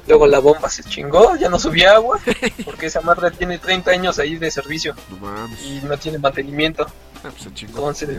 Luego 0.08 0.26
la 0.26 0.38
bomba 0.38 0.70
se 0.70 0.82
chingó, 0.84 1.36
ya 1.36 1.48
no 1.50 1.58
subía 1.58 1.92
agua, 1.94 2.18
porque 2.64 2.86
esa 2.86 3.02
madre 3.02 3.30
tiene 3.30 3.58
30 3.58 3.90
años 3.90 4.18
ahí 4.18 4.36
de 4.36 4.50
servicio 4.50 4.94
No 5.10 5.18
mames. 5.18 5.62
y 5.62 5.80
no 5.82 5.96
tiene 5.98 6.16
mantenimiento. 6.18 6.86
Ah, 7.16 7.28
pues 7.30 7.42
se 7.42 7.52
chingó. 7.54 7.90
Entonces. 7.90 8.16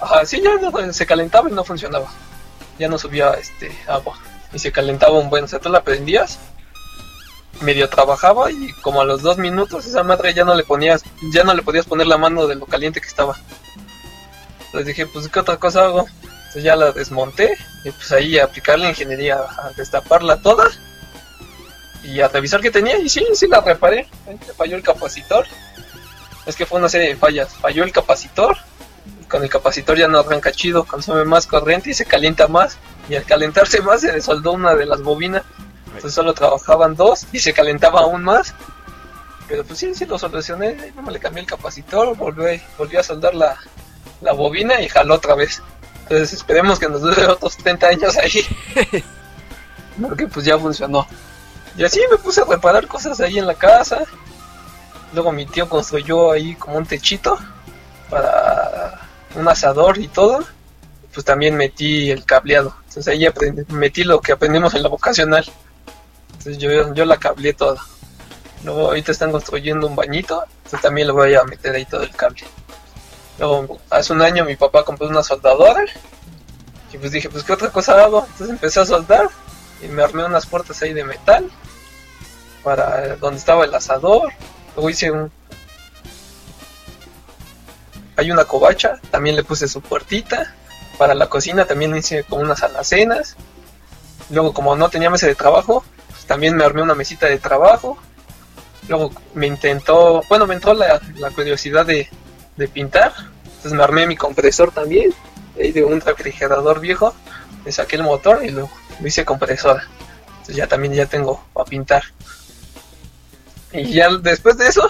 Ajá, 0.00 0.24
sí, 0.24 0.40
ya 0.40 0.54
no- 0.54 0.92
se 0.92 1.06
calentaba 1.06 1.50
y 1.50 1.52
no 1.52 1.64
funcionaba. 1.64 2.06
Ya 2.78 2.86
no 2.88 2.98
subía 2.98 3.32
este 3.32 3.76
agua. 3.88 4.16
Y 4.52 4.60
se 4.60 4.70
calentaba 4.70 5.18
un 5.18 5.28
buen. 5.28 5.44
O 5.44 5.48
sea, 5.48 5.58
tú 5.58 5.68
la 5.70 5.82
prendías, 5.82 6.38
medio 7.62 7.88
trabajaba 7.88 8.52
y 8.52 8.72
como 8.82 9.00
a 9.00 9.04
los 9.04 9.20
dos 9.22 9.38
minutos 9.38 9.84
esa 9.86 10.04
madre 10.04 10.32
ya 10.34 10.44
no 10.44 10.54
le 10.54 10.62
ponías, 10.62 11.02
ya 11.32 11.42
no 11.42 11.52
le 11.52 11.62
podías 11.62 11.86
poner 11.86 12.06
la 12.06 12.16
mano 12.16 12.46
de 12.46 12.54
lo 12.54 12.66
caliente 12.66 13.00
que 13.00 13.08
estaba. 13.08 13.36
Entonces 14.66 14.86
dije, 14.86 15.06
pues 15.06 15.28
qué 15.28 15.40
otra 15.40 15.56
cosa 15.56 15.82
hago. 15.84 16.06
Entonces 16.38 16.62
ya 16.62 16.76
la 16.76 16.92
desmonté 16.92 17.56
y 17.84 17.90
pues 17.90 18.12
ahí 18.12 18.38
aplicar 18.38 18.78
la 18.78 18.88
ingeniería, 18.90 19.34
a 19.36 19.70
destaparla 19.76 20.40
toda 20.40 20.70
y 22.04 22.20
a 22.20 22.28
revisar 22.28 22.60
qué 22.60 22.70
tenía 22.70 22.98
y 22.98 23.08
sí, 23.08 23.26
sí 23.34 23.46
la 23.48 23.60
reparé. 23.60 24.06
Falló 24.56 24.76
el 24.76 24.82
capacitor. 24.82 25.46
Es 26.46 26.56
que 26.56 26.66
fue 26.66 26.78
una 26.78 26.88
serie 26.88 27.08
de 27.08 27.16
fallas. 27.16 27.54
Falló 27.54 27.84
el 27.84 27.92
capacitor 27.92 28.56
con 29.28 29.42
el 29.42 29.50
capacitor 29.50 29.96
ya 29.96 30.08
no 30.08 30.18
arranca 30.18 30.50
chido, 30.50 30.84
consume 30.84 31.24
más 31.24 31.46
corriente 31.46 31.90
y 31.90 31.94
se 31.94 32.06
calienta 32.06 32.48
más. 32.48 32.78
Y 33.08 33.14
al 33.14 33.24
calentarse 33.24 33.80
más 33.82 34.00
se 34.00 34.12
desoldó 34.12 34.52
una 34.52 34.74
de 34.74 34.86
las 34.86 35.02
bobinas. 35.02 35.42
Entonces 35.86 36.14
solo 36.14 36.34
trabajaban 36.34 36.96
dos 36.96 37.26
y 37.32 37.38
se 37.38 37.52
calentaba 37.52 38.00
aún 38.00 38.24
más. 38.24 38.54
Pero 39.46 39.64
pues 39.64 39.78
sí, 39.78 39.94
sí 39.94 40.06
lo 40.06 40.18
solucioné. 40.18 40.92
No 40.96 41.02
me 41.02 41.12
le 41.12 41.20
cambié 41.20 41.42
el 41.42 41.46
capacitor, 41.46 42.16
volví, 42.16 42.60
volví 42.76 42.96
a 42.96 43.02
soldar 43.02 43.34
la, 43.34 43.56
la 44.20 44.32
bobina 44.32 44.80
y 44.80 44.88
jaló 44.88 45.14
otra 45.14 45.34
vez. 45.34 45.62
Entonces 46.02 46.32
esperemos 46.32 46.78
que 46.78 46.88
nos 46.88 47.02
dure 47.02 47.26
otros 47.26 47.56
30 47.56 47.86
años 47.86 48.16
ahí. 48.16 48.44
Porque 50.00 50.26
pues 50.26 50.46
ya 50.46 50.58
funcionó. 50.58 51.06
Y 51.78 51.84
así 51.84 52.00
me 52.10 52.18
puse 52.18 52.40
a 52.40 52.44
reparar 52.44 52.88
cosas 52.88 53.20
ahí 53.20 53.38
en 53.38 53.46
la 53.46 53.54
casa. 53.54 54.00
Luego 55.12 55.30
mi 55.30 55.46
tío 55.46 55.68
construyó 55.68 56.32
ahí 56.32 56.56
como 56.56 56.76
un 56.76 56.84
techito 56.84 57.38
para 58.10 59.00
un 59.36 59.46
asador 59.46 59.96
y 59.98 60.08
todo, 60.08 60.44
pues 61.14 61.24
también 61.24 61.56
metí 61.56 62.10
el 62.10 62.24
cableado. 62.24 62.74
Entonces 62.88 63.06
ahí 63.06 63.24
aprendí, 63.26 63.64
metí 63.72 64.02
lo 64.02 64.20
que 64.20 64.32
aprendimos 64.32 64.74
en 64.74 64.82
la 64.82 64.88
vocacional. 64.88 65.48
Entonces 66.32 66.58
yo, 66.58 66.92
yo 66.94 67.04
la 67.04 67.16
cableé 67.16 67.52
toda. 67.52 67.80
Luego 68.64 68.86
ahorita 68.88 69.12
están 69.12 69.30
construyendo 69.30 69.86
un 69.86 69.94
bañito, 69.94 70.42
entonces 70.56 70.80
también 70.80 71.06
le 71.06 71.12
voy 71.12 71.32
a 71.36 71.44
meter 71.44 71.76
ahí 71.76 71.84
todo 71.84 72.02
el 72.02 72.10
cable. 72.10 72.42
Luego 73.38 73.78
hace 73.88 74.12
un 74.12 74.22
año 74.22 74.44
mi 74.44 74.56
papá 74.56 74.84
compró 74.84 75.06
una 75.06 75.22
soldadora 75.22 75.84
y 76.92 76.98
pues 76.98 77.12
dije, 77.12 77.30
pues 77.30 77.44
qué 77.44 77.52
otra 77.52 77.70
cosa 77.70 78.02
hago. 78.02 78.26
Entonces 78.32 78.50
empecé 78.50 78.80
a 78.80 78.84
soldar 78.84 79.28
y 79.82 79.88
me 79.88 80.02
armé 80.02 80.24
unas 80.24 80.46
puertas 80.46 80.82
ahí 80.82 80.92
de 80.92 81.04
metal 81.04 81.48
para 82.62 83.16
donde 83.16 83.38
estaba 83.38 83.64
el 83.64 83.74
asador. 83.74 84.32
Luego 84.74 84.90
hice 84.90 85.10
un, 85.10 85.30
hay 88.16 88.30
una 88.32 88.44
covacha, 88.44 89.00
también 89.10 89.36
le 89.36 89.44
puse 89.44 89.68
su 89.68 89.80
puertita. 89.80 90.54
Para 90.98 91.14
la 91.14 91.28
cocina 91.28 91.64
también 91.64 91.96
hice 91.96 92.24
como 92.24 92.42
unas 92.42 92.62
alacenas. 92.64 93.36
Luego, 94.30 94.52
como 94.52 94.74
no 94.74 94.90
tenía 94.90 95.08
mesa 95.08 95.28
de 95.28 95.36
trabajo, 95.36 95.84
pues 96.08 96.26
también 96.26 96.56
me 96.56 96.64
armé 96.64 96.82
una 96.82 96.96
mesita 96.96 97.26
de 97.26 97.38
trabajo. 97.38 97.96
Luego 98.88 99.12
me 99.34 99.46
intentó, 99.46 100.22
bueno, 100.28 100.46
me 100.46 100.54
entró 100.54 100.74
la, 100.74 101.00
la 101.16 101.30
curiosidad 101.30 101.86
de, 101.86 102.08
de 102.56 102.68
pintar. 102.68 103.12
Entonces 103.44 103.72
me 103.72 103.84
armé 103.84 104.06
mi 104.08 104.16
compresor 104.16 104.72
también, 104.72 105.14
de 105.54 105.84
un 105.84 106.00
refrigerador 106.00 106.80
viejo. 106.80 107.14
Le 107.64 107.70
saqué 107.70 107.96
el 107.96 108.02
motor 108.02 108.44
y 108.44 108.50
lo, 108.50 108.68
lo 109.00 109.06
hice 109.06 109.24
compresora. 109.24 109.86
Entonces 110.28 110.56
ya 110.56 110.66
también 110.66 110.94
ya 110.94 111.06
tengo 111.06 111.44
para 111.52 111.68
pintar. 111.68 112.02
Y 113.72 113.92
ya 113.92 114.08
después 114.16 114.56
de 114.56 114.66
eso, 114.66 114.88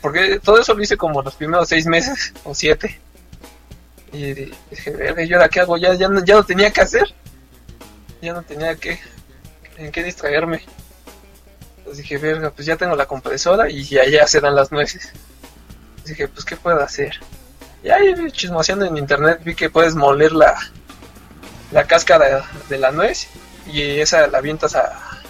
porque 0.00 0.38
todo 0.40 0.60
eso 0.60 0.74
lo 0.74 0.82
hice 0.82 0.96
como 0.96 1.22
los 1.22 1.34
primeros 1.34 1.68
seis 1.68 1.86
meses 1.86 2.32
o 2.44 2.54
siete. 2.54 3.00
Y 4.12 4.34
dije, 4.70 4.90
verga, 4.90 5.22
¿y 5.24 5.32
ahora 5.32 5.48
qué 5.48 5.60
hago? 5.60 5.76
Ya, 5.76 5.94
ya, 5.94 6.08
no, 6.08 6.24
ya 6.24 6.34
no 6.34 6.44
tenía 6.44 6.70
que 6.70 6.82
hacer. 6.82 7.14
Ya 8.20 8.34
no 8.34 8.42
tenía 8.42 8.76
que, 8.76 9.00
en 9.78 9.90
qué 9.90 10.04
distraerme. 10.04 10.64
Entonces 11.78 12.04
dije, 12.04 12.18
verga, 12.18 12.50
pues 12.50 12.66
ya 12.66 12.76
tengo 12.76 12.94
la 12.94 13.06
compresora 13.06 13.68
y 13.68 13.82
ya, 13.84 14.06
ya 14.06 14.26
se 14.26 14.40
dan 14.40 14.54
las 14.54 14.70
nueces. 14.70 15.12
Entonces 15.90 16.10
dije, 16.10 16.28
pues 16.28 16.44
¿qué 16.44 16.56
puedo 16.56 16.80
hacer? 16.80 17.18
Y 17.82 17.90
ahí 17.90 18.14
chismoseando 18.30 18.84
en 18.84 18.96
internet 18.96 19.40
vi 19.42 19.56
que 19.56 19.70
puedes 19.70 19.96
moler 19.96 20.30
la, 20.32 20.56
la 21.72 21.86
cáscara 21.86 22.44
de 22.68 22.78
la 22.78 22.92
nuez 22.92 23.28
y 23.66 24.00
esa 24.00 24.26
la 24.26 24.38
avientas 24.38 24.74
a, 24.74 25.20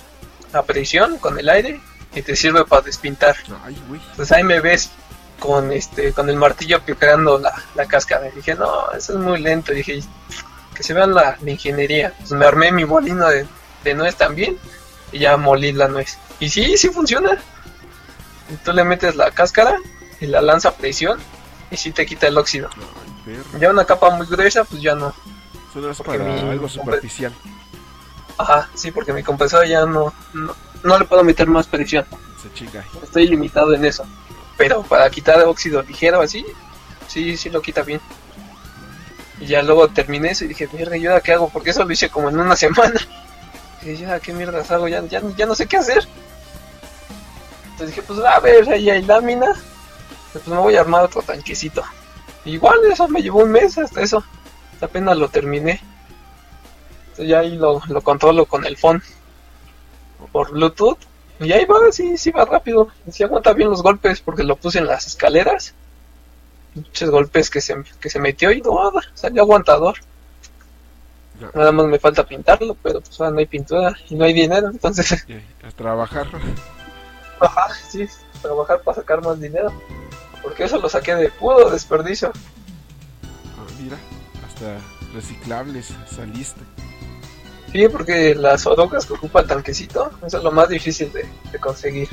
a 0.53 0.63
presión 0.63 1.19
con 1.19 1.39
el 1.39 1.49
aire 1.49 1.81
y 2.15 2.23
te 2.23 2.37
sirve 2.37 2.65
para 2.65 2.83
despintar. 2.83 3.37
Ay. 3.65 3.77
Pues 4.17 4.33
ahí 4.33 4.43
me 4.43 4.61
ves 4.61 4.91
con 5.39 5.73
este 5.73 6.13
con 6.13 6.29
el 6.29 6.37
martillo 6.37 6.81
picando 6.81 7.39
la, 7.39 7.53
la 7.75 7.87
cáscara. 7.87 8.29
Y 8.29 8.33
dije, 8.33 8.55
no, 8.55 8.91
eso 8.93 9.15
es 9.15 9.19
muy 9.19 9.41
lento. 9.41 9.73
dije, 9.73 10.01
que 10.75 10.83
se 10.83 10.95
vean 10.95 11.15
la, 11.15 11.37
la 11.41 11.51
ingeniería. 11.51 12.13
Pues 12.19 12.33
me 12.33 12.47
armé 12.47 12.73
mi 12.73 12.85
molino 12.85 13.29
de, 13.29 13.47
de 13.85 13.95
nuez 13.95 14.17
también 14.17 14.59
y 15.11 15.21
ya 15.21 15.37
molí 15.37 15.73
la 15.73 15.89
nuez. 15.89 16.19
Y 16.41 16.49
sí, 16.49 16.77
sí 16.77 16.89
funciona. 16.89 17.39
Y 18.51 18.57
tú 18.57 18.73
le 18.73 18.85
metes 18.85 19.17
la 19.17 19.31
cáscara 19.31 19.77
y 20.21 20.27
la 20.27 20.43
lanza 20.43 20.71
a 20.71 20.75
presión 20.75 21.19
y 21.71 21.77
sí 21.77 21.93
te 21.93 22.07
quita 22.07 22.27
el 22.27 22.39
óxido. 22.39 22.69
Ay. 23.27 23.39
Ya 23.61 23.71
una 23.71 23.85
capa 23.85 24.11
muy 24.11 24.27
gruesa, 24.27 24.65
pues 24.65 24.83
ya 24.83 24.95
no. 24.95 25.15
Eso 25.73 25.81
no 25.81 25.91
es 25.91 25.97
Porque 25.99 26.19
para 26.19 26.31
mi- 26.33 26.51
algo 26.51 26.69
superficial. 26.69 27.33
Ajá, 28.39 28.69
sí, 28.75 28.91
porque 28.91 29.13
mi 29.13 29.23
compresor 29.23 29.67
ya 29.67 29.85
no, 29.87 30.13
no, 30.33 30.55
no 30.83 30.99
le 30.99 31.05
puedo 31.05 31.23
meter 31.25 31.47
más 31.49 31.67
presión. 31.67 32.05
Se 32.43 32.53
chinga. 32.53 32.85
Estoy 33.03 33.29
limitado 33.29 33.73
en 33.75 33.85
eso. 33.85 34.05
Pero 34.57 34.83
para 34.83 35.09
quitar 35.11 35.43
óxido 35.45 35.83
ligero 35.83 36.21
así, 36.21 36.45
sí, 37.09 37.37
sí 37.37 37.51
lo 37.51 37.61
quita 37.63 37.83
bien. 37.83 38.01
Y 39.41 39.47
ya 39.47 39.63
luego 39.63 39.89
terminé 39.89 40.31
eso 40.31 40.45
y 40.45 40.49
dije, 40.49 40.69
mierda, 40.73 40.97
¿y 40.97 41.07
ahora 41.07 41.21
qué 41.21 41.33
hago? 41.33 41.49
Porque 41.49 41.71
eso 41.71 41.85
lo 41.85 41.93
hice 41.93 42.11
como 42.11 42.29
en 42.29 42.39
una 42.39 42.55
semana. 42.65 43.01
Y 43.83 43.87
dije, 43.91 44.03
ya, 44.05 44.21
¿qué 44.21 44.33
mierdas 44.33 44.71
hago? 44.71 44.89
Ya, 44.89 45.03
ya, 45.07 45.21
ya 45.37 45.47
no 45.47 45.55
sé 45.55 45.67
qué 45.67 45.79
hacer. 45.79 46.07
Entonces 47.65 47.89
dije, 47.89 48.03
pues 48.03 48.19
a 48.21 48.39
ver, 48.41 48.69
ahí 48.71 48.91
hay 48.91 49.03
láminas. 49.03 49.59
Pues 50.33 50.47
me 50.47 50.57
voy 50.57 50.77
a 50.77 50.81
armar 50.81 51.05
otro 51.05 51.23
tanquecito. 51.23 51.83
Igual 52.45 52.79
eso 52.91 53.07
me 53.09 53.23
llevó 53.23 53.41
un 53.43 53.51
mes 53.53 53.77
hasta 53.79 54.01
eso. 54.01 54.25
Apenas 54.83 55.17
lo 55.17 55.29
terminé. 55.29 55.81
Entonces 57.03 57.29
ya 57.29 57.41
ahí 57.41 57.57
lo, 57.57 57.81
lo 57.89 58.01
controlo 58.03 58.47
con 58.47 58.67
el 58.67 58.77
phone. 58.77 59.03
Por 60.33 60.51
Bluetooth. 60.51 60.99
Y 61.41 61.53
ahí 61.53 61.65
va, 61.65 61.77
sí, 61.91 62.17
sí 62.19 62.31
va 62.31 62.45
rápido. 62.45 62.89
Sí 63.11 63.23
aguanta 63.23 63.53
bien 63.53 63.71
los 63.71 63.83
golpes 63.83 64.21
porque 64.21 64.45
lo 64.45 64.57
puse 64.57 64.79
en 64.79 64.87
las 64.87 65.07
escaleras. 65.07 65.75
Muchos 66.75 67.11
golpes 67.11 67.51
que 67.51 67.61
se, 67.61 67.77
que 68.01 68.09
se 68.09 68.19
metió 68.19 68.51
y 68.51 68.61
no, 68.61 68.93
salió 69.15 69.43
aguantador. 69.43 69.97
Ya. 71.41 71.51
Nada 71.55 71.73
más 71.73 71.87
me 71.87 71.99
falta 71.99 72.25
pintarlo, 72.25 72.77
pero 72.83 73.01
pues 73.01 73.21
ahora 73.21 73.33
no 73.33 73.39
hay 73.39 73.47
pintura 73.47 73.95
y 74.09 74.15
no 74.15 74.25
hay 74.25 74.33
dinero, 74.33 74.69
entonces 74.69 75.27
a 75.63 75.71
trabajar. 75.73 76.27
Ajá, 77.41 77.75
sí, 77.75 78.07
trabajar 78.41 78.81
para 78.83 78.97
sacar 78.97 79.23
más 79.23 79.41
dinero. 79.41 79.73
Porque 80.43 80.65
eso 80.65 80.79
lo 80.79 80.89
saqué 80.89 81.15
de 81.15 81.29
puro 81.31 81.71
desperdicio. 81.71 82.33
Hasta 84.63 84.79
reciclables 85.13 85.93
saliste. 86.09 86.61
Sí, 87.73 87.89
porque 87.89 88.35
las 88.37 88.65
orocas 88.67 89.07
que 89.07 89.15
ocupa 89.15 89.41
el 89.41 89.49
tanquecito, 89.49 90.13
eso 90.25 90.39
es 90.39 90.45
lo 90.45 90.53
más 90.53 90.69
difícil 90.69 91.13
de, 91.13 91.27
de 91.51 91.59
conseguir. 91.59 92.09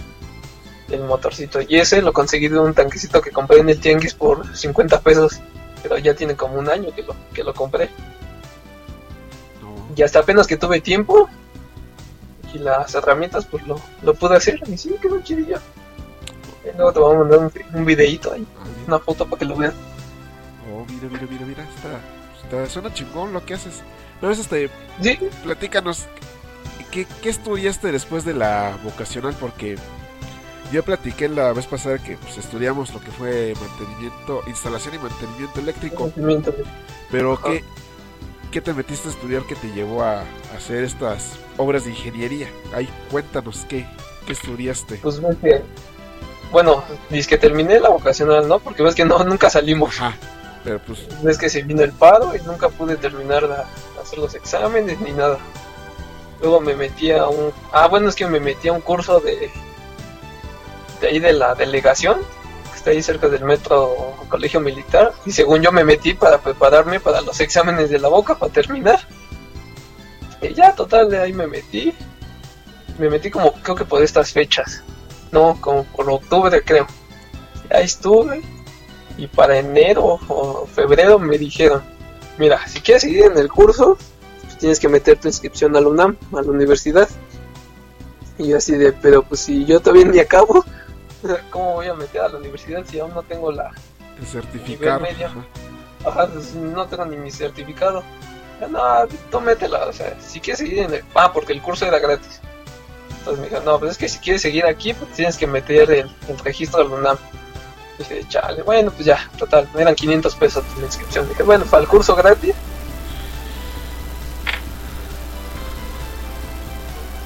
El 0.89 1.03
motorcito. 1.03 1.59
Y 1.61 1.75
ese 1.75 2.01
lo 2.01 2.11
conseguí 2.11 2.47
de 2.47 2.57
un 2.57 2.73
tanquecito 2.73 3.21
que 3.21 3.29
compré 3.29 3.59
en 3.59 3.69
el 3.69 3.79
Tianguis 3.79 4.15
por 4.15 4.57
50 4.57 5.01
pesos. 5.01 5.39
Pero 5.83 5.99
ya 5.99 6.15
tiene 6.15 6.35
como 6.35 6.55
un 6.55 6.67
año 6.67 6.91
que 6.95 7.03
lo, 7.03 7.15
que 7.31 7.43
lo 7.43 7.53
compré. 7.53 7.91
No. 9.61 9.95
Y 9.95 10.01
hasta 10.01 10.19
apenas 10.19 10.47
que 10.47 10.57
tuve 10.57 10.81
tiempo 10.81 11.29
y 12.51 12.57
las 12.57 12.95
herramientas, 12.95 13.45
pues 13.45 13.67
lo, 13.67 13.79
lo 14.01 14.15
pude 14.15 14.37
hacer. 14.37 14.59
Y 14.67 14.75
sí, 14.75 14.95
quedó 14.99 15.21
chidillo. 15.21 15.59
Y 16.65 16.75
luego 16.75 16.93
te 16.93 16.99
voy 16.99 17.15
a 17.15 17.19
mandar 17.19 17.39
un, 17.39 17.51
un 17.75 17.85
videíto 17.85 18.33
ahí, 18.33 18.47
Ah, 18.59 18.65
una 18.87 18.97
foto 18.97 19.25
para 19.25 19.37
que 19.37 19.45
lo 19.45 19.55
vean. 19.55 19.73
Oh, 20.73 20.83
mira, 20.89 21.07
mira, 21.07 21.27
mira, 21.29 21.45
mira. 21.45 21.63
Está, 21.63 22.18
está- 22.43 22.65
suena 22.67 22.93
chingón 22.93 23.33
lo 23.33 23.45
que 23.45 23.53
haces. 23.55 23.81
Pero 24.19 24.31
es 24.33 24.39
este, 24.39 24.69
Sí, 25.01 25.17
platícanos, 25.43 26.05
¿qué, 26.91 27.05
¿qué 27.21 27.29
estudiaste 27.29 27.91
después 27.91 28.25
de 28.25 28.33
la 28.33 28.77
vocacional? 28.83 29.33
Porque 29.39 29.77
yo 30.71 30.83
platiqué 30.83 31.29
la 31.29 31.53
vez 31.53 31.65
pasada 31.67 31.97
que 31.97 32.17
pues, 32.17 32.37
estudiamos 32.37 32.93
lo 32.93 32.99
que 32.99 33.11
fue 33.11 33.53
mantenimiento, 33.59 34.41
instalación 34.47 34.95
y 34.95 34.97
mantenimiento 34.99 35.59
eléctrico. 35.59 35.95
conocimiento. 35.97 36.53
Pero 37.09 37.33
Ajá. 37.33 37.43
¿qué, 37.47 37.63
¿qué 38.51 38.61
te 38.61 38.73
metiste 38.73 39.07
a 39.07 39.11
estudiar 39.11 39.43
que 39.43 39.55
te 39.55 39.67
llevó 39.71 40.03
a, 40.03 40.19
a 40.19 40.25
hacer 40.57 40.83
estas 40.83 41.39
obras 41.57 41.85
de 41.85 41.91
ingeniería? 41.91 42.49
Ahí, 42.73 42.89
cuéntanos, 43.09 43.65
¿qué, 43.69 43.87
qué 44.27 44.33
estudiaste? 44.33 44.95
Pues 44.97 45.21
ves 45.21 45.37
que, 45.41 45.61
bueno, 46.51 46.83
dices 47.09 47.27
que 47.27 47.37
terminé 47.37 47.79
la 47.79 47.89
vocacional, 47.89 48.47
¿no? 48.47 48.59
Porque 48.59 48.83
ves 48.83 48.95
que 48.95 49.05
no, 49.05 49.23
nunca 49.23 49.49
salimos. 49.49 49.99
Ajá, 49.99 50.15
pero 50.63 50.79
pues, 50.79 51.07
Ves 51.23 51.37
que 51.37 51.49
se 51.49 51.63
vino 51.63 51.83
el 51.83 51.91
paro 51.91 52.35
y 52.35 52.41
nunca 52.41 52.69
pude 52.69 52.97
terminar 52.97 53.47
de 53.47 53.55
hacer 54.01 54.19
los 54.19 54.35
exámenes 54.35 54.99
ni 54.99 55.11
nada. 55.11 55.37
Luego 56.41 56.61
me 56.61 56.75
metí 56.75 57.11
a 57.11 57.27
un... 57.27 57.51
Ah, 57.71 57.87
bueno, 57.87 58.09
es 58.09 58.15
que 58.15 58.27
me 58.27 58.39
metí 58.39 58.67
a 58.67 58.73
un 58.73 58.81
curso 58.81 59.19
de... 59.19 59.49
De 61.01 61.07
ahí 61.07 61.19
de 61.19 61.31
la 61.31 61.55
delegación, 61.55 62.19
que 62.71 62.77
está 62.77 62.89
ahí 62.91 63.01
cerca 63.01 63.29
del 63.29 63.45
metro 63.45 64.15
Colegio 64.27 64.59
Militar. 64.59 65.13
Y 65.25 65.31
según 65.31 65.61
yo 65.61 65.71
me 65.71 65.83
metí 65.83 66.13
para 66.13 66.39
prepararme 66.39 66.99
para 66.99 67.21
los 67.21 67.39
exámenes 67.39 67.89
de 67.89 67.99
la 67.99 68.09
boca, 68.09 68.35
para 68.35 68.51
terminar. 68.51 68.99
Y 70.41 70.53
ya, 70.53 70.73
total, 70.75 71.09
de 71.09 71.19
ahí 71.19 71.33
me 71.33 71.47
metí. 71.47 71.93
Me 72.97 73.09
metí 73.09 73.29
como, 73.31 73.53
creo 73.53 73.75
que 73.75 73.85
por 73.85 74.03
estas 74.03 74.31
fechas. 74.31 74.83
No, 75.31 75.57
como 75.61 75.83
por 75.85 76.09
octubre, 76.09 76.61
creo. 76.61 76.87
Y 77.69 77.73
ahí 77.73 77.85
estuve. 77.85 78.41
Y 79.19 79.27
para 79.27 79.59
enero 79.59 80.17
o 80.29 80.65
febrero 80.65 81.19
me 81.19 81.37
dijeron, 81.37 81.81
mira, 82.37 82.65
si 82.67 82.79
quieres 82.79 83.01
seguir 83.01 83.25
en 83.25 83.37
el 83.37 83.49
curso, 83.49 83.97
pues 84.43 84.57
tienes 84.57 84.79
que 84.79 84.87
meter 84.87 85.19
tu 85.19 85.27
inscripción 85.27 85.75
a 85.75 85.81
la 85.81 85.89
UNAM, 85.89 86.15
a 86.31 86.41
la 86.41 86.49
universidad. 86.49 87.09
Y 88.37 88.47
yo 88.47 88.57
así 88.57 88.77
de, 88.77 88.93
pero 88.93 89.21
pues 89.23 89.41
si 89.41 89.65
yo 89.65 89.81
todavía 89.81 90.05
ni 90.05 90.19
acabo, 90.19 90.63
¿cómo 91.49 91.73
voy 91.73 91.87
a 91.87 91.93
meter 91.93 92.21
a 92.21 92.29
la 92.29 92.37
universidad 92.37 92.85
si 92.85 92.97
aún 92.99 93.13
no 93.13 93.21
tengo 93.23 93.51
la... 93.51 93.73
el 94.17 94.25
certificado. 94.25 95.01
medio. 95.01 95.27
ajá. 96.05 96.27
Pues 96.27 96.55
no 96.55 96.87
tengo 96.87 97.05
ni 97.05 97.17
mi 97.17 97.29
certificado. 97.29 98.01
No, 98.69 98.79
tú 99.29 99.41
métela, 99.41 99.85
o 99.85 99.91
sea, 99.91 100.15
si 100.21 100.39
quieres 100.39 100.59
seguir 100.59 100.79
en 100.79 100.93
el... 100.93 101.03
Ah, 101.13 101.33
porque 101.33 101.51
el 101.51 101.61
curso 101.61 101.85
era 101.85 101.99
gratis. 101.99 102.39
Entonces 103.17 103.41
me 103.41 103.49
dijo, 103.49 103.61
no, 103.65 103.79
pues 103.79 103.91
es 103.91 103.97
que 103.97 104.07
si 104.07 104.19
quieres 104.19 104.41
seguir 104.41 104.65
aquí, 104.65 104.93
pues 104.93 105.11
tienes 105.11 105.37
que 105.37 105.45
meter 105.45 105.91
el, 105.91 106.09
el 106.29 106.39
registro 106.39 106.81
al 106.81 106.87
UNAM. 106.87 107.17
Y 107.99 108.03
dije, 108.03 108.25
chale, 108.29 108.63
bueno, 108.63 108.91
pues 108.91 109.05
ya, 109.05 109.29
total, 109.37 109.67
eran 109.77 109.93
500 109.93 110.35
pesos 110.35 110.63
la 110.77 110.85
inscripción. 110.85 111.27
Dije, 111.27 111.43
bueno, 111.43 111.65
para 111.65 111.83
el 111.83 111.89
curso 111.89 112.15
gratis. 112.15 112.55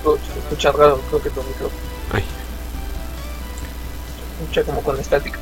Se 0.04 0.40
escucha 0.40 0.72
raro, 0.72 1.00
creo 1.10 1.22
que 1.22 1.30
tu 1.30 1.44
micrófono. 1.44 1.82
Ay. 2.12 2.24
Se 4.38 4.44
escucha 4.44 4.64
como 4.64 4.82
con 4.82 5.00
estática. 5.00 5.40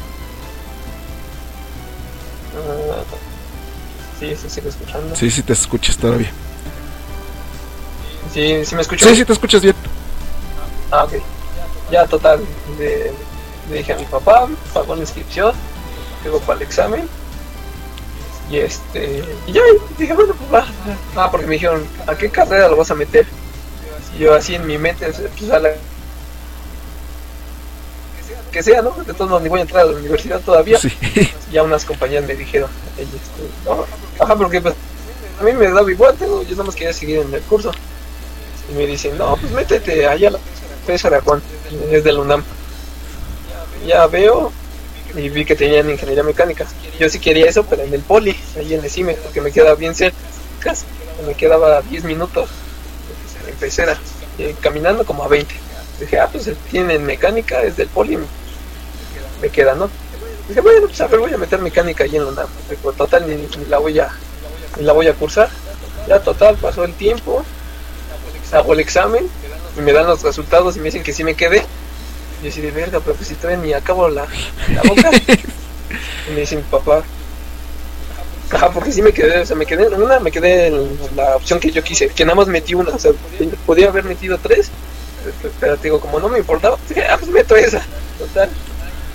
Ah, 2.56 3.04
sí, 4.20 4.36
se 4.36 4.50
sigue 4.50 4.70
escuchando. 4.70 5.16
Sí, 5.16 5.32
sí 5.32 5.42
te 5.42 5.54
escuchas 5.54 5.98
todavía. 5.98 6.32
Sí, 8.34 8.66
sí 8.66 8.76
me 8.76 8.82
escuchas. 8.82 9.10
Sí, 9.10 9.16
sí 9.16 9.26
te 9.26 9.34
escuchas 9.34 9.62
bien. 9.62 9.76
Ah, 10.92 11.06
ok. 11.06 11.14
Ya, 11.90 12.06
total. 12.06 12.42
Le, 12.78 13.12
le 13.72 13.78
dije 13.78 13.94
a 13.94 13.98
mi 13.98 14.06
papá, 14.06 14.48
pagó 14.74 14.96
la 14.96 15.02
inscripción, 15.02 15.54
llegó 16.24 16.40
para 16.42 16.58
el 16.58 16.64
examen. 16.64 17.08
Y 18.50 18.58
este. 18.58 19.24
Y 19.48 19.54
ya, 19.54 19.62
y 19.62 20.02
dije, 20.02 20.14
bueno, 20.14 20.34
pues 20.34 20.54
va. 20.54 20.68
Ah, 21.16 21.32
porque 21.32 21.48
me 21.48 21.54
dijeron, 21.54 21.86
¿a 22.06 22.16
qué 22.16 22.30
carrera 22.30 22.68
lo 22.68 22.76
vas 22.76 22.92
a 22.92 22.96
meter? 22.96 23.26
Y 24.16 24.20
yo 24.20 24.34
así 24.34 24.56
en 24.56 24.68
mi 24.68 24.78
mente, 24.78 25.08
pues 25.38 25.52
a 25.52 25.60
la. 25.60 25.70
Que 28.52 28.62
sea, 28.62 28.82
¿no? 28.82 28.92
De 28.92 29.14
todos 29.14 29.30
modos, 29.30 29.44
ni 29.44 29.50
voy 29.50 29.60
a 29.60 29.62
entrar 29.62 29.84
a 29.84 29.86
la 29.86 29.98
universidad 29.98 30.42
todavía. 30.42 30.78
Sí. 30.78 30.92
Ya 31.54 31.64
unas 31.64 31.86
compañías 31.86 32.26
me 32.26 32.36
dijeron, 32.36 32.70
"Ey, 32.98 33.04
este, 33.06 33.70
no, 33.70 33.86
ajá, 34.20 34.36
porque 34.36 34.60
pues 34.60 34.74
a 35.40 35.44
mí 35.44 35.54
me 35.54 35.70
daba 35.70 35.90
igual, 35.90 36.16
yo 36.20 36.44
nada 36.52 36.64
más 36.66 36.76
quería 36.76 36.94
seguir 36.94 37.20
en 37.20 37.34
el 37.34 37.42
curso. 37.42 37.72
Y 38.70 38.76
me 38.76 38.86
dicen, 38.86 39.18
no, 39.18 39.36
pues 39.38 39.52
métete 39.52 40.06
allá 40.06 40.28
a 40.28 40.32
la 40.32 40.40
César 40.86 41.14
Aragón, 41.14 41.42
es 41.90 42.04
del 42.04 42.20
UNAM. 42.20 42.44
Ya 43.86 44.06
veo 44.08 44.52
y 45.16 45.30
vi 45.30 45.46
que 45.46 45.56
tenían 45.56 45.90
ingeniería 45.90 46.24
mecánica. 46.24 46.66
Yo 47.00 47.10
sí 47.10 47.20
quería 47.20 47.50
eso, 47.50 47.66
pero 47.66 47.84
en 47.84 47.94
el 47.94 48.02
poli, 48.02 48.36
ahí 48.58 48.74
en 48.74 48.84
el 48.84 48.90
CIME, 48.90 49.14
porque 49.16 49.42
me 49.42 49.52
quedaba 49.52 49.76
bien 49.76 49.96
cerca, 49.96 50.18
me 51.26 51.34
quedaba 51.34 51.82
10 51.82 52.04
minutos 52.04 52.50
en 53.48 53.56
pecera, 53.56 53.98
eh, 54.38 54.56
caminando 54.62 55.06
como 55.06 55.24
a 55.24 55.28
20. 55.28 55.54
Dije, 56.00 56.20
ah, 56.20 56.30
pues 56.32 56.50
tienen 56.70 57.06
mecánica, 57.06 57.62
es 57.62 57.78
del 57.78 57.88
poli, 57.88 58.18
me 59.42 59.50
queda, 59.50 59.76
¿no? 59.76 59.90
Dije, 60.48 60.62
bueno, 60.62 60.88
pues 60.88 61.02
a 61.02 61.08
ver, 61.08 61.20
voy 61.20 61.34
a 61.34 61.38
meter 61.38 61.60
mecánica 61.60 62.04
ahí 62.04 62.16
en 62.16 62.36
la 62.36 62.48
total, 62.98 63.28
ni, 63.28 63.36
ni 63.36 63.66
la 63.66 63.78
voy 63.78 64.00
a 64.00 64.10
ni 64.78 64.84
la 64.84 64.94
voy 64.94 65.08
a 65.08 65.14
cursar. 65.14 65.50
Ya 66.08 66.20
total, 66.20 66.56
pasó 66.58 66.84
el 66.84 66.94
tiempo, 66.94 67.46
hago 68.52 68.74
el 68.74 68.80
examen 68.80 69.30
y 69.78 69.82
me 69.82 69.94
dan 69.94 70.08
los 70.08 70.24
resultados 70.24 70.76
y 70.76 70.80
me 70.80 70.86
dicen 70.86 71.04
que 71.04 71.14
sí 71.14 71.24
me 71.24 71.36
quedé. 71.36 71.64
Y 72.42 72.46
yo 72.46 72.50
así 72.50 72.62
de 72.62 72.72
verga, 72.72 73.00
pero 73.00 73.16
pues 73.16 73.28
si 73.28 73.36
todavía 73.36 73.64
ni 73.64 73.74
acabo 73.74 74.10
la, 74.10 74.26
la 74.74 74.82
boca. 74.88 75.12
y 76.30 76.34
me 76.34 76.42
dice 76.42 76.56
mi 76.56 76.64
papá, 76.64 77.04
ajá, 78.52 78.72
porque 78.72 78.92
sí 78.92 79.02
me 79.02 79.14
quedé, 79.14 79.40
o 79.40 79.46
sea, 79.46 79.56
me 79.56 79.66
quedé 79.66 79.88
en 79.88 80.02
una, 80.02 80.20
me 80.20 80.32
quedé 80.32 80.68
en 80.68 80.98
la 81.16 81.36
opción 81.36 81.60
que 81.60 81.72
yo 81.72 81.84
quise, 81.84 82.10
que 82.10 82.26
nada 82.26 82.36
más 82.36 82.48
metí 82.48 82.74
una, 82.74 82.92
o 82.92 83.00
sea, 83.00 83.12
podía 83.66 83.88
haber 83.88 84.04
metido 84.04 84.38
tres, 84.38 84.70
pero 85.60 85.78
te 85.78 85.84
digo, 85.84 86.00
como 86.00 86.20
no 86.20 86.30
me 86.30 86.40
importaba, 86.40 86.78
dije, 86.90 87.06
ah, 87.08 87.18
pues 87.18 87.32
meto 87.32 87.56
esa, 87.56 87.86
total. 88.18 88.50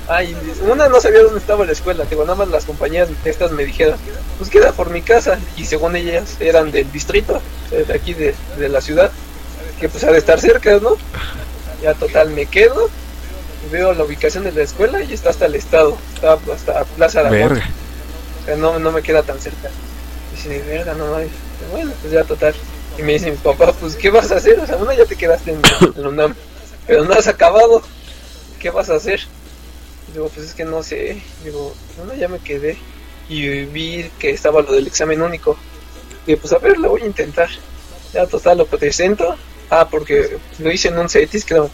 Ay, 0.08 0.36
una 0.62 0.88
no 0.88 1.00
sabía 1.00 1.22
dónde 1.22 1.40
estaba 1.40 1.64
la 1.64 1.72
escuela, 1.72 2.04
digo, 2.04 2.22
nada 2.22 2.36
más 2.36 2.48
las 2.48 2.64
compañías 2.64 3.08
estas 3.24 3.50
me 3.50 3.64
dijeron, 3.64 3.98
pues 4.38 4.50
queda 4.50 4.72
por 4.72 4.90
mi 4.90 5.02
casa, 5.02 5.38
y 5.56 5.64
según 5.64 5.96
ellas 5.96 6.36
eran 6.38 6.70
del 6.70 6.90
distrito, 6.92 7.40
eh, 7.72 7.84
de 7.86 7.94
aquí 7.94 8.14
de, 8.14 8.34
de 8.56 8.68
la 8.68 8.80
ciudad, 8.80 9.10
que 9.80 9.88
pues 9.88 10.04
ha 10.04 10.12
de 10.12 10.18
estar 10.18 10.40
cerca, 10.40 10.78
¿no? 10.80 10.96
Ya 11.82 11.92
total 11.94 12.30
me 12.30 12.46
quedo, 12.46 12.88
veo 13.70 13.92
la 13.92 14.04
ubicación 14.04 14.44
de 14.44 14.52
la 14.52 14.62
escuela 14.62 15.02
y 15.02 15.12
está 15.12 15.30
hasta 15.30 15.46
el 15.46 15.54
estado, 15.54 15.96
está 16.14 16.38
hasta 16.54 16.84
Plaza 16.84 17.20
Aragón, 17.20 17.38
Verga. 17.38 17.70
o 18.42 18.44
sea, 18.46 18.56
no, 18.56 18.78
no 18.78 18.92
me 18.92 19.02
queda 19.02 19.22
tan 19.22 19.40
cerca. 19.40 19.70
Y 20.32 20.36
dice, 20.36 20.48
de 20.48 20.62
verga, 20.62 20.94
no 20.94 21.06
mames. 21.10 21.30
Bueno, 21.70 21.92
pues 22.00 22.12
ya 22.12 22.24
total. 22.24 22.54
Y 22.98 23.02
me 23.02 23.14
dice 23.14 23.30
mi 23.30 23.36
papá, 23.36 23.72
pues 23.72 23.96
¿qué 23.96 24.10
vas 24.10 24.30
a 24.32 24.36
hacer? 24.36 24.58
O 24.58 24.66
sea, 24.66 24.76
una 24.76 24.94
ya 24.94 25.04
te 25.04 25.16
quedaste 25.16 25.52
en, 25.52 25.60
en 25.96 26.06
UNAM. 26.06 26.34
pero 26.86 27.04
no 27.04 27.12
has 27.12 27.26
acabado, 27.26 27.82
¿qué 28.58 28.70
vas 28.70 28.88
a 28.90 28.94
hacer? 28.94 29.20
Digo, 30.12 30.28
pues 30.28 30.46
es 30.46 30.54
que 30.54 30.64
no 30.64 30.82
sé, 30.82 31.22
digo, 31.44 31.74
no, 32.04 32.14
ya 32.14 32.28
me 32.28 32.38
quedé 32.38 32.78
y 33.28 33.64
vi 33.64 34.10
que 34.18 34.30
estaba 34.30 34.62
lo 34.62 34.72
del 34.72 34.86
examen 34.86 35.20
único. 35.20 35.56
Digo, 36.26 36.40
pues 36.40 36.52
a 36.52 36.58
ver, 36.58 36.78
lo 36.78 36.90
voy 36.90 37.02
a 37.02 37.06
intentar. 37.06 37.48
Ya 38.12 38.26
total, 38.26 38.58
lo 38.58 38.66
presento. 38.66 39.36
Ah, 39.68 39.88
porque 39.90 40.38
lo 40.58 40.70
hice 40.70 40.88
en 40.88 40.98
un 40.98 41.08
CETIS, 41.08 41.44
creo. 41.44 41.70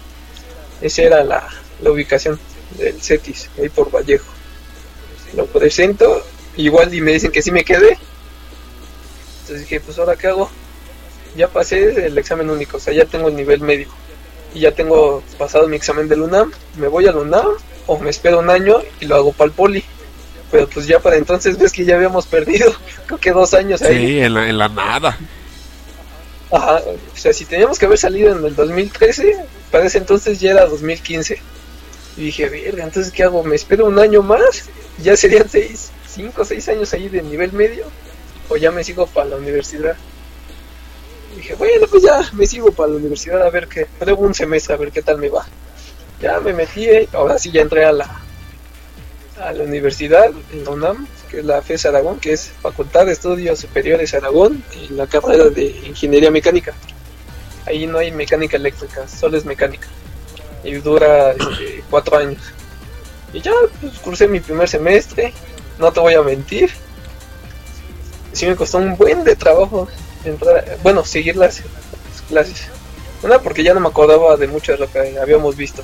Esa 0.80 1.03
era 1.03 1.22
la, 1.22 1.49
la 1.82 1.90
ubicación 1.90 2.38
del 2.78 3.00
CETIS, 3.00 3.50
ahí 3.58 3.68
por 3.68 3.90
Vallejo. 3.90 4.26
Lo 5.34 5.46
presento, 5.46 6.24
igual 6.56 6.92
y 6.94 7.00
me 7.00 7.12
dicen 7.12 7.32
que 7.32 7.42
sí 7.42 7.50
me 7.50 7.64
quedé. 7.64 7.98
Entonces 9.42 9.60
dije, 9.60 9.80
pues 9.80 9.98
ahora 9.98 10.16
qué 10.16 10.28
hago. 10.28 10.50
Ya 11.36 11.48
pasé 11.48 12.06
el 12.06 12.16
examen 12.18 12.50
único, 12.50 12.76
o 12.76 12.80
sea, 12.80 12.92
ya 12.92 13.06
tengo 13.06 13.28
el 13.28 13.36
nivel 13.36 13.60
medio. 13.60 13.88
Y 14.54 14.60
ya 14.60 14.72
tengo 14.72 15.22
pasado 15.38 15.66
mi 15.66 15.76
examen 15.76 16.08
del 16.08 16.22
UNAM. 16.22 16.52
Me 16.76 16.88
voy 16.88 17.06
al 17.06 17.16
UNAM 17.16 17.46
o 17.86 17.98
me 17.98 18.10
espero 18.10 18.38
un 18.38 18.50
año 18.50 18.76
y 19.00 19.06
lo 19.06 19.16
hago 19.16 19.32
para 19.32 19.48
el 19.48 19.52
poli. 19.52 19.82
Pero 20.50 20.68
pues 20.68 20.86
ya 20.86 21.00
para 21.00 21.16
entonces 21.16 21.58
ves 21.58 21.72
que 21.72 21.86
ya 21.86 21.96
habíamos 21.96 22.26
perdido, 22.26 22.70
creo 23.06 23.18
que 23.18 23.32
dos 23.32 23.54
años 23.54 23.80
ahí. 23.80 24.06
Sí, 24.06 24.20
en 24.20 24.34
la, 24.34 24.48
en 24.48 24.58
la 24.58 24.68
nada. 24.68 25.18
Ajá, 26.50 26.82
o 26.84 27.16
sea, 27.16 27.32
si 27.32 27.46
teníamos 27.46 27.78
que 27.78 27.86
haber 27.86 27.96
salido 27.96 28.36
en 28.36 28.44
el 28.44 28.54
2013, 28.54 29.36
para 29.70 29.86
ese 29.86 29.96
entonces 29.96 30.38
ya 30.38 30.50
era 30.50 30.66
2015. 30.66 31.40
Y 32.16 32.24
dije, 32.24 32.48
verga, 32.48 32.84
entonces 32.84 33.12
¿qué 33.12 33.22
hago? 33.24 33.42
¿Me 33.42 33.56
espero 33.56 33.86
un 33.86 33.98
año 33.98 34.22
más? 34.22 34.64
Ya 35.02 35.16
serían 35.16 35.48
seis, 35.48 35.90
cinco, 36.08 36.44
seis 36.44 36.68
años 36.68 36.92
ahí 36.92 37.08
de 37.08 37.22
nivel 37.22 37.52
medio. 37.52 37.86
O 38.48 38.56
ya 38.56 38.70
me 38.70 38.84
sigo 38.84 39.06
para 39.06 39.30
la 39.30 39.36
universidad. 39.36 39.96
Y 41.32 41.36
dije, 41.36 41.54
bueno, 41.54 41.86
pues 41.88 42.02
ya 42.02 42.20
me 42.34 42.46
sigo 42.46 42.70
para 42.72 42.90
la 42.90 42.96
universidad 42.96 43.42
a 43.42 43.50
ver 43.50 43.66
qué, 43.66 43.86
pruebo 43.98 44.22
un 44.22 44.34
semestre 44.34 44.74
a 44.74 44.76
ver 44.76 44.92
qué 44.92 45.00
tal 45.00 45.18
me 45.18 45.30
va. 45.30 45.46
Ya 46.20 46.38
me 46.40 46.52
metí, 46.52 46.86
ahora 47.12 47.38
sí 47.38 47.50
ya 47.50 47.62
entré 47.62 47.84
a 47.84 47.92
la, 47.92 48.20
a 49.40 49.52
la 49.52 49.64
universidad, 49.64 50.30
en 50.52 50.64
la 50.64 50.70
UNAM, 50.70 51.06
que 51.30 51.40
es 51.40 51.44
la 51.44 51.62
FES 51.62 51.86
Aragón, 51.86 52.20
que 52.20 52.34
es 52.34 52.52
Facultad 52.60 53.06
de 53.06 53.12
Estudios 53.12 53.58
Superiores 53.58 54.12
Aragón, 54.14 54.62
en 54.74 54.96
la 54.96 55.06
carrera 55.06 55.46
de 55.46 55.64
Ingeniería 55.64 56.30
Mecánica. 56.30 56.74
Ahí 57.66 57.86
no 57.86 57.98
hay 57.98 58.12
mecánica 58.12 58.56
eléctrica, 58.56 59.08
solo 59.08 59.38
es 59.38 59.44
mecánica. 59.44 59.88
Y 60.64 60.74
dura 60.74 61.32
este, 61.32 61.82
cuatro 61.90 62.16
años. 62.16 62.42
Y 63.32 63.40
ya, 63.40 63.52
pues 63.80 63.98
cursé 63.98 64.28
mi 64.28 64.40
primer 64.40 64.68
semestre, 64.68 65.32
no 65.78 65.92
te 65.92 66.00
voy 66.00 66.14
a 66.14 66.22
mentir. 66.22 66.70
Sí 68.32 68.46
me 68.46 68.56
costó 68.56 68.78
un 68.78 68.96
buen 68.96 69.24
de 69.24 69.36
trabajo 69.36 69.88
entrar, 70.24 70.78
bueno, 70.82 71.04
seguir 71.04 71.36
las, 71.36 71.58
las 71.58 72.22
clases. 72.28 72.66
Una, 73.22 73.38
porque 73.38 73.62
ya 73.62 73.74
no 73.74 73.80
me 73.80 73.88
acordaba 73.88 74.36
de 74.36 74.48
mucho 74.48 74.72
de 74.72 74.78
lo 74.78 74.90
que 74.90 75.18
habíamos 75.18 75.56
visto. 75.56 75.82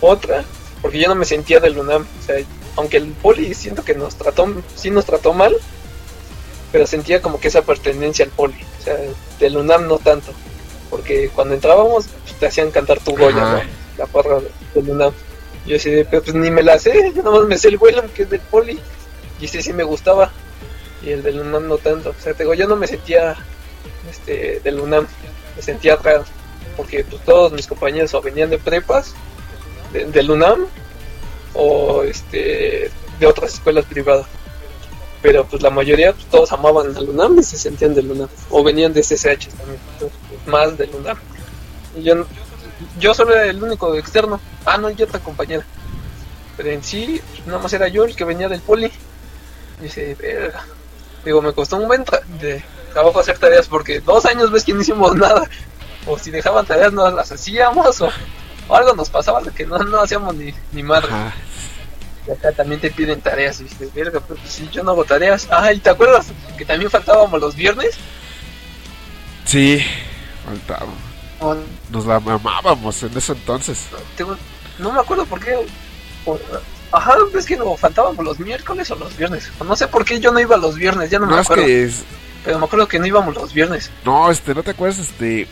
Otra, 0.00 0.44
porque 0.80 0.98
yo 0.98 1.08
no 1.08 1.14
me 1.14 1.24
sentía 1.24 1.60
del 1.60 1.78
UNAM. 1.78 2.02
O 2.02 2.22
sea, 2.24 2.36
aunque 2.76 2.96
el 2.96 3.08
poli 3.12 3.52
siento 3.54 3.84
que 3.84 3.94
nos 3.94 4.16
trató, 4.16 4.48
sí 4.74 4.90
nos 4.90 5.04
trató 5.04 5.32
mal, 5.32 5.54
pero 6.72 6.86
sentía 6.86 7.20
como 7.20 7.38
que 7.38 7.48
esa 7.48 7.62
pertenencia 7.62 8.24
al 8.24 8.30
poli. 8.30 8.56
O 8.80 8.82
sea, 8.82 8.96
del 9.38 9.56
UNAM 9.56 9.86
no 9.86 9.98
tanto. 9.98 10.32
Porque 10.90 11.30
cuando 11.34 11.54
entrábamos 11.54 12.06
pues, 12.24 12.34
te 12.38 12.46
hacían 12.46 12.70
cantar 12.70 13.00
tu 13.00 13.16
Goya. 13.16 13.52
¿no? 13.54 13.80
la 13.96 14.06
porra 14.06 14.40
del 14.74 14.90
UNAM. 14.90 15.12
Yo 15.66 15.74
decía, 15.74 16.06
pero 16.10 16.22
pues 16.22 16.34
ni 16.34 16.50
me 16.50 16.62
la 16.62 16.78
sé, 16.78 17.12
yo 17.16 17.22
nomás 17.22 17.44
me 17.44 17.58
sé 17.58 17.68
el 17.68 17.76
vuelo 17.78 18.02
que 18.14 18.22
es 18.24 18.30
del 18.30 18.40
poli. 18.40 18.78
Y 19.40 19.44
ese 19.44 19.62
sí 19.62 19.72
me 19.72 19.84
gustaba. 19.84 20.30
Y 21.02 21.10
el 21.10 21.22
del 21.22 21.40
UNAM 21.40 21.68
no 21.68 21.78
tanto. 21.78 22.10
O 22.10 22.22
sea, 22.22 22.34
te 22.34 22.42
digo, 22.42 22.54
yo 22.54 22.66
no 22.66 22.76
me 22.76 22.86
sentía 22.86 23.36
este, 24.10 24.60
del 24.60 24.80
UNAM. 24.80 25.06
Me 25.56 25.62
sentía 25.62 25.96
raro. 25.96 26.24
Porque 26.76 27.04
pues, 27.04 27.22
todos 27.24 27.52
mis 27.52 27.66
compañeros 27.66 28.12
o 28.14 28.20
venían 28.22 28.50
de 28.50 28.58
prepas, 28.58 29.14
de- 29.92 30.06
del 30.06 30.30
UNAM, 30.30 30.66
o 31.54 32.02
este 32.02 32.90
de 33.18 33.26
otras 33.26 33.54
escuelas 33.54 33.84
privadas. 33.84 34.26
Pero 35.22 35.44
pues 35.44 35.62
la 35.62 35.70
mayoría, 35.70 36.12
pues, 36.14 36.24
todos 36.26 36.52
amaban 36.52 36.96
al 36.96 37.08
UNAM 37.08 37.38
y 37.38 37.42
se 37.42 37.58
sentían 37.58 37.94
del 37.94 38.10
UNAM. 38.10 38.28
O 38.48 38.62
venían 38.62 38.92
de 38.94 39.02
CCH 39.02 39.48
también, 39.48 39.78
entonces, 39.94 40.18
más 40.50 40.76
del 40.76 40.90
UNAM. 40.94 41.16
Y 41.96 42.02
yo, 42.02 42.26
yo 42.98 43.14
solo 43.14 43.34
era 43.34 43.46
el 43.46 43.62
único 43.62 43.94
externo. 43.94 44.40
Ah, 44.64 44.76
no, 44.78 44.90
y 44.90 45.02
otra 45.02 45.18
compañera. 45.20 45.64
Pero 46.56 46.70
en 46.70 46.84
sí, 46.84 47.20
pues, 47.30 47.46
nada 47.46 47.58
más 47.58 47.72
era 47.72 47.88
yo 47.88 48.04
el 48.04 48.14
que 48.14 48.24
venía 48.24 48.48
del 48.48 48.60
poli. 48.60 48.90
Y 49.80 49.84
dice, 49.84 50.14
verga. 50.20 50.64
Digo, 51.24 51.40
me 51.42 51.52
costó 51.52 51.76
un 51.76 51.86
buen 51.86 52.04
tra- 52.04 52.24
de 52.40 52.62
trabajo 52.92 53.20
hacer 53.20 53.38
tareas 53.38 53.68
porque 53.68 54.00
dos 54.00 54.24
años 54.26 54.50
ves 54.50 54.64
que 54.64 54.72
no 54.72 54.80
hicimos 54.82 55.14
nada. 55.16 55.48
O 56.06 56.18
si 56.18 56.30
dejaban 56.30 56.66
tareas 56.66 56.92
no 56.92 57.10
las 57.10 57.30
hacíamos 57.30 58.00
o, 58.00 58.10
o 58.68 58.74
algo 58.74 58.94
nos 58.94 59.10
pasaba 59.10 59.40
de 59.42 59.50
que 59.50 59.66
no, 59.66 59.78
no 59.78 60.00
hacíamos 60.00 60.34
ni, 60.34 60.54
ni 60.72 60.82
madre. 60.82 61.08
Ajá. 61.12 61.34
Y 62.26 62.30
acá 62.32 62.52
también 62.52 62.80
te 62.80 62.90
piden 62.90 63.20
tareas 63.20 63.60
y 63.60 63.64
dices, 63.64 63.92
verga, 63.94 64.20
pero 64.20 64.38
pues, 64.40 64.52
si 64.52 64.68
yo 64.68 64.82
no 64.82 64.92
hago 64.92 65.04
tareas. 65.04 65.48
Ah, 65.50 65.72
¿y 65.72 65.78
te 65.78 65.90
acuerdas 65.90 66.26
que 66.56 66.64
también 66.64 66.90
faltábamos 66.90 67.40
los 67.40 67.54
viernes? 67.54 67.96
Sí, 69.44 69.82
faltaba. 70.50 70.86
Nos 71.90 72.06
la 72.06 72.20
mamábamos 72.20 73.02
en 73.02 73.16
ese 73.16 73.32
entonces. 73.32 73.86
tengo- 74.16 74.36
no 74.78 74.92
me 74.92 75.00
acuerdo 75.00 75.24
por 75.26 75.40
qué. 75.40 75.54
ajá, 76.92 77.14
es 77.38 77.46
que 77.46 77.56
no, 77.56 77.76
faltábamos 77.76 78.24
los 78.24 78.38
miércoles 78.38 78.90
o 78.90 78.96
los 78.96 79.16
viernes. 79.16 79.50
No 79.64 79.76
sé 79.76 79.86
por 79.88 80.04
qué 80.04 80.20
yo 80.20 80.32
no 80.32 80.40
iba 80.40 80.56
los 80.56 80.74
viernes, 80.76 81.10
ya 81.10 81.18
no, 81.18 81.26
No, 81.26 81.34
me 81.36 81.40
acuerdo. 81.40 81.64
que 81.64 81.84
es, 81.84 82.02
Pero 82.44 82.58
me 82.58 82.64
acuerdo 82.64 82.88
que 82.88 82.98
no 82.98 83.06
íbamos 83.06 83.34
los 83.34 83.52
viernes. 83.52 83.90
No, 84.04 84.30
este, 84.30 84.54
¿no 84.54 84.62
te 84.62 84.70
acuerdas? 84.70 84.98
Este, 84.98 85.46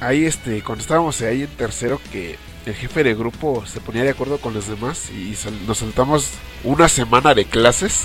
ahí, 0.00 0.24
este, 0.26 0.62
cuando 0.62 0.82
estábamos 0.82 1.20
ahí 1.22 1.42
en 1.42 1.48
tercero, 1.56 2.00
que 2.10 2.36
el 2.66 2.74
jefe 2.74 3.04
de 3.04 3.14
grupo 3.14 3.64
se 3.66 3.80
ponía 3.80 4.02
de 4.02 4.10
acuerdo 4.10 4.38
con 4.38 4.54
los 4.54 4.66
demás 4.66 5.10
y 5.10 5.34
sal- 5.36 5.66
nos 5.66 5.78
saltamos 5.78 6.30
una 6.64 6.88
semana 6.88 7.32
de 7.34 7.44
clases. 7.44 8.04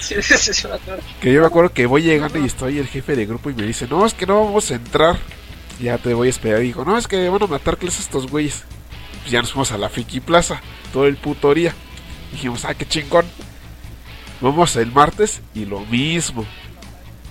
Sí, 0.00 0.16
sí, 0.20 0.36
sí, 0.52 0.66
me 0.68 0.74
acuerdo. 0.74 1.02
Que 1.20 1.32
yo 1.32 1.40
me 1.40 1.46
acuerdo 1.46 1.72
que 1.72 1.86
voy 1.86 2.02
llegando 2.02 2.38
y 2.38 2.44
estoy 2.46 2.78
el 2.78 2.88
jefe 2.88 3.14
de 3.14 3.26
grupo 3.26 3.50
y 3.50 3.54
me 3.54 3.62
dice, 3.62 3.86
no, 3.88 4.04
es 4.04 4.14
que 4.14 4.26
no 4.26 4.44
vamos 4.44 4.70
a 4.70 4.74
entrar. 4.74 5.16
Ya 5.80 5.98
te 5.98 6.12
voy 6.14 6.26
a 6.26 6.30
esperar. 6.30 6.60
Y 6.62 6.66
dijo, 6.68 6.84
no, 6.84 6.98
es 6.98 7.06
que 7.06 7.28
van 7.28 7.42
a 7.42 7.46
matar 7.46 7.76
clases 7.78 8.00
estos 8.00 8.26
güeyes. 8.28 8.64
Pues 9.20 9.30
ya 9.30 9.40
nos 9.40 9.52
fuimos 9.52 9.70
a 9.72 9.78
la 9.78 9.88
Friki 9.88 10.20
Plaza, 10.20 10.60
todo 10.92 11.06
el 11.06 11.16
puto 11.16 11.54
día. 11.54 11.72
Dijimos, 12.32 12.64
ah, 12.64 12.74
qué 12.74 12.86
chingón. 12.86 13.24
Vamos 14.40 14.74
el 14.76 14.90
martes 14.90 15.40
y 15.54 15.64
lo 15.66 15.80
mismo. 15.80 16.44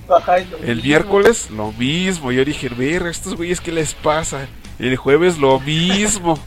Ajá, 0.09 0.39
y 0.39 0.45
lo 0.45 0.57
El 0.59 0.75
mismo. 0.77 0.83
miércoles 0.83 1.49
lo 1.51 1.71
mismo. 1.73 2.31
Yo 2.31 2.45
dije, 2.45 2.69
ver, 2.69 3.07
estos 3.07 3.35
güeyes, 3.35 3.59
¿qué 3.59 3.71
les 3.71 3.93
pasa? 3.93 4.47
El 4.79 4.95
jueves 4.95 5.37
lo 5.37 5.59
mismo. 5.59 6.39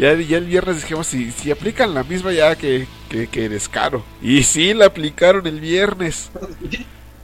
Ya, 0.00 0.14
ya 0.14 0.38
el 0.38 0.46
viernes 0.46 0.76
dijimos, 0.76 1.08
si, 1.08 1.30
si 1.30 1.50
aplican 1.50 1.92
la 1.92 2.02
misma, 2.02 2.32
ya 2.32 2.56
que, 2.56 2.88
que, 3.10 3.28
que 3.28 3.50
descaro. 3.50 4.02
Y 4.22 4.44
sí, 4.44 4.72
la 4.72 4.86
aplicaron 4.86 5.46
el 5.46 5.60
viernes. 5.60 6.30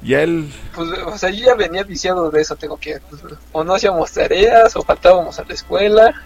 Ya 0.03 0.23
el... 0.23 0.53
Pues, 0.73 0.90
o 1.05 1.19
sea, 1.19 1.31
yo 1.31 1.47
ya 1.47 1.55
venía 1.55 1.82
viciado 1.82 2.31
de 2.31 2.40
eso, 2.40 2.55
tengo 2.55 2.77
que, 2.77 3.01
pues, 3.11 3.23
o 3.51 3.65
no 3.65 3.74
hacíamos 3.74 4.12
tareas, 4.12 4.77
o 4.77 4.82
faltábamos 4.82 5.36
a 5.40 5.44
la 5.44 5.55
escuela. 5.55 6.23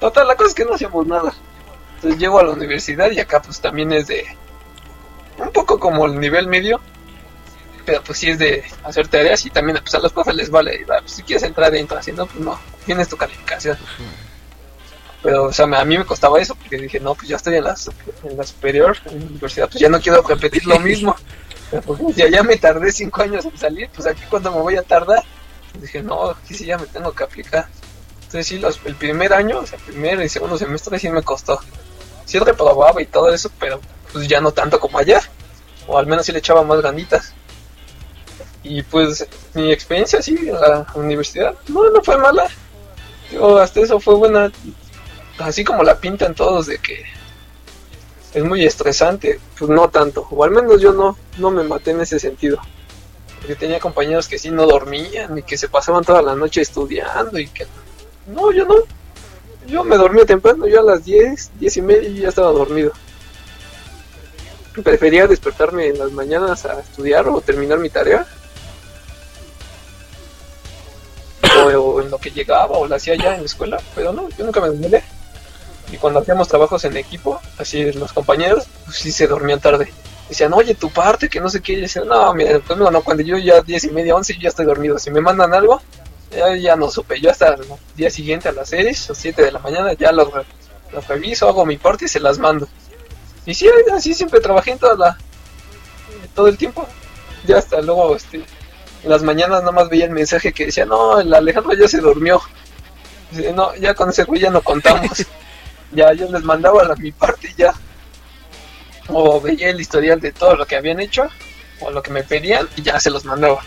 Total, 0.00 0.26
la 0.26 0.34
cosa 0.34 0.48
es 0.48 0.54
que 0.56 0.64
no 0.64 0.74
hacíamos 0.74 1.06
nada. 1.06 1.32
Entonces 1.96 2.18
llego 2.18 2.40
a 2.40 2.42
la 2.42 2.50
universidad 2.50 3.10
y 3.12 3.20
acá 3.20 3.42
pues 3.42 3.60
también 3.60 3.92
es 3.92 4.08
de, 4.08 4.24
un 5.38 5.52
poco 5.52 5.78
como 5.78 6.06
el 6.06 6.18
nivel 6.18 6.48
medio, 6.48 6.80
pero 7.84 8.02
pues 8.02 8.18
sí 8.18 8.30
es 8.30 8.38
de 8.38 8.64
hacer 8.82 9.06
tareas 9.06 9.44
y 9.46 9.50
también 9.50 9.78
pues 9.80 9.94
a 9.94 10.00
los 10.00 10.12
profes 10.12 10.34
les 10.34 10.50
vale, 10.50 10.84
pues, 10.86 11.12
si 11.12 11.22
quieres 11.22 11.44
entrar 11.44 11.70
dentro, 11.70 12.02
si 12.02 12.10
no, 12.10 12.26
pues 12.26 12.40
no, 12.40 12.58
tienes 12.86 13.08
tu 13.08 13.16
calificación. 13.16 13.78
Pero, 15.22 15.44
o 15.44 15.52
sea, 15.52 15.66
a 15.66 15.84
mí 15.84 15.98
me 15.98 16.06
costaba 16.06 16.40
eso 16.40 16.54
porque 16.54 16.78
dije, 16.78 16.98
no, 16.98 17.14
pues 17.14 17.28
ya 17.28 17.36
estoy 17.36 17.56
en 17.56 17.64
la, 17.64 17.76
en 18.24 18.36
la 18.36 18.44
superior, 18.44 18.96
en 19.06 19.20
la 19.20 19.26
universidad, 19.26 19.68
pues 19.68 19.80
ya 19.80 19.88
no 19.88 20.00
quiero 20.00 20.22
repetir 20.22 20.66
lo 20.66 20.78
mismo. 20.78 21.16
Pues, 21.86 22.16
ya, 22.16 22.28
ya 22.28 22.42
me 22.42 22.56
tardé 22.56 22.90
cinco 22.90 23.22
años 23.22 23.44
en 23.44 23.56
salir, 23.56 23.88
pues 23.94 24.04
aquí 24.04 24.22
cuando 24.28 24.50
me 24.50 24.60
voy 24.60 24.74
a 24.74 24.82
tardar. 24.82 25.22
Dije, 25.80 26.02
no, 26.02 26.30
aquí 26.30 26.52
sí 26.52 26.66
ya 26.66 26.76
me 26.76 26.86
tengo 26.86 27.12
que 27.12 27.22
aplicar. 27.22 27.68
Entonces 28.22 28.46
sí, 28.48 28.58
los, 28.58 28.80
el 28.84 28.96
primer 28.96 29.32
año, 29.32 29.60
o 29.60 29.66
sea, 29.66 29.78
primer 29.78 30.20
y 30.20 30.28
segundo 30.28 30.58
semestre 30.58 30.98
sí 30.98 31.08
me 31.10 31.22
costó. 31.22 31.60
Sí 32.24 32.40
reprobaba 32.40 33.00
y 33.00 33.06
todo 33.06 33.32
eso, 33.32 33.52
pero 33.60 33.80
pues 34.12 34.26
ya 34.26 34.40
no 34.40 34.50
tanto 34.50 34.80
como 34.80 34.98
allá. 34.98 35.20
O 35.86 35.96
al 35.96 36.06
menos 36.06 36.26
sí 36.26 36.32
le 36.32 36.40
echaba 36.40 36.64
más 36.64 36.80
ganitas. 36.82 37.34
Y 38.62 38.82
pues 38.82 39.26
mi 39.54 39.72
experiencia 39.72 40.18
así 40.18 40.36
en 40.36 40.52
la 40.52 40.86
universidad, 40.94 41.54
no, 41.68 41.88
no 41.90 42.02
fue 42.02 42.18
mala. 42.18 42.48
Digo, 43.30 43.58
hasta 43.58 43.80
eso 43.80 44.00
fue 44.00 44.14
buena. 44.14 44.52
Así 45.40 45.64
como 45.64 45.82
la 45.82 45.98
pintan 45.98 46.34
todos 46.34 46.66
de 46.66 46.78
que 46.78 47.04
es 48.34 48.44
muy 48.44 48.64
estresante, 48.64 49.40
pues 49.58 49.70
no 49.70 49.88
tanto. 49.88 50.26
O 50.30 50.44
al 50.44 50.50
menos 50.50 50.80
yo 50.80 50.92
no, 50.92 51.16
no 51.38 51.50
me 51.50 51.62
maté 51.64 51.92
en 51.92 52.00
ese 52.00 52.18
sentido. 52.18 52.60
Porque 53.38 53.56
tenía 53.56 53.80
compañeros 53.80 54.28
que 54.28 54.38
sí 54.38 54.50
no 54.50 54.66
dormían 54.66 55.38
y 55.38 55.42
que 55.42 55.56
se 55.56 55.68
pasaban 55.68 56.04
toda 56.04 56.22
la 56.22 56.34
noche 56.34 56.60
estudiando 56.60 57.38
y 57.38 57.48
que... 57.48 57.66
No, 58.26 58.52
yo 58.52 58.66
no. 58.66 58.74
Yo 59.66 59.82
me 59.84 59.96
dormía 59.96 60.26
temprano, 60.26 60.66
yo 60.66 60.80
a 60.80 60.84
las 60.84 61.04
10, 61.04 61.52
10 61.58 61.76
y 61.76 61.82
media 61.82 62.08
ya 62.10 62.28
estaba 62.28 62.50
dormido. 62.50 62.92
Prefería 64.84 65.26
despertarme 65.26 65.88
en 65.88 65.98
las 65.98 66.12
mañanas 66.12 66.64
a 66.66 66.80
estudiar 66.80 67.28
o 67.28 67.40
terminar 67.40 67.78
mi 67.78 67.88
tarea. 67.88 68.26
O, 71.66 72.00
en 72.00 72.10
lo 72.10 72.18
que 72.18 72.30
llegaba 72.30 72.78
o 72.78 72.86
lo 72.86 72.94
hacía 72.94 73.16
ya 73.16 73.34
en 73.34 73.40
la 73.40 73.46
escuela, 73.46 73.80
pero 73.94 74.12
no, 74.12 74.28
yo 74.30 74.44
nunca 74.44 74.60
me 74.60 74.70
desvelé. 74.70 75.02
Y 75.92 75.96
cuando 75.96 76.20
hacíamos 76.20 76.48
trabajos 76.48 76.84
en 76.84 76.96
equipo, 76.96 77.40
así 77.58 77.92
los 77.92 78.12
compañeros, 78.12 78.66
pues 78.84 78.96
sí 78.98 79.12
se 79.12 79.26
dormían 79.26 79.60
tarde. 79.60 79.92
Decían, 80.28 80.52
oye, 80.52 80.74
tu 80.74 80.90
parte, 80.90 81.28
que 81.28 81.40
no 81.40 81.50
sé 81.50 81.60
qué. 81.60 81.72
Y 81.72 81.80
decían, 81.80 82.06
no, 82.06 82.32
mira, 82.34 82.60
pues 82.60 82.78
no, 82.78 83.02
cuando 83.02 83.22
yo 83.22 83.36
ya 83.36 83.60
10 83.62 83.84
y 83.84 83.90
media, 83.90 84.14
11, 84.14 84.34
yo 84.34 84.40
ya 84.42 84.48
estoy 84.50 84.66
dormido. 84.66 84.98
Si 84.98 85.10
me 85.10 85.20
mandan 85.20 85.52
algo, 85.52 85.80
ya, 86.30 86.54
ya 86.56 86.76
no 86.76 86.88
supe. 86.88 87.20
Yo 87.20 87.30
hasta 87.30 87.54
el 87.54 87.64
día 87.96 88.10
siguiente 88.10 88.48
a 88.48 88.52
las 88.52 88.68
6 88.68 89.10
o 89.10 89.14
7 89.14 89.42
de 89.42 89.52
la 89.52 89.58
mañana 89.58 89.92
ya 89.94 90.12
los, 90.12 90.28
los 90.92 91.08
reviso, 91.08 91.48
hago 91.48 91.66
mi 91.66 91.76
parte 91.76 92.04
y 92.04 92.08
se 92.08 92.20
las 92.20 92.38
mando. 92.38 92.68
Y 93.46 93.54
sí, 93.54 93.68
así 93.92 94.14
siempre 94.14 94.40
trabajé 94.40 94.72
en 94.72 94.78
toda 94.78 94.94
la, 94.94 95.18
todo 96.34 96.46
el 96.48 96.56
tiempo. 96.56 96.86
Ya 97.46 97.58
hasta 97.58 97.80
luego, 97.80 98.14
este, 98.14 98.36
en 98.36 99.10
las 99.10 99.22
mañanas 99.22 99.60
nada 99.60 99.72
más 99.72 99.88
veía 99.88 100.04
el 100.04 100.10
mensaje 100.10 100.52
que 100.52 100.66
decía, 100.66 100.84
no, 100.84 101.20
el 101.20 101.32
Alejandro 101.32 101.72
ya 101.74 101.88
se 101.88 101.98
durmió. 101.98 102.40
Dice, 103.30 103.52
no, 103.52 103.74
ya 103.76 103.94
con 103.94 104.10
ese 104.10 104.24
güey 104.24 104.40
ya 104.40 104.50
no 104.50 104.60
contamos. 104.60 105.26
ya 105.92 106.12
yo 106.12 106.30
les 106.30 106.42
mandaba 106.42 106.84
la, 106.84 106.94
mi 106.96 107.12
parte 107.12 107.52
ya. 107.56 107.72
O 109.08 109.40
veía 109.40 109.70
el 109.70 109.80
historial 109.80 110.20
de 110.20 110.32
todo 110.32 110.54
lo 110.56 110.66
que 110.66 110.76
habían 110.76 111.00
hecho, 111.00 111.28
o 111.80 111.90
lo 111.90 112.02
que 112.02 112.10
me 112.10 112.22
pedían, 112.22 112.68
y 112.76 112.82
ya 112.82 113.00
se 113.00 113.10
los 113.10 113.24
mandaba. 113.24 113.60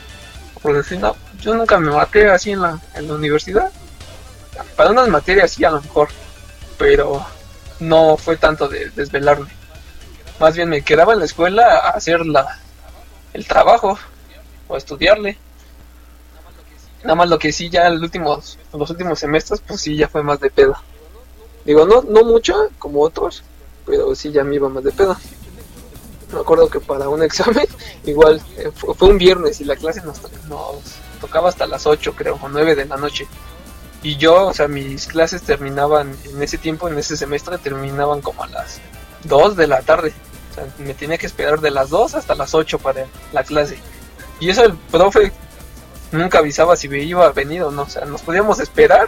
Porque 0.62 0.84
si 0.84 0.98
no, 0.98 1.16
yo 1.42 1.54
nunca 1.54 1.78
me 1.78 1.92
maté 1.92 2.30
así 2.30 2.52
en 2.52 2.62
la, 2.62 2.80
en 2.96 3.08
la 3.08 3.16
universidad. 3.16 3.72
Para 4.78 4.92
unas 4.92 5.10
materias 5.10 5.52
sí 5.52 5.66
a 5.66 5.72
lo 5.72 5.82
mejor, 5.82 6.10
pero 6.78 7.26
no 7.80 8.18
fue 8.18 8.38
tanto 8.38 8.68
de 8.68 8.90
desvelarme. 8.92 9.50
Más 10.40 10.56
bien 10.56 10.70
me 10.70 10.82
quedaba 10.82 11.14
en 11.14 11.20
la 11.20 11.26
escuela 11.26 11.78
a 11.78 11.90
hacer 11.90 12.26
la, 12.26 12.60
el 13.34 13.46
trabajo 13.46 14.00
o 14.68 14.78
estudiarle. 14.78 15.38
Nada 17.04 17.16
más 17.16 17.30
lo 17.30 17.38
que 17.38 17.52
sí 17.52 17.70
ya 17.70 17.88
en 17.88 17.96
los 17.96 18.04
últimos, 18.04 18.58
los 18.72 18.90
últimos 18.90 19.20
semestres, 19.20 19.62
pues 19.68 19.82
sí 19.82 19.98
ya 19.98 20.08
fue 20.08 20.24
más 20.24 20.40
de 20.40 20.50
pedo. 20.50 20.76
Digo, 21.66 21.86
no, 21.86 22.02
no 22.02 22.24
mucho 22.24 22.70
como 22.80 23.02
otros, 23.02 23.44
pero 23.86 24.14
sí 24.16 24.32
ya 24.32 24.44
me 24.44 24.56
iba 24.56 24.70
más 24.70 24.84
de 24.84 24.92
pedo. 24.92 25.16
Me 26.32 26.40
acuerdo 26.40 26.70
que 26.70 26.80
para 26.80 27.10
un 27.10 27.24
examen, 27.24 27.68
igual, 28.06 28.42
eh, 28.58 28.72
fue, 28.76 28.94
fue, 28.96 29.10
un 29.10 29.18
viernes 29.18 29.62
y 29.62 29.66
la 29.66 29.76
clase 29.76 30.02
nos, 30.02 30.22
nos 30.50 30.82
tocaba 31.22 31.50
hasta 31.50 31.68
las 31.68 31.86
8, 31.86 32.14
creo, 32.16 32.40
o 32.42 32.50
9 32.50 32.76
de 32.76 32.86
la 32.86 32.98
noche. 32.98 33.28
Y 34.02 34.18
yo, 34.18 34.48
o 34.48 34.54
sea, 34.54 34.68
mis 34.68 35.08
clases 35.08 35.44
terminaban 35.44 36.16
en 36.26 36.44
ese 36.44 36.58
tiempo, 36.58 36.90
en 36.90 36.98
ese 36.98 37.16
semestre, 37.16 37.58
terminaban 37.58 38.22
como 38.22 38.44
a 38.44 38.48
las 38.48 38.82
2 39.24 39.56
de 39.56 39.68
la 39.68 39.82
tarde. 39.82 40.14
O 40.52 40.56
sea, 40.56 40.68
me 40.80 40.94
tenía 40.94 41.18
que 41.18 41.26
esperar 41.26 41.62
de 41.62 41.72
las 41.72 41.90
2 41.90 42.16
hasta 42.16 42.36
las 42.36 42.54
8 42.54 42.80
para 42.80 43.06
la 43.32 43.44
clase. 43.44 43.78
Y 44.42 44.50
eso 44.50 44.66
el 44.66 44.74
profe 44.74 45.32
nunca 46.12 46.40
avisaba 46.40 46.76
si 46.76 46.90
me 46.90 47.02
iba 47.02 47.26
a 47.26 47.32
venir 47.32 47.64
o 47.64 47.72
no. 47.72 47.84
O 47.84 47.90
sea, 47.90 48.04
nos 48.04 48.22
podíamos 48.22 48.60
esperar 48.60 49.08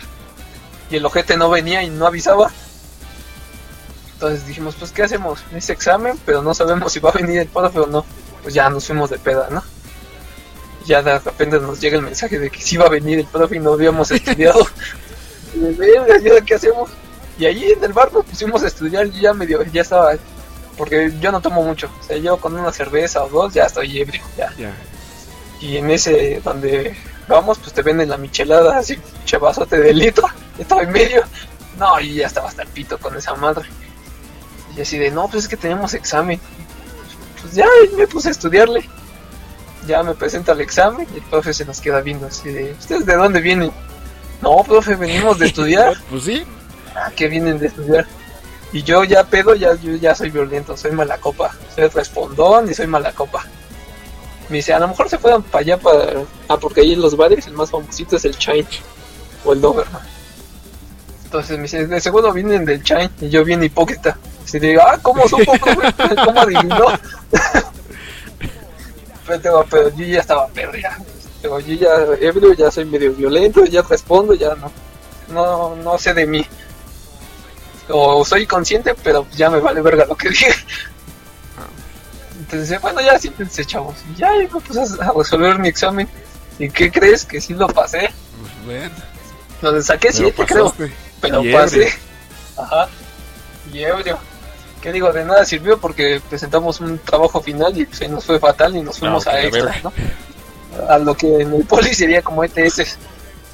y 0.90 0.98
el 0.98 1.06
ojete 1.06 1.38
no 1.38 1.50
venía 1.50 1.84
y 1.84 1.90
no 1.90 2.06
avisaba. 2.06 2.52
Entonces 4.14 4.48
dijimos, 4.48 4.76
pues, 4.80 4.92
¿qué 4.92 5.04
hacemos? 5.04 5.44
Ese 5.54 5.74
examen, 5.74 6.18
pero 6.26 6.42
no 6.42 6.54
sabemos 6.54 6.94
si 6.94 7.00
va 7.00 7.10
a 7.10 7.14
venir 7.14 7.40
el 7.40 7.48
profe 7.48 7.80
o 7.80 7.88
no. 7.88 8.06
Pues 8.42 8.54
ya 8.54 8.70
nos 8.70 8.86
fuimos 8.86 9.10
de 9.10 9.18
peda, 9.18 9.48
¿no? 9.52 9.64
Ya 10.86 11.02
de 11.02 11.18
repente 11.18 11.60
nos 11.60 11.82
llega 11.82 11.98
el 11.98 12.04
mensaje 12.04 12.40
de 12.40 12.50
que 12.50 12.62
sí 12.62 12.78
va 12.78 12.86
a 12.86 12.90
venir 12.90 13.20
el 13.20 13.26
profe 13.26 13.58
y 13.58 13.60
no 13.60 13.74
habíamos 13.74 14.12
estudiado. 14.12 14.66
y 15.54 15.60
de 15.60 16.44
¿qué 16.46 16.56
hacemos? 16.56 16.90
Y 17.38 17.46
allí 17.46 17.72
en 17.72 17.84
el 17.84 17.94
bar 17.94 18.14
nos 18.14 18.26
pusimos 18.26 18.64
a 18.64 18.68
estudiar 18.68 19.08
y 19.08 19.22
ya 19.22 19.34
medio, 19.34 19.64
ya 19.64 19.82
estaba, 19.82 20.14
porque 20.78 21.12
yo 21.20 21.32
no 21.32 21.42
tomo 21.42 21.64
mucho, 21.64 21.90
o 22.00 22.04
sea, 22.04 22.18
yo 22.18 22.38
con 22.38 22.58
una 22.58 22.72
cerveza 22.72 23.24
o 23.24 23.30
dos 23.30 23.54
ya 23.54 23.66
estoy 23.66 24.00
ebrio, 24.00 24.22
ya. 24.38 24.54
Yeah. 24.56 24.74
Y 25.60 25.78
en 25.78 25.92
ese 25.92 26.42
donde 26.44 26.96
vamos, 27.28 27.60
pues 27.60 27.74
te 27.74 27.82
venden 27.82 28.10
la 28.10 28.18
michelada 28.18 28.78
así, 28.78 28.98
chavazote 29.26 29.78
de 29.78 29.94
litro, 29.94 30.28
estaba 30.58 30.84
en 30.84 30.92
medio, 30.92 31.24
no, 31.80 32.00
y 32.00 32.16
ya 32.16 32.28
estaba 32.28 32.50
hasta 32.50 32.64
el 32.64 32.70
pito 32.70 32.98
con 32.98 33.16
esa 33.16 33.36
madre. 33.36 33.66
Y 34.76 34.82
así 34.82 34.98
de, 34.98 35.12
no, 35.12 35.28
pues 35.28 35.44
es 35.44 35.50
que 35.50 35.58
tenemos 35.58 35.94
examen. 35.94 36.40
Pues 37.42 37.54
ya 37.54 37.68
me 37.98 38.08
puse 38.08 38.30
a 38.30 38.32
estudiarle. 38.32 38.88
Ya 39.88 40.04
me 40.04 40.16
presenta 40.16 40.54
el 40.54 40.62
examen 40.62 41.08
y 41.14 41.18
el 41.18 41.24
profe 41.24 41.54
se 41.54 41.66
nos 41.66 41.80
queda 41.80 42.02
viendo 42.02 42.26
así 42.26 42.50
de, 42.50 42.72
¿ustedes 42.72 43.06
de 43.06 43.16
dónde 43.16 43.40
vienen? 43.40 43.72
No, 44.42 44.64
profe, 44.64 44.96
venimos 44.96 45.40
de 45.40 45.48
estudiar. 45.48 45.96
pues 46.10 46.24
sí. 46.24 46.44
Ah, 46.96 47.12
que 47.16 47.28
vienen 47.28 47.60
de 47.60 47.68
estudiar. 47.68 48.06
Y 48.74 48.84
yo 48.84 49.04
ya 49.04 49.24
pedo, 49.24 49.56
ya, 49.56 49.76
yo 49.76 49.96
ya 49.96 50.16
soy 50.16 50.32
violento, 50.32 50.76
soy 50.76 50.92
mala 50.92 51.18
copa. 51.18 51.56
Soy 51.74 51.88
respondón 51.88 52.70
y 52.70 52.74
soy 52.74 52.88
mala 52.88 53.12
copa. 53.12 53.46
Me 54.50 54.58
dice, 54.58 54.74
a 54.74 54.80
lo 54.80 54.88
mejor 54.88 55.10
se 55.10 55.18
fueron 55.18 55.44
para 55.44 55.62
allá 55.62 55.78
para... 55.78 56.24
Ah, 56.48 56.58
porque 56.58 56.82
ahí 56.82 56.94
en 56.94 57.02
los 57.02 57.18
bares 57.18 57.48
el 57.48 57.54
más 57.54 57.72
famosito 57.72 58.16
es 58.16 58.26
el 58.26 58.38
Chain 58.38 58.66
o 59.44 59.54
el 59.54 59.62
Doberman. 59.62 60.02
Entonces 61.24 61.58
me 61.58 61.64
dice, 61.64 61.88
de 61.88 62.00
seguro 62.00 62.32
vienen 62.32 62.66
del 62.66 62.84
Chain 62.84 63.10
y 63.22 63.30
yo 63.30 63.44
bien 63.44 63.64
hipócrita. 63.64 64.18
Y 64.54 64.60
digo, 64.60 64.82
ah, 64.86 64.98
¿cómo 65.02 65.28
supo, 65.28 65.54
¿Cómo 65.60 66.40
adivinó? 66.40 66.86
pero, 69.28 69.66
pero 69.70 69.90
yo 69.96 70.06
ya 70.06 70.22
estaba 70.22 70.48
pedo 70.48 70.74
ya. 70.76 70.98
Pero 71.42 71.60
yo 71.60 71.74
ya 71.74 71.90
ebrio, 72.22 72.54
ya 72.54 72.72
soy 72.72 72.86
medio 72.86 73.12
violento, 73.12 73.66
ya 73.66 73.82
respondo, 73.82 74.34
ya 74.34 74.56
no. 74.56 74.72
No, 75.34 75.76
no 75.76 75.98
sé 75.98 76.14
de 76.14 76.26
mí. 76.26 76.46
O 77.90 78.24
soy 78.24 78.48
consciente, 78.48 78.96
pero 79.04 79.28
ya 79.36 79.50
me 79.50 79.60
vale 79.60 79.82
verga 79.82 80.06
lo 80.06 80.16
que 80.16 80.30
dije. 80.30 80.54
Entonces, 82.46 82.80
bueno, 82.80 83.02
ya 83.02 83.18
siéntense, 83.18 83.66
chavos. 83.66 83.96
Y 84.14 84.20
ya 84.20 84.32
me 84.34 84.48
puse 84.48 84.80
a 84.80 85.12
resolver 85.18 85.58
mi 85.58 85.68
examen. 85.68 86.08
¿Y 86.60 86.70
qué 86.70 86.92
crees? 86.92 87.26
Que 87.26 87.42
sí 87.42 87.54
lo 87.54 87.68
pasé. 87.68 88.10
Pues 88.66 88.92
Lo 89.62 89.82
saqué 89.82 90.14
7, 90.14 90.46
creo. 90.46 90.74
Pero 91.22 91.42
pasé. 91.52 91.92
Ajá. 92.56 92.88
Y 93.74 93.80
ebrio. 93.84 94.20
¿Qué 94.82 94.92
digo? 94.92 95.12
De 95.12 95.26
nada 95.26 95.44
sirvió 95.44 95.80
porque 95.80 96.22
presentamos 96.30 96.80
un 96.80 97.00
trabajo 97.00 97.42
final 97.42 97.76
y 97.80 97.88
se 97.88 98.08
nos 98.08 98.24
fue 98.26 98.40
fatal 98.40 98.76
y 98.76 98.82
nos 98.84 99.00
fuimos 99.00 99.26
a 99.26 99.42
extra. 99.42 99.76
¿no? 99.84 99.92
A 100.88 101.00
lo 101.00 101.16
que 101.16 101.42
en 101.42 101.52
el 101.54 101.66
poli 101.66 101.94
sería 101.96 102.22
como 102.22 102.44
ETS. 102.44 102.98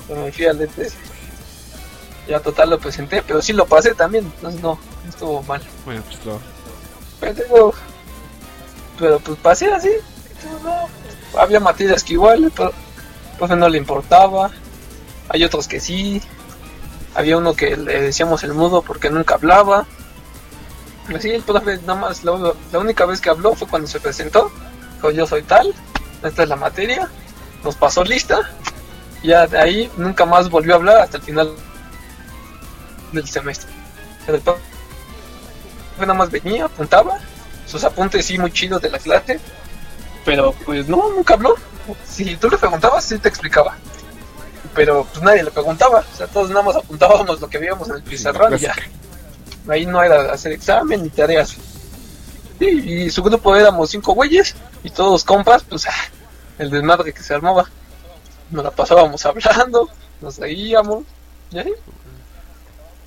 Pero 0.08 0.22
me 0.26 0.32
fui 0.34 0.46
al 0.46 0.62
ETS. 0.62 0.94
Ya 2.28 2.42
total 2.42 2.72
lo 2.72 2.80
presenté, 2.80 3.22
pero 3.22 3.42
sí 3.42 3.54
lo 3.54 3.66
pasé 3.66 3.94
también. 3.96 4.26
Entonces 4.36 4.62
no, 4.62 4.78
estuvo 5.08 5.42
mal. 5.44 5.62
Bueno, 5.86 6.04
pues 6.06 6.26
lo... 6.26 6.40
Pero 7.22 7.34
tengo- 7.36 7.74
Pero 9.02 9.20
pues 9.20 9.40
pasé 9.40 9.74
así. 9.74 9.90
no, 10.64 11.40
había 11.40 11.60
materias 11.60 12.04
que 12.04 12.14
igual, 12.14 12.44
el 12.44 12.52
profe 12.52 13.56
no 13.56 13.68
le 13.68 13.80
importaba. 13.80 14.52
Hay 15.30 15.44
otros 15.44 15.68
que 15.68 15.80
sí. 15.80 16.22
Había 17.16 17.38
uno 17.38 17.56
que 17.56 17.76
le 17.76 18.00
decíamos 18.00 18.44
el 18.44 18.54
mudo 18.54 18.84
porque 18.84 19.10
nunca 19.10 19.34
hablaba. 19.34 19.88
Así 21.14 21.32
el 21.32 21.42
profe 21.42 21.80
nada 21.80 21.96
más, 21.96 22.24
la, 22.24 22.54
única 22.80 23.06
vez 23.08 23.20
que 23.20 23.32
habló 23.32 23.56
fue 23.56 23.68
cuando 23.68 23.88
se 23.88 24.00
presentó. 24.00 24.52
Dijo 24.96 25.10
yo 25.10 25.26
soy 25.26 25.42
tal, 25.42 25.74
esta 26.24 26.44
es 26.44 26.50
la 26.50 26.56
materia. 26.56 27.10
Nos 27.64 27.76
pasó 27.76 28.04
lista. 28.04 28.52
Ya 29.24 29.48
de 29.48 29.58
ahí 29.58 29.92
nunca 29.98 30.26
más 30.26 30.48
volvió 30.48 30.74
a 30.74 30.78
hablar 30.78 30.98
hasta 30.98 31.18
el 31.18 31.24
final 31.24 31.52
del 33.12 33.28
semestre. 33.28 33.72
Pero 34.28 34.38
el 34.38 34.44
profe 34.44 34.62
nada 36.00 36.14
más 36.14 36.30
venía, 36.30 36.66
apuntaba, 36.66 37.20
sus 37.72 37.84
apuntes 37.86 38.26
sí 38.26 38.38
muy 38.38 38.52
chidos 38.52 38.82
de 38.82 38.90
la 38.90 39.00
clase, 39.00 39.40
pero 40.26 40.54
pues 40.66 40.88
no, 40.90 41.10
nunca 41.10 41.36
habló. 41.36 41.56
Si 42.06 42.36
tú 42.36 42.50
le 42.50 42.58
preguntabas, 42.58 43.06
sí 43.06 43.18
te 43.18 43.30
explicaba. 43.30 43.78
Pero 44.76 45.06
pues 45.12 45.24
nadie 45.24 45.44
le 45.44 45.52
preguntaba, 45.52 46.00
o 46.00 46.18
sea, 46.18 46.28
todos 46.28 46.50
nada 46.50 46.64
más 46.64 46.76
apuntábamos 46.76 47.40
lo 47.40 47.50
que 47.50 47.58
veíamos 47.58 47.90
en 47.90 47.96
el 47.96 48.04
pizarrón 48.04 48.56
y 48.56 48.60
ya. 48.60 48.76
Ahí 49.68 49.86
no 49.86 50.04
era 50.04 50.34
hacer 50.34 50.52
examen 50.52 51.04
ni 51.04 51.10
tareas. 51.10 51.56
Sí, 52.60 52.66
y 52.66 53.10
su 53.10 53.24
grupo 53.24 53.56
éramos 53.56 53.90
cinco 53.90 54.14
güeyes 54.14 54.54
y 54.84 54.90
todos 54.90 55.24
compas, 55.24 55.64
pues 55.64 55.88
ah, 55.88 56.10
el 56.60 56.70
desmadre 56.70 57.14
que 57.14 57.24
se 57.24 57.34
armaba. 57.34 57.70
Nos 58.50 58.64
la 58.64 58.72
pasábamos 58.72 59.26
hablando, 59.26 59.90
nos 60.20 60.38
reíamos, 60.38 61.06
y 61.52 61.60
ahí. 61.60 61.74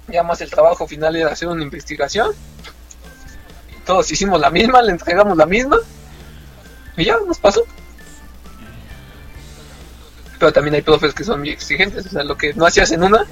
Ya 0.09 0.23
más 0.23 0.41
el 0.41 0.51
trabajo 0.51 0.87
final 0.87 1.17
era 1.17 1.33
hacer 1.33 1.49
una 1.49 1.63
investigación 1.63 2.35
todos 3.85 4.11
hicimos 4.11 4.41
la 4.41 4.51
misma, 4.51 4.83
le 4.83 4.93
entregamos 4.93 5.37
la 5.37 5.47
misma 5.47 5.79
y 6.97 7.05
ya 7.05 7.17
nos 7.27 7.39
pasó. 7.39 7.65
Pero 10.39 10.53
también 10.53 10.75
hay 10.75 10.83
profes 10.83 11.15
que 11.15 11.25
son 11.25 11.41
muy 11.41 11.51
exigentes, 11.51 12.07
o 12.07 12.09
sea, 12.09 12.25
lo 12.25 12.37
que 12.37 12.53
no 12.55 12.67
hacías 12.67 12.91
en 12.91 13.03
una, 13.05 13.25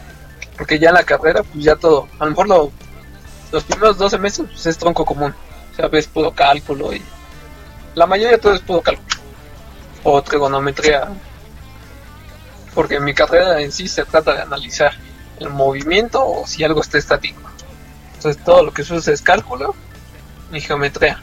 porque 0.56 0.78
ya 0.78 0.88
en 0.90 0.94
la 0.94 1.04
carrera, 1.04 1.42
pues 1.42 1.64
ya 1.64 1.76
todo, 1.76 2.08
a 2.18 2.24
lo 2.24 2.30
mejor 2.30 2.48
lo- 2.48 2.72
los 3.50 3.64
primeros 3.64 3.98
dos 3.98 4.10
semestres 4.12 4.48
pues 4.50 4.66
es 4.66 4.78
tronco 4.78 5.04
común, 5.04 5.34
o 5.72 5.74
sea, 5.76 5.88
ves 5.88 6.06
puro 6.06 6.30
cálculo 6.32 6.92
y 6.94 7.02
la 7.94 8.06
mayoría 8.06 8.32
de 8.32 8.38
todo 8.38 8.54
es 8.54 8.60
puro 8.60 8.80
cálculo 8.80 9.08
o 10.04 10.22
trigonometría, 10.22 11.08
porque 12.74 12.98
mi 13.00 13.12
carrera 13.14 13.60
en 13.60 13.70
sí 13.72 13.88
se 13.88 14.04
trata 14.04 14.32
de 14.34 14.42
analizar 14.42 14.92
el 15.38 15.50
movimiento 15.50 16.24
o 16.26 16.46
si 16.46 16.64
algo 16.64 16.80
está 16.80 16.98
estático. 16.98 17.40
Entonces 18.14 18.42
todo 18.44 18.62
lo 18.62 18.72
que 18.72 18.84
se 18.84 18.94
usa 18.94 19.12
es 19.12 19.20
cálculo 19.20 19.74
y 20.52 20.60
geometría. 20.60 21.20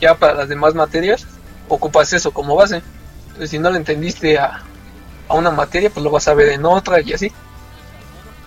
Ya 0.00 0.14
para 0.14 0.34
las 0.34 0.48
demás 0.48 0.74
materias 0.74 1.26
ocupas 1.68 2.12
eso 2.12 2.30
como 2.32 2.56
base. 2.56 2.82
Entonces 3.28 3.50
si 3.50 3.58
no 3.58 3.70
le 3.70 3.78
entendiste 3.78 4.38
a, 4.38 4.62
a 5.28 5.34
una 5.34 5.50
materia, 5.50 5.90
pues 5.90 6.02
lo 6.04 6.10
vas 6.10 6.28
a 6.28 6.34
ver 6.34 6.50
en 6.50 6.64
otra 6.64 7.00
y 7.00 7.12
así. 7.12 7.32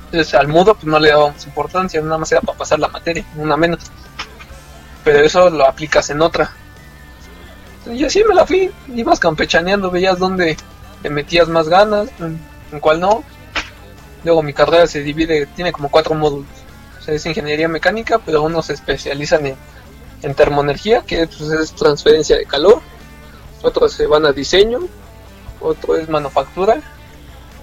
Entonces 0.05 0.33
al 0.33 0.47
mudo 0.47 0.73
pues 0.75 0.85
no 0.85 0.99
le 0.99 1.09
dábamos 1.09 1.45
importancia, 1.45 2.01
nada 2.01 2.17
más 2.17 2.31
era 2.31 2.41
para 2.41 2.57
pasar 2.57 2.79
la 2.79 2.87
materia, 2.87 3.23
una 3.35 3.57
menos. 3.57 3.79
Pero 5.03 5.19
eso 5.19 5.49
lo 5.49 5.65
aplicas 5.65 6.09
en 6.09 6.21
otra. 6.21 6.51
Y 7.85 8.03
así 8.03 8.23
me 8.27 8.35
la 8.35 8.45
fui, 8.45 8.71
ibas 8.93 9.19
campechaneando, 9.19 9.89
veías 9.89 10.19
dónde 10.19 10.57
te 11.01 11.09
metías 11.09 11.47
más 11.47 11.69
ganas, 11.69 12.09
en, 12.19 12.39
en 12.71 12.79
cuál 12.79 12.99
no. 12.99 13.23
Luego 14.23 14.43
mi 14.43 14.53
carrera 14.53 14.85
se 14.85 15.01
divide, 15.01 15.45
tiene 15.55 15.71
como 15.71 15.89
cuatro 15.89 16.13
módulos. 16.13 16.47
O 16.99 17.01
sea, 17.01 17.13
es 17.13 17.25
ingeniería 17.25 17.67
mecánica, 17.67 18.19
pero 18.19 18.43
unos 18.43 18.67
se 18.67 18.73
especializan 18.73 19.45
en, 19.45 19.55
en 20.21 20.35
termoenergía, 20.35 21.01
que 21.01 21.27
pues, 21.27 21.41
es 21.41 21.71
transferencia 21.73 22.37
de 22.37 22.45
calor. 22.45 22.81
Otros 23.61 23.93
se 23.93 24.05
van 24.05 24.25
a 24.25 24.31
diseño, 24.31 24.79
otro 25.59 25.95
es 25.95 26.07
manufactura 26.07 26.81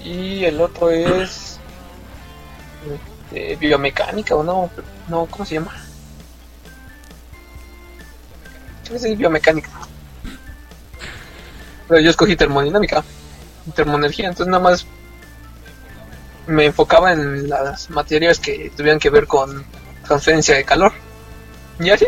y 0.05 0.45
el 0.45 0.61
otro 0.61 0.91
es 0.91 1.59
eh, 3.33 3.57
biomecánica 3.59 4.35
o 4.35 4.45
no, 4.45 4.71
no, 5.09 5.27
¿cómo 5.27 5.45
se 5.45 5.55
llama? 5.55 5.75
Es 8.93 9.19
biomecánica. 9.19 9.71
Pero 11.89 12.01
yo 12.01 12.11
escogí 12.11 12.37
termodinámica, 12.37 13.03
termoenergía, 13.75 14.29
entonces 14.29 14.51
nada 14.51 14.63
más 14.63 14.87
me 16.47 16.67
enfocaba 16.67 17.13
en 17.13 17.49
las 17.49 17.91
materias 17.91 18.39
que 18.39 18.71
tuvieran 18.77 18.99
que 18.99 19.11
ver 19.11 19.27
con 19.27 19.65
transferencia 20.07 20.57
de 20.57 20.65
calor. 20.65 20.93
Y 21.81 21.91
así, 21.91 22.07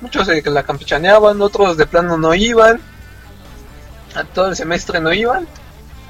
muchos 0.00 0.26
se 0.26 0.42
la 0.50 0.62
campechaneaban, 0.62 1.40
otros 1.40 1.76
de 1.76 1.86
plano 1.86 2.16
no 2.16 2.34
iban, 2.34 2.80
a 4.14 4.24
todo 4.24 4.48
el 4.48 4.56
semestre 4.56 5.00
no 5.00 5.12
iban, 5.12 5.46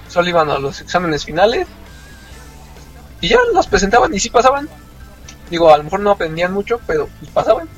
solo 0.09 0.28
iban 0.28 0.51
a 0.51 0.59
los 0.59 0.81
exámenes 0.81 1.24
finales 1.24 1.66
y 3.20 3.28
ya 3.28 3.39
los 3.53 3.66
presentaban 3.66 4.15
y 4.15 4.20
sí 4.20 4.31
pasaban. 4.31 4.69
Digo, 5.51 5.73
a 5.73 5.78
lo 5.78 5.85
mejor 5.85 6.01
no 6.01 6.11
aprendían 6.11 6.53
mucho, 6.53 6.81
pero 6.86 7.09
pues 7.19 7.31
pasaban. 7.31 7.69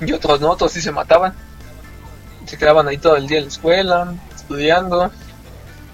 Y 0.00 0.12
otros 0.12 0.40
no, 0.40 0.50
otros 0.50 0.72
sí 0.72 0.80
se 0.80 0.92
mataban. 0.92 1.34
Se 2.46 2.56
quedaban 2.56 2.88
ahí 2.88 2.98
todo 2.98 3.16
el 3.16 3.26
día 3.26 3.38
en 3.38 3.44
la 3.44 3.50
escuela, 3.50 4.14
estudiando. 4.34 5.10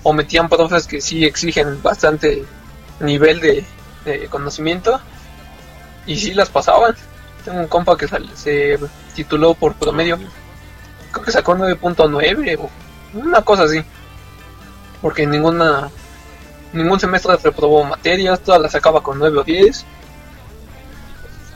O 0.05 0.13
metían 0.13 0.49
profes 0.49 0.87
que 0.87 1.01
sí 1.01 1.25
exigen 1.25 1.83
bastante 1.83 2.45
nivel 3.01 3.41
de, 3.41 3.65
de 4.05 4.29
conocimiento. 4.29 5.01
Y 6.07 6.17
sí 6.17 6.35
las 6.35 6.51
pasaban. 6.51 6.95
Tengo 7.45 7.59
un 7.61 7.67
compa 7.69 7.97
que 7.97 8.07
sal- 8.07 8.31
se 8.37 8.79
tituló 9.15 9.55
por 9.55 9.75
promedio. 9.75 10.19
Creo 11.11 11.25
que 11.25 11.33
sacó 11.33 11.55
9.9 11.57 12.59
o 12.61 12.71
una 13.19 13.43
cosa 13.43 13.65
así. 13.65 13.83
Porque 15.03 15.27
ninguna 15.27 15.91
ningún 16.73 16.99
semestre 17.01 17.37
reprobó 17.37 17.85
materias, 17.85 18.41
todas 18.41 18.61
las 18.61 18.73
sacaba 18.73 19.03
con 19.03 19.19
9 19.19 19.39
o 19.39 19.43
10. 19.45 19.85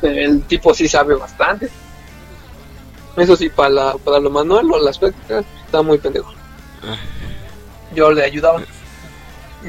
El 0.03 0.43
tipo 0.43 0.73
sí 0.75 0.89
sabe 0.89 1.15
bastante. 1.15 1.69
Eso 3.16 3.37
sí, 3.37 3.49
para, 3.49 3.69
la, 3.70 3.93
para 3.95 4.20
lo 4.20 4.31
manual 4.31 4.70
o 4.70 4.79
las 4.79 4.97
prácticas, 4.99 5.45
está 5.66 5.83
muy 5.83 5.99
pendejo. 5.99 6.33
Yo 7.94 8.10
le 8.10 8.24
ayudaba. 8.24 8.62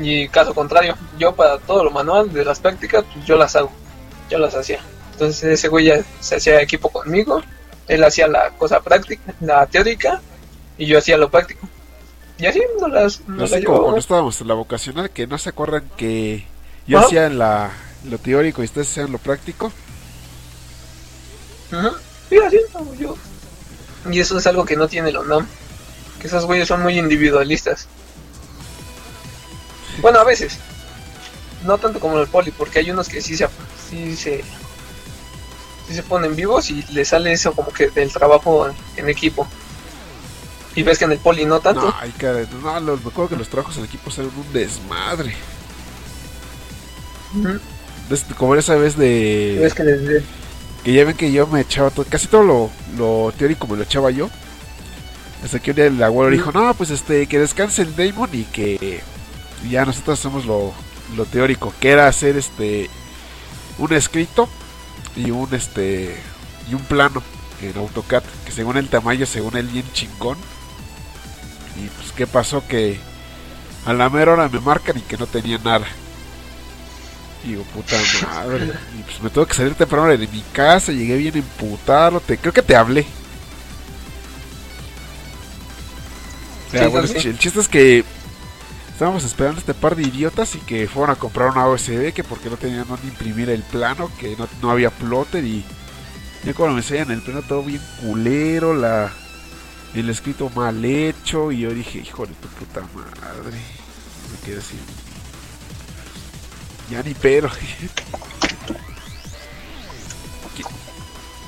Y 0.02 0.28
caso 0.30 0.54
contrario, 0.54 0.96
yo 1.18 1.34
para 1.36 1.58
todo 1.58 1.84
lo 1.84 1.92
manual 1.92 2.32
de 2.32 2.46
las 2.46 2.60
prácticas, 2.60 3.04
pues 3.12 3.26
yo 3.26 3.38
las 3.38 3.56
hago. 3.56 3.72
Yo 4.30 4.38
las 4.38 4.56
hacía. 4.56 4.80
Entonces 5.14 5.44
ese 5.44 5.68
güey 5.68 5.86
ya 5.86 6.02
se 6.20 6.36
hacía 6.36 6.62
equipo 6.62 6.90
conmigo. 6.90 7.42
Él 7.88 8.04
hacía 8.04 8.28
la 8.28 8.52
cosa 8.52 8.80
práctica, 8.82 9.34
la 9.42 9.66
teórica, 9.66 10.22
y 10.78 10.86
yo 10.86 11.00
hacía 11.00 11.18
lo 11.18 11.30
práctico. 11.30 11.68
Y 12.38 12.46
así 12.46 12.62
nos 12.80 12.90
las, 12.90 13.28
nos 13.28 13.52
Así 13.52 13.62
la 13.62 13.66
como 13.66 13.82
cuando 13.82 14.00
estábamos 14.00 14.40
en 14.40 14.48
la 14.48 14.54
vocacional, 14.54 15.10
que 15.10 15.28
no 15.28 15.38
se 15.38 15.50
acuerdan 15.50 15.90
que 15.98 16.46
yo 16.88 17.00
Ajá. 17.00 17.08
hacía 17.08 17.30
la, 17.30 17.72
lo 18.06 18.18
teórico 18.18 18.62
y 18.62 18.66
ustedes 18.66 18.90
hacían 18.90 19.12
lo 19.12 19.18
práctico. 19.18 19.72
Ujú. 21.72 21.90
Sí, 22.30 22.38
así 22.38 22.58
estamos 22.58 22.98
yo. 22.98 23.18
Y 24.10 24.20
eso 24.20 24.38
es 24.38 24.48
algo 24.48 24.64
que 24.66 24.78
no 24.78 24.88
tiene 24.88 25.12
la 25.12 25.20
UNAM. 25.20 25.46
Que 26.22 26.28
esos 26.28 26.46
güeyes 26.46 26.68
son 26.68 26.82
muy 26.82 26.98
individualistas. 26.98 27.88
Bueno, 30.02 30.20
a 30.20 30.24
veces. 30.24 30.58
No 31.66 31.78
tanto 31.78 32.00
como 32.00 32.16
en 32.16 32.22
el 32.22 32.28
poli, 32.28 32.52
porque 32.52 32.80
hay 32.80 32.92
unos 32.92 33.10
que 33.10 33.22
sí 33.22 33.36
se, 33.36 33.48
sí 33.90 34.16
se, 34.16 34.44
sí 35.88 35.94
se 35.94 36.04
ponen 36.04 36.36
vivos 36.36 36.70
y 36.70 36.84
les 36.92 37.10
sale 37.10 37.34
eso 37.34 37.52
como 37.54 37.72
que 37.74 37.90
del 37.90 38.12
trabajo 38.14 38.68
en, 38.96 39.10
equipo. 39.10 39.48
Y 40.76 40.84
ves 40.84 40.98
que 41.00 41.06
en 41.06 41.12
el 41.12 41.18
poli 41.18 41.46
no 41.46 41.60
tanto. 41.60 41.82
No, 41.82 41.96
ay, 42.00 42.12
cara, 42.18 42.46
no, 42.62 42.80
los- 42.80 43.04
me 43.04 43.10
acuerdo 43.10 43.30
que 43.32 43.36
los 43.36 43.50
trabajos 43.50 43.76
en 43.78 43.86
equipo 43.86 44.10
eran 44.12 44.28
un 44.28 44.54
desmadre. 44.54 45.36
Ujú. 47.36 47.60
Des- 48.10 48.26
como 48.38 48.56
esa 48.56 48.76
vez 48.76 48.96
de 48.98 49.58
ves 49.62 49.74
que 49.74 49.84
les, 49.84 50.24
que 50.84 50.94
ya 50.94 51.06
ven 51.06 51.16
que 51.16 51.32
yo 51.32 51.46
me 51.48 51.62
echaba 51.62 51.90
todo, 51.92 52.06
casi 52.10 52.28
todo 52.28 52.44
lo, 52.44 52.70
lo 52.98 53.32
teórico 53.38 53.68
me 53.68 53.78
lo 53.78 53.84
echaba 53.84 54.12
yo. 54.12 54.30
Hasta 55.44 55.60
que 55.60 55.72
un 55.72 55.76
día 55.76 55.86
el 55.86 56.02
abuelo 56.04 56.32
dijo, 56.32 56.52
no, 56.52 56.74
pues 56.74 56.90
este, 56.90 57.28
que 57.28 57.40
descanse 57.40 57.82
el 57.82 57.96
Damon 57.96 58.30
y 58.34 58.44
que 58.46 59.02
ya 59.68 59.86
nosotros 59.86 60.20
hacemos 60.20 60.46
lo, 60.46 60.74
lo 61.16 61.26
teórico, 61.26 61.74
que 61.80 61.90
era 61.92 62.08
hacer 62.08 62.38
este 62.38 62.90
un 63.78 63.94
escrito 63.94 64.50
y 65.16 65.32
un 65.32 65.54
este 65.54 66.16
y 66.70 66.74
un 66.74 66.82
plano 66.82 67.24
en 67.62 67.78
AutoCAD, 67.78 68.24
que 68.46 68.52
según 68.52 68.78
el 68.78 68.88
tamaño, 68.88 69.26
según 69.26 69.58
él 69.58 69.68
bien 69.68 69.86
chingón. 69.94 70.38
Y 71.78 71.88
pues 71.88 72.12
qué 72.12 72.28
pasó 72.28 72.66
que 72.68 73.00
a 73.86 73.94
la 73.94 74.10
mera 74.10 74.34
hora 74.34 74.50
me 74.50 74.60
marcan 74.60 74.98
y 74.98 75.02
que 75.02 75.18
no 75.18 75.28
tenía 75.28 75.58
nada. 75.58 75.86
Digo, 77.44 77.64
puta 77.64 77.98
madre. 78.24 78.74
Y 79.00 79.04
pues 79.04 79.22
me 79.22 79.30
tuve 79.30 79.48
que 79.48 79.54
salir 79.54 79.74
temprano 79.76 80.08
de 80.08 80.28
mi 80.28 80.42
casa, 80.54 80.92
llegué 80.92 81.18
bien 81.18 81.38
emputado. 81.38 82.20
Te, 82.20 82.38
creo 82.38 82.54
que 82.54 82.62
te 82.62 82.76
hablé. 82.76 83.06
Sí, 86.72 86.78
el 86.78 87.08
sí. 87.08 87.28
el 87.30 87.40
chiste 87.40 87.60
es 87.60 87.68
que 87.68 88.06
estábamos 89.00 89.24
esperando 89.24 89.62
este 89.62 89.74
par 89.74 89.96
de 89.96 90.04
idiotas 90.04 90.56
y 90.56 90.60
que 90.60 90.86
fueron 90.86 91.12
a 91.12 91.16
comprar 91.16 91.52
una 91.52 91.70
USB 91.70 92.12
que 92.12 92.22
porque 92.22 92.50
no 92.50 92.58
tenían 92.58 92.86
dónde 92.86 93.08
imprimir 93.08 93.50
el 93.50 93.64
plano, 93.64 94.12
que 94.20 94.36
no, 94.36 94.46
no 94.62 94.72
había 94.72 94.90
plotter 94.90 95.42
y 95.42 95.64
ya 96.44 96.54
cuando 96.54 96.74
me 96.76 96.82
enseñan 96.82 97.10
el 97.12 97.22
plano 97.22 97.42
todo 97.44 97.64
bien 97.64 97.82
culero, 98.02 98.74
la 98.74 99.10
el 99.96 100.10
escrito 100.10 100.50
mal 100.50 100.84
hecho 100.84 101.50
y 101.54 101.62
yo 101.62 101.70
dije, 101.70 102.00
hijo 102.00 102.26
de 102.26 102.34
tu 102.34 102.50
puta 102.50 102.82
madre. 102.94 103.58
Me 104.32 104.46
quedé 104.46 104.58
así. 104.58 104.78
Ya 106.92 107.02
ni 107.02 107.14
pero. 107.14 107.50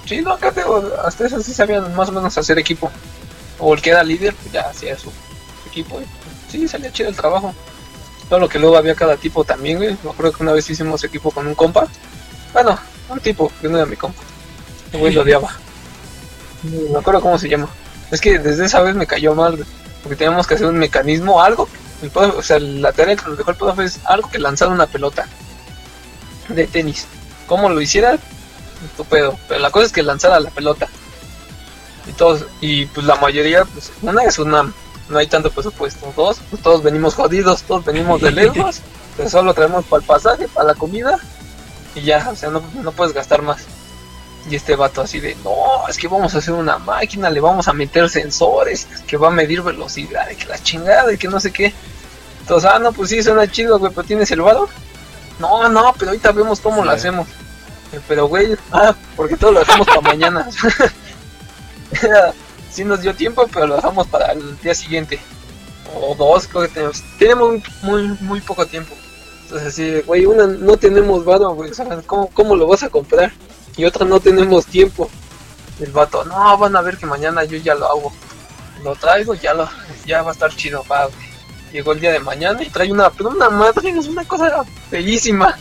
Sí, 0.05 0.21
no, 0.21 0.31
acá 0.31 0.53
tengo, 0.53 0.89
hasta 1.05 1.25
eso 1.25 1.41
sí 1.41 1.53
sabían 1.53 1.93
más 1.95 2.07
o 2.07 2.13
menos 2.13 2.37
hacer 2.37 2.57
equipo. 2.57 2.89
O 3.59 3.73
el 3.73 3.81
que 3.81 3.89
era 3.89 4.03
líder, 4.03 4.33
pues 4.35 4.53
ya 4.53 4.69
hacía 4.69 4.97
su 4.97 5.11
equipo. 5.67 5.99
y, 5.99 6.05
pues, 6.05 6.40
Sí, 6.51 6.67
salía 6.67 6.91
chido 6.91 7.09
el 7.09 7.15
trabajo. 7.15 7.53
Todo 8.29 8.39
lo 8.39 8.49
que 8.49 8.59
luego 8.59 8.77
había 8.77 8.95
cada 8.95 9.17
tipo 9.17 9.43
también, 9.43 9.77
güey. 9.77 9.97
Me 10.03 10.09
acuerdo 10.11 10.31
que 10.33 10.43
una 10.43 10.53
vez 10.53 10.69
hicimos 10.69 11.03
equipo 11.03 11.31
con 11.31 11.47
un 11.47 11.55
compa. 11.55 11.87
Bueno, 12.53 12.77
un 13.09 13.19
tipo, 13.19 13.51
que 13.61 13.67
no 13.69 13.77
era 13.77 13.85
mi 13.85 13.95
compa. 13.95 14.21
El 14.93 14.99
güey 14.99 15.13
lo 15.13 15.21
odiaba. 15.23 15.49
No 16.63 16.93
me 16.93 16.99
acuerdo 16.99 17.21
cómo 17.21 17.37
se 17.39 17.49
llama. 17.49 17.67
Es 18.11 18.19
que 18.21 18.37
desde 18.39 18.65
esa 18.65 18.81
vez 18.81 18.95
me 18.95 19.07
cayó 19.07 19.33
mal, 19.33 19.65
Porque 20.03 20.15
teníamos 20.15 20.45
que 20.47 20.55
hacer 20.55 20.67
un 20.67 20.77
mecanismo, 20.77 21.41
algo. 21.41 21.67
El 22.01 22.11
profe- 22.11 22.35
o 22.37 22.41
sea, 22.41 22.59
la 22.59 22.91
tarea 22.91 23.15
que 23.15 23.25
nos 23.27 23.37
dejó 23.37 23.51
el 23.51 23.57
profe 23.57 23.83
es 23.85 23.99
algo 24.05 24.29
que 24.29 24.39
lanzar 24.39 24.69
una 24.69 24.87
pelota 24.87 25.27
de 26.49 26.67
tenis. 26.67 27.05
¿Cómo 27.47 27.69
lo 27.69 27.79
hiciera? 27.81 28.17
tu 28.97 29.05
pedo. 29.05 29.37
Pero 29.47 29.59
la 29.59 29.69
cosa 29.69 29.85
es 29.85 29.91
que 29.91 30.01
lanzara 30.01 30.39
la 30.39 30.49
pelota. 30.49 30.87
Y 32.07 32.13
todos, 32.13 32.45
y 32.61 32.87
pues 32.87 33.05
la 33.05 33.15
mayoría, 33.15 33.63
pues 33.65 33.91
una 34.01 34.23
es 34.23 34.39
una, 34.39 34.73
no 35.11 35.19
hay 35.19 35.27
tanto 35.27 35.51
presupuesto. 35.51 36.11
Dos, 36.15 36.39
pues 36.49 36.61
todos 36.61 36.81
venimos 36.81 37.15
jodidos, 37.15 37.63
todos 37.63 37.85
venimos 37.85 38.21
de 38.21 38.31
lejos. 38.31 38.81
pues 39.15 39.31
solo 39.31 39.53
traemos 39.53 39.85
para 39.85 40.01
el 40.01 40.07
pasaje, 40.07 40.47
para 40.47 40.67
la 40.67 40.75
comida. 40.75 41.19
Y 41.95 42.01
ya, 42.01 42.29
o 42.31 42.35
sea, 42.35 42.49
no, 42.49 42.61
no 42.81 42.91
puedes 42.91 43.13
gastar 43.13 43.41
más. 43.41 43.65
Y 44.49 44.55
este 44.55 44.75
vato 44.75 45.01
así 45.01 45.19
de, 45.19 45.35
no, 45.43 45.87
es 45.87 45.97
que 45.97 46.07
vamos 46.07 46.33
a 46.33 46.39
hacer 46.39 46.53
una 46.53 46.79
máquina, 46.79 47.29
le 47.29 47.39
vamos 47.39 47.67
a 47.67 47.73
meter 47.73 48.09
sensores, 48.09 48.87
que 49.05 49.17
va 49.17 49.27
a 49.27 49.31
medir 49.31 49.61
velocidad, 49.61 50.27
y 50.31 50.35
que 50.35 50.47
la 50.47 50.57
chingada, 50.57 51.13
y 51.13 51.17
que 51.17 51.27
no 51.27 51.39
sé 51.39 51.51
qué. 51.51 51.71
Entonces, 52.39 52.71
ah, 52.73 52.79
no, 52.79 52.91
pues 52.91 53.09
sí, 53.11 53.21
suena 53.21 53.49
chido, 53.49 53.77
güey, 53.77 53.91
pero 53.93 54.07
¿tienes 54.07 54.31
el 54.31 54.41
varo? 54.41 54.67
No, 55.39 55.69
no, 55.69 55.93
pero 55.97 56.11
ahorita 56.11 56.31
vemos 56.31 56.59
cómo 56.59 56.83
lo 56.83 56.91
hacemos. 56.91 57.27
Eh, 57.91 57.99
Pero, 58.07 58.27
güey, 58.27 58.55
ah, 58.71 58.95
porque 59.15 59.35
todo 59.35 59.51
lo 59.51 59.59
dejamos 59.59 59.87
para 59.87 60.01
mañana. 60.01 60.47
sí 62.71 62.83
nos 62.83 63.01
dio 63.01 63.13
tiempo, 63.15 63.47
pero 63.51 63.67
lo 63.67 63.75
dejamos 63.75 64.07
para 64.07 64.31
el 64.31 64.59
día 64.61 64.73
siguiente. 64.73 65.19
O 65.95 66.15
dos, 66.15 66.47
creo 66.47 66.63
que 66.63 66.69
tenemos. 66.69 67.03
Tenemos 67.19 67.61
muy, 67.81 68.07
muy, 68.21 68.41
poco 68.41 68.65
tiempo. 68.65 68.95
Entonces, 69.43 69.67
así, 69.67 70.01
güey, 70.05 70.25
una, 70.25 70.47
no 70.47 70.77
tenemos 70.77 71.25
varo, 71.25 71.49
güey, 71.51 71.71
o 71.71 71.73
sea, 71.73 71.85
¿cómo, 72.05 72.27
¿cómo 72.29 72.55
lo 72.55 72.67
vas 72.67 72.83
a 72.83 72.89
comprar? 72.89 73.31
Y 73.75 73.83
otra, 73.83 74.05
no 74.05 74.19
tenemos 74.19 74.65
tiempo. 74.65 75.09
El 75.79 75.91
vato, 75.91 76.23
no, 76.25 76.57
van 76.57 76.75
a 76.75 76.81
ver 76.81 76.97
que 76.97 77.05
mañana 77.05 77.43
yo 77.43 77.57
ya 77.57 77.75
lo 77.75 77.87
hago. 77.87 78.13
Lo 78.83 78.95
traigo, 78.95 79.33
ya 79.33 79.53
lo, 79.53 79.69
ya 80.05 80.21
va 80.21 80.29
a 80.29 80.33
estar 80.33 80.55
chido, 80.55 80.83
va, 80.89 81.05
güey. 81.05 81.17
llegó 81.73 81.91
el 81.91 81.99
día 81.99 82.11
de 82.11 82.19
mañana 82.19 82.61
y 82.63 82.69
trae 82.69 82.91
una, 82.91 83.09
pero 83.09 83.29
una 83.29 83.49
madre, 83.49 83.89
es 83.89 84.07
una 84.07 84.23
cosa 84.25 84.63
bellísima. 84.89 85.57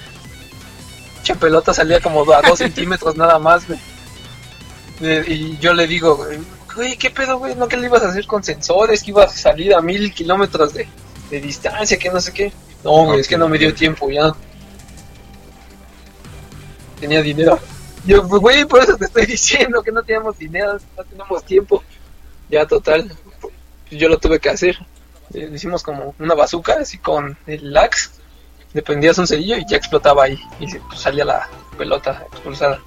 Che 1.22 1.34
pelota 1.34 1.74
salía 1.74 2.00
como 2.00 2.30
a 2.32 2.42
dos 2.42 2.58
centímetros 2.64 3.16
nada 3.16 3.38
más, 3.38 3.66
güey. 3.66 3.78
Eh, 5.00 5.24
Y 5.26 5.58
yo 5.58 5.72
le 5.72 5.86
digo, 5.86 6.16
güey, 6.16 6.38
güey, 6.74 6.96
¿qué 6.96 7.10
pedo, 7.10 7.38
güey? 7.38 7.54
¿No 7.54 7.68
que 7.68 7.76
le 7.76 7.86
ibas 7.86 8.02
a 8.02 8.08
hacer 8.08 8.26
con 8.26 8.42
sensores? 8.42 9.02
Que 9.02 9.10
ibas 9.10 9.34
a 9.34 9.36
salir 9.36 9.74
a 9.74 9.80
mil 9.80 10.12
kilómetros 10.12 10.74
de, 10.74 10.88
de 11.30 11.40
distancia, 11.40 11.98
que 11.98 12.10
no 12.10 12.20
sé 12.20 12.32
qué. 12.32 12.52
No, 12.84 13.04
güey, 13.04 13.20
es 13.20 13.28
que 13.28 13.38
no 13.38 13.48
me 13.48 13.58
dio 13.58 13.74
tiempo, 13.74 14.10
ya. 14.10 14.34
Tenía 16.98 17.22
dinero. 17.22 17.58
Yo, 18.04 18.22
güey, 18.26 18.64
por 18.64 18.82
eso 18.82 18.96
te 18.96 19.04
estoy 19.06 19.26
diciendo 19.26 19.82
que 19.82 19.92
no 19.92 20.02
teníamos 20.02 20.38
dinero, 20.38 20.78
no 20.96 21.04
teníamos 21.04 21.44
tiempo. 21.44 21.82
Ya, 22.48 22.66
total. 22.66 23.10
Yo 23.90 24.08
lo 24.08 24.18
tuve 24.18 24.38
que 24.38 24.50
hacer. 24.50 24.78
Eh, 25.34 25.50
Hicimos 25.54 25.82
como 25.82 26.14
una 26.18 26.34
bazooka, 26.34 26.78
así 26.80 26.98
con 26.98 27.36
el 27.46 27.72
lax. 27.72 28.12
Le 28.72 28.82
prendías 28.82 29.18
un 29.18 29.26
cerillo 29.26 29.56
y 29.56 29.64
ya 29.68 29.76
explotaba 29.76 30.24
ahí. 30.24 30.40
Y 30.60 30.66
pues, 30.78 31.00
salía 31.00 31.24
la 31.24 31.48
pelota 31.76 32.24
expulsada. 32.32 32.80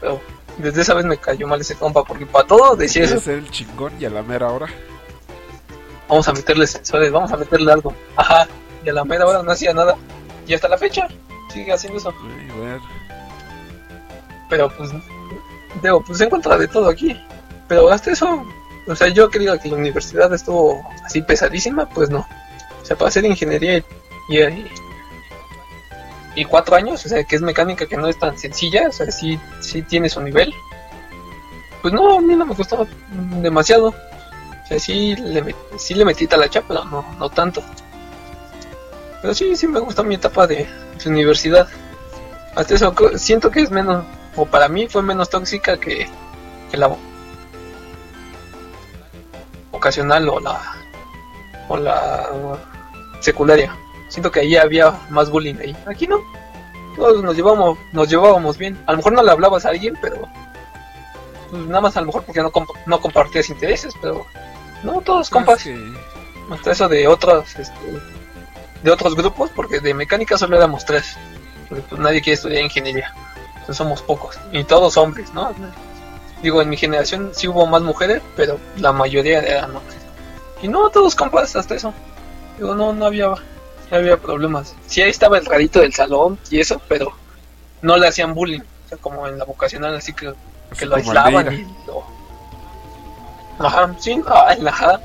Pero 0.00 0.20
desde 0.58 0.82
esa 0.82 0.94
vez 0.94 1.04
me 1.04 1.18
cayó 1.18 1.46
mal 1.46 1.60
ese 1.60 1.74
compa, 1.74 2.04
porque 2.04 2.26
para 2.26 2.46
todo 2.46 2.76
decía 2.76 3.04
eso. 3.04 3.20
ser 3.20 3.38
el 3.38 3.50
chingón 3.50 3.92
y 4.00 4.04
a 4.04 4.10
la 4.10 4.22
mera 4.22 4.50
hora. 4.50 4.66
Vamos 6.08 6.26
a 6.28 6.32
meterle 6.32 6.66
sensores, 6.66 7.10
vamos 7.10 7.32
a 7.32 7.36
meterle 7.36 7.72
algo. 7.72 7.94
Ajá. 8.16 8.46
Y 8.84 8.88
a 8.88 8.92
la 8.92 9.04
mera 9.04 9.26
hora 9.26 9.42
no 9.42 9.50
hacía 9.50 9.72
nada. 9.72 9.96
Y 10.46 10.54
hasta 10.54 10.68
la 10.68 10.78
fecha 10.78 11.08
sigue 11.52 11.72
haciendo 11.72 11.98
eso. 11.98 12.14
Pero 14.48 14.70
pues, 14.76 14.90
digo, 15.82 16.02
pues 16.04 16.18
se 16.18 16.24
encuentra 16.24 16.56
de 16.56 16.68
todo 16.68 16.88
aquí. 16.88 17.20
Pero 17.68 17.90
hasta 17.90 18.12
eso, 18.12 18.46
o 18.86 18.94
sea, 18.94 19.08
yo 19.08 19.28
creía 19.28 19.58
que 19.58 19.68
la 19.68 19.76
universidad 19.76 20.32
estuvo 20.32 20.80
así 21.04 21.20
pesadísima, 21.22 21.88
pues 21.88 22.10
no. 22.10 22.26
O 22.80 22.84
sea, 22.84 22.96
para 22.96 23.08
hacer 23.08 23.24
ingeniería 23.24 23.78
y, 23.78 23.84
y, 24.28 24.38
y 26.36 26.44
cuatro 26.44 26.76
años, 26.76 27.04
o 27.04 27.08
sea, 27.08 27.24
que 27.24 27.34
es 27.34 27.42
mecánica 27.42 27.86
que 27.86 27.96
no 27.96 28.06
es 28.06 28.18
tan 28.18 28.38
sencilla, 28.38 28.88
o 28.88 28.92
sea, 28.92 29.10
sí, 29.10 29.40
sí 29.60 29.82
tiene 29.82 30.10
su 30.10 30.20
nivel. 30.20 30.52
Pues 31.80 31.94
no, 31.94 32.18
a 32.18 32.20
mí 32.20 32.36
no 32.36 32.44
me 32.44 32.54
costaba 32.54 32.86
demasiado. 33.40 33.88
O 33.88 34.66
sea, 34.68 34.78
sí 34.78 35.16
le, 35.16 35.54
sí 35.78 35.94
le 35.94 36.04
metí 36.04 36.28
a 36.30 36.36
la 36.36 36.48
pero 36.48 36.84
no, 36.84 37.04
no 37.18 37.30
tanto. 37.30 37.62
Pero 39.22 39.34
sí, 39.34 39.56
sí 39.56 39.66
me 39.66 39.80
gustó 39.80 40.04
mi 40.04 40.16
etapa 40.16 40.46
de, 40.46 40.66
de 41.02 41.10
universidad. 41.10 41.66
Hasta 42.54 42.74
eso 42.74 42.94
siento 43.16 43.50
que 43.50 43.60
es 43.60 43.70
menos, 43.70 44.04
o 44.36 44.44
para 44.44 44.68
mí 44.68 44.88
fue 44.88 45.02
menos 45.02 45.30
tóxica 45.30 45.78
que, 45.78 46.06
que 46.70 46.76
la 46.76 46.94
vocacional 49.72 50.28
o 50.28 50.40
la 50.40 50.60
o 51.68 51.76
la 51.78 52.28
secundaria. 53.20 53.74
Siento 54.08 54.30
que 54.30 54.40
ahí 54.40 54.56
había 54.56 54.92
más 55.10 55.30
bullying 55.30 55.56
ahí. 55.56 55.76
Aquí 55.86 56.06
no. 56.06 56.20
Todos 56.96 57.22
nos 57.22 57.36
llevábamos, 57.36 57.78
nos 57.92 58.08
llevábamos 58.08 58.56
bien. 58.56 58.82
A 58.86 58.92
lo 58.92 58.98
mejor 58.98 59.12
no 59.12 59.22
le 59.22 59.30
hablabas 59.30 59.66
a 59.66 59.70
alguien, 59.70 59.98
pero 60.00 60.28
pues, 61.50 61.62
nada 61.66 61.80
más 61.80 61.96
a 61.96 62.00
lo 62.00 62.06
mejor 62.06 62.22
porque 62.24 62.40
no, 62.42 62.50
comp- 62.50 62.76
no 62.86 63.00
compartías 63.00 63.50
intereses, 63.50 63.92
pero 64.00 64.26
no 64.82 65.00
todos 65.02 65.28
compas. 65.30 65.64
Hasta 66.50 66.70
eso 66.72 66.88
de 66.88 67.08
otros 67.08 67.56
este, 67.58 67.74
de 68.82 68.90
otros 68.90 69.14
grupos, 69.16 69.50
porque 69.54 69.80
de 69.80 69.92
mecánica 69.94 70.38
solo 70.38 70.56
éramos 70.56 70.84
tres. 70.84 71.16
Porque 71.68 71.82
pues 71.88 72.00
nadie 72.00 72.22
quiere 72.22 72.34
estudiar 72.34 72.62
ingeniería. 72.62 73.12
Entonces 73.54 73.76
somos 73.76 74.00
pocos. 74.02 74.38
Y 74.52 74.62
todos 74.64 74.96
hombres, 74.96 75.34
¿no? 75.34 75.52
Digo, 76.42 76.62
en 76.62 76.68
mi 76.68 76.76
generación 76.76 77.30
sí 77.34 77.48
hubo 77.48 77.66
más 77.66 77.82
mujeres, 77.82 78.22
pero 78.36 78.58
la 78.76 78.92
mayoría 78.92 79.40
eran 79.40 79.74
hombres. 79.74 79.96
Y 80.62 80.68
no, 80.68 80.88
todos 80.90 81.14
compas, 81.16 81.56
hasta 81.56 81.74
eso. 81.74 81.92
Digo, 82.58 82.74
no, 82.76 82.92
no 82.92 83.06
había, 83.06 83.34
no 83.90 83.96
había 83.96 84.16
problemas. 84.16 84.74
Sí, 84.86 85.02
ahí 85.02 85.10
estaba 85.10 85.38
el 85.38 85.46
rarito 85.46 85.80
del 85.80 85.92
salón 85.92 86.38
y 86.50 86.60
eso, 86.60 86.80
pero 86.88 87.12
no 87.82 87.96
le 87.96 88.08
hacían 88.08 88.34
bullying. 88.34 88.60
O 88.60 88.88
sea, 88.88 88.98
como 88.98 89.26
en 89.26 89.38
la 89.38 89.44
vocacional, 89.44 89.94
así 89.96 90.12
que, 90.12 90.32
que 90.78 90.86
lo 90.86 90.96
aislaban 90.96 91.52
y 91.52 91.66
lo... 91.86 92.04
Ajá, 93.58 93.94
sí, 93.98 94.20
ah, 94.28 94.52
en 94.56 94.64
la. 94.64 95.00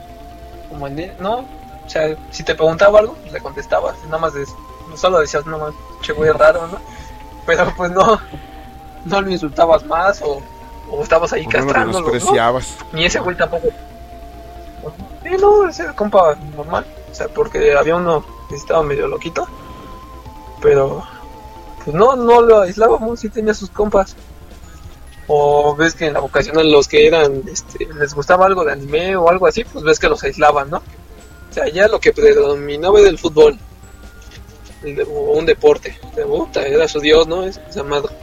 Como 0.70 0.88
en 0.88 1.00
el- 1.00 1.14
no, 1.20 1.40
o 1.40 1.90
sea, 1.90 2.16
si 2.32 2.44
te 2.44 2.54
preguntaba 2.56 3.00
algo, 3.00 3.18
le 3.32 3.40
contestabas. 3.40 3.96
Nada 4.06 4.18
más 4.18 4.34
de, 4.34 4.46
no 4.90 4.98
solo 4.98 5.20
decías, 5.20 5.46
no 5.46 5.58
más, 5.58 5.74
che, 6.02 6.14
güey, 6.14 6.32
raro, 6.32 6.68
¿no? 6.68 6.80
Pero 7.46 7.74
pues 7.76 7.92
no, 7.92 8.20
no 9.06 9.22
lo 9.22 9.30
insultabas 9.32 9.86
más 9.86 10.22
o, 10.22 10.42
o 10.90 11.02
estabas 11.02 11.34
ahí 11.34 11.46
no 11.46 11.50
castrándolo, 11.52 12.06
¿no? 12.26 12.32
Ni 12.92 13.06
ese 13.06 13.20
güey 13.20 13.36
tampoco. 13.38 13.70
Sí, 15.24 15.30
no, 15.40 15.68
ese 15.70 15.88
compa 15.96 16.36
normal. 16.56 16.86
O 17.10 17.16
sea, 17.16 17.28
porque 17.30 17.74
había 17.76 17.96
uno 17.96 18.24
que 18.52 18.58
estaba 18.58 18.84
medio 18.84 19.08
loquito. 19.08 19.48
Pero, 20.62 21.04
pues 21.84 21.96
no, 21.96 22.16
no 22.16 22.42
lo 22.42 22.62
aislábamos, 22.62 23.20
sí 23.20 23.30
tenía 23.30 23.54
sus 23.54 23.70
compas. 23.70 24.16
O 25.28 25.76
ves 25.76 25.96
que 25.96 26.08
en 26.08 26.14
la 26.14 26.20
vocacional 26.20 26.72
los 26.72 26.88
que 26.88 27.08
eran, 27.08 27.44
este, 27.52 27.88
les 27.94 28.14
gustaba 28.14 28.46
algo 28.46 28.64
de 28.64 28.74
anime 28.74 29.16
o 29.16 29.30
algo 29.30 29.48
así, 29.48 29.64
pues 29.64 29.84
ves 29.84 30.00
que 30.00 30.10
los 30.10 30.24
aislaban, 30.24 30.70
¿no? 30.70 30.78
O 30.78 31.54
sea, 31.54 31.68
ya 31.70 31.88
lo 31.88 32.00
que 32.00 32.14
predominaba 32.14 33.00
era 33.00 33.10
el 33.10 33.18
fútbol. 33.18 33.58
El 34.84 35.02
o 35.02 35.34
un 35.34 35.46
deporte. 35.46 35.98
De 36.16 36.26
puta, 36.26 36.66
era 36.66 36.88
su 36.88 37.00
dios, 37.00 37.28
¿no? 37.28 37.44
Es, 37.44 37.60
esa 37.70 37.84
madre. 37.84 38.14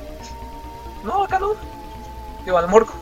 No, 1.05 1.25
acá 1.25 1.39
no. 1.39 1.55
Digo, 2.45 2.59
al 2.59 2.69
morco 2.69 2.95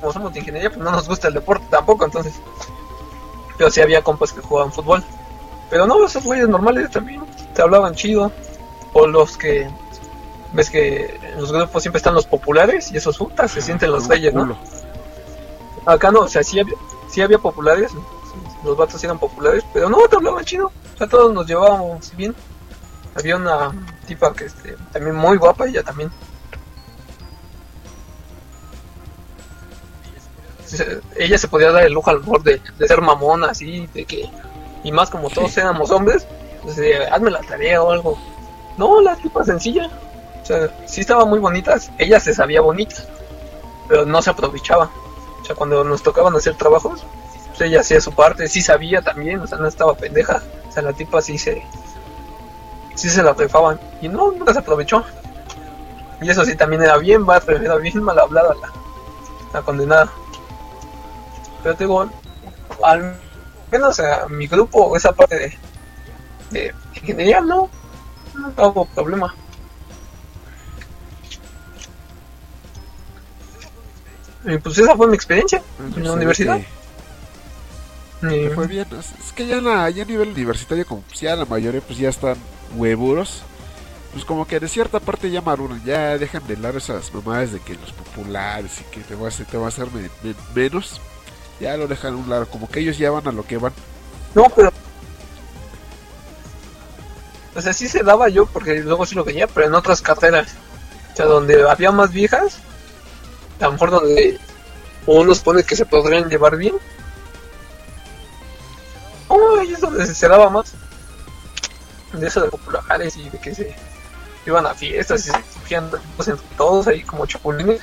como 0.00 0.12
somos 0.12 0.32
de 0.32 0.40
ingeniería, 0.40 0.70
pues 0.70 0.80
no 0.80 0.90
nos 0.90 1.08
gusta 1.08 1.28
el 1.28 1.34
deporte 1.34 1.66
tampoco, 1.70 2.04
entonces. 2.04 2.34
Pero 3.56 3.70
sí 3.70 3.80
había 3.80 4.02
compas 4.02 4.32
que 4.32 4.40
jugaban 4.40 4.72
fútbol. 4.72 5.02
Pero 5.70 5.86
no, 5.86 6.04
esos 6.04 6.24
güeyes 6.24 6.48
normales 6.48 6.90
también 6.90 7.22
te 7.54 7.62
hablaban 7.62 7.94
chido. 7.94 8.32
O 8.92 9.06
los 9.06 9.36
que. 9.36 9.68
Ves 10.52 10.70
que 10.70 11.18
en 11.22 11.40
los 11.40 11.52
grupos 11.52 11.82
siempre 11.82 11.98
están 11.98 12.14
los 12.14 12.26
populares 12.26 12.90
y 12.92 12.96
esos 12.96 13.18
putas 13.18 13.50
se 13.50 13.60
sienten 13.60 13.90
los 13.90 14.08
reyes, 14.08 14.32
¿no? 14.32 14.56
Acá 15.84 16.10
no, 16.10 16.20
o 16.20 16.28
sea, 16.28 16.42
sí 16.42 16.58
había, 16.58 16.74
sí 17.08 17.20
había 17.20 17.38
populares, 17.38 17.92
los 18.64 18.76
vatos 18.76 19.02
eran 19.04 19.18
populares, 19.18 19.64
pero 19.72 19.88
no, 19.88 19.98
te 20.08 20.16
hablaban 20.16 20.44
chido. 20.44 20.72
O 20.94 20.98
sea, 20.98 21.06
todos 21.06 21.32
nos 21.32 21.46
llevábamos 21.46 22.14
bien. 22.16 22.34
Había 23.14 23.36
una 23.36 23.72
tipa 24.06 24.32
que 24.34 24.46
este, 24.46 24.76
también 24.92 25.16
muy 25.16 25.36
guapa, 25.36 25.66
ella 25.66 25.82
también. 25.82 26.10
Se- 30.66 31.00
ella 31.16 31.38
se 31.38 31.48
podía 31.48 31.70
dar 31.72 31.84
el 31.84 31.92
lujo 31.92 32.10
al 32.10 32.20
mejor 32.20 32.42
de, 32.42 32.60
de 32.78 32.88
ser 32.88 33.00
mamona, 33.00 33.48
así, 33.48 33.88
de 33.94 34.04
que. 34.04 34.28
Y 34.82 34.92
más 34.92 35.10
como 35.10 35.30
todos 35.30 35.56
éramos 35.56 35.90
hombres, 35.90 36.26
pues 36.62 36.76
de, 36.76 37.06
hazme 37.06 37.30
la 37.30 37.40
tarea 37.40 37.82
o 37.82 37.90
algo. 37.90 38.18
No, 38.76 39.00
la 39.00 39.16
tipa 39.16 39.44
sencilla. 39.44 39.90
O 40.42 40.46
sea, 40.46 40.70
sí 40.86 41.00
estaba 41.00 41.24
muy 41.24 41.38
bonitas. 41.38 41.90
Ella 41.98 42.20
se 42.20 42.34
sabía 42.34 42.60
bonita, 42.60 42.96
pero 43.88 44.04
no 44.06 44.20
se 44.22 44.30
aprovechaba. 44.30 44.90
O 45.42 45.44
sea, 45.44 45.54
cuando 45.56 45.82
nos 45.84 46.02
tocaban 46.02 46.34
hacer 46.36 46.56
trabajos, 46.56 47.04
pues 47.48 47.60
ella 47.62 47.80
hacía 47.80 48.00
su 48.00 48.12
parte, 48.12 48.48
sí 48.48 48.60
sabía 48.62 49.02
también, 49.02 49.40
o 49.40 49.46
sea, 49.46 49.58
no 49.58 49.66
estaba 49.66 49.94
pendeja. 49.94 50.42
O 50.68 50.72
sea, 50.72 50.82
la 50.82 50.92
tipa 50.92 51.20
sí 51.22 51.38
se. 51.38 51.64
Sí 52.94 53.08
se 53.10 53.22
la 53.22 53.32
rifaban. 53.34 53.78
Y 54.00 54.08
no, 54.08 54.30
nunca 54.32 54.52
se 54.52 54.60
aprovechó. 54.60 55.04
Y 56.20 56.30
eso 56.30 56.44
sí 56.44 56.56
también 56.56 56.82
era 56.82 56.96
bien 56.96 57.26
bad, 57.26 57.48
era 57.50 57.76
bien 57.76 58.02
mal 58.02 58.18
hablada 58.18 58.54
la, 58.54 58.72
la 59.52 59.62
condenada. 59.62 60.10
Pero 61.62 61.74
te 61.76 61.84
digo, 61.84 62.10
al 62.84 63.16
menos 63.70 63.98
a 64.00 64.26
mi 64.28 64.46
grupo, 64.46 64.96
esa 64.96 65.12
parte 65.12 65.36
de, 65.38 65.58
de 66.50 66.74
ingeniería, 66.94 67.40
no, 67.40 67.68
no 68.34 68.68
hubo 68.68 68.84
problema. 68.86 69.34
Y 74.44 74.58
pues 74.58 74.78
esa 74.78 74.94
fue 74.96 75.08
mi 75.08 75.14
experiencia 75.14 75.60
en 75.80 75.92
Pues, 75.92 76.04
la 76.04 76.10
ve 76.10 76.16
universidad. 76.16 76.60
que 78.20 78.26
Y- 78.36 78.48
te 78.48 78.54
fue 78.54 78.66
bien. 78.66 78.86
Es, 78.98 79.32
que 79.32 79.46
ya, 79.46 79.60
la, 79.60 79.90
ya 79.90 80.04
a 80.04 80.06
nivel 80.06 80.30
universitario, 80.30 80.86
como 80.86 81.02
pues 81.02 81.20
ya 81.20 81.34
la 81.36 81.44
mayoría 81.44 81.80
pues 81.80 81.98
ya 81.98 82.08
están 82.08 82.36
huevuros. 82.76 83.42
Pues 84.12 84.24
como 84.24 84.46
que 84.46 84.58
de 84.60 84.68
cierta 84.68 84.98
parte 85.00 85.30
ya 85.30 85.42
maduran, 85.42 85.82
ya 85.84 86.16
dejan 86.16 86.46
de 86.46 86.56
lado 86.56 86.78
esas 86.78 87.12
mamadas 87.12 87.52
de 87.52 87.60
que 87.60 87.74
los 87.74 87.92
populares 87.92 88.80
y 88.80 88.84
que 88.84 89.00
te 89.00 89.14
va 89.14 89.26
a 89.26 89.28
hacer, 89.28 89.44
te 89.46 89.58
va 89.58 89.66
a 89.66 89.68
hacer 89.68 89.88
me- 89.90 90.08
me- 90.22 90.34
menos. 90.54 91.00
Ya 91.60 91.76
lo 91.76 91.88
dejan 91.88 92.14
a 92.14 92.16
un 92.16 92.28
lado, 92.28 92.46
como 92.46 92.68
que 92.68 92.80
ellos 92.80 92.98
ya 92.98 93.10
van 93.10 93.26
a 93.26 93.32
lo 93.32 93.44
que 93.44 93.56
van. 93.56 93.72
No, 94.34 94.44
pero. 94.54 94.72
O 97.54 97.60
sea, 97.60 97.72
sí 97.72 97.88
se 97.88 98.02
daba 98.02 98.28
yo, 98.28 98.46
porque 98.46 98.80
luego 98.80 99.06
sí 99.06 99.14
lo 99.14 99.24
veía, 99.24 99.46
pero 99.46 99.66
en 99.66 99.74
otras 99.74 100.02
carreras. 100.02 100.48
O 101.12 101.16
sea, 101.16 101.26
donde 101.26 101.68
había 101.68 101.90
más 101.90 102.12
viejas, 102.12 102.58
a 103.60 103.64
lo 103.64 103.72
mejor 103.72 103.90
donde 103.90 104.38
uno 105.06 105.34
supone 105.34 105.62
que 105.62 105.76
se 105.76 105.86
podrían 105.86 106.28
llevar 106.28 106.56
bien. 106.56 106.74
Oh, 109.28 109.56
ahí 109.58 109.72
es 109.72 109.80
donde 109.80 110.06
se 110.06 110.28
daba 110.28 110.50
más. 110.50 110.74
De 112.12 112.26
eso 112.26 112.42
de 112.42 112.50
populares 112.50 113.16
y 113.16 113.28
de 113.30 113.38
que 113.38 113.54
se 113.54 113.74
iban 114.46 114.66
a 114.66 114.74
fiestas 114.74 115.26
y 115.26 115.30
se 115.68 115.74
entre 115.74 116.00
todos 116.56 116.86
ahí 116.86 117.02
como 117.02 117.26
chapulines. 117.26 117.80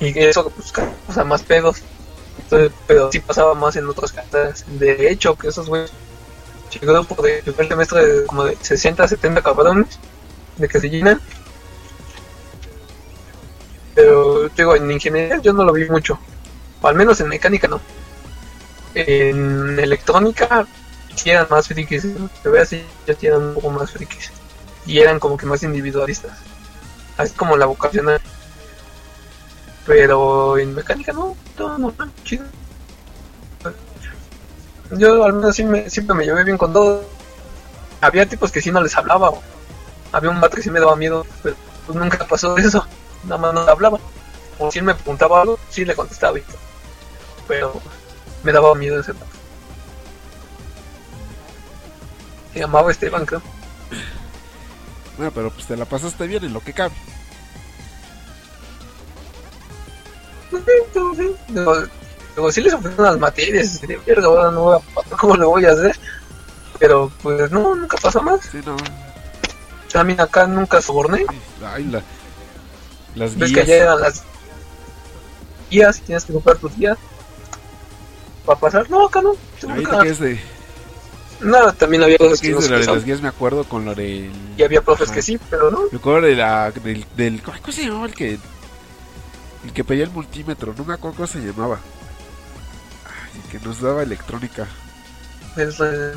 Y 0.00 0.18
eso, 0.18 0.50
pues, 0.50 0.72
causa 0.72 1.24
más 1.24 1.42
pedos. 1.42 1.82
Entonces, 2.38 2.72
pero 2.86 3.10
sí 3.12 3.20
pasaba 3.20 3.54
más 3.54 3.76
en 3.76 3.88
otras 3.88 4.12
carreras. 4.12 4.64
De 4.66 5.10
hecho, 5.10 5.36
que 5.36 5.48
esos 5.48 5.68
güeyes 5.68 5.92
llegaron 6.80 7.04
por 7.06 7.26
el 7.28 7.42
primer 7.42 7.68
semestre 7.68 8.06
de 8.06 8.26
como 8.26 8.44
de 8.44 8.56
60, 8.60 9.06
70 9.08 9.42
cabrones 9.42 9.98
de 10.56 10.68
que 10.68 10.80
se. 10.80 11.18
Pero 13.94 14.48
digo, 14.48 14.76
en 14.76 14.90
ingeniería 14.90 15.38
yo 15.40 15.52
no 15.52 15.64
lo 15.64 15.72
vi 15.72 15.88
mucho. 15.88 16.18
Al 16.82 16.94
menos 16.94 17.20
en 17.20 17.28
mecánica 17.28 17.68
no. 17.68 17.80
En 18.94 19.78
electrónica 19.78 20.66
sí 21.14 21.30
eran 21.30 21.46
más 21.50 21.68
frikis. 21.68 22.02
Se 22.42 22.48
ve 22.48 22.60
así, 22.60 22.84
ya 23.06 23.14
eran 23.28 23.42
un 23.42 23.54
poco 23.54 23.70
más 23.70 23.90
frikis. 23.90 24.30
Y 24.86 24.98
eran 24.98 25.20
como 25.20 25.36
que 25.36 25.46
más 25.46 25.62
individualistas. 25.62 26.38
Así 27.16 27.34
como 27.34 27.56
la 27.56 27.66
vocacional. 27.66 28.20
Pero 29.86 30.58
en 30.58 30.74
mecánica 30.74 31.12
no, 31.12 31.36
todo 31.56 31.76
normal, 31.78 32.10
chido. 32.24 32.44
Yo 34.92 35.24
al 35.24 35.32
menos 35.32 35.56
sí 35.56 35.64
me, 35.64 35.88
siempre 35.88 36.14
me 36.14 36.24
llevé 36.24 36.44
bien 36.44 36.58
con 36.58 36.72
todo. 36.72 37.04
Había 38.00 38.28
tipos 38.28 38.52
que 38.52 38.60
sí 38.60 38.70
no 38.70 38.82
les 38.82 38.96
hablaba. 38.96 39.32
había 40.12 40.30
un 40.30 40.40
vato 40.40 40.56
que 40.56 40.62
sí 40.62 40.70
me 40.70 40.80
daba 40.80 40.96
miedo, 40.96 41.26
pero 41.42 41.56
pues 41.86 41.98
nunca 41.98 42.26
pasó 42.26 42.56
eso. 42.58 42.86
Nada 43.24 43.40
más 43.40 43.54
no 43.54 43.60
hablaba. 43.60 43.98
O 44.58 44.70
si 44.70 44.78
él 44.78 44.84
me 44.84 44.94
preguntaba 44.94 45.40
algo, 45.40 45.58
sí 45.70 45.84
le 45.84 45.94
contestaba. 45.94 46.38
y. 46.38 46.44
Pero 47.48 47.80
me 48.42 48.52
daba 48.52 48.74
miedo 48.74 49.00
ese 49.00 49.12
vato. 49.12 49.26
Se 52.52 52.60
llamaba 52.60 52.90
Esteban, 52.90 53.24
creo. 53.24 53.42
Bueno, 55.16 55.32
pero 55.34 55.50
pues 55.50 55.66
te 55.66 55.76
la 55.76 55.84
pasaste 55.84 56.26
bien 56.26 56.44
en 56.44 56.52
lo 56.52 56.60
que 56.60 56.72
cabe. 56.72 56.94
Luego, 61.48 61.74
luego 62.36 62.52
sí 62.52 62.60
les 62.60 62.74
ofrecen 62.74 63.00
unas 63.00 63.18
materias, 63.18 63.80
de 63.80 63.98
mierda, 63.98 64.26
ahora 64.26 64.50
no 64.50 64.62
voy 64.62 64.76
a- 64.78 65.16
¿cómo 65.16 65.36
lo 65.36 65.50
voy 65.50 65.64
a 65.64 65.72
hacer? 65.72 65.96
Pero 66.78 67.12
pues 67.22 67.50
no, 67.50 67.74
nunca 67.74 67.96
pasó 67.98 68.22
más. 68.22 68.40
Sí, 68.50 68.60
no. 68.64 68.76
También 69.92 70.20
acá 70.20 70.46
nunca 70.46 70.80
soborné. 70.80 71.24
Ay, 71.64 71.84
la, 71.84 72.02
las 73.14 73.36
Ves 73.36 73.52
que 73.52 73.60
allá 73.60 73.76
eran 73.76 74.00
las 74.00 74.22
guías, 75.70 76.00
tienes 76.00 76.24
que 76.24 76.32
comprar 76.32 76.56
tus 76.56 76.74
guías 76.76 76.98
para 78.46 78.58
pasar. 78.58 78.88
No, 78.90 79.06
acá 79.06 79.20
no. 79.22 79.34
Nunca. 79.68 80.00
quedas 80.00 80.18
de. 80.18 80.40
No, 81.40 81.72
también 81.74 82.02
había 82.04 82.18
cosas 82.18 82.40
¿Qué 82.40 82.48
que 82.48 82.52
no 82.54 82.60
es 82.60 82.64
de 82.64 82.70
la 82.70 82.78
de 82.78 82.86
las 82.86 83.04
guías? 83.04 83.20
Me 83.20 83.28
acuerdo 83.28 83.64
con 83.64 83.84
lo 83.84 83.94
del. 83.94 84.30
Y 84.56 84.62
había 84.62 84.80
profes 84.80 85.08
Ajá. 85.08 85.16
que 85.16 85.22
sí, 85.22 85.38
pero 85.50 85.70
no. 85.70 85.80
Me 85.90 85.98
acuerdo 85.98 86.26
de 86.26 86.36
la, 86.36 86.70
del, 86.70 87.04
del. 87.16 87.42
¿Cómo 87.42 87.56
se 87.72 87.84
llamaba 87.84 88.06
el 88.06 88.14
que. 88.14 88.38
El 89.64 89.72
que 89.72 89.84
pedía 89.84 90.04
el 90.04 90.10
multímetro? 90.10 90.74
No 90.76 90.84
me 90.84 90.94
acuerdo 90.94 91.16
cómo 91.16 91.26
se 91.26 91.40
llamaba. 91.40 91.78
Ay, 93.04 93.40
el 93.42 93.50
que 93.50 93.66
nos 93.66 93.80
daba 93.80 94.02
electrónica. 94.02 94.66
Es, 95.56 95.78
eh, 95.80 96.12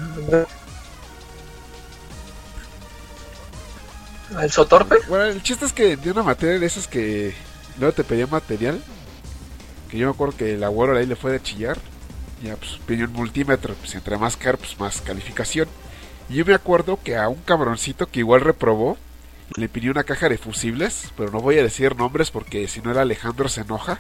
¿El 4.42 4.52
sotorpe? 4.52 4.96
Bueno, 5.08 5.26
el 5.26 5.44
chiste 5.44 5.66
es 5.66 5.74
que 5.74 5.98
de 5.98 6.12
una 6.12 6.24
materia 6.24 6.60
de 6.60 6.66
esas 6.66 6.88
que 6.88 7.34
luego 7.78 7.94
te 7.94 8.04
pedía 8.04 8.28
material. 8.28 8.82
Que 9.90 9.98
yo 9.98 10.08
me 10.08 10.14
acuerdo 10.14 10.38
que 10.38 10.56
el 10.56 10.64
abuelo 10.64 10.98
ahí 10.98 11.06
le 11.06 11.16
fue 11.16 11.32
de 11.32 11.42
chillar. 11.42 11.78
Ya 12.44 12.56
pues 12.56 12.80
pidió 12.86 13.06
un 13.06 13.14
multímetro. 13.14 13.76
Pues 13.76 13.94
entre 13.96 14.18
más 14.18 14.36
caro, 14.36 14.58
pues 14.58 14.80
más 14.80 15.02
calificación. 15.02 15.68
Y 16.30 16.36
yo 16.36 16.46
me 16.46 16.56
acuerdo 16.56 17.00
que 17.02 17.18
a 17.18 17.30
un 17.30 17.42
cabroncito 17.42 18.08
que 18.08 18.20
igual 18.20 18.42
reprobó. 18.42 18.98
Le 19.56 19.70
pidió 19.70 19.92
una 19.92 20.04
caja 20.04 20.30
de 20.30 20.38
fusibles. 20.38 21.12
Pero 21.18 21.32
no 21.32 21.40
voy 21.40 21.58
a 21.58 21.64
decir 21.64 21.96
nombres 21.96 22.32
porque 22.32 22.68
si 22.68 22.82
no 22.82 22.92
el 22.92 22.98
Alejandro 22.98 23.50
se 23.50 23.62
enoja. 23.62 24.00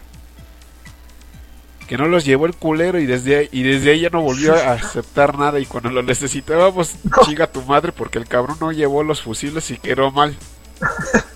Que 1.87 1.97
no 1.97 2.07
los 2.07 2.25
llevó 2.25 2.47
el 2.47 2.55
culero 2.55 2.99
y 2.99 3.05
desde 3.05 3.37
ahí, 3.37 3.49
y 3.51 3.61
desde 3.61 3.91
ahí 3.91 4.01
ya 4.01 4.09
no 4.09 4.21
volvió 4.21 4.55
a 4.55 4.71
aceptar 4.73 5.37
nada. 5.37 5.59
Y 5.59 5.65
cuando 5.65 5.89
lo 5.91 6.03
necesitábamos, 6.03 6.95
chinga 7.25 7.51
tu 7.51 7.61
madre 7.61 7.91
porque 7.91 8.17
el 8.17 8.27
cabrón 8.27 8.57
no 8.59 8.71
llevó 8.71 9.03
los 9.03 9.21
fusibles 9.21 9.69
y 9.71 9.77
quedó 9.77 10.11
mal. 10.11 10.35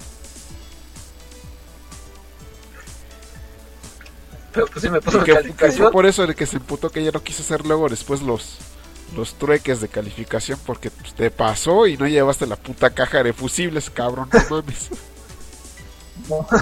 Pero 4.51 4.65
pues 4.67 4.81
sí 4.81 4.89
me 4.89 4.97
Y 4.97 5.01
puso 5.01 5.23
que, 5.23 5.53
que 5.57 5.71
fue 5.71 5.91
por 5.91 6.05
eso 6.05 6.25
de 6.25 6.35
que 6.35 6.45
se 6.45 6.57
emputó 6.57 6.89
que 6.89 7.03
ya 7.03 7.11
no 7.11 7.23
quiso 7.23 7.43
hacer 7.43 7.65
luego 7.65 7.87
después 7.87 8.21
los 8.21 8.57
los 9.15 9.35
trueques 9.35 9.81
de 9.81 9.87
calificación 9.87 10.59
porque 10.65 10.91
pues, 10.91 11.13
te 11.13 11.31
pasó 11.31 11.87
y 11.87 11.97
no 11.97 12.07
llevaste 12.07 12.45
la 12.45 12.55
puta 12.55 12.91
caja 12.91 13.23
de 13.23 13.33
fusibles, 13.33 13.89
cabrón, 13.89 14.29
no 14.31 14.39
mames. 14.49 14.89
No. 16.27 16.47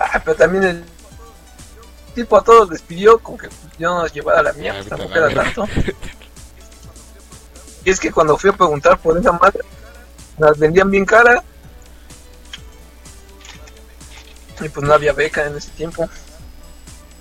ah, 0.00 0.22
pero 0.24 0.36
también 0.36 0.64
el 0.64 0.84
tipo 2.14 2.36
a 2.36 2.44
todos 2.44 2.70
les 2.70 2.82
pidió 2.82 3.18
como 3.18 3.38
que 3.38 3.48
yo 3.78 3.94
no 3.94 4.02
los 4.02 4.12
llevara 4.12 4.40
a 4.40 4.44
la 4.44 4.52
mía, 4.52 4.74
Ah, 4.78 4.84
tampoco 4.88 5.14
la 5.14 5.30
era 5.30 5.44
tanto. 5.44 5.66
Y 7.84 7.90
es 7.90 8.00
que 8.00 8.10
cuando 8.10 8.36
fui 8.36 8.50
a 8.50 8.52
preguntar 8.52 8.98
por 8.98 9.16
esa 9.16 9.30
madre, 9.32 9.60
las 10.38 10.58
vendían 10.58 10.90
bien 10.90 11.04
cara. 11.04 11.42
Y 14.60 14.68
pues 14.68 14.86
no 14.86 14.92
había 14.92 15.12
beca 15.12 15.46
en 15.46 15.56
ese 15.56 15.70
tiempo. 15.70 16.08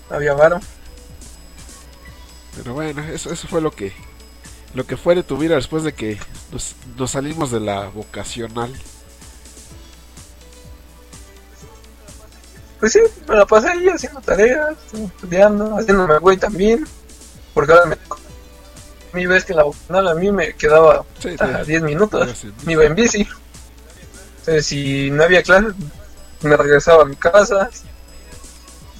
No 0.09 0.15
había 0.15 0.33
varo. 0.33 0.59
Pero 2.65 2.73
bueno, 2.73 3.03
eso, 3.03 3.31
eso 3.31 3.47
fue 3.47 3.61
lo 3.61 3.69
que 3.69 3.93
lo 4.73 4.87
que 4.87 4.97
fue 4.97 5.13
de 5.13 5.21
tu 5.21 5.37
vida 5.37 5.53
después 5.53 5.83
de 5.83 5.93
que 5.93 6.17
nos, 6.51 6.73
nos 6.97 7.11
salimos 7.11 7.51
de 7.51 7.59
la 7.59 7.89
vocacional. 7.89 8.73
Pues 12.79 12.93
sí, 12.93 12.99
me 13.29 13.35
la 13.35 13.45
pasé 13.45 13.69
ahí 13.69 13.87
haciendo 13.87 14.19
tareas, 14.19 14.75
estudiando, 14.91 15.77
haciéndome 15.77 16.17
güey 16.17 16.37
también. 16.37 16.87
Porque 17.53 17.71
ahora 17.71 17.85
me 17.85 17.97
mí 19.13 19.27
ves 19.27 19.45
que 19.45 19.53
la 19.53 19.61
vocacional 19.61 20.07
a 20.07 20.15
mí 20.15 20.31
me 20.31 20.55
quedaba 20.55 21.05
Sí, 21.19 21.35
a 21.39 21.63
10 21.63 21.83
minutos. 21.83 22.21
en 22.23 22.33
bici. 22.33 22.65
me 22.65 22.73
iba 22.73 22.83
en 22.83 22.95
bici. 22.95 23.27
Entonces, 24.39 24.65
si 24.65 25.11
no 25.11 25.23
había 25.23 25.43
clases, 25.43 25.75
me 26.41 26.57
regresaba 26.57 27.03
a 27.03 27.05
mi 27.05 27.15
casa, 27.15 27.69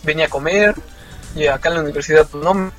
venía 0.04 0.28
a 0.28 0.30
comer, 0.30 0.76
y 1.36 1.48
acá 1.48 1.70
en 1.70 1.76
la 1.76 1.82
universidad, 1.82 2.28
pues 2.28 2.44
no, 2.44 2.72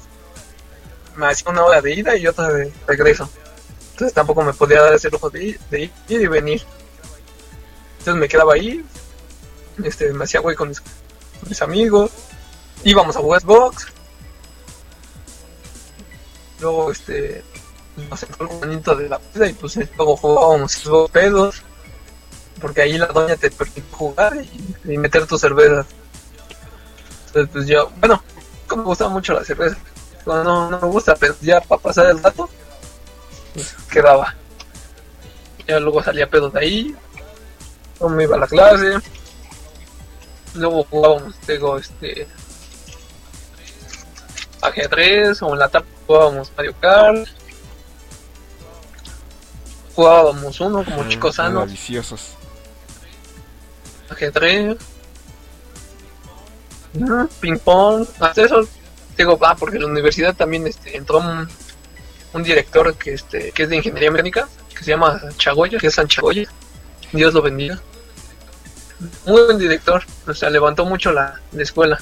me- 1.17 1.27
hacía 1.27 1.51
una 1.51 1.65
hora 1.65 1.81
de 1.83 1.95
ida 1.95 2.17
y 2.17 2.27
otra 2.27 2.49
de 2.53 2.73
regreso. 2.87 3.29
Entonces 3.93 4.13
tampoco 4.15 4.43
me 4.43 4.53
podía 4.53 4.83
dar 4.83 4.95
ese 4.95 5.11
lujo 5.11 5.31
de 5.31 5.45
ir, 5.45 5.61
de 5.71 5.83
ir 5.85 5.93
y 6.09 6.27
venir. 6.27 6.63
Entonces 7.99 8.21
me 8.21 8.29
quedaba 8.29 8.55
ahí, 8.55 8.85
este, 9.83 10.13
me 10.13 10.25
hacía 10.25 10.41
güey 10.41 10.55
con 10.55 10.69
mis, 10.69 10.81
con 10.81 11.49
mis 11.49 11.61
amigos, 11.63 12.11
íbamos 12.85 13.17
a 13.17 13.21
jugar 13.21 13.41
Xbox. 13.41 13.87
Luego, 16.61 16.91
este, 16.91 17.43
nos 18.09 18.23
entró 18.23 18.49
el 18.51 18.59
bonito 18.59 18.95
de 18.95 19.09
la 19.09 19.19
peda 19.19 19.49
y 19.49 19.53
pues 19.55 19.77
luego 19.97 20.17
jugábamos 20.17 20.73
Xbox 20.73 21.11
pedos. 21.11 21.63
Porque 22.61 22.81
ahí 22.83 22.97
la 22.97 23.07
doña 23.07 23.37
te 23.37 23.51
permite 23.51 23.83
jugar 23.93 24.35
y, 24.37 24.93
y 24.93 24.97
meter 24.97 25.27
tu 25.27 25.37
cerveza. 25.37 25.85
Entonces, 27.27 27.51
pues 27.53 27.67
yo, 27.67 27.91
bueno, 28.01 28.23
como 28.67 28.83
me 28.83 28.89
gustaba 28.89 29.11
mucho 29.11 29.35
la 29.35 29.45
cerveza. 29.45 29.77
No, 30.27 30.43
no, 30.43 30.71
no 30.71 30.81
me 30.81 30.89
gusta, 30.89 31.15
pero 31.15 31.37
ya 31.41 31.61
para 31.61 31.81
pasar 31.81 32.07
el 32.07 32.23
rato, 32.23 32.49
pues 33.55 33.75
quedaba. 33.91 34.35
Ya 35.67 35.79
luego 35.81 36.03
salía 36.03 36.29
pedo 36.29 36.51
de 36.51 36.61
ahí. 36.61 36.97
Luego 38.01 38.15
me 38.15 38.25
iba 38.25 38.37
a 38.37 38.41
la 38.41 38.47
clase. 38.47 38.99
Luego 40.55 40.85
jugábamos, 40.85 41.35
digo, 41.47 41.79
este. 41.79 42.27
Ajedrez, 44.63 45.43
o 45.43 45.53
en 45.53 45.59
la 45.61 45.69
tarde 45.69 45.87
jugábamos 46.07 46.51
Mario 46.57 46.75
Kart. 46.81 47.29
Jugábamos 49.95 50.61
uno 50.61 50.85
como 50.85 51.03
Ah, 51.03 51.09
chicos 51.09 51.37
sanos 51.37 51.67
Deliciosos. 51.67 52.35
ajedrez, 54.11 54.77
ping 57.41 57.59
pong, 57.59 58.07
hasta 58.21 58.43
eso 58.43 58.69
digo, 59.25 59.39
ah, 59.43 59.57
porque 59.59 59.77
en 59.77 59.83
la 59.83 59.89
universidad 59.89 60.35
también 60.35 60.67
este, 60.67 60.97
entró 60.97 61.19
un, 61.19 61.49
un 62.33 62.43
director 62.43 62.95
que 62.97 63.15
este 63.15 63.53
que 63.53 63.63
es 63.65 63.69
de 63.69 63.77
ingeniería 63.77 64.11
mecánica, 64.11 64.49
que 64.77 64.85
se 64.85 64.91
llama 64.91 65.21
Chagoya, 65.37 65.79
que 65.79 65.87
es 65.89 65.95
San 65.95 66.09
Chagoya, 66.09 66.49
Dios 67.13 67.33
lo 67.35 67.43
bendiga. 67.43 67.81
Muy 69.27 69.43
buen 69.43 69.59
director, 69.59 70.03
o 70.27 70.33
sea, 70.35 70.49
levantó 70.51 70.85
mucho 70.87 71.13
la, 71.13 71.41
la 71.53 71.63
escuela. 71.63 71.99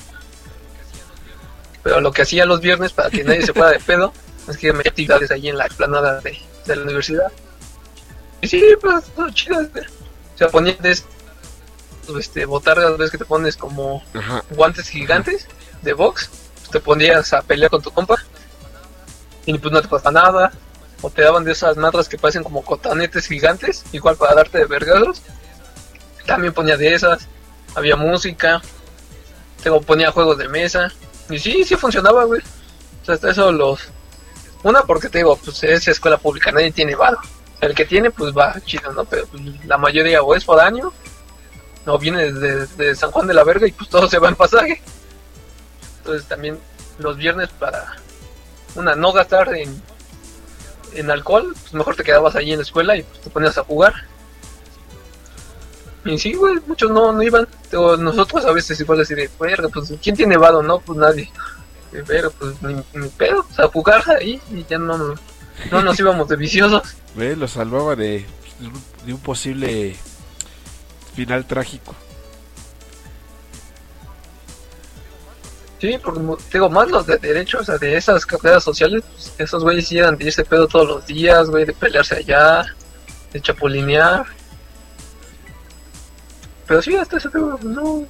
Pero 1.83 2.01
lo 2.01 2.13
que 2.13 2.23
hacía 2.23 2.47
los 2.47 2.61
viernes 2.61 2.93
para 2.93 3.11
que 3.11 3.25
nadie 3.25 3.45
se 3.45 3.53
fuera 3.53 3.71
de 3.71 3.81
pedo 3.81 4.13
es 4.49 4.57
que 4.57 4.73
metía 4.73 4.91
actividades 4.91 5.31
ahí 5.31 5.49
en 5.49 5.59
la 5.59 5.67
explanada 5.67 6.21
de, 6.21 6.39
de 6.67 6.77
la 6.77 6.83
universidad. 6.83 7.31
Y 8.41 8.49
sí, 8.49 8.63
pues, 8.81 9.05
chido. 9.35 9.61
este. 9.61 9.81
O 9.81 10.39
sea, 10.39 10.49
ponía 10.49 10.75
de 10.81 10.91
es- 10.93 11.05
este, 12.19 12.45
botargas, 12.45 12.97
ves 12.99 13.11
que 13.11 13.19
te 13.19 13.25
pones 13.25 13.57
como 13.57 14.03
Ajá. 14.15 14.45
guantes 14.51 14.89
gigantes 14.89 15.47
de 15.83 15.93
box, 15.95 16.29
te 16.75 16.81
ponías 16.81 17.33
a 17.33 17.41
pelear 17.41 17.71
con 17.71 17.81
tu 17.81 17.93
compa 17.93 18.17
y 19.47 19.57
pues 19.57 19.73
no 19.73 19.81
te 19.81 19.87
pasa 19.87 20.11
nada. 20.11 20.51
O 21.03 21.09
te 21.09 21.23
daban 21.23 21.45
de 21.45 21.53
esas 21.53 21.77
madras 21.77 22.09
que 22.09 22.19
parecen 22.19 22.43
como 22.43 22.65
cotonetes 22.65 23.29
gigantes, 23.29 23.85
igual 23.93 24.17
para 24.17 24.35
darte 24.35 24.59
de 24.59 24.65
vergazos. 24.65 25.23
También 26.27 26.53
ponía 26.53 26.77
de 26.77 26.93
esas. 26.93 27.29
Había 27.77 27.95
música. 27.95 28.61
tengo, 29.63 29.83
ponía 29.83 30.11
juegos 30.11 30.37
de 30.39 30.49
mesa. 30.49 30.91
Y 31.31 31.39
sí, 31.39 31.63
sí 31.63 31.77
funcionaba, 31.77 32.25
güey. 32.25 32.41
O 32.41 33.05
sea, 33.05 33.15
hasta 33.15 33.31
eso 33.31 33.53
los... 33.53 33.81
Una, 34.65 34.83
porque 34.83 35.09
te 35.09 35.19
digo, 35.19 35.37
pues 35.37 35.63
es 35.63 35.87
escuela 35.87 36.17
pública, 36.17 36.51
nadie 36.51 36.73
tiene 36.73 36.97
varo. 36.97 37.19
El 37.61 37.73
que 37.73 37.85
tiene, 37.85 38.11
pues 38.11 38.35
va 38.35 38.61
chido, 38.65 38.91
¿no? 38.93 39.05
Pero 39.05 39.27
pues, 39.29 39.43
la 39.67 39.79
mayoría 39.79 40.23
o 40.23 40.35
es 40.35 40.45
por 40.45 40.59
año, 40.59 40.93
o 41.87 41.99
viene 41.99 42.33
desde, 42.33 42.97
San 42.97 43.13
Juan 43.13 43.29
de 43.29 43.35
la 43.35 43.45
Verga 43.45 43.69
y 43.69 43.73
pues 43.73 43.89
todo 43.89 44.09
se 44.09 44.19
va 44.19 44.29
en 44.29 44.35
pasaje. 44.35 44.83
Entonces 46.05 46.29
también 46.29 46.59
los 46.99 47.17
viernes 47.17 47.49
para, 47.59 47.97
una, 48.75 48.95
no 48.95 49.11
gastar 49.13 49.55
en, 49.55 49.81
en 50.93 51.11
alcohol, 51.11 51.55
pues 51.59 51.73
mejor 51.73 51.97
te 51.97 52.05
quedabas 52.05 52.37
ahí 52.37 52.53
en 52.53 52.59
la 52.59 52.63
escuela 52.63 52.95
y 52.95 53.03
pues, 53.03 53.23
te 53.23 53.31
ponías 53.31 53.57
a 53.57 53.65
jugar. 53.65 53.95
Y 56.05 56.19
sí, 56.19 56.35
güey, 56.35 56.57
muchos 56.67 56.91
no, 56.91 57.11
no 57.13 57.23
iban. 57.23 57.49
nosotros 57.73 58.45
a 58.45 58.53
veces 58.53 58.79
igual 58.79 59.01
así 59.01 59.15
de, 59.15 59.31
verga, 59.41 59.71
pues 59.71 59.95
¿quién 60.03 60.15
tiene 60.15 60.37
vado? 60.37 60.63
No, 60.63 60.79
pues 60.81 60.99
nadie. 60.99 61.33
Pero 62.07 62.31
pues 62.33 62.61
ni, 62.61 62.75
ni 62.93 63.09
pedo, 63.09 63.43
pues 63.45 63.59
a 63.61 63.69
jugar 63.69 64.05
ahí 64.11 64.39
y 64.53 64.63
ya 64.65 64.77
no, 64.77 65.15
no 65.71 65.83
nos 65.83 65.99
íbamos 65.99 66.29
de 66.29 66.37
viciosos. 66.37 66.83
Ve, 67.15 67.35
lo 67.35 67.49
salvaba 67.49 67.97
de, 67.97 68.27
de 69.07 69.13
un 69.15 69.21
posible 69.21 69.97
final 71.15 71.47
trágico. 71.47 71.95
Sí, 75.85 75.99
porque 76.03 76.21
digo, 76.51 76.71
más 76.71 76.89
los 76.89 77.07
de 77.07 77.19
derechos, 77.19 77.61
o 77.61 77.65
sea, 77.65 77.77
de 77.77 77.95
esas 77.95 78.25
carreras 78.25 78.65
sociales, 78.65 79.03
pues, 79.13 79.35
esos 79.37 79.63
güeyes 79.63 79.87
sí 79.87 79.99
eran 79.99 80.17
de 80.17 80.25
irse 80.25 80.43
pedo 80.43 80.67
todos 80.67 80.89
los 80.89 81.07
días, 81.07 81.51
güey, 81.51 81.67
de 81.67 81.75
pelearse 81.75 82.17
allá, 82.17 82.65
de 83.31 83.41
chapulinear. 83.43 84.25
Pero 86.67 86.81
sí, 86.81 86.97
hasta 86.97 87.19
ese 87.19 87.29
pedo, 87.29 87.59
no. 87.63 88.07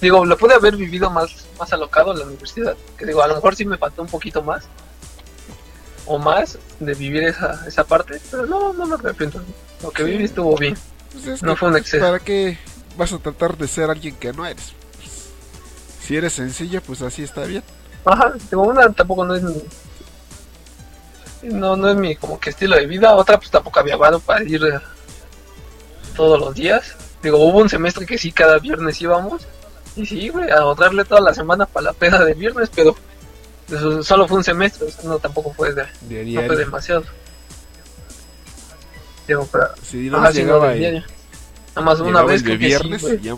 Digo, 0.00 0.24
lo 0.24 0.38
pude 0.38 0.54
haber 0.54 0.74
vivido 0.74 1.10
más, 1.10 1.44
más 1.58 1.70
alocado 1.70 2.12
en 2.12 2.20
la 2.20 2.24
universidad. 2.24 2.74
Que 2.96 3.04
digo, 3.04 3.22
a 3.22 3.28
lo 3.28 3.34
mejor 3.34 3.54
sí 3.54 3.66
me 3.66 3.76
faltó 3.76 4.00
un 4.00 4.08
poquito 4.08 4.42
más. 4.42 4.64
O 6.06 6.18
más 6.18 6.58
de 6.80 6.94
vivir 6.94 7.24
esa, 7.24 7.62
esa 7.68 7.84
parte. 7.84 8.22
Pero 8.30 8.46
no, 8.46 8.72
no 8.72 8.86
me 8.86 8.94
arrepiento. 8.94 9.42
Lo 9.82 9.90
que 9.90 10.02
viví 10.04 10.24
estuvo 10.24 10.56
bien. 10.56 10.78
Pues 11.12 11.42
no 11.42 11.54
fue 11.56 11.68
un 11.68 11.76
exceso. 11.76 12.02
¿Para 12.02 12.20
qué 12.20 12.56
vas 12.96 13.12
a 13.12 13.18
tratar 13.18 13.58
de 13.58 13.68
ser 13.68 13.90
alguien 13.90 14.16
que 14.16 14.32
no 14.32 14.46
eres? 14.46 14.77
Pues, 16.08 16.14
si 16.14 16.16
eres 16.16 16.32
sencilla, 16.32 16.80
pues 16.80 17.02
así 17.02 17.22
está 17.22 17.44
bien. 17.44 17.62
Ajá, 18.06 18.32
digo, 18.50 18.62
una 18.62 18.90
tampoco 18.90 19.26
no 19.26 19.34
es 19.34 19.42
mi, 19.42 19.62
no, 21.42 21.76
no 21.76 21.90
es 21.90 21.96
mi 21.96 22.16
como 22.16 22.40
que 22.40 22.48
estilo 22.48 22.76
de 22.76 22.86
vida. 22.86 23.14
Otra 23.14 23.36
pues 23.36 23.50
tampoco 23.50 23.78
había 23.78 23.96
vado 23.98 24.18
para 24.18 24.42
ir 24.42 24.64
eh, 24.64 24.80
todos 26.16 26.40
los 26.40 26.54
días. 26.54 26.96
Digo, 27.22 27.36
hubo 27.36 27.58
un 27.58 27.68
semestre 27.68 28.06
que 28.06 28.16
sí, 28.16 28.32
cada 28.32 28.58
viernes 28.58 28.98
íbamos. 29.02 29.46
Y 29.96 30.06
sí, 30.06 30.30
güey, 30.30 30.50
a 30.50 30.60
ahorrarle 30.60 31.04
toda 31.04 31.20
la 31.20 31.34
semana 31.34 31.66
para 31.66 31.88
la 31.88 31.92
peda 31.92 32.24
de 32.24 32.32
viernes, 32.32 32.70
pero 32.74 32.96
eso 33.68 34.02
solo 34.02 34.26
fue 34.26 34.38
un 34.38 34.44
semestre, 34.44 34.88
no 35.04 35.18
tampoco 35.18 35.52
fue, 35.52 35.74
de, 35.74 35.84
no 36.32 36.42
fue 36.46 36.56
demasiado. 36.56 37.04
Digo, 39.26 39.44
para... 39.44 39.74
Si 39.82 40.08
no 40.08 40.30
llegaba 40.30 40.74
Nada 40.74 41.02
más 41.82 42.00
una 42.00 42.22
vez 42.22 42.42
de 42.42 42.56
viernes 42.56 43.04
y 43.22 43.28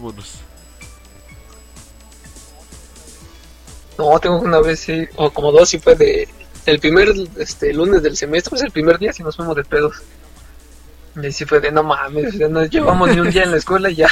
No, 4.00 4.18
tengo 4.18 4.38
una 4.38 4.60
vez, 4.60 4.80
sí, 4.80 5.06
o 5.16 5.30
como 5.30 5.52
dos, 5.52 5.68
sí 5.68 5.78
fue 5.78 5.94
de. 5.94 6.26
El 6.64 6.80
primer 6.80 7.12
este, 7.36 7.72
lunes 7.74 8.02
del 8.02 8.16
semestre, 8.16 8.50
pues 8.50 8.62
el 8.62 8.70
primer 8.70 8.98
día, 8.98 9.12
sí 9.12 9.22
nos 9.22 9.36
fuimos 9.36 9.54
de 9.56 9.64
pedos. 9.64 9.96
Y 11.22 11.32
sí 11.32 11.44
fue 11.44 11.60
de 11.60 11.70
no 11.70 11.82
mames, 11.82 12.34
ya 12.34 12.48
no 12.48 12.64
llevamos 12.64 13.10
ni 13.10 13.20
un 13.20 13.30
día 13.30 13.42
en 13.42 13.50
la 13.50 13.58
escuela 13.58 13.90
y 13.90 13.96
ya, 13.96 14.08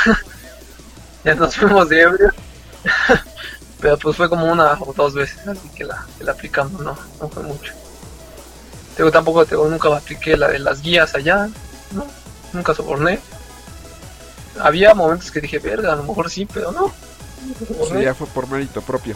ya 1.25 1.35
nos 1.35 1.57
fuimos 1.57 1.89
de 1.89 2.03
ebrio. 2.03 2.31
Pero 3.81 3.97
pues 3.97 4.17
fue 4.17 4.29
como 4.29 4.51
una 4.51 4.75
o 4.75 4.93
dos 4.93 5.15
veces, 5.15 5.47
así 5.47 5.69
que 5.71 5.85
la, 5.85 6.05
que 6.19 6.25
la 6.25 6.33
aplicamos, 6.33 6.83
no, 6.83 6.99
no 7.21 7.29
fue 7.29 7.43
mucho. 7.45 7.73
Tengo 8.97 9.11
tampoco, 9.11 9.47
tengo, 9.47 9.69
nunca 9.69 9.97
apliqué 9.97 10.37
la 10.37 10.49
de 10.49 10.59
las 10.59 10.83
guías 10.83 11.15
allá, 11.15 11.49
no, 11.93 12.07
nunca 12.53 12.75
soborné. 12.75 13.21
Había 14.61 14.93
momentos 14.95 15.31
que 15.31 15.41
dije, 15.41 15.61
verga, 15.61 15.93
a 15.93 15.97
lo 15.97 16.03
mejor 16.03 16.29
sí, 16.29 16.47
pero 16.53 16.73
no. 16.73 16.93
Sí, 17.89 18.03
ya 18.03 18.15
fue 18.15 18.27
por 18.27 18.49
mérito 18.49 18.83
propio. 18.83 19.15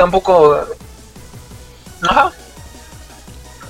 Tampoco. 0.00 0.58
Ajá. 2.00 2.32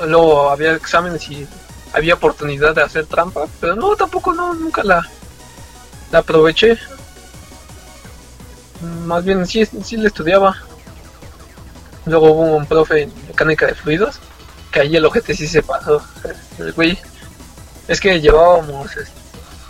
Luego 0.07 0.49
había 0.49 0.75
exámenes 0.75 1.29
y 1.29 1.45
había 1.93 2.15
oportunidad 2.15 2.73
de 2.73 2.83
hacer 2.83 3.07
trampa, 3.07 3.49
pero 3.61 3.75
no, 3.75 3.97
tampoco 3.97 4.33
no, 4.33 4.55
nunca 4.55 4.85
la, 4.85 5.05
la 6.13 6.21
aproveché. 6.21 6.79
Más 9.07 9.25
bien 9.25 9.45
sí, 9.45 9.67
sí 9.67 9.97
le 9.97 10.07
estudiaba. 10.07 10.57
Luego 12.07 12.31
hubo 12.31 12.57
un 12.57 12.67
profe 12.67 13.03
en 13.03 13.13
mecánica 13.27 13.67
de 13.67 13.75
fluidos, 13.75 14.21
que 14.71 14.83
ahí 14.83 14.95
el 14.95 15.07
ojete 15.07 15.35
sí 15.35 15.49
se 15.49 15.65
pasó. 15.65 16.01
El 16.59 16.73
güey, 16.75 16.97
es 17.89 18.01
que 18.01 18.21
llevábamos, 18.21 18.93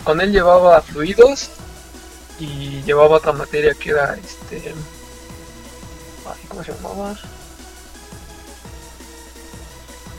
con 0.03 0.21
él 0.21 0.31
llevaba 0.31 0.79
fluidos 0.83 1.49
y 2.39 2.83
llevaba 2.83 3.15
otra 3.15 3.31
materia 3.31 3.73
que 3.73 3.89
era 3.89 4.15
este, 4.15 4.75
¿cómo 6.47 6.63
se 6.63 6.73
llamaba? 6.73 7.15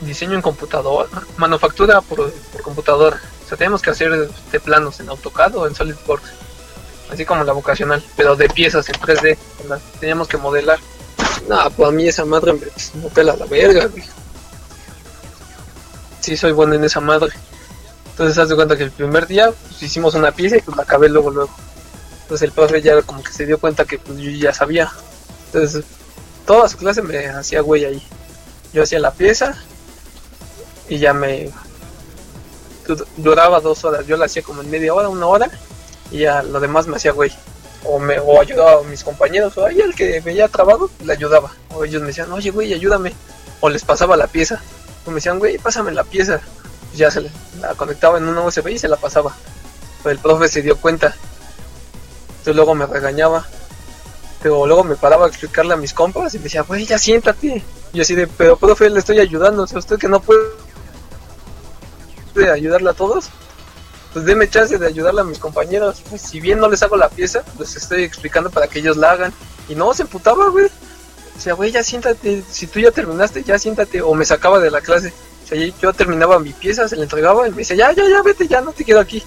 diseño 0.05 0.35
en 0.35 0.41
computador, 0.41 1.09
manufactura 1.37 2.01
por, 2.01 2.31
por 2.31 2.61
computadora. 2.61 3.21
O 3.45 3.47
sea, 3.47 3.57
tenemos 3.57 3.81
que 3.81 3.91
hacer 3.91 4.29
de 4.29 4.59
planos 4.59 4.99
en 4.99 5.09
AutoCAD 5.09 5.55
o 5.55 5.67
en 5.67 5.75
SolidWorks, 5.75 6.31
así 7.11 7.25
como 7.25 7.43
la 7.43 7.53
vocacional, 7.53 8.03
pero 8.15 8.35
de 8.35 8.49
piezas 8.49 8.87
en 8.89 8.95
3D. 8.95 9.37
Teníamos 9.99 10.27
que 10.27 10.37
modelar. 10.37 10.79
No, 11.47 11.69
pues 11.71 11.89
a 11.89 11.91
mí 11.91 12.07
esa 12.07 12.25
madre 12.25 12.53
me 12.53 13.09
pela 13.09 13.35
la 13.35 13.45
verga, 13.45 13.87
güey. 13.87 14.03
Sí, 16.21 16.37
soy 16.37 16.53
bueno 16.53 16.75
en 16.75 16.83
esa 16.83 17.01
madre. 17.01 17.33
Entonces, 18.11 18.37
haz 18.37 18.47
de 18.47 18.55
cuenta 18.55 18.77
que 18.77 18.83
el 18.83 18.91
primer 18.91 19.27
día 19.27 19.51
pues, 19.51 19.83
hicimos 19.83 20.13
una 20.15 20.31
pieza 20.31 20.57
y 20.57 20.61
pues 20.61 20.77
la 20.77 20.83
acabé 20.83 21.09
luego, 21.09 21.31
luego. 21.31 21.53
Entonces, 22.21 22.43
el 22.43 22.51
profe 22.53 22.81
ya 22.81 23.01
como 23.01 23.23
que 23.23 23.31
se 23.31 23.45
dio 23.45 23.57
cuenta 23.57 23.83
que 23.83 23.97
pues, 23.97 24.17
yo 24.19 24.29
ya 24.31 24.53
sabía. 24.53 24.89
Entonces, 25.47 25.83
toda 26.45 26.69
su 26.69 26.77
clase 26.77 27.01
me 27.01 27.27
hacía 27.27 27.61
güey 27.61 27.85
ahí. 27.85 28.07
Yo 28.73 28.83
hacía 28.83 28.99
la 28.99 29.11
pieza, 29.11 29.55
y 30.89 30.99
ya 30.99 31.13
me 31.13 31.49
duraba 33.17 33.59
dos 33.59 33.83
horas. 33.85 34.05
Yo 34.05 34.17
la 34.17 34.25
hacía 34.25 34.43
como 34.43 34.61
en 34.61 34.69
media 34.69 34.93
hora, 34.93 35.09
una 35.09 35.27
hora 35.27 35.49
y 36.11 36.19
ya 36.19 36.43
lo 36.43 36.59
demás 36.59 36.87
me 36.87 36.97
hacía 36.97 37.11
güey. 37.11 37.31
O, 37.85 37.99
me, 37.99 38.17
o 38.19 38.39
ayudaba 38.39 38.79
a 38.79 38.83
mis 38.83 39.03
compañeros, 39.03 39.57
o 39.57 39.65
ahí 39.65 39.81
el 39.81 39.93
que 39.93 40.21
veía 40.21 40.47
trabajo, 40.47 40.89
le 41.03 41.11
ayudaba. 41.11 41.51
O 41.73 41.83
ellos 41.83 42.01
me 42.01 42.07
decían, 42.07 42.31
oye 42.31 42.49
güey, 42.49 42.73
ayúdame. 42.73 43.13
O 43.59 43.69
les 43.69 43.83
pasaba 43.83 44.15
la 44.15 44.27
pieza. 44.27 44.61
O 45.05 45.09
me 45.09 45.15
decían, 45.15 45.39
güey, 45.39 45.57
pásame 45.57 45.91
la 45.91 46.03
pieza. 46.03 46.39
ya 46.95 47.11
se 47.11 47.29
la 47.59 47.73
conectaba 47.75 48.17
en 48.19 48.27
una 48.27 48.41
USB 48.41 48.69
y 48.69 48.79
se 48.79 48.87
la 48.87 48.95
pasaba. 48.95 49.35
Pero 50.01 50.11
el 50.11 50.19
profe 50.19 50.47
se 50.47 50.61
dio 50.61 50.77
cuenta. 50.77 51.13
Entonces 52.29 52.55
luego 52.55 52.75
me 52.75 52.85
regañaba. 52.85 53.45
Pero 54.43 54.67
luego 54.67 54.83
me 54.83 54.97
paraba 54.97 55.25
a 55.25 55.29
explicarle 55.29 55.73
a 55.73 55.77
mis 55.77 55.93
compas 55.93 56.33
y 56.33 56.37
me 56.37 56.43
decía, 56.43 56.63
güey, 56.63 56.85
ya 56.85 56.99
siéntate. 56.99 57.63
Y 57.93 58.01
así 58.01 58.13
de, 58.13 58.27
pero 58.27 58.57
profe, 58.57 58.89
le 58.89 58.99
estoy 58.99 59.19
ayudando. 59.19 59.63
O 59.63 59.67
sea, 59.67 59.79
usted 59.79 59.97
que 59.97 60.09
no 60.09 60.19
puede 60.19 60.41
de 62.35 62.51
ayudarle 62.51 62.89
a 62.89 62.93
todos, 62.93 63.29
pues 64.11 64.25
deme 64.25 64.49
chance 64.49 64.77
de 64.77 64.85
ayudarle 64.85 65.21
a 65.21 65.23
mis 65.23 65.39
compañeros. 65.39 66.03
Si 66.17 66.41
bien 66.41 66.59
no 66.59 66.67
les 66.67 66.83
hago 66.83 66.97
la 66.97 67.07
pieza, 67.07 67.41
pues 67.55 67.77
estoy 67.77 68.03
explicando 68.03 68.49
para 68.49 68.67
que 68.67 68.79
ellos 68.79 68.97
la 68.97 69.11
hagan. 69.11 69.33
Y 69.69 69.75
no, 69.75 69.93
se 69.93 70.01
emputaba, 70.01 70.49
güey. 70.49 70.65
O 70.65 71.39
sea, 71.39 71.53
güey, 71.53 71.71
ya 71.71 71.81
siéntate. 71.81 72.43
Si 72.51 72.67
tú 72.67 72.81
ya 72.81 72.91
terminaste, 72.91 73.43
ya 73.43 73.57
siéntate. 73.57 74.01
O 74.01 74.13
me 74.13 74.25
sacaba 74.25 74.59
de 74.59 74.71
la 74.71 74.81
clase. 74.81 75.13
O 75.45 75.47
sea, 75.47 75.57
yo 75.81 75.93
terminaba 75.93 76.37
mi 76.39 76.51
pieza, 76.51 76.89
se 76.89 76.97
la 76.97 77.03
entregaba 77.03 77.47
y 77.47 77.51
me 77.51 77.57
decía, 77.57 77.77
ya, 77.77 77.91
ya, 77.93 78.09
ya, 78.09 78.21
vete, 78.21 78.45
ya, 78.45 78.59
no 78.59 78.73
te 78.73 78.83
quedo 78.83 78.99
aquí. 78.99 79.23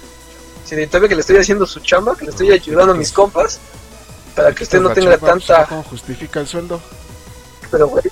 Si 0.63 0.75
de 0.75 0.85
todavía 0.85 1.09
que 1.09 1.15
le 1.15 1.21
estoy 1.21 1.37
haciendo 1.37 1.65
su 1.65 1.79
chamba, 1.79 2.15
que 2.15 2.25
le 2.25 2.31
estoy 2.31 2.51
ayudando 2.51 2.93
a 2.93 2.95
mis 2.95 3.11
compas, 3.11 3.59
para 4.37 4.53
que 4.53 4.63
usted 4.63 4.79
no 4.79 4.91
tenga 4.91 5.17
tanta... 5.17 5.65
¿Cómo 5.65 5.83
justifica 5.83 6.39
el 6.39 6.47
sueldo? 6.47 6.79
Pero, 7.71 7.87
güey, 7.87 8.03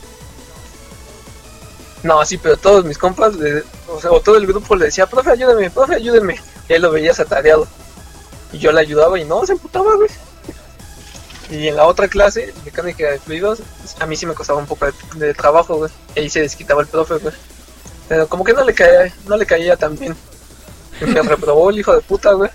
no, 2.05 2.23
sí, 2.23 2.37
pero 2.37 2.55
todos 2.55 2.85
mis 2.85 2.99
compas, 2.99 3.33
o 3.87 3.99
sea, 3.99 4.11
o 4.11 4.19
todo 4.19 4.37
el 4.37 4.45
grupo 4.45 4.75
le 4.75 4.85
decía, 4.85 5.07
profe, 5.07 5.31
ayúdame, 5.31 5.71
profe, 5.71 5.95
ayúdeme. 5.95 6.39
Y 6.69 6.73
él 6.73 6.83
lo 6.83 6.91
veía 6.91 7.11
atareado. 7.11 7.67
Y 8.51 8.59
yo 8.59 8.71
le 8.71 8.81
ayudaba 8.81 9.19
y 9.19 9.25
no, 9.25 9.43
se 9.43 9.53
emputaba, 9.53 9.95
güey. 9.95 10.09
Y 11.49 11.67
en 11.67 11.75
la 11.75 11.85
otra 11.85 12.07
clase, 12.07 12.53
mecánica 12.63 13.09
de 13.09 13.19
fluidos, 13.19 13.61
a 13.99 14.05
mí 14.05 14.15
sí 14.15 14.27
me 14.27 14.35
costaba 14.35 14.59
un 14.59 14.67
poco 14.67 14.85
de, 15.15 15.33
trabajo, 15.33 15.77
güey. 15.77 15.91
Y 16.15 16.19
ahí 16.19 16.29
se 16.29 16.41
desquitaba 16.41 16.81
el 16.81 16.87
profe, 16.87 17.15
güey. 17.15 17.33
Pero 18.07 18.27
como 18.27 18.43
que 18.43 18.53
no 18.53 18.63
le 18.63 18.75
caía, 18.75 19.11
no 19.25 19.35
le 19.35 19.45
caía 19.47 19.75
tan 19.75 19.97
bien. 19.97 20.15
Me 21.01 21.21
reprobó 21.23 21.71
el 21.71 21.79
hijo 21.79 21.95
de 21.95 22.01
puta, 22.01 22.33
güey. 22.33 22.51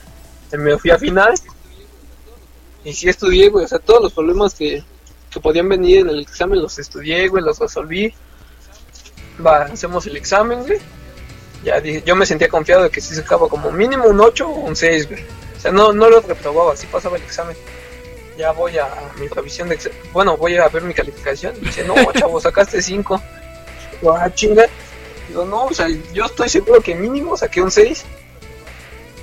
Me 0.53 0.79
fui 0.79 0.91
a 0.91 0.99
final. 0.99 1.35
Y 2.85 2.93
sí 2.93 3.09
estudié, 3.09 3.49
güey. 3.49 3.65
O 3.65 3.69
sea, 3.69 3.79
todos 3.79 4.03
los 4.03 4.13
problemas 4.13 4.55
que, 4.55 4.83
que 5.31 5.41
podían 5.41 5.69
venir 5.69 5.99
en 5.99 6.09
el 6.11 6.21
examen 6.21 6.61
los 6.61 6.79
estudié, 6.79 7.29
güey, 7.29 7.45
los 7.45 7.59
resolví 7.59 8.15
va, 9.41 9.63
hacemos 9.65 10.07
el 10.07 10.17
examen, 10.17 10.65
güey. 10.65 10.79
Ya 11.65 11.81
dije, 11.81 12.03
yo 12.07 12.17
me 12.17 12.25
sentía 12.25 12.49
confiado 12.49 12.85
de 12.85 12.91
que 12.91 13.01
si 13.01 13.15
sacaba 13.15 13.49
como 13.49 13.71
mínimo 13.71 14.05
un 14.05 14.21
8 14.21 14.49
o 14.49 14.61
un 14.61 14.77
6, 14.77 15.09
güey. 15.09 15.23
O 15.57 15.61
sea, 15.61 15.73
no, 15.73 15.93
no 15.93 16.09
lo 16.09 16.21
reprobaba, 16.21 16.73
así 16.73 16.87
pasaba 16.87 17.17
el 17.17 17.23
examen. 17.23 17.57
ya 18.39 18.53
voy 18.53 18.79
a 18.79 18.89
mi 19.19 19.29
revisión 19.29 19.69
de 19.69 19.75
Excel. 19.75 19.93
Bueno, 20.13 20.37
voy 20.37 20.57
a 20.57 20.69
ver 20.69 20.83
mi 20.83 20.95
calificación. 20.95 21.55
Y 21.61 21.67
dice, 21.67 21.85
no, 21.85 21.95
chavo, 22.15 22.41
sacaste 22.41 22.81
5. 22.81 23.23
Digo, 24.01 24.13
ah, 24.13 24.33
chinga. 24.33 24.67
Digo, 25.29 25.45
no, 25.45 25.67
o 25.67 25.75
sea, 25.75 25.89
yo 26.13 26.25
estoy 26.25 26.49
seguro 26.49 26.81
que 26.81 26.95
mínimo 26.95 27.37
saqué 27.37 27.61
un 27.61 27.71
6. 27.71 28.05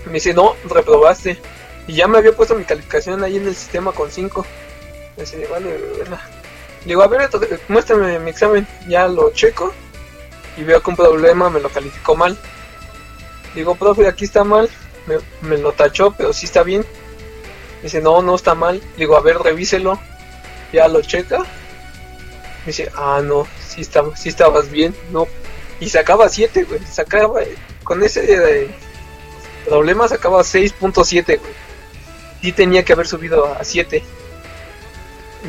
Me 0.06 0.14
dice, 0.14 0.34
no, 0.34 0.56
reprobaste. 0.70 1.40
Y 1.88 1.94
ya 1.94 2.08
me 2.08 2.18
había 2.18 2.36
puesto 2.36 2.54
mi 2.56 2.66
calificación 2.66 3.24
ahí 3.24 3.38
en 3.38 3.48
el 3.48 3.56
sistema 3.56 3.94
con 3.94 4.12
5. 4.12 4.46
Me 5.16 5.24
dice, 5.24 5.48
vale, 5.48 5.78
verla. 5.98 6.22
Digo, 6.84 7.02
a 7.02 7.08
ver, 7.08 7.30
muéstrame 7.70 8.20
mi 8.20 8.30
examen. 8.30 8.68
Ya 8.88 9.08
lo 9.08 9.32
checo. 9.32 9.74
Y 10.58 10.64
veo 10.64 10.82
que 10.82 10.90
un 10.90 10.96
problema 10.96 11.50
me 11.50 11.62
lo 11.62 11.70
calificó 11.70 12.16
mal. 12.16 12.38
Digo, 13.56 13.76
profe, 13.76 14.08
aquí 14.08 14.26
está 14.26 14.44
mal. 14.44 14.70
Me, 15.42 15.58
lo 15.58 15.72
tachó, 15.72 16.12
pero 16.12 16.34
sí 16.34 16.46
está 16.46 16.64
bien. 16.64 16.86
Dice, 17.82 18.02
no, 18.02 18.22
no 18.22 18.36
está 18.36 18.54
mal. 18.54 18.82
Digo, 18.98 19.16
a 19.16 19.22
ver, 19.22 19.38
revíselo. 19.38 20.00
Ya 20.74 20.88
lo 20.90 21.02
checa. 21.02 21.46
Dice, 22.66 22.92
ah, 22.96 23.22
no, 23.24 23.48
sí, 23.66 23.82
estaba, 23.82 24.16
sí 24.18 24.28
estabas 24.28 24.70
bien. 24.70 24.94
No. 25.12 25.26
Y 25.80 25.90
sacaba 25.90 26.28
7, 26.28 26.64
güey. 26.64 26.82
Sacaba, 26.86 27.42
con 27.84 28.04
ese 28.04 28.64
eh, 28.64 28.68
problema 29.70 30.08
sacaba 30.08 30.42
6.7, 30.42 31.40
güey. 31.40 31.67
Sí 32.48 32.54
tenía 32.54 32.86
que 32.86 32.94
haber 32.94 33.10
subido 33.10 33.46
a 33.46 33.62
7. 33.62 34.02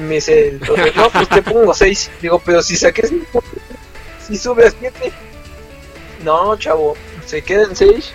Me 0.01 0.17
dice, 0.17 0.49
el 0.49 0.59
profe, 0.59 0.93
no, 0.97 1.09
pues 1.11 1.29
te 1.29 1.43
pongo 1.43 1.73
6. 1.73 2.11
Digo, 2.21 2.43
pero 2.45 2.61
si 2.61 2.75
saqué 2.75 3.07
5, 3.07 3.45
si 4.27 4.37
sube 4.37 4.67
a 4.67 4.71
7. 4.73 5.13
No, 6.25 6.59
chavo, 6.59 6.97
se 7.25 7.41
queda 7.43 7.63
en 7.63 7.77
6. 7.77 8.13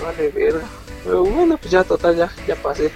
Vale, 0.00 0.28
verga. 0.30 0.66
Pero 1.04 1.22
bueno, 1.22 1.56
pues 1.56 1.70
ya 1.70 1.84
total, 1.84 2.16
ya, 2.16 2.32
ya 2.48 2.56
pasé. 2.56 2.90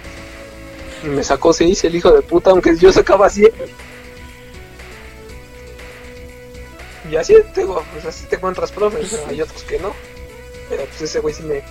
Y 1.04 1.06
me 1.06 1.22
sacó 1.22 1.52
6 1.52 1.84
el 1.84 1.94
hijo 1.94 2.10
de 2.10 2.22
puta, 2.22 2.50
aunque 2.50 2.76
yo 2.76 2.92
sacaba 2.92 3.30
7. 3.30 3.54
Y 7.09 7.14
así 7.14 7.36
tengo, 7.54 7.84
pues 7.92 8.04
así 8.04 8.24
te 8.26 8.34
encuentras 8.34 8.72
profes, 8.72 9.16
hay 9.28 9.42
otros 9.42 9.62
que 9.62 9.78
no. 9.78 9.94
Pero 10.68 10.84
pues 10.86 11.02
ese 11.02 11.20
güey 11.20 11.32
sí 11.32 11.44
me... 11.44 11.62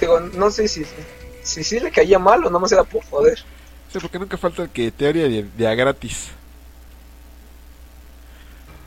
Digo, 0.00 0.18
no 0.18 0.50
sé 0.50 0.66
si, 0.66 0.84
si 1.46 1.64
sí 1.64 1.80
le 1.80 1.90
caía 1.90 2.18
mal 2.18 2.44
o 2.44 2.50
nomás 2.50 2.72
era 2.72 2.84
por 2.84 3.04
joder. 3.04 3.38
Sí, 3.92 3.98
porque 4.00 4.18
nunca 4.18 4.36
falta 4.36 4.62
el 4.64 4.70
que 4.70 4.90
te 4.90 5.08
haría 5.08 5.28
de, 5.28 5.44
de 5.44 5.68
a 5.68 5.74
gratis. 5.74 6.28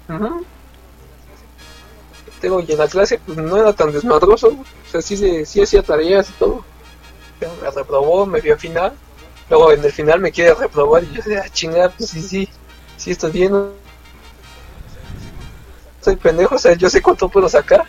Ajá. 0.07 0.40
Digo, 2.41 2.61
y 2.65 2.72
en 2.72 2.77
la 2.77 2.88
clase 2.88 3.19
pues 3.26 3.38
no 3.38 3.57
era 3.57 3.73
tan 3.73 3.91
desmadroso, 3.91 4.48
o 4.49 4.90
sea, 4.90 5.02
sí, 5.02 5.18
se- 5.18 5.45
sí 5.45 5.61
hacía 5.61 5.84
tareas 5.84 6.30
y 6.30 6.34
todo. 6.34 6.64
Pero 7.40 7.52
me 7.61 7.69
reprobó, 7.69 8.26
me 8.26 8.41
vio 8.41 8.53
al 8.53 8.60
final. 8.60 8.94
Luego 9.49 9.72
en 9.72 9.84
el 9.84 9.91
final 9.91 10.19
me 10.19 10.31
quiere 10.31 10.53
reprobar 10.53 11.03
y 11.03 11.14
yo 11.14 11.22
de 11.23 11.38
ah, 11.40 11.49
chingada, 11.52 11.90
pues 11.90 12.10
sí, 12.11 12.22
sí, 12.22 12.48
sí 12.98 13.11
estoy 13.11 13.31
bien. 13.31 13.53
Soy 16.02 16.15
pendejo, 16.15 16.56
o 16.56 16.60
sea, 16.60 16.73
yo 16.76 16.90
sé 16.90 17.02
cuánto 17.02 17.27
puedo 17.30 17.49
sacar. 17.49 17.86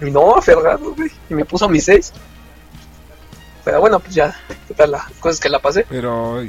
Y 0.00 0.10
no, 0.10 0.36
aferrado, 0.36 0.94
güey. 0.94 1.10
Y 1.28 1.34
me 1.34 1.44
puso 1.44 1.68
mi 1.68 1.80
6. 1.80 2.12
Pero 3.64 3.80
bueno, 3.80 4.00
pues 4.00 4.14
ya, 4.14 4.34
total, 4.68 4.92
la 4.92 5.06
cosa 5.20 5.34
es 5.34 5.40
que 5.40 5.48
la 5.48 5.58
pasé. 5.58 5.86
Pero 5.88 6.42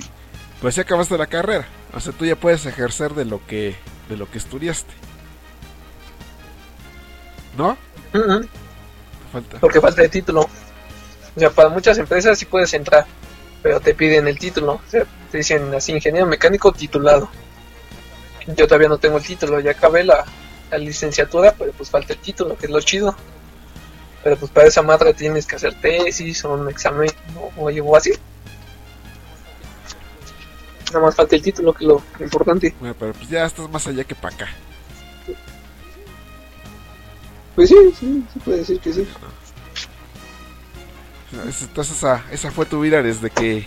pues 0.61 0.75
ya 0.75 0.83
acabaste 0.83 1.17
la 1.17 1.27
carrera. 1.27 1.67
O 1.93 1.99
sea, 1.99 2.13
tú 2.13 2.25
ya 2.25 2.35
puedes 2.35 2.65
ejercer 2.65 3.13
de 3.13 3.25
lo 3.25 3.45
que 3.45 3.75
de 4.09 4.17
lo 4.17 4.29
que 4.29 4.37
estudiaste. 4.37 4.93
¿No? 7.57 7.77
Te 8.11 8.19
falta. 9.31 9.59
porque 9.59 9.81
falta 9.81 10.01
de 10.01 10.09
título. 10.09 10.41
O 10.41 11.39
sea, 11.39 11.49
para 11.51 11.69
muchas 11.69 11.97
empresas 11.97 12.37
sí 12.37 12.45
puedes 12.45 12.73
entrar, 12.73 13.05
pero 13.61 13.79
te 13.79 13.93
piden 13.93 14.27
el 14.27 14.39
título. 14.39 14.73
O 14.73 14.89
sea, 14.89 15.05
te 15.31 15.37
dicen 15.37 15.73
así, 15.73 15.93
ingeniero 15.93 16.25
mecánico 16.25 16.71
titulado. 16.71 17.29
Yo 18.47 18.67
todavía 18.67 18.89
no 18.89 18.97
tengo 18.97 19.17
el 19.17 19.23
título, 19.23 19.59
ya 19.59 19.71
acabé 19.71 20.03
la, 20.03 20.25
la 20.71 20.77
licenciatura, 20.77 21.53
pero 21.57 21.71
pues 21.73 21.89
falta 21.89 22.13
el 22.13 22.19
título, 22.19 22.57
que 22.57 22.65
es 22.65 22.71
lo 22.71 22.81
chido. 22.81 23.15
Pero 24.29 24.41
pues 24.41 24.51
para 24.51 24.67
esa 24.67 24.83
madre 24.83 25.11
tienes 25.15 25.47
que 25.47 25.55
hacer 25.55 25.73
tesis 25.81 26.45
o 26.45 26.53
un 26.53 26.69
examen 26.69 27.09
o, 27.35 27.51
o 27.57 27.67
algo 27.67 27.95
así. 27.95 28.11
Nada 30.93 31.07
más 31.07 31.15
falta 31.15 31.35
el 31.35 31.41
título, 31.41 31.73
que 31.73 31.83
es 31.83 31.87
lo 31.87 32.03
importante. 32.19 32.75
Bueno, 32.79 32.95
pero 32.99 33.13
pues 33.13 33.27
ya 33.27 33.43
estás 33.43 33.67
más 33.71 33.87
allá 33.87 34.03
que 34.03 34.13
para 34.13 34.35
acá. 34.35 34.47
Pues 37.55 37.69
sí, 37.69 37.75
sí, 37.99 38.23
se 38.31 38.39
puede 38.41 38.57
decir 38.59 38.79
que 38.79 38.93
sí. 38.93 39.07
Entonces 41.33 41.97
esa, 41.97 42.23
esa 42.31 42.51
fue 42.51 42.67
tu 42.67 42.81
vida 42.81 43.01
desde 43.01 43.31
que 43.31 43.65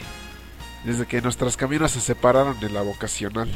desde 0.84 1.06
que 1.06 1.20
nuestros 1.20 1.56
caminos 1.56 1.90
se 1.90 2.01
separaron 2.01 2.60
de 2.60 2.70
la 2.70 2.82
vocacional. 2.82 3.51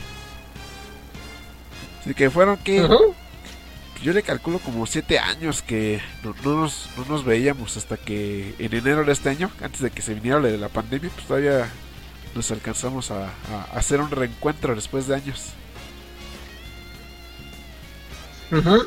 Así 2.00 2.14
que 2.14 2.30
fueron 2.30 2.56
que. 2.56 2.84
Yo 4.02 4.12
le 4.12 4.22
calculo 4.22 4.58
como 4.58 4.86
siete 4.86 5.18
años 5.18 5.62
que 5.62 6.00
no, 6.22 6.34
no 6.44 6.60
nos, 6.62 6.88
no 6.96 7.04
nos 7.06 7.24
veíamos 7.24 7.76
hasta 7.76 7.96
que 7.96 8.54
en 8.58 8.74
enero 8.74 9.04
de 9.04 9.12
este 9.12 9.28
año, 9.30 9.50
antes 9.62 9.80
de 9.80 9.90
que 9.90 10.02
se 10.02 10.14
viniera 10.14 10.40
de 10.40 10.58
la 10.58 10.68
pandemia, 10.68 11.10
pues 11.14 11.26
todavía 11.26 11.68
nos 12.34 12.50
alcanzamos 12.50 13.10
a, 13.10 13.26
a 13.26 13.62
hacer 13.74 14.00
un 14.00 14.10
reencuentro 14.10 14.74
después 14.74 15.06
de 15.06 15.14
años. 15.14 15.46
Ujú. 18.52 18.84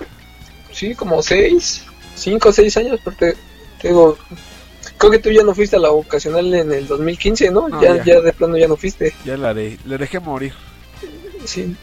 Sí, 0.71 0.95
como 0.95 1.21
seis, 1.21 1.83
cinco 2.15 2.49
o 2.49 2.53
seis 2.53 2.77
años, 2.77 2.99
porque 3.03 3.35
te 3.81 3.87
digo, 3.89 4.17
creo 4.97 5.11
que 5.11 5.19
tú 5.19 5.31
ya 5.31 5.43
no 5.43 5.55
fuiste 5.55 5.75
a 5.75 5.79
la 5.79 5.89
vocacional 5.89 6.53
en 6.53 6.71
el 6.71 6.87
2015, 6.87 7.51
¿no? 7.51 7.67
No, 7.67 7.81
ya, 7.81 7.97
ya. 7.97 8.03
ya 8.05 8.21
de 8.21 8.33
plano 8.33 8.57
ya 8.57 8.67
no 8.67 8.77
fuiste. 8.77 9.13
Ya 9.25 9.35
la 9.37 9.53
de, 9.53 9.77
le 9.85 9.97
dejé 9.97 10.19
morir. 10.19 10.53
Sí. 11.45 11.75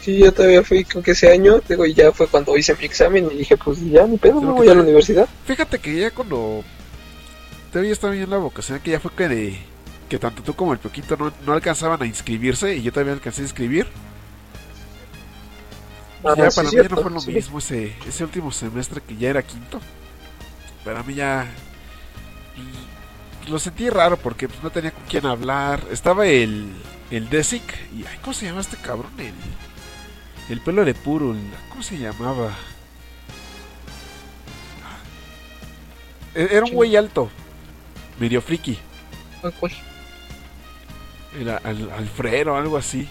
Sí, 0.00 0.18
yo 0.18 0.32
todavía 0.32 0.62
fui, 0.62 0.84
creo 0.84 1.02
que 1.02 1.10
ese 1.10 1.30
año, 1.30 1.60
digo, 1.68 1.84
y 1.84 1.92
ya 1.92 2.10
fue 2.12 2.26
cuando 2.26 2.56
hice 2.56 2.74
mi 2.76 2.84
examen 2.86 3.28
y 3.32 3.38
dije, 3.38 3.56
pues 3.56 3.78
ya, 3.84 4.06
ni 4.06 4.16
pedo, 4.16 4.40
no 4.40 4.54
voy 4.54 4.68
a 4.68 4.74
la 4.74 4.82
universidad. 4.82 5.28
Fíjate 5.44 5.78
que 5.78 5.94
ya 5.94 6.10
cuando 6.10 6.64
todavía 7.70 7.92
estaba 7.92 8.14
bien 8.14 8.30
la 8.30 8.38
vocación, 8.38 8.80
que 8.80 8.92
ya 8.92 9.00
fue 9.00 9.10
que, 9.12 9.28
de- 9.28 9.58
que 10.08 10.18
tanto 10.18 10.42
tú 10.42 10.54
como 10.54 10.72
el 10.72 10.78
Poquito 10.78 11.16
no, 11.18 11.32
no 11.46 11.52
alcanzaban 11.52 12.00
a 12.02 12.06
inscribirse 12.06 12.74
y 12.76 12.82
yo 12.82 12.92
también 12.92 13.14
alcancé 13.16 13.42
a 13.42 13.44
inscribir. 13.44 13.86
Ah, 16.24 16.34
ya 16.36 16.50
para 16.50 16.68
mí 16.70 16.76
ya 16.76 16.82
no 16.84 16.96
fue 17.00 17.10
lo 17.10 17.20
sí. 17.20 17.32
mismo 17.32 17.58
ese, 17.58 17.94
ese 18.06 18.24
último 18.24 18.50
semestre 18.52 19.00
que 19.06 19.16
ya 19.16 19.30
era 19.30 19.42
quinto. 19.42 19.80
Para 20.84 21.02
mí 21.02 21.14
ya 21.14 21.46
lo 23.48 23.58
sentí 23.58 23.88
raro 23.90 24.16
porque 24.16 24.48
pues, 24.48 24.62
no 24.62 24.70
tenía 24.70 24.90
con 24.92 25.04
quién 25.08 25.26
hablar. 25.26 25.82
Estaba 25.90 26.26
el, 26.26 26.72
el 27.10 27.28
Desic 27.30 27.62
y 27.94 28.04
ay, 28.06 28.18
¿cómo 28.22 28.32
se 28.34 28.46
llama 28.46 28.60
este 28.60 28.76
cabrón? 28.76 29.12
El, 29.18 29.32
el 30.50 30.60
pelo 30.60 30.84
de 30.84 30.94
puro, 30.94 31.32
el- 31.32 31.40
¿cómo 31.68 31.82
se 31.82 31.96
llamaba? 31.98 32.50
E- 36.34 36.48
Era 36.52 36.64
un 36.64 36.72
güey 36.72 36.96
alto, 36.96 37.28
medio 38.18 38.40
friki. 38.42 38.78
¿Cuál? 39.58 39.72
Era 41.40 41.56
Al- 41.64 41.90
Alfredo, 41.92 42.56
algo 42.56 42.76
así. 42.76 43.08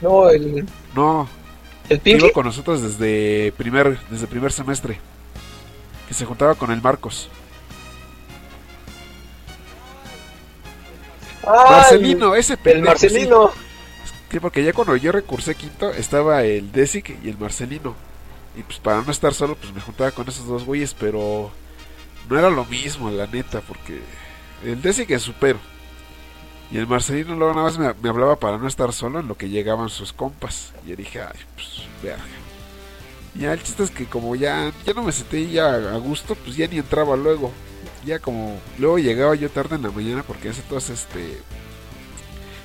No, 0.00 0.28
el, 0.30 0.66
No, 0.94 1.28
el. 1.88 1.98
Iba 2.04 2.30
con 2.32 2.46
nosotros 2.46 2.82
desde 2.82 3.52
primer, 3.52 3.98
desde 4.08 4.26
primer 4.26 4.50
semestre. 4.52 4.98
Que 6.08 6.14
se 6.14 6.24
juntaba 6.24 6.54
con 6.54 6.70
el 6.70 6.82
Marcos. 6.82 7.28
Marcelino, 11.46 12.34
ese 12.34 12.54
El, 12.54 12.58
el 12.58 12.62
pendejo, 12.62 12.86
Marcelino. 12.90 13.48
Sí. 13.52 13.63
Sí, 14.34 14.40
porque 14.40 14.64
ya 14.64 14.72
cuando 14.72 14.96
yo 14.96 15.12
recursé 15.12 15.54
quinto 15.54 15.90
estaba 15.92 16.42
el 16.42 16.72
Desic 16.72 17.22
y 17.22 17.28
el 17.28 17.38
Marcelino. 17.38 17.94
Y 18.56 18.64
pues 18.64 18.80
para 18.80 19.00
no 19.00 19.12
estar 19.12 19.32
solo, 19.32 19.54
pues 19.54 19.72
me 19.72 19.80
juntaba 19.80 20.10
con 20.10 20.26
esos 20.26 20.48
dos 20.48 20.64
güeyes, 20.64 20.92
pero 20.92 21.52
no 22.28 22.36
era 22.36 22.50
lo 22.50 22.64
mismo, 22.64 23.12
la 23.12 23.28
neta, 23.28 23.60
porque 23.60 24.00
el 24.64 24.82
Desic 24.82 25.08
es 25.12 25.22
supero. 25.22 25.60
Y 26.72 26.78
el 26.78 26.88
Marcelino 26.88 27.36
luego 27.36 27.54
nada 27.54 27.66
más 27.66 27.78
me, 27.78 28.08
hablaba 28.08 28.34
para 28.34 28.58
no 28.58 28.66
estar 28.66 28.92
solo 28.92 29.20
en 29.20 29.28
lo 29.28 29.36
que 29.36 29.50
llegaban 29.50 29.88
sus 29.88 30.12
compas. 30.12 30.72
Y 30.84 30.88
yo 30.88 30.96
dije, 30.96 31.20
ay, 31.20 31.38
pues, 31.54 31.84
verga. 32.02 32.24
Y 33.36 33.42
ya 33.42 33.52
el 33.52 33.62
chiste 33.62 33.84
es 33.84 33.92
que 33.92 34.06
como 34.06 34.34
ya, 34.34 34.72
ya 34.84 34.94
no 34.94 35.04
me 35.04 35.12
senté 35.12 35.48
ya 35.48 35.76
a 35.76 35.96
gusto, 35.98 36.34
pues 36.34 36.56
ya 36.56 36.66
ni 36.66 36.78
entraba 36.78 37.16
luego. 37.16 37.52
Ya 38.04 38.18
como, 38.18 38.58
luego 38.80 38.98
llegaba 38.98 39.36
yo 39.36 39.48
tarde 39.48 39.76
en 39.76 39.82
la 39.82 39.92
mañana 39.92 40.24
porque 40.24 40.48
hace 40.48 40.62
entonces 40.62 41.02
este... 41.02 41.40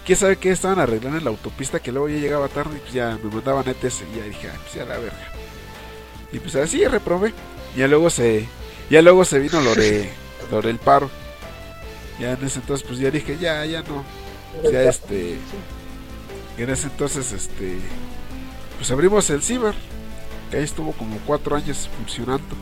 ¿Quién 0.09 0.17
sabe 0.17 0.37
qué 0.37 0.49
estaban 0.49 0.79
arreglando 0.79 1.19
en 1.19 1.23
la 1.23 1.29
autopista 1.29 1.79
que 1.79 1.91
luego 1.91 2.09
ya 2.09 2.17
llegaba 2.17 2.47
tarde 2.47 2.77
y 2.77 2.79
pues 2.79 2.93
ya 2.93 3.15
me 3.23 3.29
mandaban 3.29 3.63
ETS 3.67 4.05
y 4.11 4.17
ya 4.17 4.23
dije, 4.23 4.49
ay, 4.49 4.57
pues 4.63 4.73
ya 4.73 4.83
la 4.83 4.97
verga. 4.97 5.31
Y 6.31 6.39
pues 6.39 6.55
así 6.55 6.83
reprobé. 6.83 7.31
Ya 7.77 7.87
luego 7.87 8.09
se, 8.09 8.47
ya 8.89 9.03
luego 9.03 9.23
se 9.23 9.37
vino 9.37 9.61
lo 9.61 9.75
de, 9.75 10.09
lo 10.49 10.63
del 10.63 10.79
paro. 10.79 11.11
Ya 12.19 12.31
en 12.31 12.43
ese 12.43 12.57
entonces 12.57 12.87
pues 12.87 12.97
ya 12.97 13.11
dije, 13.11 13.37
ya, 13.39 13.63
ya 13.65 13.83
no. 13.83 14.03
Ya 14.71 14.81
este, 14.81 15.37
en 16.57 16.69
ese 16.71 16.87
entonces 16.87 17.31
este, 17.31 17.77
pues 18.77 18.89
abrimos 18.89 19.29
el 19.29 19.43
ciber. 19.43 19.75
Ahí 20.51 20.63
estuvo 20.63 20.91
como 20.93 21.19
cuatro 21.27 21.55
años 21.55 21.87
funcionando. 21.95 22.55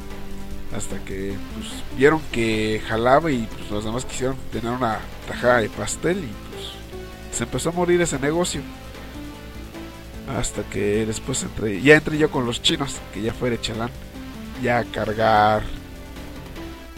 Hasta 0.76 1.00
que 1.06 1.34
pues, 1.54 1.68
vieron 1.98 2.20
que 2.30 2.82
jalaba 2.90 3.32
y 3.32 3.48
pues, 3.58 3.72
los 3.72 3.86
demás 3.86 4.04
quisieron 4.04 4.36
tener 4.52 4.70
una 4.70 5.00
tajada 5.30 5.62
de 5.62 5.70
pastel 5.70 6.18
y 6.18 6.54
pues 6.54 6.77
se 7.38 7.44
empezó 7.44 7.70
a 7.70 7.72
morir 7.72 8.02
ese 8.02 8.18
negocio. 8.18 8.62
Hasta 10.28 10.64
que 10.64 11.06
después 11.06 11.44
entré, 11.44 11.82
ya 11.82 11.96
entré 11.96 12.18
yo 12.18 12.32
con 12.32 12.46
los 12.46 12.62
chinos, 12.62 12.96
que 13.14 13.22
ya 13.22 13.34
fue 13.34 13.52
de 13.52 13.62
chalán. 13.62 13.92
Ya 14.62 14.80
a 14.80 14.84
cargar, 14.84 15.62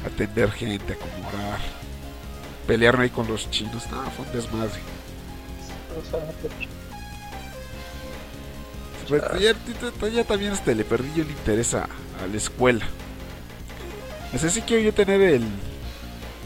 atender 0.06 0.50
gente, 0.52 0.94
acomodar, 0.94 1.60
pelearme 2.66 3.04
ahí 3.04 3.10
con 3.10 3.28
los 3.28 3.52
chinos. 3.52 3.86
No, 3.92 4.02
fue 4.12 4.26
un 4.26 4.32
desmadre. 4.32 4.80
Pues, 9.10 9.22
ya, 9.40 9.54
ya, 10.10 10.24
también 10.24 10.54
este, 10.54 10.74
le 10.74 10.86
perdí 10.86 11.10
yo 11.16 11.24
el 11.24 11.32
interés 11.32 11.74
a, 11.74 11.90
la 12.32 12.38
escuela. 12.38 12.86
Ese 14.32 14.50
sí 14.50 14.62
quiero 14.62 14.84
yo 14.84 14.94
tener 14.94 15.20
el, 15.20 15.44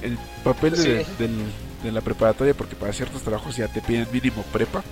el 0.01 0.17
papel 0.43 0.71
de, 0.81 1.05
de, 1.83 1.91
la 1.91 2.01
preparatoria 2.01 2.53
porque 2.53 2.75
para 2.75 2.93
ciertos 2.93 3.21
trabajos 3.21 3.57
ya 3.57 3.67
te 3.67 3.81
piden 3.81 4.07
mínimo 4.11 4.43
prepa. 4.51 4.83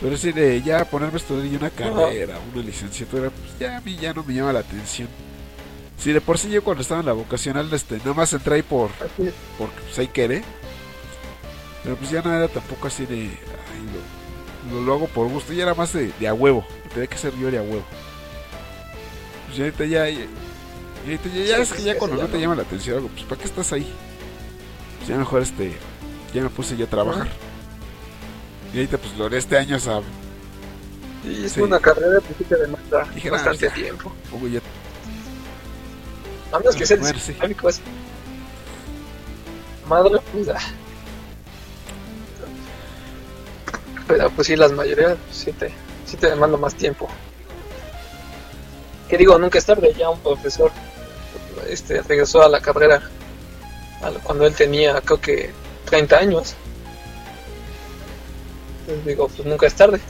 Pero 0.00 0.16
si 0.16 0.32
de 0.32 0.62
ya 0.62 0.84
ponerme 0.84 1.14
a 1.14 1.16
estudiar 1.16 1.60
una 1.60 1.70
carrera, 1.70 2.38
una 2.52 2.62
licenciatura, 2.62 3.30
pues 3.30 3.58
ya 3.58 3.78
a 3.78 3.80
mí 3.80 3.96
ya 3.96 4.12
no 4.12 4.22
me 4.22 4.34
llama 4.34 4.52
la 4.52 4.60
atención. 4.60 5.08
Si 5.98 6.12
de 6.12 6.20
por 6.20 6.38
sí 6.38 6.48
yo 6.48 6.62
cuando 6.62 6.82
estaba 6.82 7.00
en 7.00 7.06
la 7.06 7.12
vocacional, 7.12 7.72
este, 7.72 7.98
nada 7.98 8.14
más 8.14 8.32
entré 8.32 8.56
ahí 8.56 8.62
por, 8.62 8.90
porque 9.58 9.80
pues 9.82 9.98
ahí 9.98 10.08
quedé. 10.08 10.44
Pero 11.82 11.96
pues 11.96 12.10
ya 12.10 12.22
no 12.22 12.32
era 12.32 12.46
tampoco 12.46 12.86
así 12.86 13.06
de, 13.06 13.30
lo, 14.70 14.92
hago 14.92 15.08
por 15.08 15.28
gusto. 15.28 15.52
Y 15.52 15.60
era 15.60 15.74
más 15.74 15.92
de, 15.92 16.12
a 16.28 16.34
huevo. 16.34 16.64
Tenía 16.92 17.08
que 17.08 17.18
ser 17.18 17.34
yo 17.36 17.50
de 17.50 17.58
a 17.58 17.62
huevo. 17.62 17.82
Pues 19.46 19.58
ya 19.58 19.64
ahorita 19.64 19.84
ya. 19.86 20.08
Ya, 20.08 20.26
ya, 21.46 21.56
es 21.58 21.72
que 21.72 21.82
ya 21.82 21.96
cuando 21.96 22.16
no 22.20 22.28
te 22.28 22.38
llama 22.38 22.54
la 22.54 22.62
atención 22.62 22.96
algo, 22.96 23.08
pues 23.08 23.24
¿para 23.24 23.40
qué 23.40 23.46
estás 23.46 23.72
ahí? 23.72 23.90
Ya 25.08 25.16
mejor 25.16 25.42
este. 25.42 25.72
Ya 26.34 26.42
me 26.42 26.50
puse 26.50 26.76
ya 26.76 26.84
a 26.84 26.88
trabajar. 26.88 27.28
Y 28.72 28.76
ahorita 28.76 28.98
pues 28.98 29.16
lo 29.16 29.30
de 29.30 29.38
este 29.38 29.56
año, 29.56 29.80
¿sabes? 29.80 30.06
Y 31.24 31.46
es 31.46 31.56
una 31.56 31.80
carrera 31.80 32.20
que 32.20 32.44
te 32.44 32.56
demanda 32.56 33.08
Dije, 33.14 33.30
bastante 33.30 33.70
tiempo. 33.70 34.12
ya... 34.52 34.60
A 36.52 36.58
menos 36.58 36.76
que 36.76 36.86
sea 36.86 36.96
sí. 37.14 37.34
Madre. 39.86 40.20
Ah. 40.54 40.60
pero 44.06 44.30
pues 44.30 44.46
sí, 44.46 44.56
las 44.56 44.72
mayorías 44.72 45.16
sí 45.30 45.52
te, 45.52 45.72
sí 46.06 46.16
te 46.16 46.30
demanda 46.30 46.56
más 46.56 46.74
tiempo. 46.74 47.08
Que 49.08 49.16
digo, 49.16 49.38
nunca 49.38 49.58
es 49.58 49.66
tarde, 49.66 49.94
ya 49.94 50.08
un 50.10 50.20
profesor 50.20 50.70
este, 51.68 52.02
regresó 52.02 52.42
a 52.42 52.48
la 52.48 52.60
carrera 52.60 53.02
cuando 54.22 54.46
él 54.46 54.54
tenía 54.54 55.00
creo 55.00 55.20
que 55.20 55.50
30 55.86 56.16
años. 56.18 56.54
Entonces 58.80 59.06
digo, 59.06 59.28
pues 59.28 59.46
nunca 59.46 59.66
es 59.66 59.74
tarde. 59.74 60.00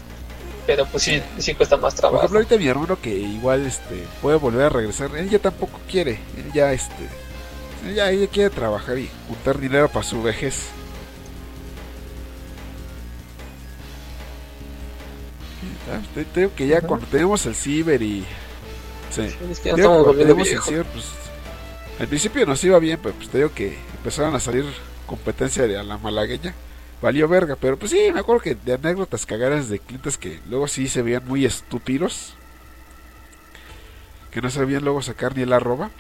Pero 0.67 0.85
pues 0.87 1.03
sí, 1.03 1.23
sí 1.39 1.55
cuesta 1.55 1.77
más 1.79 1.95
trabajo. 1.95 2.21
Por 2.21 2.25
ejemplo, 2.25 2.39
ahorita 2.41 2.59
mi 2.59 2.69
hermano 2.69 3.01
que 3.01 3.11
igual 3.11 3.67
este 3.67 4.05
puede 4.21 4.37
volver 4.37 4.67
a 4.67 4.69
regresar, 4.69 5.11
él 5.17 5.31
ya 5.31 5.39
tampoco 5.39 5.81
quiere, 5.89 6.21
él 6.37 6.53
ya 6.53 6.73
este 6.73 7.09
ya 7.95 8.11
ella 8.11 8.27
quiere 8.27 8.51
trabajar 8.51 8.99
y 8.99 9.09
juntar 9.29 9.59
dinero 9.59 9.89
para 9.89 10.05
su 10.05 10.23
vejez. 10.23 10.69
Te, 16.35 16.51
que 16.51 16.67
ya 16.67 16.83
cuando 16.83 17.07
tenemos 17.07 17.47
el 17.47 17.55
ciber 17.55 18.03
y. 18.03 18.27
Sí, 19.11 19.23
es 19.51 19.61
que 19.61 19.71
ya 19.71 19.75
estamos 19.77 20.17
tenemos 20.17 20.49
el 20.49 20.63
ciber, 20.63 20.85
pues. 20.87 21.05
Al 21.99 22.07
principio 22.07 22.47
nos 22.47 22.63
iba 22.63 22.79
bien, 22.79 23.01
pero 23.03 23.15
pues 23.15 23.29
te 23.29 23.39
digo 23.39 23.53
que 23.53 23.77
empezaron 23.97 24.35
a 24.35 24.41
salir 24.41 24.65
competencia 25.07 25.67
de 25.67 25.79
a 25.79 25.83
la 25.83 25.99
malagueña. 25.99 26.55
Valió 27.03 27.29
verga, 27.29 27.57
pero 27.61 27.77
pues 27.77 27.91
sí, 27.91 28.11
me 28.13 28.21
acuerdo 28.21 28.43
que 28.43 28.55
de 28.55 28.75
anécdotas 28.75 29.27
cagadas 29.27 29.69
de 29.69 29.79
clientes 29.79 30.17
que 30.17 30.41
luego 30.49 30.69
sí 30.69 30.89
se 30.89 31.03
veían 31.03 31.27
muy 31.27 31.45
estúpidos. 31.45 32.35
Que 34.31 34.41
no 34.41 34.51
sabían 34.51 34.85
luego 34.85 35.03
sacar 35.03 35.37
ni 35.37 35.43
el 35.43 35.53
arroba. 35.53 35.91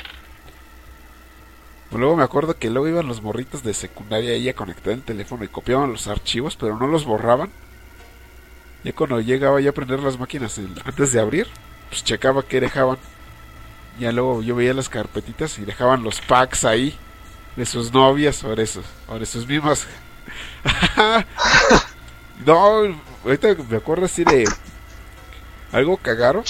Luego 1.90 2.16
me 2.16 2.22
acuerdo 2.22 2.56
que 2.56 2.70
luego 2.70 2.88
iban 2.88 3.08
los 3.08 3.22
morritos 3.22 3.62
de 3.62 3.74
secundaria 3.74 4.32
ahí 4.32 4.48
a 4.48 4.54
conectar 4.54 4.92
el 4.92 5.02
teléfono 5.02 5.42
y 5.44 5.48
copiaban 5.48 5.90
los 5.90 6.06
archivos, 6.06 6.56
pero 6.56 6.76
no 6.76 6.86
los 6.86 7.06
borraban. 7.06 7.50
Ya 8.84 8.92
cuando 8.92 9.20
llegaba 9.20 9.60
ya 9.60 9.70
a 9.70 9.74
prender 9.74 10.00
las 10.00 10.18
máquinas 10.18 10.60
antes 10.84 11.12
de 11.12 11.20
abrir, 11.20 11.48
pues 11.88 12.04
checaba 12.04 12.42
que 12.42 12.60
dejaban. 12.60 12.98
Ya 13.98 14.12
luego 14.12 14.42
yo 14.42 14.54
veía 14.54 14.74
las 14.74 14.88
carpetitas 14.88 15.58
y 15.58 15.64
dejaban 15.64 16.02
los 16.02 16.20
packs 16.20 16.64
ahí 16.64 16.96
de 17.56 17.66
sus 17.66 17.92
novias 17.92 18.36
sobre 18.36 18.62
esos, 18.62 18.84
sobre 19.06 19.26
sus 19.26 19.46
mismas. 19.46 19.86
no, 22.46 22.94
ahorita 23.24 23.56
me 23.68 23.76
acuerdo 23.76 24.04
así 24.04 24.22
de 24.22 24.44
algo 25.72 25.96
cagaron. 25.96 26.44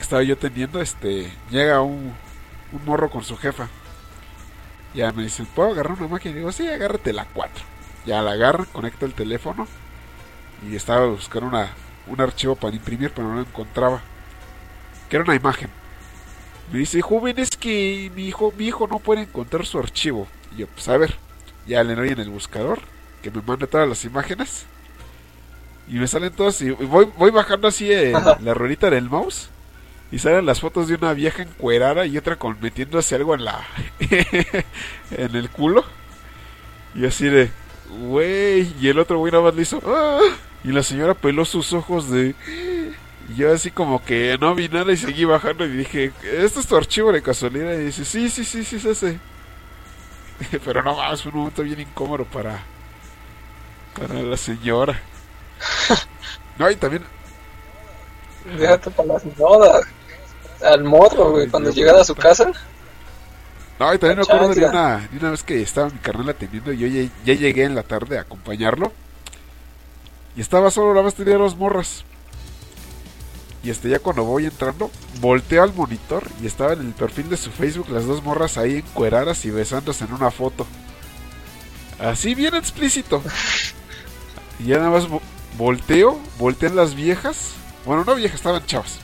estaba 0.00 0.22
yo 0.22 0.38
teniendo, 0.38 0.80
este, 0.80 1.32
llega 1.50 1.80
un, 1.80 2.14
un 2.72 2.84
morro 2.84 3.10
con 3.10 3.24
su 3.24 3.36
jefa. 3.36 3.68
Ya 4.94 5.12
me 5.12 5.24
dicen, 5.24 5.46
¿puedo 5.46 5.70
agarrar 5.70 5.98
una 5.98 6.08
máquina? 6.08 6.32
Y 6.32 6.38
digo, 6.38 6.52
sí, 6.52 6.68
agárrate 6.68 7.12
la 7.12 7.24
4. 7.24 7.64
Ya 8.06 8.22
la 8.22 8.32
agarra, 8.32 8.64
conecta 8.66 9.04
el 9.06 9.14
teléfono 9.14 9.66
y 10.68 10.76
estaba 10.76 11.06
buscando 11.06 11.48
una, 11.48 11.68
un 12.06 12.20
archivo 12.20 12.56
para 12.56 12.74
imprimir, 12.74 13.12
pero 13.12 13.28
no 13.28 13.34
lo 13.34 13.40
encontraba. 13.40 14.00
Que 15.08 15.16
era 15.16 15.24
una 15.24 15.34
imagen. 15.34 15.79
Me 16.72 16.78
dice, 16.78 17.02
joven, 17.02 17.38
es 17.38 17.50
que 17.50 18.10
mi 18.14 18.28
hijo, 18.28 18.52
mi 18.56 18.66
hijo 18.66 18.86
no 18.86 18.98
puede 18.98 19.22
encontrar 19.22 19.66
su 19.66 19.78
archivo. 19.78 20.28
Y 20.54 20.60
yo, 20.60 20.66
pues 20.68 20.88
a 20.88 20.96
ver, 20.96 21.14
ya 21.66 21.82
le 21.82 21.94
doy 21.94 22.10
en 22.10 22.20
el 22.20 22.30
buscador, 22.30 22.80
que 23.22 23.30
me 23.30 23.42
mande 23.42 23.66
todas 23.66 23.88
las 23.88 24.04
imágenes. 24.04 24.66
Y 25.88 25.94
me 25.94 26.06
salen 26.06 26.32
todas, 26.32 26.60
y 26.62 26.70
voy, 26.70 27.08
voy 27.16 27.30
bajando 27.30 27.66
así 27.66 27.92
en 27.92 28.12
la 28.12 28.54
ruedita 28.54 28.90
del 28.90 29.10
mouse. 29.10 29.50
Y 30.12 30.18
salen 30.18 30.46
las 30.46 30.60
fotos 30.60 30.88
de 30.88 30.94
una 30.96 31.12
vieja 31.12 31.42
encuerada 31.42 32.04
y 32.04 32.18
otra 32.18 32.36
con 32.36 32.56
metiéndose 32.60 33.14
algo 33.14 33.34
en 33.34 33.44
la. 33.44 33.64
en 35.10 35.36
el 35.36 35.50
culo. 35.50 35.84
Y 36.94 37.06
así 37.06 37.28
de. 37.28 37.50
Güey. 38.00 38.72
Y 38.80 38.88
el 38.88 38.98
otro 38.98 39.18
güey 39.18 39.30
nada 39.32 39.44
más 39.44 39.54
le 39.54 39.62
hizo. 39.62 39.80
¡Ah! 39.86 40.20
Y 40.64 40.72
la 40.72 40.82
señora 40.82 41.14
peló 41.14 41.44
sus 41.44 41.72
ojos 41.72 42.10
de... 42.10 42.34
Y 43.30 43.36
yo 43.36 43.52
así 43.52 43.70
como 43.70 44.04
que 44.04 44.36
no 44.40 44.54
vi 44.56 44.68
nada 44.68 44.92
y 44.92 44.96
seguí 44.96 45.24
bajando 45.24 45.64
y 45.64 45.68
dije, 45.68 46.12
¿esto 46.24 46.58
es 46.58 46.66
tu 46.66 46.76
archivo 46.76 47.12
de 47.12 47.22
casualidad? 47.22 47.74
Y 47.74 47.84
dice, 47.84 48.04
sí, 48.04 48.28
sí, 48.28 48.44
sí, 48.44 48.64
sí, 48.64 48.76
es 48.76 48.84
ese. 48.84 49.20
Pero 50.64 50.82
no 50.82 50.96
más, 50.96 51.22
fue 51.22 51.30
un 51.30 51.38
momento 51.38 51.62
bien 51.62 51.78
incómodo 51.78 52.24
para, 52.24 52.60
para 53.98 54.14
la 54.22 54.36
señora. 54.36 55.00
No, 56.58 56.70
y 56.70 56.76
también... 56.76 57.02
Déjate 58.58 58.90
para 58.90 59.14
la 59.14 59.18
señora. 59.18 59.80
Al 60.62 60.84
morro, 60.84 61.30
güey, 61.30 61.48
cuando 61.48 61.70
llegara 61.70 62.02
a 62.02 62.04
su 62.04 62.14
casa. 62.14 62.52
No, 63.78 63.94
y 63.94 63.98
también 63.98 64.18
me 64.18 64.24
acuerdo 64.24 64.54
de 64.54 64.66
una, 64.66 65.08
de 65.10 65.18
una 65.18 65.30
vez 65.30 65.42
que 65.42 65.62
estaba 65.62 65.88
mi 65.88 65.98
carnal 66.00 66.28
atendiendo 66.28 66.70
y 66.70 66.76
yo 66.76 66.86
ya, 66.86 67.08
ya 67.24 67.32
llegué 67.32 67.64
en 67.64 67.74
la 67.74 67.82
tarde 67.82 68.18
a 68.18 68.22
acompañarlo. 68.22 68.92
Y 70.36 70.42
estaba 70.42 70.70
solo, 70.70 70.92
la 70.92 71.00
más 71.00 71.14
tenía 71.14 71.38
dos 71.38 71.56
morras. 71.56 72.04
Y 73.62 73.70
este 73.70 73.90
ya 73.90 73.98
cuando 73.98 74.24
voy 74.24 74.46
entrando, 74.46 74.90
volteo 75.20 75.62
al 75.62 75.74
monitor 75.74 76.26
y 76.42 76.46
estaba 76.46 76.72
en 76.72 76.80
el 76.80 76.92
perfil 76.92 77.28
de 77.28 77.36
su 77.36 77.50
Facebook 77.50 77.90
las 77.90 78.06
dos 78.06 78.22
morras 78.22 78.56
ahí 78.56 78.76
encueradas 78.76 79.44
y 79.44 79.50
besándose 79.50 80.04
en 80.04 80.14
una 80.14 80.30
foto. 80.30 80.66
Así 81.98 82.34
bien 82.34 82.54
explícito. 82.54 83.22
Y 84.58 84.66
ya 84.66 84.78
nada 84.78 84.90
más 84.90 85.06
volteo, 85.58 86.18
voltean 86.38 86.74
las 86.74 86.94
viejas. 86.94 87.52
Bueno, 87.84 88.04
no 88.04 88.14
viejas, 88.14 88.36
estaban 88.36 88.64
chavas. 88.64 88.98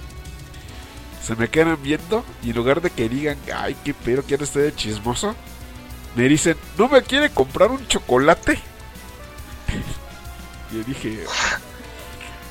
Se 1.22 1.36
me 1.36 1.48
quedan 1.48 1.76
viendo 1.82 2.24
y 2.42 2.50
en 2.50 2.56
lugar 2.56 2.80
de 2.80 2.90
que 2.90 3.08
digan, 3.08 3.36
ay, 3.54 3.76
qué 3.84 3.92
pero, 3.92 4.22
quiero 4.22 4.44
estar 4.44 4.62
de 4.62 4.74
chismoso, 4.74 5.34
me 6.14 6.28
dicen, 6.28 6.56
¿no 6.78 6.88
me 6.88 7.02
quiere 7.02 7.30
comprar 7.30 7.70
un 7.70 7.86
chocolate? 7.88 8.58
Y 10.72 10.82
dije. 10.82 11.24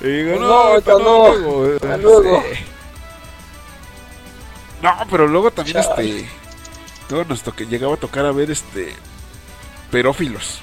Y 0.01 0.07
digo, 0.07 0.39
no, 0.39 0.77
no, 0.79 0.99
no, 1.97 2.43
no, 4.81 5.07
pero 5.09 5.27
luego 5.27 5.51
también 5.51 5.77
este. 5.77 6.27
Luego 7.09 7.25
nos 7.29 7.41
que 7.41 7.65
llegaba 7.65 7.95
a 7.95 7.97
tocar 7.97 8.25
a 8.25 8.31
ver 8.31 8.51
este. 8.51 8.93
Perófilos. 9.91 10.59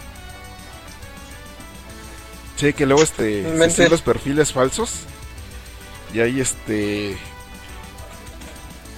Sí, 2.57 2.73
que 2.73 2.87
luego 2.87 3.03
este. 3.03 3.71
Se 3.71 3.89
los 3.89 4.03
perfiles 4.03 4.53
falsos. 4.53 5.01
Y 6.13 6.21
ahí 6.21 6.41
este. 6.41 7.17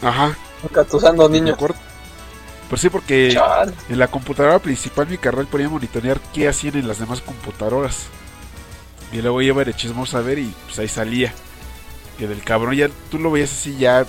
Ajá. 0.03 0.37
Encatusando 0.63 1.29
niños. 1.29 1.57
Pues 2.69 2.81
sí, 2.81 2.89
porque 2.91 3.39
en 3.89 3.99
la 3.99 4.09
computadora 4.09 4.59
principal 4.59 5.07
mi 5.07 5.19
carnal 5.19 5.47
podía 5.47 5.69
monitorear 5.69 6.19
qué 6.33 6.49
hacían 6.49 6.77
en 6.77 6.89
las 6.89 6.99
demás 6.99 7.21
computadoras. 7.21 8.07
Y 9.13 9.23
luego 9.23 9.41
iba 9.43 9.65
de 9.65 9.75
chismoso 9.75 10.19
a 10.19 10.23
ver 10.23 10.39
y 10.39 10.55
pues 10.67 10.79
ahí 10.79 10.89
salía. 10.89 11.33
Que 12.19 12.27
del 12.29 12.43
cabrón 12.45 12.75
ya 12.77 12.89
tú 13.11 13.19
lo 13.19 13.31
veías 13.31 13.53
así 13.53 13.77
ya 13.77 14.07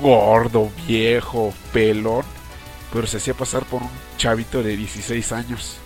gordo, 0.00 0.70
viejo, 0.86 1.52
pelón, 1.72 2.24
pero 2.92 3.06
se 3.06 3.18
hacía 3.18 3.34
pasar 3.34 3.64
por 3.66 3.82
un 3.82 3.90
chavito 4.18 4.62
de 4.62 4.76
16 4.76 5.32
años. 5.32 5.76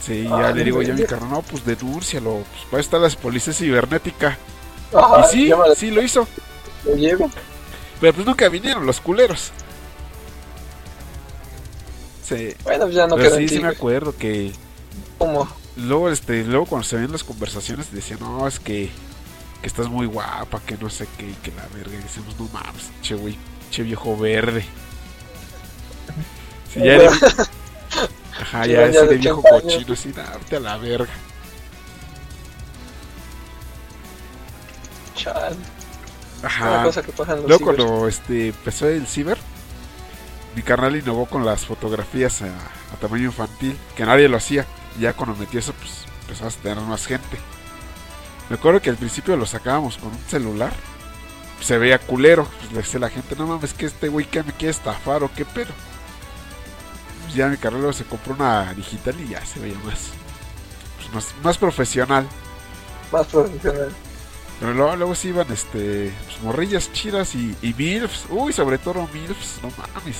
Sí, 0.00 0.24
ya 0.36 0.48
Ah, 0.48 0.52
le 0.52 0.64
digo 0.64 0.82
ya 0.82 0.92
a 0.92 0.96
mi 0.96 1.04
carnal, 1.04 1.30
no, 1.30 1.42
pues 1.42 1.64
denúncialo, 1.64 2.44
pues 2.50 2.64
para 2.70 2.80
estar 2.80 3.00
la 3.00 3.08
policía 3.10 3.52
cibernética. 3.52 4.38
Ajá, 4.92 5.20
y 5.20 5.24
sí, 5.24 5.46
llámale, 5.48 5.74
sí 5.74 5.90
lo 5.90 6.02
hizo, 6.02 6.28
lo 6.84 6.94
llevo. 6.96 7.30
pero 8.00 8.12
pues 8.14 8.26
nunca 8.26 8.48
vinieron 8.48 8.86
los 8.86 9.00
culeros. 9.00 9.52
Sí, 12.22 12.54
Bueno, 12.64 12.84
pues 12.84 12.94
ya 12.96 13.06
no 13.06 13.16
pero 13.16 13.36
sí, 13.36 13.58
me 13.60 13.68
acuerdo 13.68 14.16
que 14.16 14.52
Como, 15.18 15.48
luego, 15.76 16.10
este, 16.10 16.44
luego 16.44 16.66
cuando 16.66 16.86
se 16.86 16.96
ven 16.96 17.12
las 17.12 17.24
conversaciones 17.24 17.92
decían, 17.92 18.20
no, 18.20 18.46
es 18.46 18.58
que, 18.58 18.90
que 19.60 19.66
estás 19.66 19.88
muy 19.88 20.06
guapa, 20.06 20.60
que 20.66 20.76
no 20.76 20.90
sé 20.90 21.06
qué, 21.18 21.30
y 21.30 21.34
que 21.34 21.52
la 21.52 21.66
verga, 21.74 21.94
y 21.94 22.02
decimos, 22.02 22.38
no 22.38 22.48
mames, 22.52 22.90
che 23.02 23.14
güey, 23.14 23.36
che 23.70 23.82
viejo 23.82 24.16
verde. 24.16 24.64
Sí, 26.72 26.80
ya 26.80 26.94
era, 26.94 27.10
ajá, 28.40 28.66
ya 28.66 28.84
ese 28.86 29.06
de 29.06 29.16
viejo 29.16 29.40
80 29.40 29.56
años. 29.56 29.62
cochino, 29.62 29.92
así, 29.94 30.12
darte 30.12 30.56
a 30.56 30.60
la 30.60 30.76
verga. 30.78 31.12
chal, 35.14 35.56
Ajá. 36.42 36.84
cosa 36.84 37.02
que 37.02 37.12
pasa 37.12 37.32
en 37.32 37.38
los 37.38 37.48
Luego 37.48 37.64
cuando 37.64 38.08
este, 38.08 38.48
empezó 38.48 38.88
el 38.88 39.06
ciber, 39.06 39.38
mi 40.54 40.62
carnal 40.62 40.96
innovó 40.96 41.26
con 41.26 41.44
las 41.44 41.64
fotografías 41.64 42.42
a, 42.42 42.46
a 42.46 42.96
tamaño 43.00 43.24
infantil, 43.24 43.76
que 43.96 44.04
nadie 44.04 44.28
lo 44.28 44.36
hacía. 44.36 44.66
Ya 44.98 45.12
cuando 45.12 45.36
metió 45.36 45.60
eso, 45.60 45.72
pues 45.74 46.04
empezamos 46.22 46.56
a 46.56 46.60
tener 46.60 46.80
más 46.80 47.06
gente. 47.06 47.38
Me 48.48 48.56
acuerdo 48.56 48.80
que 48.80 48.90
al 48.90 48.96
principio 48.96 49.36
lo 49.36 49.46
sacábamos 49.46 49.96
con 49.98 50.12
un 50.12 50.24
celular. 50.28 50.72
Se 51.60 51.78
veía 51.78 51.98
culero. 51.98 52.44
Pues 52.44 52.72
le 52.72 52.78
decía 52.78 52.98
a 52.98 53.00
la 53.02 53.10
gente, 53.10 53.34
no 53.36 53.46
mames, 53.46 53.74
que 53.74 53.86
este 53.86 54.08
güey 54.08 54.26
que 54.26 54.42
me 54.42 54.52
quiere 54.52 54.70
estafar 54.70 55.22
o 55.24 55.30
qué 55.34 55.44
pedo. 55.44 55.72
Pues 57.22 57.34
ya 57.34 57.48
mi 57.48 57.56
luego 57.56 57.92
se 57.92 58.04
compró 58.04 58.34
una 58.34 58.72
digital 58.74 59.20
y 59.20 59.28
ya 59.28 59.44
se 59.44 59.60
veía 59.60 59.78
más, 59.80 60.10
pues, 60.96 61.12
más, 61.12 61.34
más 61.42 61.58
profesional. 61.58 62.26
Más 63.10 63.26
profesional. 63.26 63.92
Pero 64.60 64.72
luego, 64.72 64.96
luego 64.96 65.14
sí 65.14 65.28
iban 65.28 65.50
este, 65.52 66.14
pues, 66.26 66.40
morrillas 66.42 66.92
chidas 66.92 67.34
y, 67.34 67.54
y 67.62 67.74
MILFs. 67.74 68.26
Uy, 68.30 68.52
sobre 68.52 68.78
todo 68.78 69.08
MILFs, 69.12 69.60
no 69.62 69.70
mames. 69.76 70.16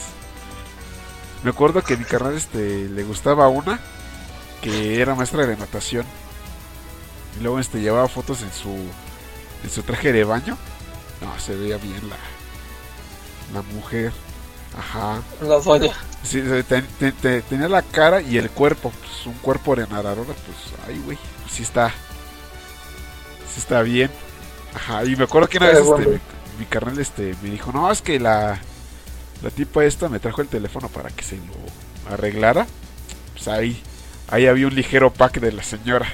Me 1.44 1.51
acuerdo 1.51 1.82
que 1.82 1.97
mi 1.97 2.05
carnal 2.05 2.35
este, 2.35 2.89
le 2.89 3.05
gustaba 3.05 3.48
una 3.48 3.81
que 4.70 5.01
era 5.01 5.14
maestra 5.14 5.47
de 5.47 5.56
natación. 5.56 6.05
Y 7.38 7.43
luego 7.43 7.60
este, 7.60 7.80
llevaba 7.80 8.09
fotos 8.09 8.43
en 8.43 8.52
su, 8.52 8.70
en 8.70 9.70
su 9.70 9.82
traje 9.82 10.12
de 10.12 10.24
baño. 10.24 10.59
No, 11.20 11.38
se 11.38 11.55
veía 11.55 11.76
bien 11.76 12.01
la, 12.09 12.16
la 13.55 13.62
mujer. 13.74 14.12
Ajá. 14.76 15.22
La 15.40 15.59
doña. 15.60 15.93
Sí, 16.24 16.43
se- 16.43 16.64
te- 16.64 16.82
te- 16.82 17.12
te- 17.12 17.43
tenía 17.43 17.68
la 17.68 17.82
cara 17.82 18.20
y 18.20 18.38
el 18.38 18.51
cuerpo. 18.51 18.90
Pues 18.90 19.26
un 19.26 19.34
cuerpo 19.34 19.76
de 19.76 19.86
nadadora, 19.86 20.34
pues, 20.34 20.59
ay, 20.88 21.01
güey. 21.05 21.16
Pues 21.43 21.55
sí 21.55 21.62
está. 21.62 21.90
Sí 23.52 23.60
está 23.60 23.82
bien. 23.82 24.10
Ajá, 24.74 25.05
y 25.05 25.14
me 25.16 25.24
acuerdo 25.24 25.48
que 25.48 25.59
una 25.59 25.68
vez 25.68 25.78
este, 25.78 26.06
mi, 26.09 26.18
mi 26.59 26.64
carnal 26.66 26.98
este, 26.98 27.34
me 27.43 27.51
dijo: 27.51 27.70
No, 27.72 27.90
es 27.93 28.02
que 28.02 28.18
la, 28.18 28.59
la 29.43 29.51
tipa 29.51 29.84
esta 29.84 30.09
me 30.09 30.18
trajo 30.18 30.43
el 30.43 30.48
teléfono 30.48 30.88
para 30.88 31.10
que 31.10 31.22
se 31.22 31.36
lo 31.36 32.12
arreglara. 32.12 32.66
Pues 33.32 33.48
ahí, 33.48 33.82
ahí 34.28 34.47
había 34.47 34.66
un 34.66 34.74
ligero 34.74 35.12
pack 35.12 35.40
de 35.40 35.53
la 35.53 35.62
señora. 35.62 36.07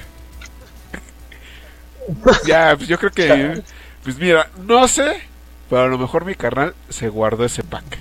ya, 2.45 2.75
pues 2.75 2.87
yo 2.87 2.97
creo 2.97 3.11
que. 3.11 3.63
Pues 4.03 4.17
mira, 4.17 4.49
no 4.65 4.87
sé, 4.87 5.21
pero 5.69 5.83
a 5.83 5.87
lo 5.87 5.97
mejor 5.97 6.25
mi 6.25 6.35
carnal 6.35 6.75
se 6.89 7.09
guardó 7.09 7.45
ese 7.45 7.63
pack. 7.63 7.97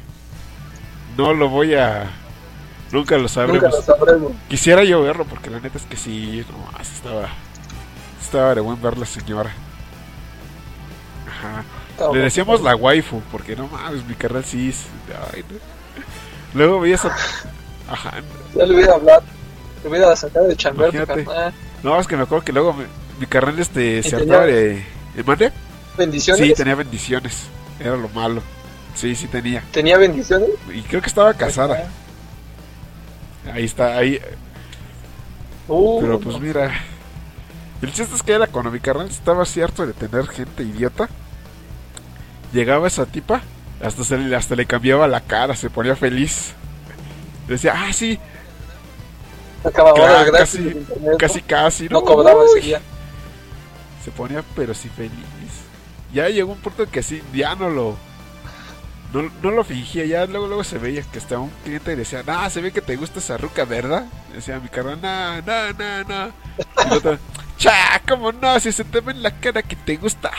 No 1.17 1.33
lo 1.33 1.49
voy 1.49 1.75
a. 1.75 2.11
Nunca 2.91 3.15
lo 3.15 3.23
Nunca 3.23 3.35
sabremos. 3.35 3.73
lo 3.73 3.83
sabremos. 3.83 4.33
Quisiera 4.49 4.85
yo 4.85 5.03
verlo, 5.03 5.25
porque 5.25 5.49
la 5.51 5.61
neta 5.61 5.79
es 5.79 5.85
que 5.85 5.97
sí, 5.97 6.45
no, 6.51 6.81
estaba. 6.81 7.29
Estaba 8.21 8.55
de 8.55 8.61
buen 8.61 8.81
ver 8.83 8.99
la 8.99 9.07
señora. 9.07 9.53
Ajá. 11.29 11.65
Le 12.13 12.21
decíamos 12.21 12.61
la 12.63 12.75
waifu, 12.75 13.21
porque 13.31 13.55
no 13.55 13.69
mames, 13.69 14.05
mi 14.07 14.15
carnal 14.15 14.45
sí 14.45 14.75
ay, 15.33 15.45
no. 15.49 15.59
Luego 16.55 16.81
veías 16.81 17.05
a. 17.05 17.09
Ajá. 17.89 18.15
Ya 18.55 18.67
le 18.67 18.75
hubiera 18.75 18.95
hablado. 18.95 19.23
Le 19.83 19.89
hubiera 19.91 20.15
sacado 20.17 20.47
de 20.49 20.57
chambear 20.57 20.91
tu 20.91 20.97
Imagínate. 20.97 21.25
carnal. 21.25 21.55
No, 21.83 22.01
es 22.01 22.07
que 22.07 22.17
me 22.17 22.23
acuerdo 22.23 22.45
que 22.45 22.53
luego 22.53 22.73
me- 22.73 22.87
mi 23.19 23.27
carnal 23.27 23.59
este 23.59 23.99
¿Y 23.99 24.03
se 24.03 24.17
hartaba 24.17 24.47
de. 24.47 24.85
¿de 25.15 25.25
mande? 25.25 25.53
¿Bendiciones? 25.97 26.47
Sí, 26.47 26.55
tenía 26.55 26.75
bendiciones. 26.75 27.45
Era 27.81 27.97
lo 27.97 28.09
malo. 28.11 28.43
Sí, 28.95 29.15
sí 29.15 29.27
tenía. 29.27 29.63
¿Tenía 29.73 29.99
bendiciones? 29.99 30.49
Y 30.73 30.83
creo 30.83 31.01
que 31.01 31.09
estaba 31.09 31.35
casada. 31.35 31.89
Ahí 33.53 33.65
está, 33.65 33.97
ahí. 33.97 34.21
Uh, 35.69 36.01
Pero 36.01 36.21
pues 36.21 36.39
mira. 36.41 36.71
El 37.81 37.93
chiste 37.93 38.15
es 38.15 38.23
que 38.23 38.33
era 38.33 38.47
cuando 38.47 38.71
mi 38.71 38.79
carnal 38.79 39.09
estaba 39.09 39.45
cierto 39.45 39.85
de 39.87 39.93
tener 39.93 40.27
gente 40.29 40.63
idiota. 40.63 41.09
Llegaba 42.53 42.87
esa 42.87 43.07
tipa, 43.07 43.41
hasta, 43.83 44.05
se 44.05 44.19
le, 44.19 44.37
hasta 44.37 44.55
le 44.55 44.67
cambiaba 44.67 45.09
la 45.09 45.21
cara, 45.21 45.57
se 45.57 45.69
ponía 45.71 45.97
feliz. 45.97 46.53
Decía, 47.49 47.75
ah, 47.77 47.93
sí, 47.93 48.19
acababa 49.65 49.95
Ca- 49.97 50.25
de 50.25 50.31
gratis 50.31 50.55
casi- 50.61 50.69
internet, 50.69 51.17
casi, 51.19 51.43
casi. 51.43 51.89
No 51.89 52.03
cobraba 52.03 52.45
ese 52.45 52.61
día. 52.67 52.81
Se 54.05 54.11
ponía, 54.11 54.43
pero 54.57 54.75
sí 54.75 54.89
feliz. 54.89 55.13
Ya 56.13 56.29
llegó 56.29 56.53
un 56.53 56.59
punto 56.59 56.89
que 56.91 57.03
sí, 57.03 57.23
ya 57.33 57.55
no 57.55 57.71
lo. 57.71 57.97
No, 59.13 59.31
no 59.43 59.51
lo 59.51 59.63
fingía, 59.63 60.07
ya 60.07 60.25
luego 60.27 60.47
luego 60.47 60.65
se 60.65 60.79
veía 60.79 61.03
que 61.03 61.19
estaba 61.19 61.43
un 61.43 61.53
cliente 61.65 61.93
y 61.93 61.97
decía, 61.97 62.23
ah, 62.27 62.49
se 62.49 62.63
ve 62.63 62.73
que 62.73 62.81
te 62.81 62.97
gusta 62.97 63.19
esa 63.19 63.37
ruca, 63.37 63.65
¿verdad? 63.67 64.07
Decía 64.35 64.59
mi 64.59 64.69
carnal, 64.71 64.99
no, 65.03 65.43
no, 65.43 65.73
no, 65.73 66.05
no. 66.05 66.33
Y 66.91 66.95
otro, 66.97 67.19
cha, 67.59 68.01
¿cómo 68.09 68.33
no? 68.33 68.59
Si 68.59 68.73
se 68.73 68.85
te 68.85 69.01
ve 69.01 69.13
en 69.13 69.23
la 69.23 69.39
cara 69.39 69.63
que 69.63 69.77
te 69.77 69.97
gusta. 69.97 70.31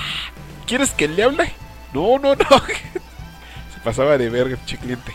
¿Quieres 0.66 0.90
que 0.92 1.08
le 1.08 1.24
hable? 1.24 1.54
No, 1.94 2.18
no, 2.18 2.34
no. 2.36 2.46
se 3.74 3.80
pasaba 3.84 4.18
de 4.18 4.30
verga, 4.30 4.56
pinche 4.58 4.78
cliente. 4.78 5.14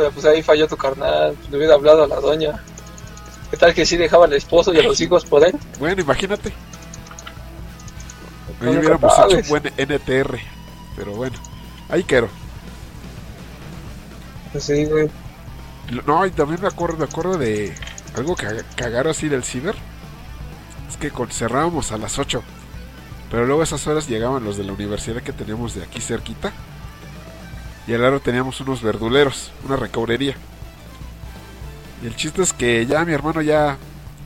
Pero 0.00 0.12
pues 0.12 0.24
ahí 0.24 0.42
falló 0.42 0.66
tu 0.66 0.78
carnal. 0.78 1.36
Le 1.50 1.58
hubiera 1.58 1.74
hablado 1.74 2.04
a 2.04 2.06
la 2.06 2.20
doña. 2.20 2.58
¿Qué 3.50 3.58
tal 3.58 3.74
que 3.74 3.84
sí 3.84 3.98
dejaba 3.98 4.24
al 4.24 4.32
esposo 4.32 4.72
y 4.72 4.78
a 4.78 4.82
los 4.82 4.98
hijos 5.02 5.26
por 5.26 5.46
él? 5.46 5.54
Bueno, 5.78 6.00
imagínate. 6.00 6.54
Ahí 8.62 8.78
hubiéramos 8.78 9.12
hecho 9.12 9.36
un 9.36 9.48
buen 9.48 9.64
NTR. 9.76 10.38
Pero 10.96 11.12
bueno, 11.12 11.36
ahí 11.90 12.02
quiero. 12.02 12.30
Pues 14.52 14.64
sí, 14.64 14.86
güey. 14.86 15.10
No, 16.06 16.24
y 16.24 16.30
también 16.30 16.62
me 16.62 16.68
acuerdo, 16.68 16.96
me 16.96 17.04
acuerdo 17.04 17.36
de 17.36 17.74
algo 18.16 18.36
que 18.36 18.46
cagaron 18.76 19.10
así 19.10 19.28
del 19.28 19.44
ciber. 19.44 19.74
Es 20.88 20.96
que 20.96 21.12
cerrábamos 21.30 21.92
a 21.92 21.98
las 21.98 22.18
8. 22.18 22.42
Pero 23.30 23.44
luego 23.44 23.60
a 23.60 23.64
esas 23.64 23.86
horas 23.86 24.08
llegaban 24.08 24.44
los 24.44 24.56
de 24.56 24.64
la 24.64 24.72
universidad 24.72 25.22
que 25.22 25.34
teníamos 25.34 25.74
de 25.74 25.82
aquí 25.82 26.00
cerquita. 26.00 26.54
Y 27.86 27.94
al 27.94 28.02
lado 28.02 28.20
teníamos 28.20 28.60
unos 28.60 28.82
verduleros, 28.82 29.52
una 29.64 29.76
recaurería. 29.76 30.36
Y 32.02 32.06
el 32.06 32.16
chiste 32.16 32.42
es 32.42 32.52
que 32.52 32.86
ya 32.86 33.04
mi 33.04 33.12
hermano 33.12 33.42
ya 33.42 33.76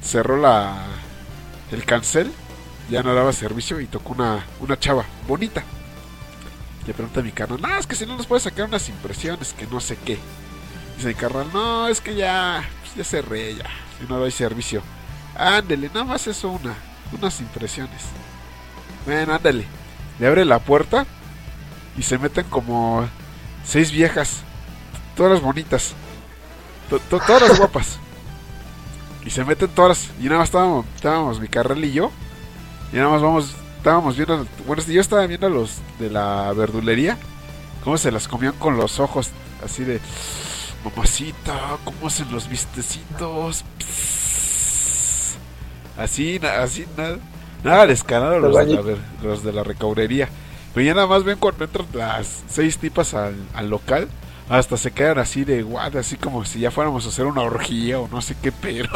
cerró 0.03 0.37
la 0.37 0.87
el 1.73 1.85
cancel, 1.85 2.31
ya 2.91 3.03
no 3.03 3.15
daba 3.15 3.33
servicio 3.33 3.81
y 3.81 3.87
tocó 3.87 4.13
una, 4.13 4.45
una 4.61 4.79
chava 4.79 5.05
bonita. 5.27 5.65
Le 6.87 6.93
pregunta 6.93 7.21
a 7.21 7.23
mi 7.23 7.33
carnal, 7.33 7.61
no, 7.61 7.77
es 7.79 7.87
que 7.87 7.97
si 7.97 8.05
no 8.05 8.17
nos 8.17 8.27
puede 8.27 8.41
sacar 8.41 8.67
unas 8.67 8.89
impresiones, 8.89 9.55
que 9.55 9.67
no 9.67 9.81
sé 9.81 9.97
qué. 10.05 10.19
Dice 10.97 11.09
mi 11.09 11.15
carnal, 11.15 11.49
no, 11.53 11.89
es 11.89 12.01
que 12.01 12.15
ya, 12.15 12.63
pues 12.81 12.95
ya 12.95 13.05
cerré, 13.05 13.57
ya, 13.57 13.65
si 13.99 14.07
no 14.07 14.19
doy 14.19 14.31
servicio. 14.31 14.83
Ándele, 15.35 15.89
nada 15.89 16.05
más 16.05 16.27
eso, 16.27 16.51
una, 16.51 16.75
unas 17.13 17.41
impresiones. 17.41 18.03
Bueno, 19.07 19.35
ándale. 19.35 19.65
Le 20.19 20.27
abre 20.27 20.45
la 20.45 20.61
puerta 20.61 21.07
y 21.97 22.03
se 22.03 22.19
meten 22.19 22.45
como 22.45 23.09
seis 23.65 23.91
viejas, 23.91 24.43
todas 25.17 25.41
bonitas, 25.41 25.95
to- 26.91 26.99
to- 27.01 27.21
todas 27.21 27.59
guapas. 27.59 27.99
Y 29.25 29.31
se 29.31 29.45
meten 29.45 29.69
todas, 29.71 30.11
y 30.21 30.25
nada 30.25 30.39
más 30.41 30.49
estábamos, 30.49 30.85
estábamos 30.97 31.41
mi 31.41 31.49
carnal 31.49 31.83
y 31.85 31.93
yo, 31.93 32.11
y 32.93 32.97
nada 32.97 33.09
más 33.09 33.23
vamos, 33.23 33.55
estábamos 33.79 34.17
viendo, 34.17 34.47
bueno, 34.67 34.83
yo 34.87 35.01
estaba 35.01 35.27
viendo 35.27 35.47
a 35.47 35.51
los 35.51 35.79
de 35.99 36.11
la 36.11 36.53
verdulería, 36.53 37.17
cómo 37.83 37.97
se 37.97 38.13
las 38.13 38.29
comían 38.29 38.53
con 38.59 38.77
los 38.77 39.01
ojos, 39.01 39.31
así 39.65 39.83
de, 39.83 39.99
mamacita, 40.85 41.79
cómo 41.85 42.09
hacen 42.09 42.31
los 42.31 42.49
vistecitos, 42.51 43.65
Psss. 43.79 45.37
así, 45.97 46.39
así, 46.45 46.85
nada, 46.97 47.17
nada 47.63 47.87
descarado 47.87 48.39
los 48.41 48.55
de, 48.67 48.75
la, 48.75 48.99
los 49.23 49.43
de 49.43 49.53
la 49.53 49.63
recaurería. 49.65 50.29
Pero 50.75 50.87
ya 50.87 50.95
nada 50.95 51.07
más 51.07 51.25
ven 51.25 51.39
cuando 51.39 51.65
entran 51.65 51.87
las 51.95 52.43
seis 52.49 52.79
tipas 52.79 53.15
al, 53.15 53.37
al 53.55 53.71
local, 53.71 54.09
hasta 54.49 54.77
se 54.77 54.93
quedan 54.93 55.19
así 55.19 55.45
de 55.45 55.63
guad, 55.63 55.97
así 55.97 56.17
como 56.17 56.45
si 56.45 56.61
ya 56.61 56.71
fuéramos 56.71 57.07
a 57.07 57.09
hacer 57.11 57.27
una 57.27 57.43
orgía 57.43 58.01
o 58.01 58.09
no 58.09 58.21
sé 58.21 58.37
qué, 58.43 58.53
pero. 58.53 58.91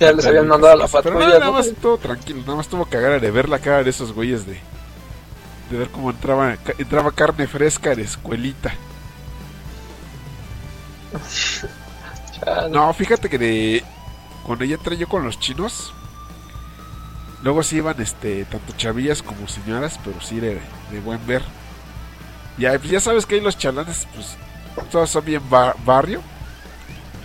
Ya 0.00 0.12
les 0.12 0.26
habían 0.26 0.46
mandado 0.46 0.74
a 0.74 0.76
la 0.76 0.88
Pero 1.02 1.18
patrulla. 1.18 1.26
no, 1.28 1.38
nada 1.38 1.50
¿no? 1.50 1.52
más 1.52 1.72
todo 1.80 1.98
tranquilo, 1.98 2.40
nada 2.42 2.56
más 2.56 2.68
tuvo 2.68 2.84
que 2.84 2.92
cagar 2.92 3.20
de 3.20 3.30
ver 3.30 3.48
la 3.48 3.58
cara 3.58 3.82
de 3.82 3.90
esos 3.90 4.12
güeyes 4.12 4.46
de, 4.46 4.60
de 5.70 5.78
ver 5.78 5.90
cómo 5.90 6.10
entraba, 6.10 6.56
entraba 6.78 7.12
carne 7.12 7.46
fresca 7.48 7.94
de 7.94 8.02
escuelita. 8.02 8.72
No, 12.70 12.92
fíjate 12.94 13.28
que 13.28 13.38
de 13.38 13.84
cuando 14.44 14.64
ya 14.64 14.76
entré 14.76 14.96
yo 14.96 15.08
con 15.08 15.24
los 15.24 15.38
chinos, 15.40 15.92
luego 17.42 17.62
sí 17.62 17.76
iban 17.76 18.00
este 18.00 18.44
tanto 18.46 18.72
chavillas 18.76 19.22
como 19.22 19.48
señoras, 19.48 19.98
pero 20.04 20.20
sí 20.20 20.40
de, 20.40 20.60
de 20.90 21.00
buen 21.00 21.24
ver. 21.26 21.42
Ya, 22.58 22.76
pues 22.78 22.90
ya 22.90 23.00
sabes 23.00 23.24
que 23.26 23.36
ahí 23.36 23.40
los 23.40 23.56
chalanes, 23.56 24.06
pues 24.14 24.36
todos 24.90 25.08
son 25.10 25.24
bien 25.24 25.42
ba- 25.48 25.76
barrio. 25.84 26.20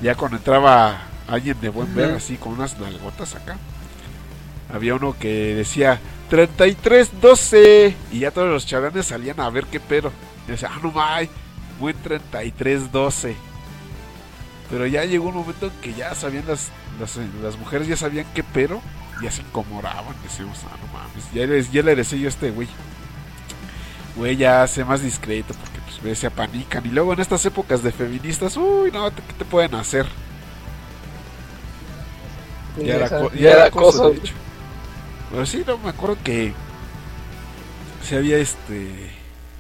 Ya 0.02 0.16
cuando 0.16 0.38
entraba 0.38 1.02
alguien 1.28 1.60
de 1.62 1.70
buen 1.70 1.94
ver, 1.96 2.12
así 2.12 2.36
con 2.36 2.54
unas 2.54 2.78
nalgotas 2.78 3.36
acá, 3.36 3.58
había 4.74 4.96
uno 4.96 5.16
que 5.18 5.56
decía 5.56 6.00
3312 6.30 7.96
y 8.12 8.20
ya 8.20 8.32
todos 8.32 8.50
los 8.50 8.66
chalanes 8.66 9.06
salían 9.08 9.40
a 9.40 9.50
ver 9.50 9.66
qué 9.66 9.80
pedo. 9.80 10.12
Y 10.48 10.52
decía, 10.52 10.70
ah, 10.74 10.80
no 10.84 10.92
may, 10.92 11.30
buen 11.80 11.96
3312. 12.02 13.36
Pero 14.70 14.86
ya 14.88 15.06
llegó 15.06 15.30
un 15.30 15.36
momento 15.36 15.68
en 15.68 15.72
que 15.82 15.94
ya 15.94 16.14
sabían 16.16 16.46
las, 16.48 16.70
las, 17.00 17.18
las 17.42 17.58
mujeres, 17.58 17.88
ya 17.88 17.96
sabían 17.98 18.26
qué 18.34 18.44
pero, 18.44 18.82
ya 19.24 19.32
se 19.32 19.42
incomodaban. 19.42 20.16
Decíamos, 20.24 20.58
ah, 20.66 20.78
no 20.82 20.94
mames, 20.94 21.32
ya 21.34 21.46
le, 21.48 21.64
ya 21.64 21.82
le 21.82 21.96
decía 21.96 22.20
yo 22.20 22.28
a 22.28 22.30
este 22.30 22.52
güey. 22.52 22.68
Güey, 24.16 24.36
ya 24.38 24.68
sé 24.68 24.86
más 24.86 25.02
discreto 25.02 25.54
porque 25.56 25.80
pues 25.86 26.02
ve, 26.04 26.16
se 26.16 26.28
apanican. 26.28 26.86
Y 26.86 26.90
luego 26.90 27.14
en 27.14 27.20
estas 27.22 27.44
épocas 27.46 27.82
de 27.82 27.92
feministas, 27.92 28.56
uy, 28.58 28.92
no, 28.92 29.10
¿qué 29.10 29.22
te 29.38 29.46
pueden 29.46 29.74
hacer? 29.76 30.06
Y 32.80 32.86
Ya 32.86 32.96
era, 32.96 33.06
esa- 33.06 33.34
ya 33.36 33.52
era 33.52 33.66
acoso. 33.66 34.10
de 34.12 34.18
hecho. 34.18 34.34
Pero 35.32 35.46
sí, 35.46 35.64
no 35.66 35.78
me 35.78 35.90
acuerdo 35.90 36.18
que 36.24 36.54
si 38.08 38.16
había 38.16 38.38
este 38.38 39.12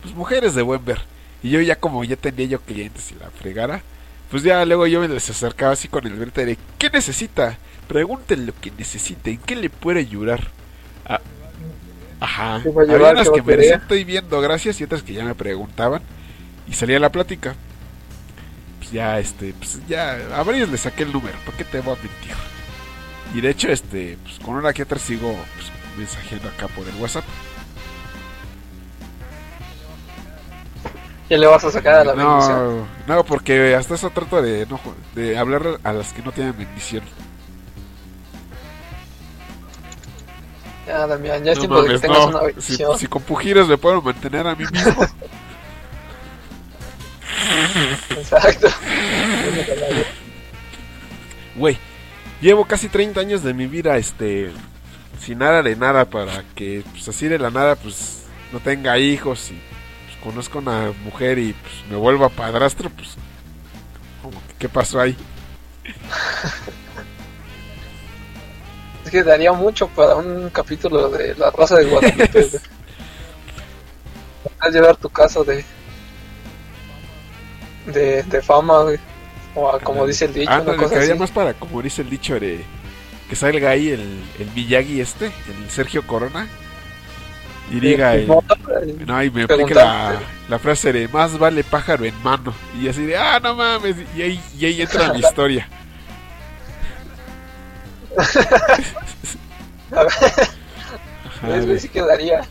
pues 0.01 0.13
mujeres 0.15 0.53
de 0.55 0.61
buen 0.61 0.83
ver. 0.83 1.01
Y 1.41 1.49
yo 1.49 1.61
ya 1.61 1.75
como 1.77 2.03
ya 2.03 2.15
tenía 2.15 2.45
yo 2.45 2.61
clientes 2.61 3.11
y 3.11 3.15
la 3.15 3.29
fregara, 3.29 3.81
pues 4.29 4.43
ya 4.43 4.63
luego 4.65 4.87
yo 4.87 4.99
me 5.01 5.07
les 5.07 5.29
acercaba 5.29 5.73
así 5.73 5.87
con 5.87 6.05
el 6.07 6.17
grito 6.17 6.41
de 6.41 6.57
¿qué 6.77 6.89
necesita? 6.89 7.57
Pregúntenle 7.87 8.47
lo 8.47 8.53
que 8.59 8.71
necesite, 8.71 9.31
¿en 9.31 9.37
qué 9.37 9.55
le 9.55 9.69
puede 9.69 9.99
ayudar? 9.99 10.49
Ah, 11.05 11.19
ajá. 12.19 12.61
¿Qué 12.63 12.69
llevar? 12.69 13.13
unas 13.13 13.29
¿Qué 13.29 13.41
que 13.41 13.57
me 13.57 13.65
estoy 13.65 14.03
viendo, 14.03 14.39
gracias, 14.41 14.79
y 14.79 14.83
otras 14.83 15.03
que 15.03 15.13
ya 15.13 15.23
me 15.25 15.35
preguntaban. 15.35 16.01
Y 16.67 16.73
salía 16.73 16.99
la 16.99 17.11
plática. 17.11 17.55
Pues 18.79 18.91
ya 18.91 19.19
este, 19.19 19.53
pues 19.53 19.79
ya 19.87 20.17
a 20.33 20.43
varios 20.43 20.69
le 20.69 20.77
saqué 20.77 21.03
el 21.03 21.11
número, 21.11 21.37
¿para 21.45 21.57
qué 21.57 21.63
te 21.63 21.81
voy 21.81 21.93
a 21.93 22.01
mentir? 22.01 22.35
Y 23.33 23.41
de 23.41 23.49
hecho, 23.49 23.69
este, 23.69 24.17
pues 24.23 24.39
con 24.39 24.55
una 24.55 24.73
que 24.73 24.83
otra 24.83 24.99
sigo 24.99 25.35
pues, 25.55 25.71
mensajeando 25.97 26.49
acá 26.49 26.67
por 26.67 26.87
el 26.87 26.95
WhatsApp. 27.01 27.23
Ya 31.29 31.37
le 31.37 31.47
vas 31.47 31.63
a 31.63 31.71
sacar 31.71 31.95
a 31.95 32.03
la 32.03 32.13
bendición. 32.13 32.87
No, 33.07 33.15
no, 33.15 33.23
porque 33.23 33.75
hasta 33.75 33.95
eso 33.95 34.09
trato 34.09 34.41
de, 34.41 34.65
no, 34.67 34.79
de 35.15 35.37
hablar 35.37 35.79
a 35.83 35.93
las 35.93 36.13
que 36.13 36.21
no 36.21 36.31
tienen 36.31 36.55
bendición. 36.55 37.03
Ya, 40.85 41.07
Damián, 41.07 41.43
ya 41.43 41.53
es 41.53 41.57
No 41.59 41.61
tiempo 41.61 41.81
de 41.81 41.83
que 41.83 41.87
mames, 41.87 42.01
tengas 42.01 42.17
no. 42.19 42.27
una 42.27 42.39
Si, 42.39 42.45
bendición. 42.45 42.99
si 42.99 43.07
con 43.07 43.21
pujiles 43.23 43.67
me 43.67 43.77
puedo 43.77 44.01
mantener 44.01 44.47
a 44.47 44.55
mí 44.55 44.65
mismo. 44.71 45.05
Exacto. 48.09 48.67
Güey, 51.55 51.77
llevo 52.41 52.65
casi 52.65 52.89
30 52.89 53.19
años 53.19 53.43
de 53.43 53.53
mi 53.53 53.67
vida, 53.67 53.97
este, 53.97 54.51
sin 55.19 55.39
nada 55.39 55.61
de 55.61 55.75
nada 55.75 56.05
para 56.05 56.43
que, 56.55 56.83
pues 56.91 57.07
así 57.07 57.27
de 57.27 57.39
la 57.39 57.51
nada, 57.51 57.75
pues 57.75 58.23
no 58.51 58.59
tenga 58.59 58.97
hijos 58.97 59.51
y 59.51 59.59
pues, 60.05 60.17
conozco 60.23 60.59
una 60.59 60.91
mujer 61.03 61.37
y 61.39 61.53
pues 61.53 61.73
me 61.89 61.95
vuelva 61.95 62.29
padrastro, 62.29 62.89
pues, 62.89 63.09
como 64.21 64.39
que, 64.47 64.53
¿qué 64.59 64.69
pasó 64.69 64.99
ahí? 64.99 65.15
Que 69.13 69.21
daría 69.21 69.53
mucho 69.53 69.87
para 69.89 70.15
un 70.15 70.49
capítulo 70.49 71.07
de 71.07 71.35
La 71.35 71.51
Rosa 71.51 71.77
de 71.77 71.85
Guadalupe. 71.85 72.25
Podrías 74.43 74.73
llevar 74.73 74.95
tu 74.95 75.07
caso 75.07 75.43
de, 75.43 75.63
de, 77.93 78.23
de 78.23 78.41
fama, 78.41 78.81
güey. 78.81 78.97
O 79.53 79.69
a- 79.69 79.79
como 79.79 80.07
dice 80.07 80.25
el 80.25 80.33
dicho, 80.33 80.49
Ah, 80.51 80.61
una 80.61 80.71
no, 80.73 80.81
cosa 80.81 80.99
así. 80.99 81.13
más 81.13 81.29
para, 81.29 81.53
como 81.53 81.79
dice 81.83 82.01
el 82.01 82.09
dicho, 82.09 82.39
de 82.39 82.65
que 83.29 83.35
salga 83.35 83.69
ahí 83.69 83.89
el, 83.89 84.01
el 84.39 84.49
Miyagi 84.55 84.99
este, 84.99 85.27
el 85.27 85.69
Sergio 85.69 86.07
Corona, 86.07 86.47
y 87.71 87.79
diga, 87.79 88.15
el- 88.15 88.25
No, 88.27 88.43
no, 89.05 89.23
y 89.23 89.29
me 89.29 89.43
aplique 89.43 89.75
la, 89.75 90.19
la 90.49 90.57
frase 90.57 90.91
de 90.91 91.07
más 91.07 91.37
vale 91.37 91.63
pájaro 91.63 92.03
en 92.03 92.19
mano, 92.23 92.51
y 92.81 92.87
así 92.87 93.05
de, 93.05 93.15
ah, 93.15 93.39
no 93.39 93.53
mames, 93.53 93.95
y 94.17 94.23
ahí, 94.23 94.41
y 94.57 94.65
ahí 94.65 94.81
entra 94.81 95.13
mi 95.13 95.19
historia. 95.23 95.69
Eso 101.47 101.77
sí 101.79 101.89
quedaría 101.89 102.41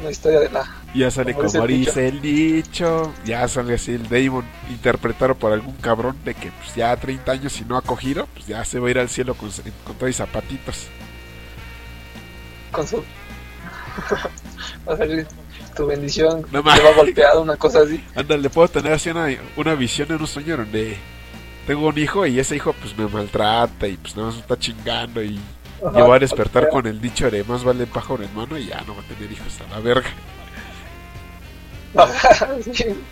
una 0.00 0.10
historia 0.10 0.40
de 0.40 0.50
la... 0.50 0.64
ya 0.94 1.10
sale 1.10 1.34
como 1.34 1.50
como 1.50 1.66
dice 1.66 2.08
el 2.08 2.20
dicho, 2.20 3.12
ya 3.24 3.48
sale 3.48 3.74
así 3.74 3.92
el 3.92 4.08
Damon 4.08 4.44
interpretado 4.70 5.34
por 5.34 5.52
algún 5.52 5.74
cabrón 5.76 6.16
de 6.24 6.34
que 6.34 6.50
pues 6.52 6.74
ya 6.74 6.96
30 6.96 7.32
años 7.32 7.60
y 7.60 7.64
no 7.64 7.76
ha 7.76 7.82
cogido, 7.82 8.26
pues 8.34 8.46
ya 8.46 8.64
se 8.64 8.78
va 8.78 8.88
a 8.88 8.90
ir 8.90 8.98
al 8.98 9.08
cielo 9.08 9.34
con, 9.34 9.50
con 9.84 9.96
todos 9.96 10.16
zapatitos. 10.16 10.86
con 12.70 12.86
su... 12.86 13.02
Va 14.88 14.94
a 14.94 14.96
salir 14.96 15.26
tu 15.76 15.86
bendición, 15.86 16.46
No 16.50 16.62
te 16.62 16.82
va 16.82 16.92
golpeado, 16.92 17.42
una 17.42 17.56
cosa 17.56 17.80
así. 17.80 18.02
Ándale, 18.14 18.50
puedo 18.50 18.68
tener 18.68 18.92
así 18.92 19.10
una, 19.10 19.28
una 19.56 19.74
visión 19.74 20.10
en 20.10 20.20
un 20.20 20.26
sueño 20.26 20.56
donde 20.56 20.96
tengo 21.66 21.88
un 21.88 21.98
hijo 21.98 22.26
y 22.26 22.38
ese 22.38 22.56
hijo 22.56 22.72
pues 22.74 22.96
me 22.96 23.06
maltrata 23.06 23.86
y 23.86 23.96
pues 23.96 24.16
nada 24.16 24.28
más 24.28 24.36
me 24.36 24.42
está 24.42 24.58
chingando 24.58 25.22
y 25.22 25.38
Ajá, 25.84 25.98
yo 25.98 26.06
voy 26.06 26.16
a 26.16 26.20
despertar 26.20 26.68
con 26.68 26.86
el 26.86 27.00
dicho 27.00 27.30
de 27.30 27.44
más 27.44 27.64
vale 27.64 27.86
pájaro 27.86 28.22
en 28.22 28.34
mano 28.34 28.56
y 28.56 28.66
ya 28.66 28.80
no 28.86 28.94
va 28.94 29.02
a 29.02 29.04
tener 29.04 29.30
hijos 29.30 29.60
a 29.60 29.74
la 29.74 29.80
verga. 29.80 30.08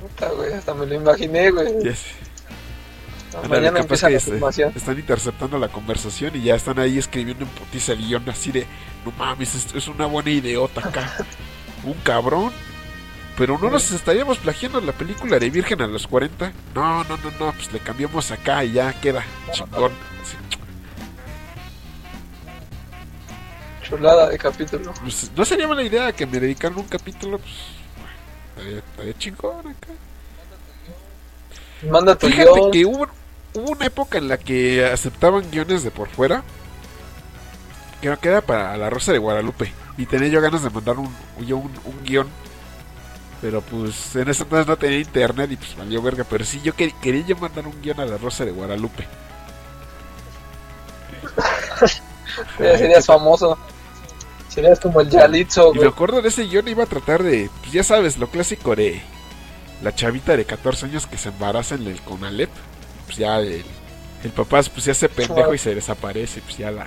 Puta, 0.00 0.30
güey, 0.30 0.52
hasta 0.52 0.74
me 0.74 0.86
lo 0.86 0.94
imaginé, 0.94 1.50
güey. 1.50 1.74
No, 1.74 3.38
Ándale, 3.42 3.60
mañana 3.60 3.80
empieza 3.80 4.08
la 4.08 4.16
este, 4.16 4.30
filmación. 4.32 4.72
están 4.74 4.98
interceptando 4.98 5.58
la 5.58 5.68
conversación 5.68 6.34
y 6.36 6.44
ya 6.44 6.54
están 6.54 6.78
ahí 6.78 6.98
escribiendo 6.98 7.44
en 7.44 7.50
putiza 7.50 7.92
el 7.92 7.98
guion 7.98 8.26
así 8.30 8.52
de 8.52 8.66
no 9.04 9.12
mames, 9.12 9.54
esto 9.54 9.76
es 9.76 9.86
una 9.88 10.06
buena 10.06 10.30
idiota 10.30 10.80
acá. 10.80 11.16
Un 11.84 11.94
cabrón. 12.04 12.52
Pero 13.38 13.56
no 13.58 13.70
nos 13.70 13.90
estaríamos 13.92 14.38
plagiando 14.38 14.80
la 14.80 14.92
película 14.92 15.38
de 15.38 15.48
Virgen 15.48 15.80
a 15.80 15.86
los 15.86 16.06
40. 16.08 16.52
No, 16.74 17.04
no, 17.04 17.16
no, 17.18 17.30
no, 17.38 17.52
pues 17.52 17.72
le 17.72 17.78
cambiamos 17.78 18.30
acá 18.32 18.64
y 18.64 18.72
ya 18.72 18.92
queda 19.00 19.24
chingón. 19.52 19.92
Así, 20.20 20.36
Chulada 23.82 24.28
de 24.28 24.38
capítulo. 24.38 24.92
pues, 25.02 25.30
no 25.34 25.44
sería 25.44 25.66
mala 25.68 25.82
idea 25.82 26.12
que 26.12 26.26
me 26.26 26.40
dedicaran 26.40 26.78
un 26.78 26.86
capítulo, 26.88 27.38
pues 27.38 27.54
estaría, 28.56 28.78
estaría 28.78 29.18
chingón 29.18 29.66
acá. 29.68 29.88
Manda 31.82 32.16
tu 32.18 32.26
Fíjate 32.26 32.60
guion. 32.60 32.70
que 32.70 32.84
hubo, 32.84 33.06
hubo 33.54 33.70
una 33.72 33.86
época 33.86 34.18
en 34.18 34.28
la 34.28 34.36
que 34.36 34.84
aceptaban 34.84 35.50
guiones 35.50 35.84
de 35.84 35.90
por 35.90 36.08
fuera. 36.08 36.42
Que 38.00 38.08
no 38.08 38.18
queda 38.20 38.40
para 38.42 38.76
la 38.76 38.90
Rosa 38.90 39.12
de 39.12 39.18
Guadalupe. 39.18 39.72
Y 39.96 40.06
tenía 40.06 40.28
yo 40.28 40.40
ganas 40.40 40.62
de 40.62 40.70
mandar 40.70 40.98
un, 40.98 41.14
yo 41.46 41.56
un, 41.56 41.72
un 41.84 42.04
guion. 42.04 42.28
Pero 43.40 43.60
pues 43.60 44.16
en 44.16 44.28
ese 44.28 44.42
entonces 44.42 44.66
no 44.66 44.76
tenía 44.76 44.98
internet 44.98 45.50
y 45.52 45.56
pues 45.56 45.76
valió 45.76 46.02
verga. 46.02 46.24
Pero 46.28 46.44
sí, 46.44 46.60
yo 46.62 46.74
quer- 46.74 46.94
quería 47.00 47.24
yo 47.24 47.36
mandar 47.36 47.66
un 47.66 47.80
guion 47.80 48.00
a 48.00 48.04
la 48.04 48.18
Rosa 48.18 48.44
de 48.44 48.50
Guadalupe. 48.52 49.06
Ya 52.58 52.78
serías 52.78 53.06
famoso. 53.06 53.58
Serías 54.48 54.78
como 54.80 55.00
el 55.00 55.10
Yalitzo, 55.10 55.74
Y 55.74 55.78
me 55.78 55.86
acuerdo 55.88 56.22
de 56.22 56.28
ese 56.28 56.44
guion 56.44 56.68
iba 56.68 56.84
a 56.84 56.86
tratar 56.86 57.22
de, 57.22 57.50
pues 57.60 57.72
ya 57.72 57.82
sabes, 57.82 58.16
lo 58.18 58.28
clásico 58.28 58.74
de 58.76 59.00
la 59.82 59.94
chavita 59.94 60.36
de 60.36 60.44
14 60.44 60.86
años 60.86 61.06
que 61.06 61.18
se 61.18 61.28
embaraza 61.30 61.74
en 61.74 61.86
el 61.86 62.00
Conalep. 62.02 62.50
Pues 63.06 63.18
ya 63.18 63.38
el, 63.38 63.64
el 64.24 64.30
papá 64.30 64.62
pues 64.72 64.84
ya 64.84 64.94
se 64.94 65.08
pendejo 65.08 65.52
y 65.54 65.58
se 65.58 65.74
desaparece. 65.74 66.40
Pues 66.42 66.56
ya 66.58 66.70
la... 66.70 66.86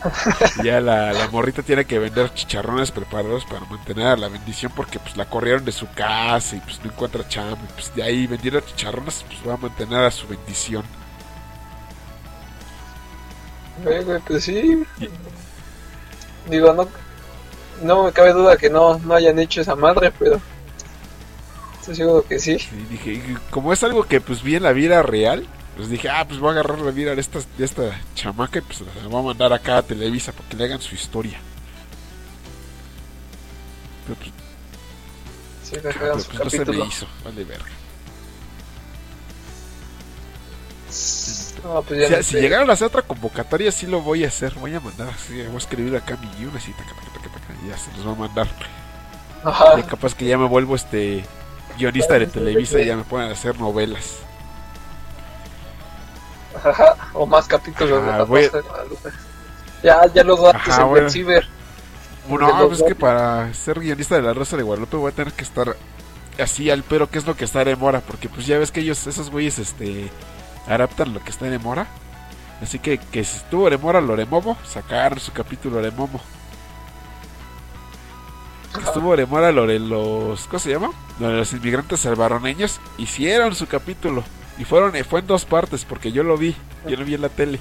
ya 0.64 0.80
la, 0.80 1.12
la 1.12 1.28
morrita 1.28 1.62
tiene 1.62 1.84
que 1.84 1.98
vender 1.98 2.32
chicharrones 2.32 2.90
preparados 2.90 3.44
para 3.44 3.60
mantener 3.66 4.06
a 4.06 4.16
la 4.16 4.28
bendición 4.28 4.72
porque 4.74 4.98
pues 4.98 5.16
la 5.16 5.26
corrieron 5.26 5.64
de 5.64 5.72
su 5.72 5.86
casa 5.92 6.56
y 6.56 6.60
pues 6.60 6.82
no 6.82 6.90
encuentra 6.90 7.28
chamba. 7.28 7.58
Y, 7.68 7.72
pues 7.72 7.94
de 7.94 8.02
ahí 8.02 8.26
vendiendo 8.26 8.60
chicharrones 8.60 9.24
pues 9.26 9.38
va 9.46 9.54
a 9.54 9.58
mantener 9.58 10.04
a 10.04 10.10
su 10.10 10.26
bendición. 10.26 10.84
Güey, 13.84 14.04
pues 14.26 14.44
sí. 14.44 14.84
Digo, 16.48 16.72
no, 16.72 16.88
no 17.82 18.04
me 18.04 18.12
cabe 18.12 18.32
duda 18.32 18.56
que 18.56 18.70
no, 18.70 18.98
no 18.98 19.14
hayan 19.14 19.38
hecho 19.38 19.60
esa 19.60 19.74
madre, 19.74 20.12
pero 20.18 20.40
estoy 21.78 21.96
seguro 21.96 22.24
que 22.26 22.38
sí. 22.38 22.58
Y 22.72 22.92
dije, 22.92 23.36
como 23.50 23.72
es 23.72 23.82
algo 23.82 24.04
que 24.04 24.20
pues 24.20 24.42
vi 24.42 24.56
en 24.56 24.62
la 24.62 24.72
vida 24.72 25.02
real, 25.02 25.46
pues 25.80 25.88
dije, 25.90 26.10
ah, 26.10 26.26
pues 26.28 26.38
voy 26.38 26.50
a 26.50 26.52
agarrar 26.52 26.78
la 26.80 26.90
vida 26.90 27.14
de 27.14 27.22
esta, 27.22 27.38
de 27.56 27.64
esta 27.64 27.98
chamaca 28.14 28.58
y 28.58 28.62
pues 28.62 28.82
la 28.82 29.08
voy 29.08 29.20
a 29.20 29.24
mandar 29.28 29.50
acá 29.54 29.78
a 29.78 29.82
Televisa 29.82 30.30
para 30.32 30.46
que 30.46 30.56
le 30.56 30.64
hagan 30.64 30.80
su 30.82 30.94
historia. 30.94 31.40
Pero 34.04 34.18
pues, 34.18 34.30
Sí, 35.62 35.76
le 35.82 35.88
hagan 35.88 35.94
pero, 35.98 36.18
su 36.18 36.28
pues, 36.28 36.44
no 36.44 36.50
se 36.50 36.64
me 36.66 36.78
hizo, 36.84 37.06
vale 37.24 37.44
verga. 37.44 37.64
No, 41.64 41.82
pues 41.82 42.00
ya 42.00 42.08
Si, 42.08 42.14
no 42.16 42.22
si 42.22 42.30
sé. 42.32 42.40
llegaron 42.42 42.68
a 42.68 42.74
hacer 42.74 42.88
otra 42.88 43.02
convocatoria, 43.02 43.72
sí 43.72 43.86
lo 43.86 44.02
voy 44.02 44.24
a 44.24 44.28
hacer. 44.28 44.54
Voy 44.56 44.74
a 44.74 44.80
mandar 44.80 45.08
así, 45.08 45.42
voy 45.44 45.54
a 45.54 45.58
escribir 45.58 45.96
acá 45.96 46.18
mi 46.18 46.28
guion 46.38 46.54
así, 46.56 46.72
taca, 46.72 46.94
ya 47.66 47.78
se 47.78 47.90
los 47.92 48.04
voy 48.04 48.14
a 48.14 48.18
mandar. 48.18 48.48
Ajá. 49.44 49.78
Y 49.80 49.82
capaz 49.84 50.14
que 50.14 50.26
ya 50.26 50.36
me 50.36 50.46
vuelvo 50.46 50.74
este 50.76 51.24
guionista 51.78 52.18
de 52.18 52.26
Televisa 52.26 52.80
y 52.80 52.86
ya 52.86 52.96
me 52.96 53.04
pueden 53.04 53.30
hacer 53.30 53.58
novelas. 53.58 54.18
Ajá, 56.56 56.96
o 57.14 57.26
más 57.26 57.46
capítulos 57.46 58.02
Ajá, 58.02 58.12
de 58.12 58.18
la 58.18 58.24
voy 58.24 58.46
Rosa 58.46 58.56
de 58.56 58.62
Guadalupe. 58.62 59.10
Ya, 59.82 60.06
ya 60.12 60.24
los 60.24 60.42
datos 60.42 60.60
Ajá, 60.68 60.82
en 60.82 60.88
bueno. 60.88 61.06
el 61.06 61.12
ciber. 61.12 61.46
De 62.28 62.38
los 62.38 62.66
pues 62.68 62.80
es 62.80 62.86
que 62.86 62.94
para 62.94 63.52
ser 63.54 63.80
guionista 63.80 64.14
de 64.14 64.22
La 64.22 64.32
Rosa 64.32 64.56
de 64.56 64.62
Guadalupe 64.62 64.96
voy 64.96 65.10
a 65.10 65.14
tener 65.14 65.32
que 65.32 65.42
estar 65.42 65.76
así 66.38 66.70
al 66.70 66.84
pero 66.84 67.10
qué 67.10 67.18
es 67.18 67.26
lo 67.26 67.36
que 67.36 67.44
está 67.44 67.64
de 67.64 67.74
mora, 67.76 68.00
porque 68.00 68.28
pues 68.28 68.46
ya 68.46 68.58
ves 68.58 68.70
que 68.70 68.80
ellos, 68.80 69.06
esos 69.06 69.30
güeyes, 69.30 69.58
este, 69.58 70.10
adaptan 70.68 71.12
lo 71.12 71.22
que 71.22 71.30
está 71.30 71.46
de 71.46 71.58
mora. 71.58 71.86
Así 72.62 72.78
que 72.78 72.98
que 72.98 73.24
si 73.24 73.38
estuvo 73.38 73.68
de 73.70 73.78
mora 73.78 74.00
Loremomo, 74.00 74.56
sacar 74.64 75.18
su 75.18 75.32
capítulo 75.32 75.80
de 75.80 75.90
Momo. 75.90 76.20
Que 78.74 78.84
estuvo 78.84 79.16
de 79.16 79.26
mora 79.26 79.50
lo 79.50 79.66
de 79.66 79.80
los, 79.80 80.46
¿cómo 80.46 80.60
se 80.60 80.70
llama? 80.70 80.90
Lo 81.18 81.28
de 81.28 81.38
los 81.38 81.52
inmigrantes 81.52 82.00
salvadoreños, 82.00 82.78
hicieron 82.98 83.54
su 83.54 83.66
capítulo. 83.66 84.22
Y 84.60 84.64
fueron, 84.64 84.92
fue 85.04 85.20
en 85.20 85.26
dos 85.26 85.46
partes, 85.46 85.86
porque 85.86 86.12
yo 86.12 86.22
lo 86.22 86.36
vi, 86.36 86.54
yo 86.86 86.94
lo 86.98 87.04
vi 87.06 87.14
en 87.14 87.22
la 87.22 87.30
tele. 87.30 87.58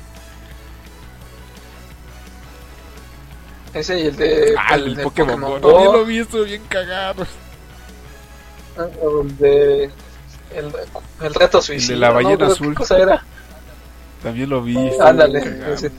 Ese 3.74 4.02
y 4.02 4.08
el 4.08 4.18
de. 4.18 4.54
Ah, 4.58 4.76
el, 4.76 4.98
de 4.98 5.04
Pokémon, 5.04 5.40
Go. 5.40 5.60
Go. 5.62 5.72
También 5.72 5.94
lo 5.94 6.06
vi, 6.06 6.18
estuvo 6.18 6.44
bien 6.44 6.62
cagado. 6.68 7.26
Ah, 8.78 8.88
El 9.22 9.38
de. 9.38 9.84
El, 10.54 10.74
el 11.22 11.34
reto 11.34 11.62
suicida. 11.62 11.96
la 11.96 12.10
¿no? 12.10 12.16
ballena 12.16 12.36
Creo, 12.36 12.52
azul. 12.52 12.70
¿Qué 12.70 12.76
cosa 12.76 12.98
era? 12.98 13.24
También 14.22 14.50
lo 14.50 14.62
vi. 14.62 14.76
Ándale. 15.00 15.74
ese. 15.74 15.92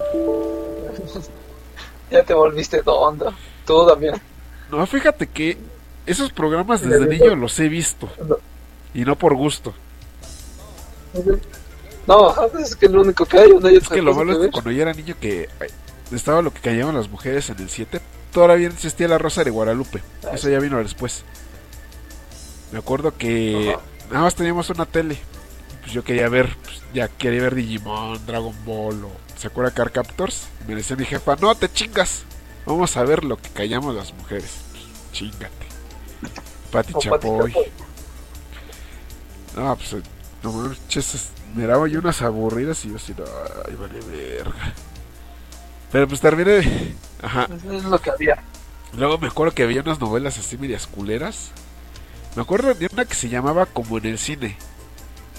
ya 2.10 2.22
te 2.22 2.32
volviste 2.32 2.82
tonto. 2.82 3.34
Tú 3.66 3.86
también. 3.86 4.14
No, 4.70 4.86
fíjate 4.86 5.26
que 5.26 5.58
esos 6.06 6.32
programas 6.32 6.80
desde 6.80 7.06
niño 7.06 7.34
los 7.34 7.60
he 7.60 7.68
visto. 7.68 8.08
No. 8.26 8.36
Y 8.94 9.04
no 9.04 9.16
por 9.16 9.34
gusto. 9.34 9.74
No, 12.06 12.34
es 12.58 12.74
que 12.76 12.88
lo 12.88 13.02
único 13.02 13.24
que 13.26 13.38
hay. 13.38 13.50
No 13.58 13.66
hay 13.68 13.76
Es 13.76 13.88
que 13.88 14.02
lo 14.02 14.14
malo 14.14 14.32
es 14.32 14.38
que 14.38 14.50
cuando 14.50 14.70
yo 14.70 14.82
era 14.82 14.92
niño 14.92 15.14
que 15.20 15.48
ay, 15.60 15.68
estaba 16.12 16.42
lo 16.42 16.52
que 16.52 16.60
callaban 16.60 16.94
las 16.96 17.08
mujeres 17.08 17.50
en 17.50 17.58
el 17.58 17.68
7, 17.70 18.00
todavía 18.32 18.68
existía 18.68 19.06
la 19.08 19.18
Rosa 19.18 19.44
de 19.44 19.50
Guadalupe. 19.50 20.02
Ah, 20.24 20.30
Eso 20.34 20.48
ya 20.48 20.58
vino 20.58 20.78
después. 20.78 21.24
Me 22.72 22.78
acuerdo 22.78 23.16
que 23.16 23.74
Ajá. 23.74 23.82
nada 24.10 24.22
más 24.24 24.34
teníamos 24.34 24.70
una 24.70 24.86
tele. 24.86 25.18
Pues 25.80 25.92
yo 25.92 26.04
quería 26.04 26.28
ver, 26.28 26.56
pues, 26.62 26.82
ya 26.92 27.08
quería 27.08 27.42
ver 27.42 27.54
Digimon, 27.54 28.24
Dragon 28.26 28.54
Ball 28.64 29.04
o 29.04 29.10
Sakura 29.36 29.70
Car 29.70 29.92
Captors. 29.92 30.48
Y 30.64 30.68
me 30.68 30.76
decía 30.76 30.96
mi 30.96 31.04
jefa, 31.04 31.36
no 31.36 31.54
te 31.54 31.70
chingas. 31.72 32.24
Vamos 32.66 32.96
a 32.96 33.04
ver 33.04 33.24
lo 33.24 33.36
que 33.36 33.48
callamos 33.50 33.94
las 33.94 34.12
mujeres. 34.14 34.50
Pues, 34.72 34.84
chingate. 35.12 35.48
Pati 36.70 36.92
O 36.92 36.98
Pati 36.98 37.08
Chapoy. 37.08 37.52
Chapoy. 37.52 37.72
No, 39.56 39.76
pues, 39.76 39.92
eh, 39.94 40.02
no 40.42 40.52
manches, 40.52 41.14
es- 41.14 41.28
miraba 41.54 41.86
yo 41.88 41.98
unas 42.00 42.22
aburridas 42.22 42.84
y 42.84 42.90
yo 42.90 42.96
así, 42.96 43.14
ay, 43.68 43.74
vale 43.74 44.00
verga. 44.00 44.74
Pero 45.92 46.06
pues 46.08 46.20
terminé, 46.20 46.94
ajá. 47.22 47.48
Eso 47.56 47.72
es 47.72 47.84
lo 47.84 47.98
que 48.00 48.10
había. 48.10 48.42
Luego 48.96 49.18
me 49.18 49.26
acuerdo 49.28 49.54
que 49.54 49.62
había 49.64 49.82
unas 49.82 50.00
novelas 50.00 50.38
así 50.38 50.56
medias 50.56 50.86
culeras. 50.86 51.50
Me 52.36 52.42
acuerdo 52.42 52.74
de 52.74 52.88
una 52.92 53.04
que 53.04 53.14
se 53.14 53.28
llamaba 53.28 53.66
Como 53.66 53.98
en 53.98 54.06
el 54.06 54.18
cine. 54.18 54.56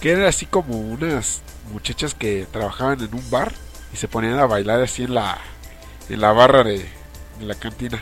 Que 0.01 0.11
era 0.11 0.27
así 0.27 0.45
como 0.45 0.77
unas 0.79 1.41
muchachas 1.71 2.13
que 2.13 2.47
trabajaban 2.51 2.99
en 3.01 3.13
un 3.13 3.29
bar 3.29 3.53
y 3.93 3.97
se 3.97 4.07
ponían 4.07 4.39
a 4.39 4.45
bailar 4.45 4.81
así 4.81 5.03
en 5.03 5.13
la, 5.15 5.37
en 6.09 6.19
la 6.19 6.31
barra 6.33 6.63
de, 6.63 6.79
de 7.39 7.45
la 7.45 7.55
cantina. 7.55 8.01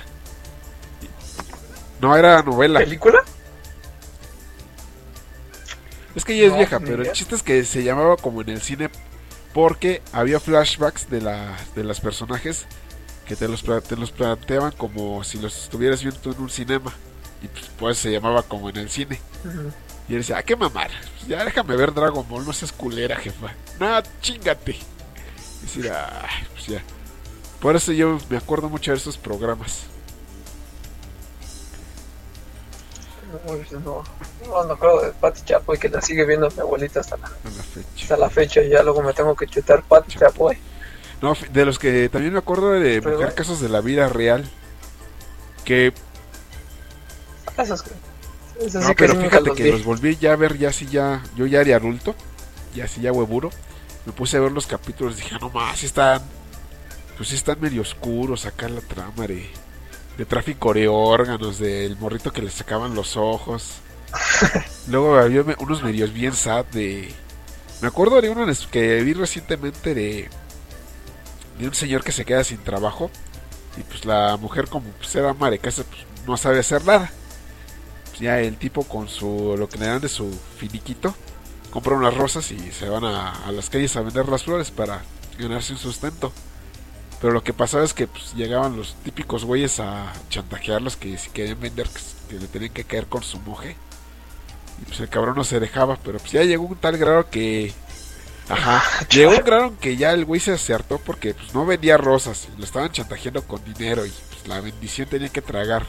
No, 2.01 2.15
era 2.15 2.41
novela. 2.41 2.79
¿Película? 2.79 3.19
Es 6.19 6.25
que 6.25 6.37
ya 6.37 6.47
es 6.47 6.51
No, 6.51 6.57
vieja, 6.57 6.81
pero 6.81 7.01
el 7.01 7.11
chiste 7.13 7.33
es 7.33 7.43
que 7.43 7.63
se 7.63 7.81
llamaba 7.81 8.17
como 8.17 8.41
en 8.41 8.49
el 8.49 8.61
cine 8.61 8.89
porque 9.53 10.01
había 10.11 10.41
flashbacks 10.41 11.09
de, 11.09 11.21
la, 11.21 11.57
de 11.75 11.85
los 11.85 12.01
personajes 12.01 12.65
que 13.25 13.37
te 13.37 13.47
los, 13.47 13.63
te 13.63 13.95
los 13.95 14.11
planteaban 14.11 14.73
como 14.73 15.23
si 15.23 15.39
los 15.39 15.63
estuvieras 15.63 16.01
viendo 16.01 16.19
tú 16.19 16.31
en 16.33 16.41
un 16.41 16.49
cinema. 16.49 16.93
Y 17.41 17.47
pues, 17.47 17.71
pues 17.79 17.97
se 17.97 18.11
llamaba 18.11 18.43
como 18.43 18.69
en 18.69 18.75
el 18.75 18.89
cine. 18.89 19.21
Y 20.09 20.13
él 20.13 20.19
decía, 20.19 20.39
ah, 20.39 20.43
qué 20.43 20.57
mamar. 20.57 20.89
Pues 20.89 21.27
ya 21.29 21.45
déjame 21.45 21.77
ver 21.77 21.93
Dragon 21.93 22.27
Ball, 22.27 22.45
no 22.45 22.51
seas 22.51 22.73
culera, 22.73 23.15
jefa. 23.15 23.53
No, 23.79 24.01
chingate. 24.21 24.71
Y 24.71 25.61
decir, 25.61 25.89
ay, 25.89 26.47
pues 26.51 26.67
ya. 26.67 26.83
Por 27.61 27.77
eso 27.77 27.93
yo 27.93 28.19
me 28.29 28.35
acuerdo 28.35 28.67
mucho 28.67 28.91
de 28.91 28.97
esos 28.97 29.17
programas. 29.17 29.83
No, 33.83 34.03
no, 34.47 34.63
no 34.65 34.73
acuerdo 34.73 35.01
de 35.03 35.11
Pati 35.11 35.41
Chapoy 35.45 35.77
que 35.77 35.89
la 35.89 36.01
sigue 36.01 36.25
viendo 36.25 36.49
mi 36.49 36.59
abuelita 36.59 36.99
hasta 37.01 37.17
la, 37.17 37.27
fecha. 37.27 37.87
hasta 38.01 38.17
la 38.17 38.29
fecha 38.29 38.61
y 38.61 38.69
ya 38.69 38.81
luego 38.83 39.01
me 39.03 39.13
tengo 39.13 39.35
que 39.35 39.45
chutar 39.47 39.83
Pati 39.83 40.17
Chapoy. 40.17 40.57
No, 41.21 41.35
de 41.51 41.65
los 41.65 41.77
que 41.77 42.09
también 42.09 42.33
me 42.33 42.39
acuerdo 42.39 42.71
de 42.71 43.01
Pero- 43.01 43.35
Casos 43.35 43.59
de 43.59 43.69
la 43.69 43.81
Vida 43.81 44.07
Real. 44.09 44.49
Que 45.65 45.93
Esas 47.57 47.81
que... 47.83 47.91
Esas 48.65 48.81
No, 48.81 48.89
sí 48.89 48.95
que 48.95 49.03
pero 49.03 49.13
nunca 49.13 49.29
fíjate 49.29 49.47
los 49.47 49.57
que 49.57 49.63
vi. 49.63 49.71
los 49.71 49.83
volví 49.83 50.15
ya 50.17 50.33
a 50.33 50.35
ver, 50.35 50.57
ya 50.57 50.69
así 50.69 50.85
ya, 50.87 51.21
yo 51.35 51.45
ya 51.45 51.61
era 51.61 51.75
adulto, 51.77 52.15
ya 52.73 52.85
así 52.85 53.01
ya 53.01 53.11
huevuro, 53.11 53.49
me 54.05 54.11
puse 54.13 54.37
a 54.37 54.39
ver 54.39 54.51
los 54.51 54.65
capítulos, 54.67 55.17
dije, 55.17 55.35
"Ah, 55.35 55.39
no 55.41 55.49
más, 55.49 55.83
están, 55.83 56.21
pues 57.17 57.29
sí 57.29 57.35
están 57.35 57.59
medio 57.61 57.81
oscuros 57.81 58.45
acá 58.45 58.67
la 58.69 58.81
trama 58.81 59.27
de, 59.27 59.49
de 60.19 60.25
tráfico 60.25 60.73
de 60.73 60.89
órganos, 60.89 61.59
del 61.59 61.95
morrito 61.97 62.33
que 62.33 62.41
le 62.41 62.51
sacaban 62.51 62.93
los 62.93 63.15
ojos. 63.15 63.77
Luego 64.89 65.17
había 65.17 65.45
unos 65.59 65.81
medios 65.81 66.11
bien 66.11 66.33
sad 66.33 66.65
de, 66.65 67.09
me 67.81 67.87
acuerdo 67.87 68.19
de 68.19 68.29
uno 68.29 68.45
que 68.69 69.01
vi 69.01 69.13
recientemente 69.13 69.95
de, 69.95 70.29
de 71.57 71.67
un 71.67 71.73
señor 71.73 72.03
que 72.03 72.11
se 72.11 72.25
queda 72.25 72.43
sin 72.43 72.57
trabajo 72.57 73.09
y 73.77 73.83
pues 73.83 74.03
la 74.03 74.35
mujer 74.35 74.67
como 74.67 74.89
pues 74.91 75.15
era 75.15 75.29
ama 75.29 75.49
de 75.49 75.59
casa, 75.59 75.85
pues 75.85 76.01
no 76.27 76.35
sabe 76.35 76.59
hacer 76.59 76.83
nada 76.83 77.09
pues 78.09 78.19
ya 78.19 78.41
el 78.41 78.57
tipo 78.57 78.83
con 78.83 79.07
su 79.07 79.55
lo 79.57 79.69
que 79.69 79.77
le 79.77 79.85
dan 79.85 80.01
de 80.01 80.09
su 80.09 80.37
finiquito 80.57 81.15
compra 81.69 81.95
unas 81.95 82.17
rosas 82.17 82.51
y 82.51 82.71
se 82.71 82.89
van 82.89 83.05
a, 83.05 83.45
a 83.45 83.51
las 83.53 83.69
calles 83.69 83.95
a 83.95 84.01
vender 84.01 84.27
las 84.27 84.43
flores 84.43 84.69
para 84.69 85.01
ganarse 85.37 85.71
un 85.71 85.79
sustento 85.79 86.33
pero 87.21 87.33
lo 87.33 87.43
que 87.43 87.53
pasaba 87.53 87.83
es 87.83 87.93
que 87.93 88.07
pues, 88.07 88.33
llegaban 88.33 88.77
los 88.77 88.95
típicos 89.03 89.45
güeyes 89.45 89.79
a 89.79 90.13
chantajearlos 90.29 90.95
que 90.95 91.17
si 91.17 91.29
querían 91.29 91.59
vender 91.59 91.87
que, 91.87 92.01
que 92.29 92.39
le 92.39 92.47
tenían 92.47 92.73
que 92.73 92.83
caer 92.83 93.07
con 93.07 93.23
su 93.23 93.39
moje 93.39 93.75
y 94.81 94.85
pues 94.85 94.99
el 94.99 95.09
cabrón 95.09 95.35
no 95.35 95.43
se 95.43 95.59
dejaba 95.59 95.97
pero 96.03 96.19
pues 96.19 96.31
ya 96.31 96.43
llegó 96.43 96.65
un 96.65 96.77
tal 96.77 96.97
grado 96.97 97.29
que 97.29 97.73
ajá 98.47 98.81
llegó 99.09 99.31
un 99.31 99.43
grado 99.43 99.73
que 99.79 99.97
ya 99.97 100.11
el 100.11 100.25
güey 100.25 100.39
se 100.39 100.53
acertó 100.53 100.97
porque 100.99 101.33
pues 101.33 101.53
no 101.53 101.65
vendía 101.65 101.97
rosas 101.97 102.47
lo 102.57 102.63
estaban 102.63 102.91
chantajeando 102.91 103.43
con 103.43 103.63
dinero 103.63 104.05
y 104.05 104.13
pues 104.39 104.47
la 104.47 104.61
bendición 104.61 105.07
tenía 105.07 105.29
que 105.29 105.41
tragar. 105.41 105.85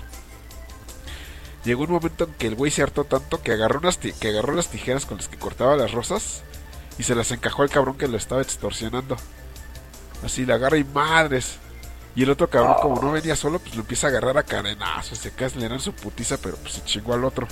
Llegó 1.65 1.85
un 1.85 1.91
momento 1.91 2.25
en 2.25 2.33
que 2.35 2.47
el 2.47 2.55
güey 2.55 2.71
se 2.71 2.83
hartó 2.83 3.05
tanto 3.05 3.43
que 3.43 3.53
agarró, 3.53 3.81
unas 3.81 3.99
que 3.99 4.29
agarró 4.29 4.55
las 4.55 4.69
tijeras 4.69 5.05
con 5.05 5.19
las 5.19 5.29
que 5.29 5.37
cortaba 5.37 5.77
las 5.77 5.93
rosas 5.93 6.43
y 6.99 7.03
se 7.03 7.15
las 7.15 7.31
encajó 7.33 7.63
al 7.63 7.71
cabrón 7.71 7.99
que 7.99 8.09
lo 8.09 8.17
estaba 8.17 8.43
extorsionando. 8.43 9.17
Así 10.25 10.45
le 10.45 10.53
agarra 10.53 10.77
y 10.77 10.85
madres. 10.85 11.59
Y 12.15 12.25
el 12.25 12.31
otro 12.31 12.51
cabrón, 12.51 12.77
como 12.83 13.01
no 13.01 13.13
venía 13.13 13.37
solo, 13.37 13.59
pues 13.59 13.75
lo 13.75 13.83
empieza 13.83 14.09
a 14.09 14.11
agarrar 14.11 14.37
a 14.37 14.43
cadenazos. 14.43 15.19
Se 15.19 15.31
cae, 15.31 15.51
le 15.57 15.69
dan 15.69 15.81
su 15.81 15.93
putiza, 15.93 16.39
pero 16.39 16.57
pues 16.57 16.75
se 16.75 16.85
chingó 16.85 17.15
al 17.15 17.25
otro. 17.25 17.47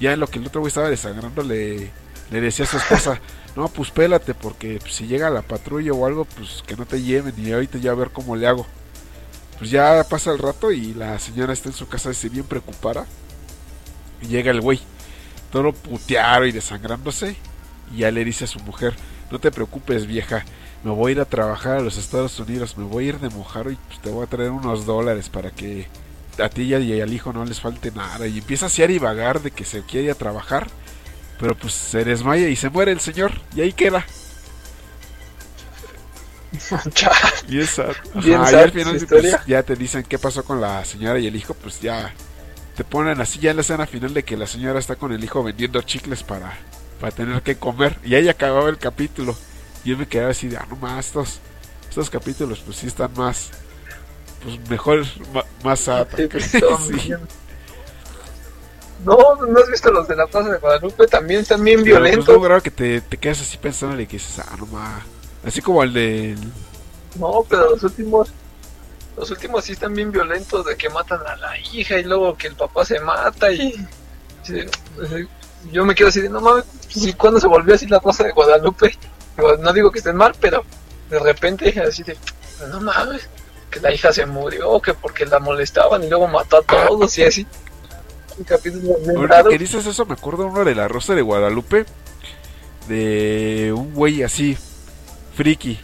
Ya 0.00 0.12
en 0.12 0.20
lo 0.20 0.26
que 0.26 0.38
el 0.38 0.46
otro 0.46 0.60
güey 0.60 0.68
estaba 0.68 0.88
desangrando, 0.88 1.42
le, 1.42 1.90
decía 2.30 2.64
a 2.64 2.68
su 2.68 2.76
esposa: 2.76 3.20
No, 3.56 3.68
pues 3.68 3.90
pélate, 3.90 4.34
porque 4.34 4.78
pues, 4.80 4.94
si 4.94 5.06
llega 5.06 5.30
la 5.30 5.42
patrulla 5.42 5.92
o 5.92 6.06
algo, 6.06 6.24
pues 6.24 6.62
que 6.66 6.76
no 6.76 6.86
te 6.86 7.02
lleven. 7.02 7.34
Y 7.36 7.52
ahorita 7.52 7.78
ya 7.78 7.90
a 7.90 7.94
ver 7.94 8.10
cómo 8.10 8.36
le 8.36 8.46
hago. 8.46 8.66
Pues 9.58 9.70
ya 9.70 10.04
pasa 10.08 10.32
el 10.32 10.38
rato 10.38 10.72
y 10.72 10.94
la 10.94 11.18
señora 11.18 11.52
está 11.52 11.68
en 11.68 11.74
su 11.74 11.88
casa, 11.88 12.08
dice 12.08 12.28
bien 12.28 12.44
preocupada. 12.44 13.06
Y 14.22 14.26
llega 14.28 14.50
el 14.50 14.60
güey, 14.60 14.80
todo 15.50 15.72
puteado 15.72 16.46
y 16.46 16.52
desangrándose. 16.52 17.36
Y 17.92 17.98
ya 17.98 18.10
le 18.10 18.24
dice 18.24 18.44
a 18.44 18.48
su 18.48 18.60
mujer: 18.60 18.94
No 19.30 19.40
te 19.40 19.50
preocupes, 19.50 20.06
vieja. 20.06 20.44
Me 20.84 20.90
voy 20.90 21.10
a 21.10 21.12
ir 21.12 21.20
a 21.20 21.24
trabajar 21.24 21.78
a 21.78 21.80
los 21.80 21.96
Estados 21.96 22.38
Unidos. 22.38 22.76
Me 22.76 22.84
voy 22.84 23.06
a 23.06 23.08
ir 23.08 23.18
de 23.18 23.30
mojaro 23.30 23.70
y 23.70 23.76
pues, 23.88 24.00
te 24.02 24.10
voy 24.10 24.24
a 24.24 24.28
traer 24.28 24.50
unos 24.50 24.84
dólares 24.84 25.30
para 25.30 25.50
que 25.50 25.88
a 26.38 26.48
ti 26.50 26.74
y 26.74 27.00
al 27.00 27.12
hijo 27.12 27.32
no 27.32 27.44
les 27.46 27.58
falte 27.58 27.90
nada. 27.90 28.26
Y 28.26 28.38
empieza 28.38 28.66
a 28.66 28.86
divagar 28.86 29.40
de 29.40 29.50
que 29.50 29.64
se 29.64 29.82
quiere 29.82 30.06
ir 30.06 30.10
a 30.10 30.14
trabajar. 30.14 30.66
Pero 31.40 31.56
pues 31.56 31.72
se 31.72 32.04
desmaya 32.04 32.48
y 32.48 32.56
se 32.56 32.68
muere 32.68 32.92
el 32.92 33.00
señor. 33.00 33.32
Y 33.56 33.62
ahí 33.62 33.72
queda. 33.72 34.04
y 37.48 37.60
esa. 37.60 37.86
al 38.14 38.70
final 38.70 39.06
pues, 39.08 39.36
ya 39.46 39.62
te 39.62 39.74
dicen 39.74 40.04
qué 40.04 40.18
pasó 40.18 40.44
con 40.44 40.60
la 40.60 40.84
señora 40.84 41.18
y 41.18 41.26
el 41.26 41.34
hijo. 41.34 41.54
Pues 41.54 41.80
ya 41.80 42.12
te 42.76 42.84
ponen 42.84 43.22
así 43.22 43.38
ya 43.38 43.52
en 43.52 43.56
la 43.56 43.62
escena 43.62 43.86
final 43.86 44.12
de 44.12 44.22
que 44.22 44.36
la 44.36 44.46
señora 44.46 44.78
está 44.78 44.96
con 44.96 45.12
el 45.12 45.24
hijo 45.24 45.42
vendiendo 45.42 45.80
chicles 45.80 46.22
para, 46.22 46.58
para 47.00 47.10
tener 47.10 47.40
que 47.40 47.56
comer. 47.56 47.98
Y 48.04 48.16
ahí 48.16 48.28
acababa 48.28 48.68
el 48.68 48.76
capítulo. 48.76 49.34
Yo 49.84 49.98
me 49.98 50.08
quedaba 50.08 50.30
así 50.30 50.48
de, 50.48 50.56
ah, 50.56 50.66
no 50.68 50.76
más, 50.76 51.06
estos, 51.06 51.40
estos 51.88 52.08
capítulos 52.08 52.60
pues 52.64 52.78
sí 52.78 52.86
están 52.86 53.12
más, 53.14 53.50
pues 54.42 54.58
mejor, 54.70 55.04
más 55.62 55.80
sí, 56.88 57.12
No, 59.04 59.16
¿no 59.46 59.58
has 59.60 59.70
visto 59.70 59.90
los 59.90 60.08
de 60.08 60.16
la 60.16 60.26
Plaza 60.26 60.50
de 60.50 60.58
Guadalupe? 60.58 61.06
También 61.06 61.40
están 61.40 61.62
bien 61.62 61.80
pues, 61.80 61.86
violentos. 61.86 62.40
no, 62.40 62.62
que 62.62 62.70
te, 62.70 63.00
te 63.02 63.16
quedas 63.18 63.42
así 63.42 63.58
pensando 63.58 64.00
y 64.00 64.06
que 64.06 64.16
dices, 64.16 64.38
ah, 64.38 64.56
no 64.58 64.66
más. 64.66 65.02
Así 65.44 65.60
como 65.60 65.82
el 65.82 65.92
de... 65.92 66.36
No, 67.18 67.44
pero 67.48 67.70
los 67.70 67.82
últimos... 67.82 68.32
Los 69.16 69.30
últimos 69.30 69.64
sí 69.64 69.72
están 69.72 69.94
bien 69.94 70.10
violentos 70.10 70.66
de 70.66 70.76
que 70.76 70.88
matan 70.88 71.20
a 71.24 71.36
la 71.36 71.56
hija 71.58 71.98
y 71.98 72.02
luego 72.02 72.36
que 72.36 72.48
el 72.48 72.56
papá 72.56 72.84
se 72.84 72.98
mata 73.00 73.52
y... 73.52 73.74
Yo 75.70 75.84
me 75.84 75.94
quedo 75.94 76.08
así 76.08 76.20
de, 76.20 76.28
no 76.28 76.40
mames, 76.40 76.64
¿y 76.94 77.12
cuándo 77.14 77.40
se 77.40 77.46
volvió 77.46 77.74
así 77.74 77.86
la 77.86 78.00
Plaza 78.00 78.24
de 78.24 78.32
Guadalupe? 78.32 78.98
No 79.36 79.72
digo 79.72 79.90
que 79.90 79.98
estén 79.98 80.16
mal, 80.16 80.34
pero 80.40 80.64
de 81.10 81.18
repente 81.18 81.80
así 81.80 82.02
de, 82.02 82.16
no 82.70 82.80
mames, 82.80 83.28
que 83.70 83.80
la 83.80 83.92
hija 83.92 84.12
se 84.12 84.26
murió, 84.26 84.80
que 84.80 84.94
porque 84.94 85.26
la 85.26 85.38
molestaban 85.38 86.02
y 86.02 86.08
luego 86.08 86.28
mató 86.28 86.58
a 86.58 86.62
todos 86.62 87.18
y 87.18 87.24
así. 87.24 87.46
Ahora 89.16 89.44
que 89.44 89.58
dices 89.58 89.86
eso, 89.86 90.06
me 90.06 90.14
acuerdo 90.14 90.46
uno 90.46 90.64
de 90.64 90.74
la 90.74 90.88
Rosa 90.88 91.14
de 91.14 91.22
Guadalupe, 91.22 91.86
de 92.88 93.72
un 93.76 93.94
güey 93.94 94.22
así, 94.22 94.56
friki, 95.36 95.78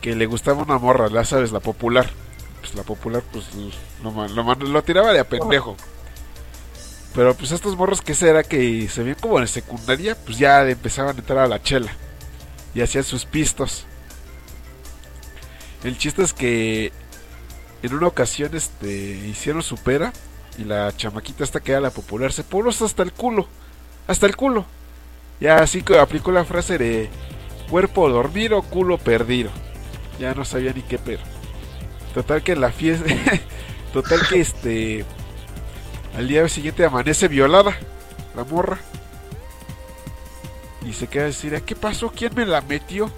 que 0.00 0.14
le 0.14 0.26
gustaba 0.26 0.62
una 0.62 0.78
morra, 0.78 1.08
la 1.08 1.24
sabes, 1.24 1.52
la 1.52 1.60
popular. 1.60 2.08
Pues 2.60 2.74
la 2.74 2.82
popular, 2.82 3.22
pues 3.32 3.46
lo, 4.02 4.28
lo, 4.28 4.54
lo 4.54 4.82
tiraba 4.82 5.12
de 5.12 5.20
a 5.20 5.24
pendejo. 5.28 5.76
Pero 7.14 7.34
pues 7.34 7.50
estos 7.50 7.76
morros 7.76 8.02
que 8.02 8.14
era 8.20 8.42
que 8.42 8.88
se 8.88 9.02
veían 9.02 9.18
como 9.18 9.38
en 9.40 9.48
secundaria, 9.48 10.14
pues 10.14 10.38
ya 10.38 10.68
empezaban 10.68 11.16
a 11.16 11.18
entrar 11.18 11.38
a 11.38 11.48
la 11.48 11.62
chela. 11.62 11.90
Y 12.74 12.80
hacían 12.80 13.04
sus 13.04 13.24
pistos. 13.24 13.86
El 15.82 15.96
chiste 15.98 16.22
es 16.22 16.32
que 16.32 16.92
en 17.82 17.94
una 17.94 18.06
ocasión 18.06 18.54
este 18.54 18.90
hicieron 19.26 19.62
su 19.62 19.76
pera 19.76 20.12
y 20.58 20.64
la 20.64 20.94
chamaquita 20.94 21.42
esta 21.44 21.60
que 21.60 21.72
era 21.72 21.80
la 21.80 21.90
popular 21.90 22.32
se 22.32 22.44
puso 22.44 22.84
hasta 22.84 23.02
el 23.02 23.12
culo. 23.12 23.46
Hasta 24.06 24.26
el 24.26 24.36
culo. 24.36 24.66
Ya 25.40 25.56
así 25.58 25.82
que 25.82 25.98
aplicó 25.98 26.32
la 26.32 26.44
frase 26.44 26.76
de 26.76 27.08
cuerpo 27.70 28.08
dormido, 28.10 28.62
culo 28.62 28.98
perdido. 28.98 29.50
Ya 30.18 30.34
no 30.34 30.44
sabía 30.44 30.72
ni 30.72 30.82
qué 30.82 30.98
pero. 30.98 31.22
Total 32.12 32.42
que 32.42 32.56
la 32.56 32.72
fiesta. 32.72 33.06
total 33.92 34.20
que 34.28 34.40
este. 34.40 35.04
Al 36.16 36.28
día 36.28 36.46
siguiente 36.48 36.84
amanece 36.84 37.28
violada. 37.28 37.76
La 38.36 38.44
morra. 38.44 38.78
Y 40.86 40.92
se 40.92 41.06
queda 41.06 41.24
a 41.24 41.26
decir, 41.26 41.60
¿qué 41.62 41.76
pasó? 41.76 42.10
¿Quién 42.10 42.34
me 42.34 42.46
la 42.46 42.60
metió? 42.62 43.10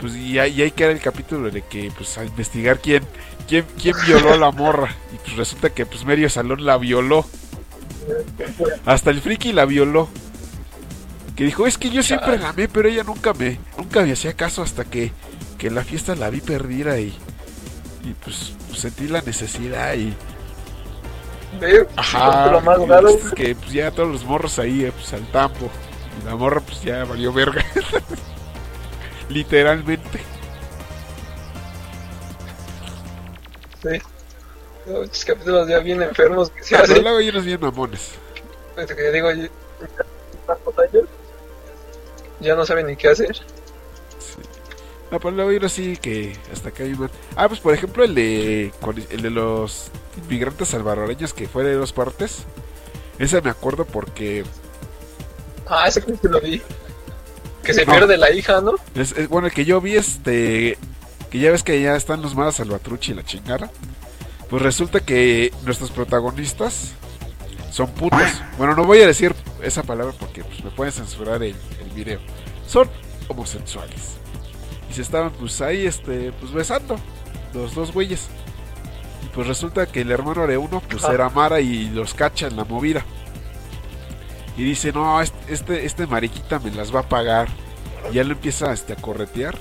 Pues 0.00 0.14
y 0.16 0.38
ahí, 0.38 0.62
ahí 0.62 0.70
queda 0.70 0.90
el 0.90 1.00
capítulo 1.00 1.50
de 1.50 1.62
que 1.62 1.92
pues 1.96 2.16
a 2.16 2.24
investigar 2.24 2.78
quién, 2.78 3.02
quién, 3.46 3.66
quién 3.80 3.94
violó 4.06 4.32
a 4.32 4.36
la 4.36 4.50
morra. 4.50 4.94
Y 5.12 5.16
pues 5.18 5.36
resulta 5.36 5.70
que 5.70 5.86
pues 5.86 6.04
medio 6.04 6.28
salón 6.28 6.64
la 6.64 6.78
violó. 6.78 7.24
Hasta 8.86 9.10
el 9.10 9.20
friki 9.20 9.52
la 9.52 9.64
violó. 9.64 10.08
Que 11.36 11.44
dijo, 11.44 11.66
es 11.66 11.78
que 11.78 11.90
yo 11.90 12.02
siempre 12.02 12.38
la 12.38 12.50
amé, 12.50 12.68
pero 12.68 12.88
ella 12.88 13.02
nunca 13.02 13.32
me, 13.32 13.58
nunca 13.76 14.02
me 14.02 14.12
hacía 14.12 14.34
caso 14.34 14.62
hasta 14.62 14.84
que, 14.84 15.12
que 15.58 15.68
en 15.68 15.74
la 15.74 15.84
fiesta 15.84 16.14
la 16.14 16.28
vi 16.28 16.40
perdida 16.40 16.98
y, 16.98 17.14
y 18.04 18.12
pues, 18.22 18.52
sentí 18.76 19.08
la 19.08 19.22
necesidad 19.22 19.94
y... 19.94 20.14
Ajá, 21.96 22.50
lo 22.52 22.60
más 22.60 22.78
es 23.14 23.34
que 23.34 23.54
pues, 23.54 23.72
ya 23.72 23.90
todos 23.90 24.10
los 24.10 24.24
morros 24.24 24.58
ahí, 24.58 24.84
eh, 24.84 24.92
pues 24.92 25.12
al 25.12 25.26
tampo. 25.32 25.70
Y 26.18 26.26
la 26.26 26.36
morra 26.36 26.60
pues 26.60 26.82
ya 26.82 27.04
valió 27.04 27.32
verga. 27.32 27.64
Literalmente. 29.28 30.20
Sí. 33.82 34.00
Muchos 34.86 35.24
capítulos 35.24 35.68
ya 35.68 35.78
bien 35.78 36.02
enfermos 36.02 36.50
que 36.50 36.62
se 36.64 36.76
hacen. 36.76 37.02
luego 37.02 37.18
hay 37.18 37.28
unos 37.28 37.44
bien 37.44 37.60
mamones. 37.60 38.12
que 38.76 39.10
digo, 39.12 39.28
ya 42.40 42.56
no 42.56 42.66
saben 42.66 42.86
ni 42.86 42.96
qué 42.96 43.08
hacer. 43.08 43.36
Sí. 43.36 44.40
No, 45.10 45.18
pero 45.18 45.32
luego 45.32 45.50
unos 45.56 45.72
sí 45.72 45.96
que 45.96 46.36
hasta 46.52 46.70
acá 46.70 46.84
hay 46.84 46.92
un... 46.92 47.10
Ah, 47.36 47.48
pues 47.48 47.60
por 47.60 47.74
ejemplo 47.74 48.04
el 48.04 48.14
de, 48.14 48.72
el 49.10 49.22
de 49.22 49.30
los 49.30 49.90
inmigrantes 50.16 50.68
salvadoreños 50.68 51.34
que 51.34 51.48
fue 51.48 51.64
de 51.64 51.74
dos 51.74 51.92
partes. 51.92 52.44
Ese 53.18 53.40
me 53.42 53.50
acuerdo 53.50 53.84
porque... 53.84 54.44
Ah, 55.70 55.86
ese 55.86 56.02
que 56.02 56.28
lo 56.28 56.40
vi. 56.40 56.60
Que 57.62 57.72
se 57.72 57.86
pierde 57.86 58.16
la 58.16 58.32
hija, 58.32 58.60
¿no? 58.60 58.74
Es, 58.94 59.28
bueno, 59.28 59.46
el 59.46 59.54
que 59.54 59.64
yo 59.64 59.80
vi, 59.80 59.96
este. 59.96 60.76
Que 61.30 61.38
ya 61.38 61.52
ves 61.52 61.62
que 61.62 61.80
ya 61.80 61.94
están 61.94 62.22
los 62.22 62.34
malas 62.34 62.56
salvatruchi 62.56 63.12
y 63.12 63.14
la 63.14 63.22
chingada. 63.22 63.70
Pues 64.48 64.62
resulta 64.62 64.98
que 64.98 65.52
nuestros 65.64 65.92
protagonistas 65.92 66.92
son 67.70 67.88
putos. 67.92 68.20
Bueno, 68.58 68.74
no 68.74 68.82
voy 68.84 69.00
a 69.00 69.06
decir 69.06 69.32
esa 69.62 69.84
palabra 69.84 70.12
porque 70.18 70.42
pues, 70.42 70.64
me 70.64 70.70
pueden 70.70 70.92
censurar 70.92 71.40
el, 71.44 71.54
el 71.80 71.90
video. 71.94 72.18
Son 72.66 72.90
homosexuales. 73.28 74.16
Y 74.90 74.94
se 74.94 75.02
estaban 75.02 75.30
pues 75.30 75.60
ahí, 75.60 75.86
este, 75.86 76.32
pues 76.32 76.50
besando. 76.50 76.98
Los 77.54 77.76
dos 77.76 77.92
güeyes. 77.92 78.26
Y 79.24 79.28
pues 79.28 79.46
resulta 79.46 79.86
que 79.86 80.00
el 80.00 80.10
hermano 80.10 80.48
de 80.48 80.56
uno, 80.56 80.82
pues 80.90 81.04
era 81.04 81.28
Mara 81.28 81.60
y 81.60 81.90
los 81.90 82.14
cacha 82.14 82.48
en 82.48 82.56
la 82.56 82.64
movida 82.64 83.04
y 84.56 84.64
dice, 84.64 84.92
no, 84.92 85.20
este, 85.20 85.84
este 85.84 86.06
mariquita 86.06 86.58
me 86.58 86.70
las 86.70 86.94
va 86.94 87.00
a 87.00 87.08
pagar. 87.08 87.48
Y 88.10 88.14
ya 88.14 88.24
lo 88.24 88.32
empieza 88.32 88.72
este, 88.72 88.92
a 88.92 88.96
corretear. 88.96 89.56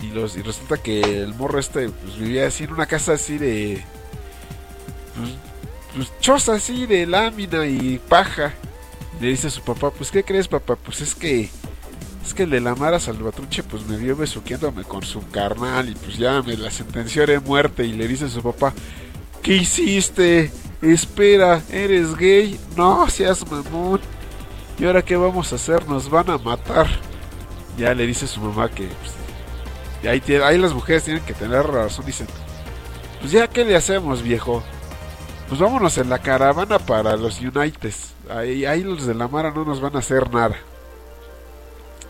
Y, 0.00 0.08
los, 0.08 0.36
y 0.36 0.42
resulta 0.42 0.78
que 0.78 1.00
el 1.22 1.34
morro 1.34 1.58
este 1.58 1.88
pues, 1.88 2.18
vivía 2.18 2.46
así 2.46 2.64
en 2.64 2.72
una 2.72 2.86
casa 2.86 3.12
así 3.12 3.38
de... 3.38 3.82
Pues, 5.16 5.30
pues 5.94 6.20
choza 6.20 6.54
así 6.54 6.86
de 6.86 7.06
lámina 7.06 7.66
y 7.66 8.00
paja. 8.08 8.54
le 9.20 9.28
dice 9.28 9.46
a 9.46 9.50
su 9.50 9.62
papá, 9.62 9.90
pues 9.90 10.10
¿qué 10.10 10.24
crees 10.24 10.48
papá? 10.48 10.76
Pues 10.76 11.00
es 11.00 11.14
que... 11.14 11.50
Es 12.24 12.34
que 12.34 12.44
el 12.44 12.50
de 12.50 12.60
la 12.60 12.76
Mara 12.76 13.00
Salvatruche 13.00 13.64
pues 13.64 13.84
me 13.86 13.96
vio 13.96 14.16
besuqueándome 14.16 14.84
con 14.84 15.02
su 15.02 15.28
carnal 15.30 15.88
y 15.88 15.94
pues 15.94 16.16
ya 16.16 16.40
me 16.42 16.56
la 16.56 16.70
sentenció 16.70 17.26
de 17.26 17.40
muerte 17.40 17.84
y 17.84 17.92
le 17.92 18.06
dice 18.06 18.26
a 18.26 18.28
su 18.28 18.42
papá, 18.42 18.72
¿qué 19.42 19.56
hiciste? 19.56 20.52
Espera, 20.82 21.62
¿eres 21.70 22.16
gay? 22.16 22.58
No 22.76 23.08
seas 23.08 23.48
mamón. 23.48 24.00
¿Y 24.76 24.84
ahora 24.84 25.00
qué 25.00 25.14
vamos 25.14 25.52
a 25.52 25.54
hacer? 25.54 25.88
Nos 25.88 26.10
van 26.10 26.28
a 26.28 26.38
matar. 26.38 26.88
Ya 27.78 27.94
le 27.94 28.04
dice 28.04 28.26
su 28.26 28.40
mamá 28.40 28.68
que... 28.68 28.88
Pues, 28.88 30.10
ahí, 30.10 30.34
ahí 30.42 30.58
las 30.58 30.74
mujeres 30.74 31.04
tienen 31.04 31.24
que 31.24 31.34
tener 31.34 31.64
razón. 31.64 32.04
Dicen, 32.04 32.26
pues 33.20 33.30
ya, 33.30 33.46
¿qué 33.46 33.64
le 33.64 33.76
hacemos, 33.76 34.24
viejo? 34.24 34.60
Pues 35.48 35.60
vámonos 35.60 35.98
en 35.98 36.10
la 36.10 36.18
caravana 36.18 36.80
para 36.80 37.16
los 37.16 37.40
Unites. 37.40 38.14
Ahí, 38.28 38.82
los 38.82 39.06
de 39.06 39.14
la 39.14 39.28
Mara 39.28 39.52
no 39.52 39.64
nos 39.64 39.80
van 39.80 39.94
a 39.94 40.00
hacer 40.00 40.32
nada. 40.32 40.56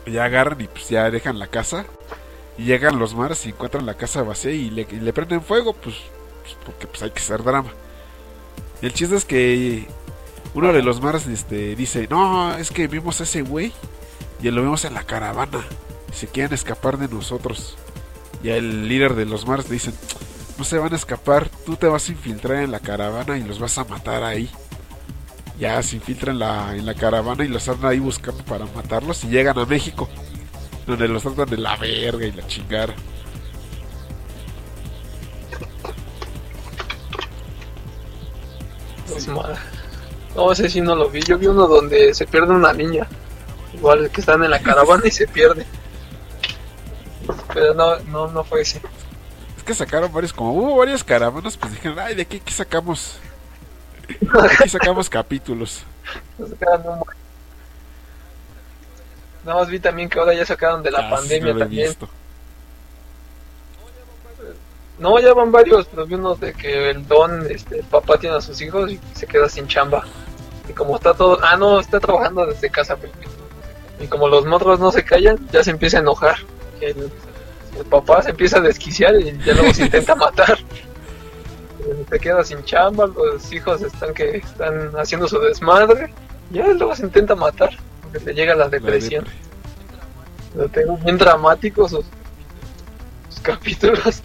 Ya 0.07 0.25
agarran 0.25 0.63
y 0.63 0.67
pues 0.67 0.89
ya 0.89 1.11
dejan 1.11 1.39
la 1.39 1.49
casa. 1.49 1.85
Y 2.57 2.65
llegan 2.65 2.99
los 2.99 3.15
maras 3.15 3.45
y 3.45 3.51
encuentran 3.51 3.85
la 3.85 3.95
casa 3.95 4.23
vacía 4.23 4.53
y 4.53 4.71
le, 4.71 4.87
y 4.91 5.01
le 5.01 5.13
prenden 5.13 5.43
fuego, 5.43 5.75
pues, 5.75 5.97
pues, 6.43 6.57
porque 6.65 6.87
pues 6.87 7.03
hay 7.03 7.11
que 7.11 7.21
hacer 7.21 7.43
drama 7.43 7.71
el 8.83 8.93
chiste 8.93 9.17
es 9.17 9.25
que 9.25 9.87
uno 10.55 10.73
de 10.73 10.83
los 10.83 11.01
maras 11.01 11.27
este, 11.27 11.77
dice, 11.77 12.09
no, 12.11 12.57
es 12.57 12.71
que 12.71 12.89
vimos 12.89 13.21
a 13.21 13.25
ese 13.25 13.43
güey 13.43 13.73
y 14.43 14.51
lo 14.51 14.63
vemos 14.63 14.85
en 14.85 14.95
la 14.95 15.05
caravana. 15.05 15.65
Y 16.11 16.15
se 16.15 16.27
quieren 16.27 16.53
escapar 16.53 16.99
de 16.99 17.09
nosotros. 17.09 17.77
Y 18.43 18.51
el 18.51 18.89
líder 18.89 19.15
de 19.15 19.25
los 19.25 19.47
maras 19.47 19.67
le 19.69 19.75
dice, 19.75 19.93
no 20.59 20.65
se 20.65 20.79
van 20.79 20.93
a 20.93 20.97
escapar, 20.97 21.49
tú 21.65 21.77
te 21.77 21.87
vas 21.87 22.09
a 22.09 22.13
infiltrar 22.13 22.65
en 22.65 22.73
la 22.73 22.81
caravana 22.81 23.39
y 23.39 23.45
los 23.45 23.59
vas 23.59 23.79
a 23.79 23.85
matar 23.85 24.25
ahí. 24.25 24.51
Ya 25.59 25.81
se 25.83 25.97
infiltran 25.97 26.35
en 26.35 26.41
la, 26.41 26.77
en 26.77 26.85
la 26.85 26.95
caravana 26.95 27.45
y 27.45 27.49
los 27.49 27.69
andan 27.69 27.93
ahí 27.93 28.01
buscando 28.01 28.45
para 28.45 28.67
matarlos 28.67 29.23
y 29.25 29.29
llegan 29.29 29.59
a 29.59 29.65
México, 29.65 30.09
donde 30.87 31.07
los 31.07 31.23
tratan 31.23 31.49
de 31.49 31.57
la 31.57 31.77
verga 31.77 32.27
y 32.27 32.33
la 32.33 32.47
chingada. 32.47 32.95
No 40.37 40.55
sé 40.55 40.69
si 40.69 40.81
no 40.81 40.95
lo 40.97 41.09
vi. 41.11 41.21
Yo 41.23 41.39
vi 41.39 41.47
uno 41.47 41.67
donde 41.67 42.15
se 42.15 42.27
pierde 42.27 42.53
una 42.53 42.73
niña. 42.73 43.07
Igual 43.75 44.11
que 44.11 44.21
están 44.21 44.43
en 44.45 44.51
la 44.51 44.61
caravana 44.61 45.03
y 45.07 45.11
se 45.11 45.27
pierde. 45.27 45.65
Pero 47.55 47.75
no, 47.75 47.99
no, 48.01 48.29
no 48.29 48.45
fue 48.45 48.63
ese. 48.63 48.81
Es 49.57 49.63
que 49.63 49.75
sacaron 49.75 50.13
varios, 50.13 50.33
como 50.33 50.53
hubo 50.53 50.77
varias 50.79 51.05
caravanas, 51.05 51.57
pues 51.57 51.73
dijeron, 51.73 51.99
ay, 52.01 52.15
¿de 52.15 52.27
qué, 52.27 52.41
sacamos? 52.51 53.19
¿De 54.09 54.19
qué 54.63 54.69
sacamos 54.69 55.09
capítulos? 55.11 55.85
Nada 59.45 59.59
más 59.61 59.69
vi 59.69 59.79
también 59.81 60.09
que 60.09 60.19
ahora 60.19 60.35
ya 60.35 60.47
sacaron 60.47 60.83
de 60.83 60.91
la 60.91 61.07
Ah, 61.07 61.11
pandemia 61.11 61.53
no 61.53 61.59
también. 61.61 61.89
visto. 61.89 62.09
No, 64.99 65.19
ya 65.19 65.33
van 65.35 65.51
varios, 65.51 65.87
pero 65.87 66.07
vi 66.07 66.15
unos 66.15 66.39
de 66.41 66.53
que 66.53 66.91
el 66.91 67.07
don, 67.09 67.47
este, 67.51 67.79
el 67.79 67.85
papá 67.85 68.19
tiene 68.19 68.37
a 68.37 68.41
sus 68.41 68.61
hijos 68.61 68.91
y 68.93 69.01
se 69.15 69.27
queda 69.27 69.49
sin 69.49 69.67
chamba. 69.67 70.05
Y 70.69 70.73
como 70.73 70.97
está 70.97 71.15
todo, 71.15 71.39
ah, 71.43 71.57
no, 71.57 71.81
está 71.81 71.99
trabajando 71.99 72.47
desde 72.47 72.71
casa. 72.71 72.97
pero- 72.97 73.13
Y 74.01 74.07
como 74.07 74.29
los 74.29 74.45
morros 74.47 74.79
no 74.79 74.93
se 74.93 75.05
callan, 75.05 75.39
ya 75.51 75.65
se 75.65 75.71
empieza 75.71 75.97
a 75.97 76.01
enojar. 76.01 76.37
El, 76.81 77.11
el 77.79 77.85
papá 77.91 78.23
se 78.23 78.31
empieza 78.31 78.59
a 78.59 78.61
desquiciar 78.61 79.15
y 79.21 79.37
ya 79.45 79.55
luego 79.55 79.73
se 79.75 79.85
intenta 79.85 80.15
matar. 80.15 80.59
Se 82.11 82.21
queda 82.21 82.45
sin 82.45 82.63
chamba, 82.63 83.09
los 83.09 83.53
hijos 83.53 83.83
están 83.83 84.15
que 84.15 84.37
están 84.37 84.93
haciendo 84.97 85.27
su 85.27 85.41
desmadre. 85.41 86.15
Ya 86.53 86.69
luego 86.69 86.95
se 86.95 87.03
intenta 87.03 87.35
matar, 87.35 87.71
porque 88.03 88.21
le 88.25 88.35
llega 88.35 88.55
la 88.55 88.65
La 88.67 88.71
depresión. 88.71 89.25
depre. 89.25 89.39
Lo 90.55 90.69
tengo 90.69 90.97
bien 90.99 91.19
dramáticos 91.19 91.91
sus, 91.91 92.05
sus 93.31 93.41
capítulos. 93.41 94.23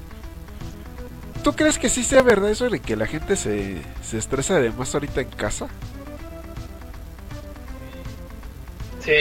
¿Tú 1.48 1.56
crees 1.56 1.80
que 1.80 1.88
sí 1.88 2.04
sea 2.04 2.24
verdad 2.24 2.50
eso 2.50 2.70
de 2.70 2.82
que 2.82 2.98
la 2.98 3.06
gente 3.06 3.38
se, 3.38 3.78
se 4.04 4.18
estresa 4.18 4.58
además 4.58 4.94
ahorita 4.94 5.22
en 5.22 5.30
casa? 5.30 5.70
Sí, 9.00 9.14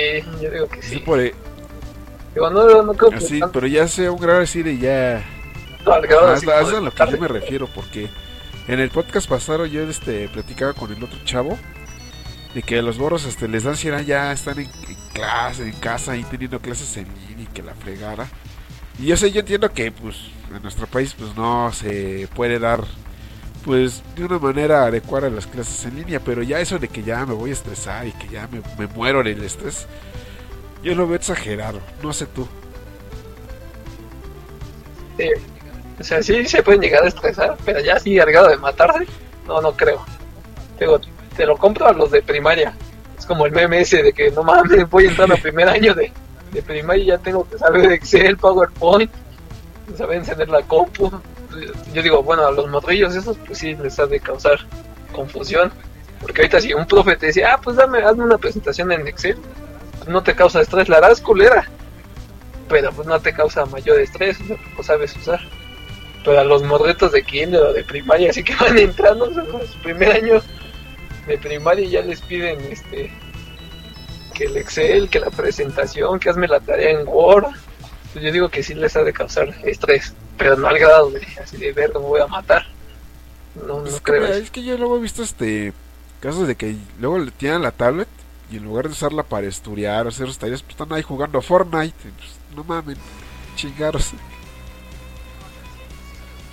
yo 0.42 0.50
digo 0.50 0.66
que 0.66 0.82
Sí, 0.82 0.96
sí. 0.96 0.98
por, 0.98 1.20
Digo, 1.20 2.50
no, 2.50 2.82
no 2.82 2.94
creo 2.94 3.10
que 3.10 3.18
así, 3.18 3.38
tanto 3.38 3.52
pero 3.52 3.68
ya 3.68 3.86
sea 3.86 4.10
un 4.10 4.18
grado 4.18 4.40
así 4.40 4.64
de 4.64 4.76
ya... 4.76 5.18
es 5.18 6.48
a- 6.48 6.64
de 6.64 6.80
lo 6.80 6.92
que 6.92 7.12
yo 7.12 7.16
me 7.16 7.28
refiero, 7.28 7.68
porque 7.72 8.08
en 8.66 8.80
el 8.80 8.90
podcast 8.90 9.28
pasado 9.28 9.64
yo 9.64 9.82
este 9.88 10.28
platicaba 10.28 10.72
con 10.72 10.92
el 10.92 11.04
otro 11.04 11.20
chavo 11.24 11.56
de 12.56 12.62
que 12.64 12.80
a 12.80 12.82
los 12.82 12.98
borros 12.98 13.24
este, 13.24 13.46
les 13.46 13.62
da 13.62 13.70
ansiedad 13.70 14.00
ya 14.00 14.32
están 14.32 14.58
en, 14.58 14.66
en 14.88 14.96
clase, 15.12 15.62
en 15.62 15.74
casa 15.74 16.16
y 16.16 16.24
teniendo 16.24 16.58
clases 16.58 16.96
en 16.96 17.06
línea 17.28 17.44
y 17.44 17.52
que 17.54 17.62
la 17.62 17.74
fregara. 17.74 18.26
Y 18.98 19.06
yo 19.06 19.16
sé, 19.16 19.30
yo 19.30 19.40
entiendo 19.40 19.70
que 19.70 19.92
pues 19.92 20.16
en 20.54 20.62
nuestro 20.62 20.86
país 20.86 21.14
pues 21.18 21.34
no 21.36 21.72
se 21.72 22.28
puede 22.34 22.58
dar 22.58 22.84
pues 23.64 24.02
de 24.14 24.24
una 24.24 24.38
manera 24.38 24.84
adecuada 24.84 25.28
las 25.28 25.46
clases 25.46 25.84
en 25.84 25.96
línea, 25.96 26.20
pero 26.20 26.42
ya 26.42 26.60
eso 26.60 26.78
de 26.78 26.88
que 26.88 27.02
ya 27.02 27.26
me 27.26 27.34
voy 27.34 27.50
a 27.50 27.52
estresar 27.52 28.06
y 28.06 28.12
que 28.12 28.28
ya 28.28 28.48
me, 28.48 28.62
me 28.78 28.86
muero 28.86 29.22
del 29.24 29.42
estrés, 29.42 29.86
yo 30.84 30.94
lo 30.94 31.06
veo 31.06 31.16
exagerado, 31.16 31.80
no 32.00 32.12
sé 32.12 32.26
tú. 32.26 32.46
Sí. 35.16 35.30
O 35.98 36.04
sea, 36.04 36.22
sí 36.22 36.46
se 36.46 36.62
pueden 36.62 36.80
llegar 36.80 37.02
a 37.04 37.08
estresar, 37.08 37.56
pero 37.64 37.80
ya 37.80 37.96
así 37.96 38.14
grado 38.14 38.48
de 38.48 38.56
matarse, 38.58 39.06
no, 39.48 39.60
no 39.60 39.72
creo. 39.72 40.04
Te 41.36 41.46
lo 41.46 41.56
compro 41.56 41.86
a 41.86 41.92
los 41.92 42.10
de 42.10 42.22
primaria. 42.22 42.74
Es 43.18 43.24
como 43.26 43.46
el 43.46 43.52
meme 43.52 43.82
de 43.84 44.12
que 44.12 44.30
no 44.30 44.42
mames, 44.42 44.88
voy 44.90 45.06
a 45.06 45.08
entrar 45.08 45.32
al 45.32 45.40
primer 45.40 45.68
año 45.68 45.94
de, 45.94 46.12
de 46.56 46.62
primaria 46.62 47.04
ya 47.04 47.18
tengo 47.18 47.46
que 47.46 47.58
saber 47.58 47.92
Excel, 47.92 48.38
PowerPoint, 48.38 49.10
saber 49.94 50.18
encender 50.18 50.48
la 50.48 50.62
compu. 50.62 51.10
Yo 51.92 52.02
digo, 52.02 52.22
bueno, 52.22 52.46
a 52.46 52.50
los 52.50 52.66
morrillos 52.68 53.14
esos 53.14 53.36
pues 53.46 53.58
sí 53.58 53.74
les 53.74 53.98
ha 53.98 54.06
de 54.06 54.20
causar 54.20 54.58
confusión. 55.12 55.70
Porque 56.20 56.40
ahorita 56.40 56.60
si 56.62 56.72
un 56.72 56.86
profe 56.86 57.16
te 57.16 57.26
dice, 57.26 57.44
ah, 57.44 57.60
pues 57.62 57.76
dame, 57.76 57.98
hazme 57.98 58.24
una 58.24 58.38
presentación 58.38 58.90
en 58.90 59.06
Excel, 59.06 59.36
pues 59.98 60.08
no 60.08 60.22
te 60.22 60.34
causa 60.34 60.62
estrés, 60.62 60.88
la 60.88 60.96
harás 60.96 61.20
culera. 61.20 61.68
Pero 62.70 62.90
pues 62.92 63.06
no 63.06 63.20
te 63.20 63.34
causa 63.34 63.66
mayor 63.66 64.00
estrés, 64.00 64.40
o 64.40 64.44
sea, 64.46 64.56
pues 64.74 64.86
sabes 64.86 65.14
usar. 65.14 65.40
Pero 66.24 66.40
a 66.40 66.44
los 66.44 66.62
morretos 66.62 67.12
de 67.12 67.22
kinder 67.22 67.60
o 67.60 67.72
de 67.74 67.84
primaria, 67.84 68.30
así 68.30 68.42
que 68.42 68.56
van 68.56 68.78
entrando 68.78 69.26
o 69.26 69.34
sea, 69.34 69.44
su 69.70 69.78
primer 69.80 70.10
año 70.10 70.40
de 71.26 71.36
primaria 71.36 71.84
y 71.84 71.90
ya 71.90 72.00
les 72.00 72.22
piden 72.22 72.58
este 72.72 73.12
que 74.36 74.44
el 74.44 74.56
Excel, 74.58 75.08
que 75.08 75.18
la 75.20 75.30
presentación, 75.30 76.20
que 76.20 76.28
hazme 76.28 76.46
la 76.46 76.60
tarea 76.60 76.90
en 76.90 77.08
Word. 77.08 77.46
Pues 78.12 78.24
yo 78.24 78.32
digo 78.32 78.48
que 78.48 78.62
sí 78.62 78.74
les 78.74 78.94
ha 78.96 79.02
de 79.02 79.12
causar 79.12 79.48
estrés, 79.64 80.14
pero 80.36 80.56
no 80.56 80.68
al 80.68 80.78
grado 80.78 81.10
de 81.10 81.26
así 81.42 81.56
de 81.56 81.72
ver, 81.72 81.90
me 81.94 82.00
voy 82.00 82.20
a 82.20 82.26
matar. 82.26 82.66
No, 83.66 83.78
Pues 83.78 83.90
no 83.90 83.96
es, 83.96 84.00
que, 84.02 84.02
creo. 84.02 84.24
eso. 84.26 84.34
es 84.34 84.50
que 84.50 84.62
yo 84.62 84.76
luego 84.76 84.96
he 84.98 85.00
visto 85.00 85.22
este 85.22 85.72
casos 86.20 86.46
de 86.46 86.54
que 86.56 86.76
luego 86.98 87.18
le 87.18 87.30
tiran 87.30 87.62
la 87.62 87.70
tablet 87.70 88.08
y 88.50 88.56
en 88.56 88.64
lugar 88.64 88.86
de 88.86 88.92
usarla 88.92 89.22
para 89.22 89.46
estudiar 89.46 90.06
o 90.06 90.08
hacer 90.10 90.26
sus 90.26 90.38
tareas, 90.38 90.62
pues 90.62 90.72
están 90.72 90.92
ahí 90.92 91.02
jugando 91.02 91.38
a 91.38 91.42
Fortnite. 91.42 91.94
pues, 92.00 92.30
no 92.54 92.64
mamen, 92.64 92.96
chingaros. 93.54 94.12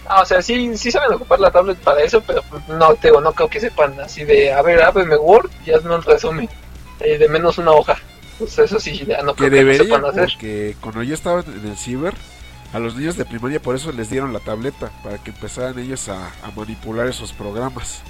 Ah, 0.05 0.21
o 0.21 0.25
sea, 0.25 0.41
sí, 0.41 0.77
sí 0.77 0.91
saben 0.91 1.13
ocupar 1.13 1.39
la 1.39 1.51
tablet 1.51 1.77
para 1.79 2.01
eso, 2.01 2.21
pero 2.21 2.41
no, 2.67 2.93
te 2.95 3.09
no 3.11 3.31
creo 3.33 3.49
que 3.49 3.59
sepan 3.59 3.97
así 4.01 4.25
de, 4.25 4.51
a 4.51 4.61
ver, 4.61 4.81
ábreme 4.81 5.15
Word 5.15 5.49
y 5.65 5.71
hazme 5.71 5.95
un 5.95 6.01
resumen 6.01 6.49
eh, 7.03 7.17
de 7.17 7.27
menos 7.29 7.57
una 7.57 7.71
hoja. 7.71 7.97
Pues 8.39 8.57
eso 8.57 8.79
sí, 8.79 9.05
ya 9.05 9.21
no 9.21 9.35
Que 9.35 9.47
creo 9.49 9.67
que 9.67 9.77
sepan 9.77 10.05
hacer. 10.05 10.23
porque 10.25 10.75
cuando 10.81 11.03
yo 11.03 11.13
estaba 11.13 11.41
en 11.41 11.67
el 11.67 11.77
ciber, 11.77 12.15
a 12.73 12.79
los 12.79 12.95
niños 12.95 13.15
de 13.15 13.25
primaria 13.25 13.61
por 13.61 13.75
eso 13.75 13.91
les 13.91 14.09
dieron 14.09 14.33
la 14.33 14.39
tableta, 14.39 14.91
para 15.03 15.19
que 15.19 15.29
empezaran 15.29 15.77
ellos 15.77 16.09
a, 16.09 16.27
a 16.43 16.51
manipular 16.55 17.07
esos 17.07 17.31
programas. 17.33 18.01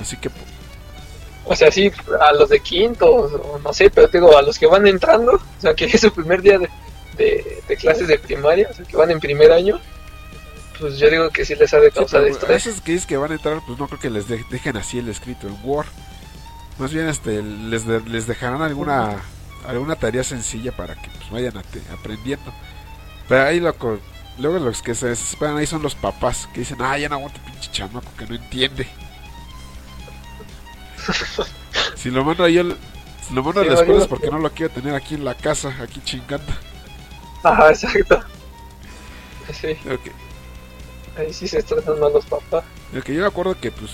Así 0.00 0.16
que, 0.16 0.30
O 1.44 1.54
sea, 1.54 1.70
sí, 1.70 1.90
a 2.20 2.32
los 2.32 2.48
de 2.48 2.60
quinto, 2.60 3.06
o 3.06 3.58
no 3.58 3.72
sé, 3.72 3.90
pero 3.90 4.08
te 4.08 4.18
digo, 4.18 4.36
a 4.36 4.42
los 4.42 4.58
que 4.58 4.66
van 4.66 4.86
entrando, 4.86 5.32
o 5.32 5.60
sea, 5.60 5.74
que 5.74 5.84
es 5.84 6.00
su 6.00 6.10
primer 6.12 6.40
día 6.40 6.58
de, 6.58 6.68
de, 7.18 7.62
de 7.68 7.76
clases 7.76 8.08
de 8.08 8.18
primaria, 8.18 8.68
o 8.70 8.74
sea, 8.74 8.84
que 8.86 8.96
van 8.96 9.10
en 9.10 9.20
primer 9.20 9.52
año, 9.52 9.78
pues 10.78 10.98
yo 10.98 11.10
digo 11.10 11.28
que 11.30 11.44
sí 11.44 11.54
les 11.56 11.74
ha 11.74 11.80
de 11.80 11.90
sí, 11.90 11.96
causar 11.96 12.22
a 12.22 12.28
estrés. 12.28 12.66
esos 12.66 12.80
que 12.80 12.92
dices 12.92 13.06
que 13.06 13.16
van 13.16 13.32
a 13.32 13.34
entrar, 13.34 13.60
pues 13.66 13.78
no 13.78 13.88
creo 13.88 13.98
que 14.00 14.10
les 14.10 14.28
de- 14.28 14.44
dejen 14.50 14.76
así 14.78 14.98
el 14.98 15.08
escrito 15.08 15.46
en 15.48 15.56
Word. 15.64 15.88
Más 16.78 16.92
bien 16.92 17.08
este 17.08 17.42
les, 17.42 17.86
de- 17.86 18.00
les 18.02 18.26
dejarán 18.26 18.62
alguna 18.62 19.16
alguna 19.66 19.96
tarea 19.96 20.22
sencilla 20.24 20.74
para 20.76 20.94
que 20.94 21.10
pues, 21.10 21.30
vayan 21.30 21.56
a 21.56 21.62
te- 21.62 21.82
aprendiendo. 21.92 22.52
Pero 23.28 23.44
ahí 23.44 23.60
loco, 23.60 23.98
luego 24.38 24.58
los 24.58 24.82
que 24.82 24.94
se 24.94 25.08
desesperan 25.08 25.56
ahí 25.56 25.66
son 25.66 25.82
los 25.82 25.94
papás 25.94 26.48
que 26.52 26.60
dicen, 26.60 26.78
ah, 26.80 26.96
ya 26.98 27.08
no 27.08 27.16
aguanto 27.16 27.40
pinche 27.44 27.70
chamaco 27.72 28.10
que 28.16 28.26
no 28.26 28.34
entiende. 28.36 28.88
si 31.94 32.10
lo 32.10 32.24
mando 32.24 32.46
yo, 32.48 32.62
si 33.26 33.34
lo 33.34 33.42
mando 33.42 33.60
Sí, 33.60 33.66
a 33.66 33.66
la 33.66 33.74
escuela 33.74 34.00
es 34.00 34.06
porque 34.06 34.30
no 34.30 34.38
lo 34.38 34.50
quiero 34.52 34.72
tener 34.72 34.94
aquí 34.94 35.14
en 35.14 35.24
la 35.24 35.34
casa, 35.34 35.74
aquí 35.82 36.00
chingando. 36.02 36.52
Ajá, 37.42 37.70
exacto. 37.70 38.20
Sí, 39.52 39.76
Ok. 39.90 40.10
ahí 41.16 41.32
sí 41.32 41.48
se 41.48 41.58
estresan 41.58 41.98
más 42.00 42.12
los 42.12 42.26
papás. 42.26 42.64
El 42.92 43.02
que 43.04 43.14
yo 43.14 43.20
me 43.22 43.26
acuerdo 43.26 43.58
que 43.60 43.70
pues 43.72 43.90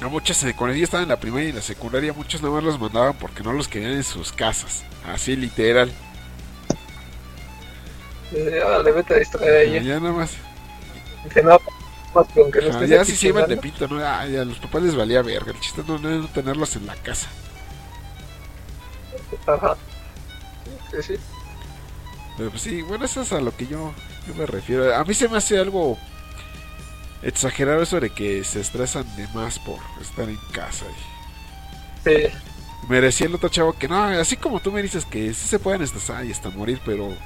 a 0.00 0.08
muchos 0.08 0.42
eh, 0.44 0.54
cuando 0.56 0.76
yo 0.76 0.84
estaba 0.84 1.02
en 1.02 1.08
la 1.08 1.18
primaria 1.20 1.46
y 1.46 1.50
en 1.50 1.56
la 1.56 1.62
secundaria 1.62 2.12
muchos 2.12 2.42
nada 2.42 2.54
más 2.54 2.64
los 2.64 2.78
mandaban 2.78 3.16
porque 3.18 3.42
no 3.42 3.52
los 3.52 3.68
querían 3.68 3.92
en 3.92 4.04
sus 4.04 4.32
casas, 4.32 4.86
así 5.02 5.36
literal. 5.36 5.92
Dice, 8.30 8.62
Órale, 8.62 8.92
vete 8.92 9.14
a 9.14 9.18
distraer 9.18 9.54
a 9.54 9.62
ella. 9.62 9.82
Ya 9.82 10.00
nada 10.00 10.12
más. 10.12 10.36
Dice, 11.22 11.42
no, 11.42 11.58
más 12.14 12.28
con 12.32 12.50
que 12.50 12.62
no 12.62 12.68
Ajá, 12.68 12.70
estés 12.70 12.90
ya 12.90 13.04
sí 13.04 13.16
se 13.16 13.28
iban 13.28 13.46
de 13.46 13.56
chingando". 13.56 13.60
pito, 13.60 13.86
¿no? 13.88 13.98
Ay, 14.04 14.36
a 14.36 14.44
los 14.44 14.58
papás 14.58 14.82
les 14.82 14.96
valía 14.96 15.22
verga. 15.22 15.52
El 15.52 15.60
chiste 15.60 15.82
no, 15.86 15.98
no 15.98 16.08
era 16.08 16.18
no 16.18 16.28
tenerlos 16.28 16.74
en 16.76 16.86
la 16.86 16.96
casa. 16.96 17.36
Ajá. 19.46 19.78
Sí, 20.90 21.02
sí. 21.02 21.20
Pero 22.36 22.50
pues 22.50 22.62
sí, 22.62 22.82
bueno, 22.82 23.04
eso 23.04 23.22
es 23.22 23.32
a 23.32 23.40
lo 23.40 23.54
que 23.56 23.66
yo, 23.66 23.94
yo 24.26 24.34
me 24.34 24.46
refiero. 24.46 24.94
A 24.94 25.04
mí 25.04 25.14
se 25.14 25.28
me 25.28 25.38
hace 25.38 25.58
algo 25.58 25.98
exagerado 27.24 27.82
eso 27.82 28.00
de 28.00 28.10
que 28.10 28.44
se 28.44 28.60
estresan 28.60 29.04
de 29.16 29.26
más 29.28 29.58
por 29.58 29.78
estar 30.00 30.28
en 30.28 30.38
casa. 30.52 30.84
y- 30.86 31.14
Sí. 32.10 32.26
Me 32.88 33.00
decía 33.00 33.26
el 33.26 33.34
otro 33.34 33.48
chavo 33.48 33.72
que 33.72 33.88
no, 33.88 34.04
así 34.04 34.36
como 34.36 34.60
tú 34.60 34.70
me 34.70 34.82
dices 34.82 35.06
que 35.06 35.32
sí 35.32 35.48
se 35.48 35.58
pueden 35.58 35.80
estresar 35.82 36.24
y 36.26 36.32
hasta 36.32 36.50
morir, 36.50 36.80
pero 36.84 37.16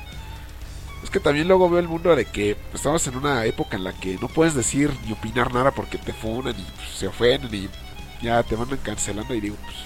es 1.03 1.11
que 1.11 1.19
también 1.19 1.49
luego 1.49 1.69
veo 1.69 1.81
el 1.81 1.89
mundo 1.89 2.15
de 2.15 2.27
que 2.27 2.57
estamos 2.73 3.05
en 3.09 3.17
una 3.17 3.45
época 3.45 3.77
en 3.77 3.83
la 3.83 3.93
que 3.93 4.17
no 4.21 4.29
puedes 4.29 4.55
decir 4.55 4.93
ni 5.05 5.13
opinar 5.13 5.53
nada 5.53 5.73
porque 5.73 5.99
te 5.99 6.13
funan 6.13 6.55
y 6.59 6.63
pues, 6.63 6.89
se 6.97 7.09
ofenden 7.09 7.53
y 7.55 7.69
ya 8.23 8.41
te 8.45 8.55
van 8.55 8.69
cancelando 8.85 9.35
y 9.35 9.41
digo, 9.41 9.57
pues... 9.65 9.77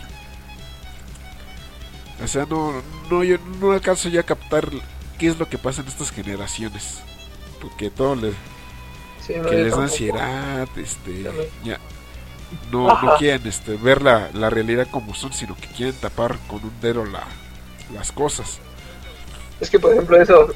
O 2.22 2.28
sea, 2.28 2.46
no, 2.48 2.74
no, 3.10 3.24
yo 3.24 3.36
no 3.60 3.72
alcanzo 3.72 4.08
ya 4.08 4.20
a 4.20 4.24
captar 4.24 4.68
qué 5.18 5.28
es 5.28 5.38
lo 5.38 5.48
que 5.48 5.58
pasa 5.58 5.80
en 5.82 5.88
estas 5.88 6.10
generaciones. 6.10 7.00
Porque 7.60 7.90
todo 7.90 8.14
les, 8.14 8.34
sí 9.26 9.34
no, 9.36 9.48
que 9.48 9.56
les 9.56 9.76
da 9.76 9.82
ansiedad, 9.82 10.68
este, 10.76 11.22
Ya 11.64 11.78
no, 12.70 13.00
no 13.02 13.16
quieren 13.16 13.46
este, 13.46 13.76
ver 13.76 14.02
la, 14.02 14.30
la 14.34 14.50
realidad 14.50 14.86
como 14.90 15.14
son, 15.14 15.32
sino 15.32 15.56
que 15.56 15.68
quieren 15.68 15.94
tapar 15.94 16.36
con 16.48 16.62
un 16.62 16.72
dedo 16.80 17.04
la, 17.04 17.24
las 17.94 18.12
cosas. 18.12 18.58
Es 19.60 19.70
que, 19.70 19.78
por 19.78 19.92
ejemplo, 19.92 20.20
eso, 20.20 20.52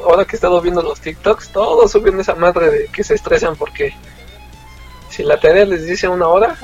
ahora 0.00 0.24
que 0.24 0.32
he 0.32 0.36
estado 0.38 0.60
viendo 0.60 0.82
los 0.82 1.00
TikToks, 1.00 1.50
todos 1.50 1.90
suben 1.90 2.18
esa 2.20 2.34
madre 2.34 2.70
de 2.70 2.86
que 2.86 3.04
se 3.04 3.14
estresan 3.14 3.56
porque 3.56 3.94
si 5.10 5.22
la 5.22 5.38
tarea 5.38 5.64
les 5.64 5.86
dice 5.86 6.08
una 6.08 6.28
hora, 6.28 6.56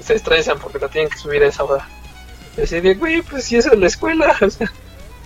se 0.00 0.14
estresan 0.14 0.58
porque 0.58 0.78
la 0.78 0.88
tienen 0.88 1.10
que 1.10 1.18
subir 1.18 1.42
a 1.42 1.48
esa 1.48 1.64
hora. 1.64 1.88
Y 2.56 2.62
así 2.62 2.80
de, 2.80 2.94
güey, 2.94 3.22
pues 3.22 3.44
si 3.44 3.56
eso 3.56 3.72
es 3.72 3.78
la 3.78 3.86
escuela, 3.86 4.36
o 4.40 4.50
sea, 4.50 4.70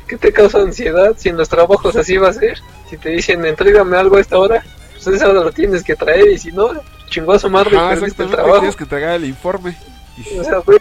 ¿qué 0.06 0.16
te 0.16 0.32
causa 0.32 0.59
ansiedad? 0.59 1.14
Si 1.16 1.28
en 1.28 1.36
los 1.36 1.48
trabajos 1.48 1.97
así 1.97 2.16
va 2.16 2.28
a 2.28 2.32
ser, 2.32 2.59
si 2.89 2.97
te 2.97 3.10
dicen, 3.10 3.44
entrégame 3.44 3.97
algo 3.97 4.16
a 4.16 4.20
esta 4.20 4.39
hora, 4.39 4.64
pues 5.04 5.22
hora 5.22 5.40
lo 5.40 5.52
tienes 5.52 5.82
que 5.84 5.96
traer 5.96 6.28
y 6.28 6.38
si 6.38 6.52
no, 6.52 6.70
chingó 7.08 7.32
a 7.32 7.38
su 7.38 7.48
madre, 7.50 7.76
Ajá, 7.76 7.90
perdiste 7.90 8.22
el 8.22 8.30
trabajo. 8.30 8.58
tienes 8.58 8.76
que 8.76 8.84
entregar 8.84 9.14
el 9.14 9.24
informe. 9.24 9.76
Y- 10.16 10.38
O 10.38 10.44
sea, 10.44 10.58
güey, 10.58 10.78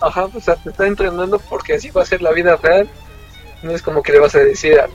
Ajá, 0.00 0.28
pues 0.28 0.44
te 0.44 0.70
está 0.70 0.86
entrenando 0.86 1.38
porque 1.38 1.74
así 1.74 1.90
va 1.90 2.02
a 2.02 2.06
ser 2.06 2.20
la 2.20 2.32
vida 2.32 2.56
real. 2.56 2.88
No 3.62 3.72
es 3.72 3.80
como 3.80 4.02
que 4.02 4.12
le 4.12 4.18
vas 4.18 4.34
a 4.34 4.40
decir 4.40 4.78
a, 4.78 4.88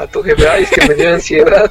a 0.00 0.06
tu 0.06 0.22
jefe, 0.22 0.46
ay, 0.48 0.64
es 0.64 0.70
que 0.70 0.86
me 0.86 0.94
dio 0.94 1.14
ansiedad. 1.14 1.70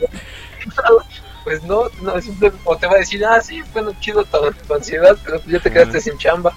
pues 1.44 1.62
no, 1.62 1.84
no 2.02 2.20
simple, 2.20 2.52
o 2.64 2.76
te 2.76 2.86
va 2.86 2.94
a 2.94 2.98
decir, 2.98 3.24
ah, 3.24 3.40
sí, 3.40 3.62
bueno, 3.72 3.92
chido 4.00 4.24
tu, 4.24 4.38
tu 4.66 4.74
ansiedad, 4.74 5.16
pero 5.24 5.40
ya 5.46 5.58
te 5.60 5.70
quedaste 5.70 6.00
sin 6.00 6.18
chamba. 6.18 6.52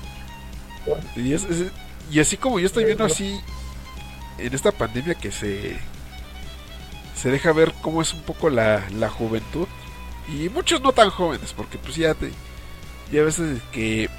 Y, 1.16 1.34
es, 1.34 1.44
es, 1.44 1.72
y 2.10 2.20
así 2.20 2.38
como 2.38 2.60
yo 2.60 2.66
estoy 2.66 2.86
viendo 2.86 3.04
así 3.04 3.40
en 4.38 4.54
esta 4.54 4.72
pandemia 4.72 5.16
que 5.16 5.32
se 5.32 5.78
se 7.18 7.30
deja 7.32 7.52
ver 7.52 7.74
cómo 7.82 8.02
es 8.02 8.14
un 8.14 8.22
poco 8.22 8.50
la, 8.50 8.84
la 8.92 9.10
juventud 9.10 9.68
y 10.28 10.50
muchos 10.50 10.82
no 10.82 10.92
tan 10.92 11.10
jóvenes 11.10 11.54
porque 11.54 11.78
pues 11.78 11.96
ya 11.96 12.14
te 12.14 12.32
ya 13.12 13.22
a 13.22 13.26
veces 13.26 13.62
que 13.72 14.10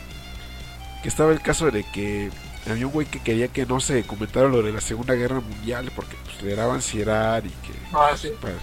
que 1.02 1.08
estaba 1.08 1.32
el 1.32 1.40
caso 1.40 1.70
de 1.70 1.84
que 1.84 2.30
había 2.70 2.86
un 2.86 2.92
güey 2.92 3.06
que 3.06 3.20
quería 3.20 3.48
que 3.48 3.66
no 3.66 3.80
se 3.80 4.04
comentara 4.04 4.48
lo 4.48 4.62
de 4.62 4.72
la 4.72 4.80
Segunda 4.80 5.14
Guerra 5.14 5.40
Mundial 5.40 5.90
porque 5.94 6.16
pues, 6.24 6.42
le 6.42 6.54
daba 6.54 6.74
ansiedad 6.74 7.42
y 7.44 7.48
que... 7.48 7.72
Ah, 7.92 8.10
sí. 8.16 8.30
Pues, 8.40 8.54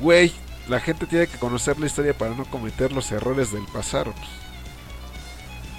güey, 0.00 0.32
la 0.68 0.80
gente 0.80 1.06
tiene 1.06 1.26
que 1.26 1.38
conocer 1.38 1.78
la 1.78 1.86
historia 1.86 2.16
para 2.16 2.34
no 2.34 2.44
cometer 2.46 2.92
los 2.92 3.10
errores 3.12 3.52
del 3.52 3.64
pasado. 3.66 4.12
Pues. 4.12 4.28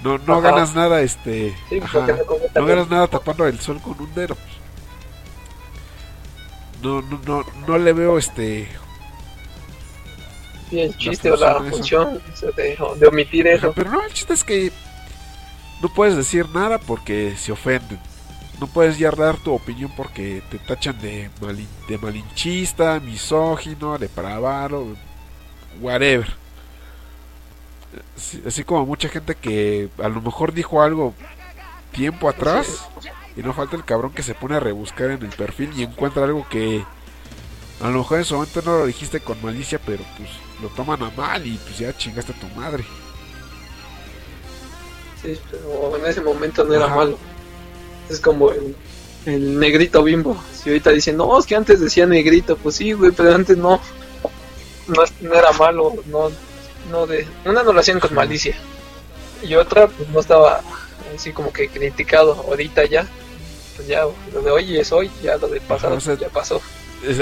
No, 0.03 0.17
no 0.19 0.41
ganas 0.41 0.75
nada, 0.75 1.01
este... 1.01 1.55
Sí, 1.69 1.79
ajá, 1.83 2.07
no 2.07 2.61
no 2.61 2.65
ganas 2.65 2.89
nada 2.89 3.07
tapando 3.07 3.47
el 3.47 3.59
sol 3.59 3.81
con 3.81 3.99
un 3.99 4.13
dedo. 4.13 4.35
Pues. 4.35 4.56
No, 6.81 7.01
no, 7.01 7.19
no, 7.25 7.43
no 7.67 7.77
le 7.77 7.93
veo 7.93 8.17
este... 8.17 8.67
Sí, 10.69 10.81
el 10.81 10.97
chiste 10.97 11.31
o 11.31 11.37
la 11.37 11.61
función 11.61 12.21
de 12.99 13.07
omitir 13.07 13.47
eso. 13.47 13.71
Pero 13.73 13.89
no, 13.91 14.03
el 14.03 14.11
chiste 14.13 14.33
es 14.33 14.43
que 14.43 14.71
no 15.81 15.87
puedes 15.93 16.15
decir 16.17 16.49
nada 16.49 16.77
porque 16.77 17.35
se 17.37 17.51
ofenden. 17.53 17.99
No 18.59 18.67
puedes 18.67 18.97
ya 18.97 19.11
dar 19.11 19.37
tu 19.37 19.53
opinión 19.53 19.91
porque 19.95 20.41
te 20.49 20.57
tachan 20.59 20.99
de, 20.99 21.29
malin- 21.39 21.67
de 21.87 21.97
malinchista, 21.97 22.99
misógino, 22.99 23.97
depravado, 23.97 24.87
whatever. 25.79 26.27
Así, 28.17 28.43
así 28.45 28.63
como 28.63 28.85
mucha 28.85 29.07
gente 29.09 29.35
que 29.35 29.89
a 30.03 30.09
lo 30.09 30.21
mejor 30.21 30.51
dijo 30.53 30.81
algo 30.81 31.13
tiempo 31.91 32.27
atrás 32.27 32.89
y 33.37 33.43
no 33.43 33.53
falta 33.53 33.75
el 33.75 33.85
cabrón 33.85 34.11
que 34.13 34.23
se 34.23 34.33
pone 34.33 34.55
a 34.55 34.59
rebuscar 34.59 35.11
en 35.11 35.23
el 35.23 35.29
perfil 35.29 35.71
y 35.77 35.83
encuentra 35.83 36.23
algo 36.23 36.47
que 36.49 36.83
a 37.79 37.89
lo 37.89 37.99
mejor 37.99 38.17
en 38.17 38.25
su 38.25 38.33
momento 38.33 38.61
no 38.65 38.79
lo 38.79 38.85
dijiste 38.87 39.19
con 39.19 39.41
malicia, 39.43 39.79
pero 39.85 40.03
pues 40.17 40.29
lo 40.61 40.69
toman 40.69 41.03
a 41.03 41.11
mal 41.11 41.45
y 41.45 41.57
pues 41.57 41.77
ya 41.77 41.95
chingaste 41.95 42.31
a 42.33 42.39
tu 42.39 42.47
madre. 42.59 42.83
Sí, 45.21 45.39
pero 45.51 45.95
en 45.95 46.05
ese 46.05 46.21
momento 46.21 46.63
no 46.63 46.73
era 46.73 46.87
malo. 46.87 47.17
Es 48.09 48.19
como 48.19 48.51
el, 48.51 48.75
el 49.27 49.59
negrito 49.59 50.01
bimbo. 50.01 50.41
Si 50.53 50.69
ahorita 50.69 50.89
dicen, 50.89 51.17
no, 51.17 51.37
es 51.37 51.45
que 51.45 51.55
antes 51.55 51.79
decía 51.79 52.07
negrito, 52.07 52.57
pues 52.57 52.75
sí, 52.75 52.93
güey, 52.93 53.11
pero 53.11 53.35
antes 53.35 53.57
no. 53.57 53.79
No, 54.87 55.03
no 55.19 55.33
era 55.33 55.51
malo, 55.51 55.93
no, 56.05 56.31
no 56.89 57.05
de, 57.05 57.27
una 57.45 57.61
no 57.61 57.73
lo 57.73 57.79
hacían 57.81 57.99
con 57.99 58.13
malicia. 58.13 58.55
Y 59.43 59.53
otra, 59.55 59.87
pues 59.87 60.09
no 60.09 60.21
estaba 60.21 60.61
así 61.13 61.33
como 61.33 61.51
que 61.51 61.67
criticado. 61.67 62.33
Ahorita 62.47 62.85
ya, 62.85 63.05
pues 63.77 63.87
ya, 63.87 64.01
lo 64.33 64.41
de 64.41 64.51
hoy 64.51 64.77
es 64.77 64.91
hoy, 64.91 65.09
ya 65.23 65.37
lo 65.37 65.47
del 65.47 65.61
pasado 65.61 65.95
o 65.95 65.99
sea, 66.01 66.15
ya 66.15 66.27
pasó. 66.29 66.61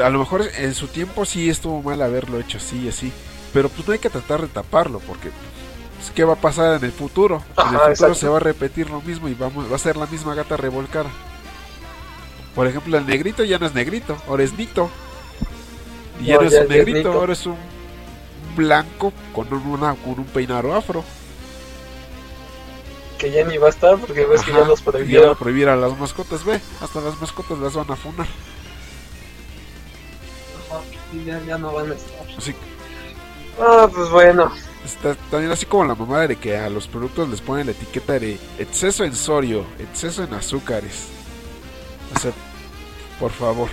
A 0.04 0.10
lo 0.10 0.20
mejor 0.20 0.44
en 0.58 0.74
su 0.74 0.88
tiempo 0.88 1.26
sí 1.26 1.50
estuvo 1.50 1.84
mal 1.84 2.02
haberlo 2.02 2.40
hecho 2.40 2.58
así 2.58 2.86
y 2.86 2.90
así, 2.90 3.12
pero 3.54 3.70
pues 3.70 3.86
no 3.88 3.94
hay 3.94 4.00
que 4.00 4.10
tratar 4.10 4.42
de 4.42 4.48
taparlo 4.48 5.00
porque 5.00 5.30
pues, 5.98 6.12
¿qué 6.12 6.24
va 6.24 6.34
a 6.34 6.38
pasar 6.38 6.78
en 6.78 6.86
el 6.86 6.92
futuro? 6.94 7.44
en 7.58 7.64
el 7.64 7.72
futuro 7.72 7.90
exacto. 7.92 8.16
se 8.16 8.28
va 8.30 8.38
a 8.38 8.40
repetir 8.40 8.90
lo 8.90 9.02
mismo 9.02 9.28
y 9.28 9.34
vamos, 9.34 9.70
va 9.70 9.76
a 9.76 9.80
ser 9.80 9.98
la 9.98 10.06
misma 10.08 10.34
gata 10.34 10.56
revolcada. 10.58 11.10
Por 12.56 12.68
ejemplo, 12.68 12.98
el 12.98 13.06
negrito 13.06 13.44
ya 13.44 13.60
no 13.60 13.66
es 13.66 13.74
negrito, 13.74 14.18
ahora 14.30 14.44
es 14.44 14.54
nito. 14.58 14.90
Y 16.22 16.28
ya 16.28 16.36
No, 16.36 16.42
ya- 16.44 16.48
es 16.48 16.54
un 16.54 16.62
es 16.64 16.70
negrito, 16.70 17.12
ahora 17.12 17.34
es 17.34 17.46
un 17.46 17.58
blanco 18.56 19.12
con, 19.34 19.52
una, 19.54 19.94
con 19.96 20.20
un 20.20 20.26
peinado 20.26 20.74
afro. 20.74 21.04
Que 23.18 23.32
ya 23.32 23.46
ni 23.46 23.58
va 23.58 23.68
a 23.68 23.70
estar 23.70 23.98
porque 23.98 24.26
ves 24.26 24.42
que 24.44 24.52
Ajá, 24.52 24.62
ya 24.62 24.68
los 24.68 24.80
y 24.82 24.84
ya 24.84 24.92
prohibieron. 24.92 25.36
prohibir 25.38 25.70
a 25.70 25.76
las 25.76 25.98
mascotas, 25.98 26.44
ve, 26.44 26.60
hasta 26.82 27.00
las 27.02 27.20
mascotas 27.22 27.58
las 27.60 27.74
van 27.74 27.90
a 27.92 27.96
funar. 27.96 28.28
Ajá, 30.70 30.82
ya, 31.26 31.42
ya 31.46 31.58
no 31.58 31.72
van 31.74 31.92
a 31.92 31.96
estar. 31.96 32.28
Así 32.38 32.54
Ah, 33.60 33.88
pues 33.94 34.10
bueno. 34.10 34.52
Está 34.84 35.16
también 35.32 35.52
así 35.52 35.66
como 35.66 35.86
la 35.86 35.96
mamada 35.96 36.28
de 36.28 36.36
que 36.36 36.58
a 36.58 36.70
los 36.70 36.88
productos 36.88 37.30
les 37.30 37.42
ponen 37.42 37.68
la 37.68 37.72
etiqueta 37.72 38.20
de 38.20 38.38
exceso 38.60 39.04
en 39.04 39.16
sodio, 39.16 39.66
exceso 39.80 40.24
en 40.24 40.34
azúcares. 40.34 41.06
O 42.16 42.20
sea, 42.20 42.32
por 43.20 43.32
favor. 43.32 43.70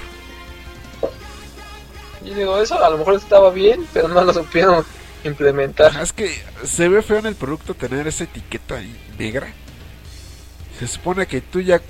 Yo 2.25 2.35
digo, 2.35 2.57
eso 2.59 2.83
a 2.83 2.89
lo 2.89 2.99
mejor 2.99 3.15
estaba 3.17 3.51
bien, 3.51 3.85
pero 3.93 4.07
no 4.09 4.23
lo 4.23 4.33
supieron 4.33 4.85
implementar. 5.25 5.89
Ajá, 5.91 6.03
Es 6.03 6.13
que 6.13 6.35
se 6.65 6.89
ve 6.89 7.03
feo 7.03 7.19
en 7.19 7.27
el 7.27 7.35
producto 7.35 7.75
tener 7.75 8.07
esa 8.07 8.25
etiqueta 8.25 8.77
ahí 8.77 8.95
negra. 9.19 9.53
Se 10.79 10.87
supone 10.87 11.27
que 11.27 11.41
tú 11.41 11.61
ya... 11.61 11.81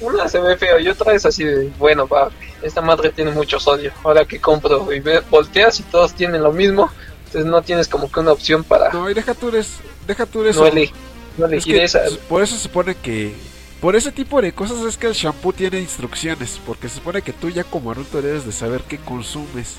Una 0.00 0.28
se 0.28 0.40
ve 0.40 0.56
feo 0.56 0.78
y 0.80 0.88
otra 0.88 1.12
es 1.14 1.26
así 1.26 1.44
de, 1.44 1.70
bueno, 1.78 2.08
va, 2.08 2.30
esta 2.62 2.80
madre 2.80 3.10
tiene 3.10 3.30
mucho 3.32 3.60
sodio. 3.60 3.92
Ahora 4.02 4.24
que 4.24 4.40
compro 4.40 4.90
y 4.92 5.00
ve, 5.00 5.20
volteas 5.30 5.78
y 5.80 5.82
todos 5.84 6.14
tienen 6.14 6.42
lo 6.42 6.52
mismo, 6.52 6.90
entonces 7.26 7.44
no 7.50 7.60
tienes 7.62 7.86
como 7.86 8.10
que 8.10 8.20
una 8.20 8.32
opción 8.32 8.64
para 8.64 8.90
no, 8.92 9.00
No, 9.02 9.10
y 9.10 9.14
deja 9.14 9.34
tú, 9.34 9.48
eres, 9.48 9.74
deja 10.06 10.24
tú 10.24 10.42
eso. 10.44 10.66
ele- 10.66 10.90
no 11.36 11.46
Es 11.46 11.52
elegir 11.52 11.74
que 11.76 11.84
esa. 11.84 12.00
por 12.28 12.42
eso 12.42 12.56
se 12.56 12.62
supone 12.62 12.94
que... 12.94 13.34
Por 13.80 13.96
ese 13.96 14.12
tipo 14.12 14.42
de 14.42 14.52
cosas 14.52 14.78
es 14.84 14.98
que 14.98 15.06
el 15.06 15.14
shampoo 15.14 15.52
tiene 15.54 15.80
instrucciones. 15.80 16.60
Porque 16.66 16.88
se 16.88 16.96
supone 16.96 17.22
que 17.22 17.32
tú 17.32 17.48
ya 17.48 17.64
como 17.64 17.90
adulto 17.92 18.20
debes 18.20 18.44
de 18.44 18.52
saber 18.52 18.82
qué 18.82 18.98
consumes. 18.98 19.76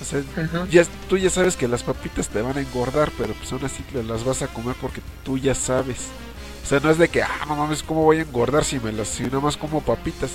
O 0.00 0.04
sea, 0.04 0.20
Ujú. 0.20 0.66
ya, 0.70 0.84
tú 1.08 1.16
ya 1.16 1.28
sabes 1.28 1.56
que 1.56 1.66
las 1.66 1.82
papitas 1.82 2.28
te 2.28 2.40
van 2.40 2.56
a 2.56 2.60
engordar, 2.60 3.10
pero 3.18 3.34
pues 3.34 3.52
aún 3.52 3.64
así 3.64 3.82
te 3.82 4.02
las 4.02 4.24
vas 4.24 4.42
a 4.42 4.46
comer 4.48 4.76
porque 4.80 5.00
tú 5.24 5.38
ya 5.38 5.54
sabes. 5.54 5.98
O 6.64 6.66
sea, 6.68 6.80
no 6.80 6.90
es 6.90 6.98
de 6.98 7.08
que, 7.08 7.22
ah, 7.22 7.44
no 7.48 7.56
mames, 7.56 7.82
¿cómo 7.82 8.04
voy 8.04 8.18
a 8.18 8.22
engordar 8.22 8.64
si 8.64 8.78
me 8.78 8.92
las, 8.92 9.08
si 9.08 9.24
nada 9.24 9.40
más 9.40 9.56
como 9.56 9.80
papitas? 9.80 10.30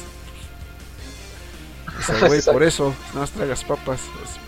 O 1.98 2.02
sea, 2.04 2.28
güey, 2.28 2.42
por 2.42 2.64
eso, 2.64 2.94
no 3.14 3.20
más 3.22 3.32
tragas 3.32 3.64
papas. 3.64 4.00
Es- 4.24 4.40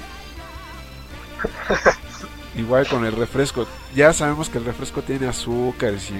Igual 2.59 2.87
con 2.87 3.05
el 3.05 3.11
refresco. 3.15 3.67
Ya 3.93 4.13
sabemos 4.13 4.49
que 4.49 4.57
el 4.57 4.65
refresco 4.65 5.01
tiene 5.01 5.27
azúcares 5.27 6.09
y 6.09 6.15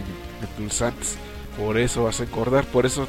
endulzantes. 0.45 1.15
Por 1.57 1.77
eso 1.77 2.03
vas 2.03 2.19
a 2.19 2.23
engordar, 2.23 2.65
por 2.65 2.85
eso 2.85 3.07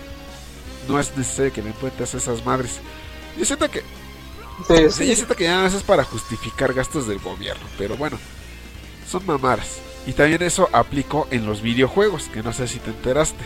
no 0.88 1.00
es 1.00 1.16
necesario 1.16 1.52
que 1.52 1.62
le 1.62 1.70
encuentres 1.70 2.14
esas 2.14 2.44
madres. 2.44 2.78
Yo 3.36 3.44
siento 3.44 3.68
que 3.70 3.82
Sí, 4.66 4.90
sí. 4.90 5.06
yo 5.06 5.14
siento 5.14 5.36
que 5.36 5.44
ya 5.44 5.66
eso 5.66 5.76
es 5.76 5.82
para 5.82 6.04
justificar 6.04 6.72
gastos 6.72 7.06
del 7.06 7.18
gobierno, 7.18 7.64
pero 7.76 7.96
bueno, 7.96 8.18
son 9.06 9.24
mamadas. 9.26 9.80
Y 10.06 10.12
también 10.12 10.42
eso 10.42 10.68
aplicó 10.72 11.26
en 11.30 11.46
los 11.46 11.62
videojuegos, 11.62 12.24
que 12.32 12.42
no 12.42 12.52
sé 12.52 12.68
si 12.68 12.78
te 12.78 12.90
enteraste. 12.90 13.44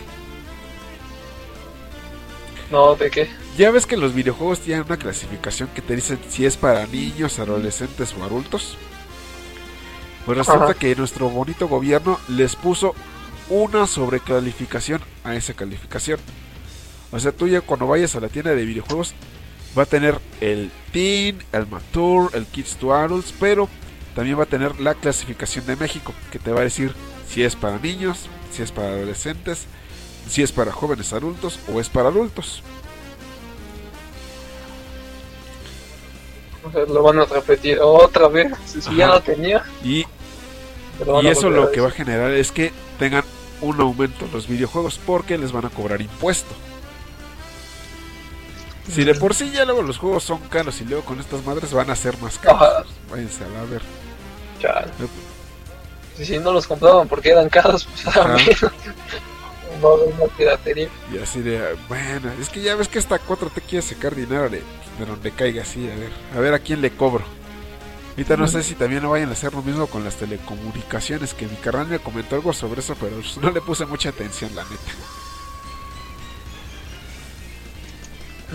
No, 2.71 2.95
¿de 2.95 3.11
qué? 3.11 3.29
Ya 3.57 3.71
ves 3.71 3.85
que 3.85 3.97
los 3.97 4.13
videojuegos 4.13 4.61
tienen 4.61 4.85
una 4.85 4.97
clasificación 4.97 5.69
que 5.75 5.81
te 5.81 5.95
dicen 5.95 6.19
si 6.29 6.45
es 6.45 6.55
para 6.55 6.87
niños, 6.87 7.39
adolescentes 7.39 8.13
o 8.17 8.23
adultos. 8.23 8.77
Pues 10.25 10.37
resulta 10.37 10.65
Ajá. 10.65 10.73
que 10.75 10.95
nuestro 10.95 11.29
bonito 11.29 11.67
gobierno 11.67 12.19
les 12.29 12.55
puso 12.55 12.95
una 13.49 13.87
sobrecalificación 13.87 15.01
a 15.25 15.35
esa 15.35 15.53
calificación. 15.53 16.19
O 17.11 17.19
sea, 17.19 17.33
tú 17.33 17.47
ya 17.47 17.59
cuando 17.59 17.87
vayas 17.87 18.15
a 18.15 18.21
la 18.21 18.29
tienda 18.29 18.55
de 18.55 18.63
videojuegos 18.63 19.13
va 19.77 19.83
a 19.83 19.85
tener 19.85 20.19
el 20.41 20.71
Teen, 20.91 21.43
el 21.51 21.67
Mature, 21.67 22.37
el 22.37 22.45
Kids 22.45 22.75
to 22.77 22.93
Adults, 22.93 23.33
pero 23.39 23.69
también 24.15 24.37
va 24.37 24.43
a 24.43 24.47
tener 24.47 24.79
la 24.79 24.95
clasificación 24.95 25.65
de 25.65 25.75
México, 25.75 26.13
que 26.31 26.39
te 26.39 26.51
va 26.51 26.61
a 26.61 26.63
decir 26.63 26.93
si 27.29 27.43
es 27.43 27.55
para 27.55 27.77
niños, 27.79 28.27
si 28.51 28.61
es 28.61 28.71
para 28.71 28.89
adolescentes, 28.89 29.65
si 30.29 30.43
es 30.43 30.51
para 30.51 30.71
jóvenes 30.71 31.13
adultos 31.13 31.59
o 31.73 31.79
es 31.79 31.89
para 31.89 32.09
adultos. 32.09 32.61
O 36.63 36.71
sea, 36.71 36.85
lo 36.85 37.01
van 37.01 37.19
a 37.19 37.25
repetir 37.25 37.79
otra 37.81 38.27
vez. 38.27 38.53
Si 38.65 38.95
ya 38.95 39.07
lo 39.07 39.21
tenía, 39.21 39.63
Y, 39.83 40.05
lo 41.05 41.23
y 41.23 41.27
eso 41.27 41.49
lo 41.49 41.71
que 41.71 41.81
va 41.81 41.87
a 41.87 41.91
generar 41.91 42.31
es 42.31 42.51
que 42.51 42.71
tengan 42.99 43.23
un 43.61 43.79
aumento 43.79 44.25
en 44.25 44.31
los 44.31 44.47
videojuegos 44.47 44.99
porque 45.05 45.37
les 45.37 45.51
van 45.51 45.65
a 45.65 45.69
cobrar 45.69 46.01
impuesto. 46.01 46.53
Si 48.89 49.03
de 49.03 49.15
por 49.15 49.33
sí 49.35 49.51
ya 49.51 49.65
luego 49.65 49.81
los 49.81 49.97
juegos 49.97 50.23
son 50.23 50.39
caros 50.49 50.79
y 50.81 50.85
luego 50.85 51.03
con 51.03 51.19
estas 51.19 51.45
madres 51.45 51.73
van 51.73 51.89
a 51.89 51.95
ser 51.95 52.17
más 52.19 52.37
caros. 52.37 52.61
Ajá. 52.61 52.83
Váyanse 53.09 53.43
a 53.43 53.47
la 53.49 53.63
ver. 53.63 53.81
Chale. 54.59 54.91
Si, 56.17 56.25
si 56.25 56.39
no 56.39 56.51
los 56.51 56.67
compraban 56.67 57.07
porque 57.07 57.29
eran 57.29 57.49
caros, 57.49 57.85
pues 57.85 58.07
Ajá. 58.07 58.23
también. 58.35 58.57
no 59.81 59.93
una 59.95 60.25
piratería. 60.37 60.89
Y 61.13 61.17
así 61.19 61.41
de, 61.41 61.75
bueno, 61.87 62.31
es 62.39 62.49
que 62.49 62.61
ya 62.61 62.75
ves 62.75 62.87
que 62.87 62.99
esta 62.99 63.19
4T 63.19 63.61
quiere 63.67 63.81
sacar 63.85 64.15
dinero 64.15 64.49
de, 64.49 64.61
de 64.99 65.05
donde 65.05 65.31
caiga 65.31 65.63
así, 65.63 65.89
a 65.89 65.95
ver, 65.95 66.11
a 66.35 66.39
ver 66.39 66.53
a 66.53 66.59
quién 66.59 66.81
le 66.81 66.91
cobro. 66.91 67.23
Ahorita 68.11 68.35
no 68.35 68.47
sé 68.47 68.61
si 68.61 68.75
también 68.75 69.01
no 69.01 69.11
vayan 69.11 69.29
a 69.29 69.31
hacer 69.31 69.53
lo 69.53 69.61
mismo 69.61 69.87
con 69.87 70.03
las 70.03 70.17
telecomunicaciones, 70.17 71.33
que 71.33 71.47
mi 71.47 71.55
carnal 71.55 71.87
me 71.87 71.99
comentó 71.99 72.35
algo 72.35 72.51
sobre 72.51 72.81
eso, 72.81 72.95
pero 72.99 73.15
no 73.41 73.51
le 73.51 73.61
puse 73.61 73.85
mucha 73.85 74.09
atención, 74.09 74.53
la 74.53 74.63
neta. 74.63 74.91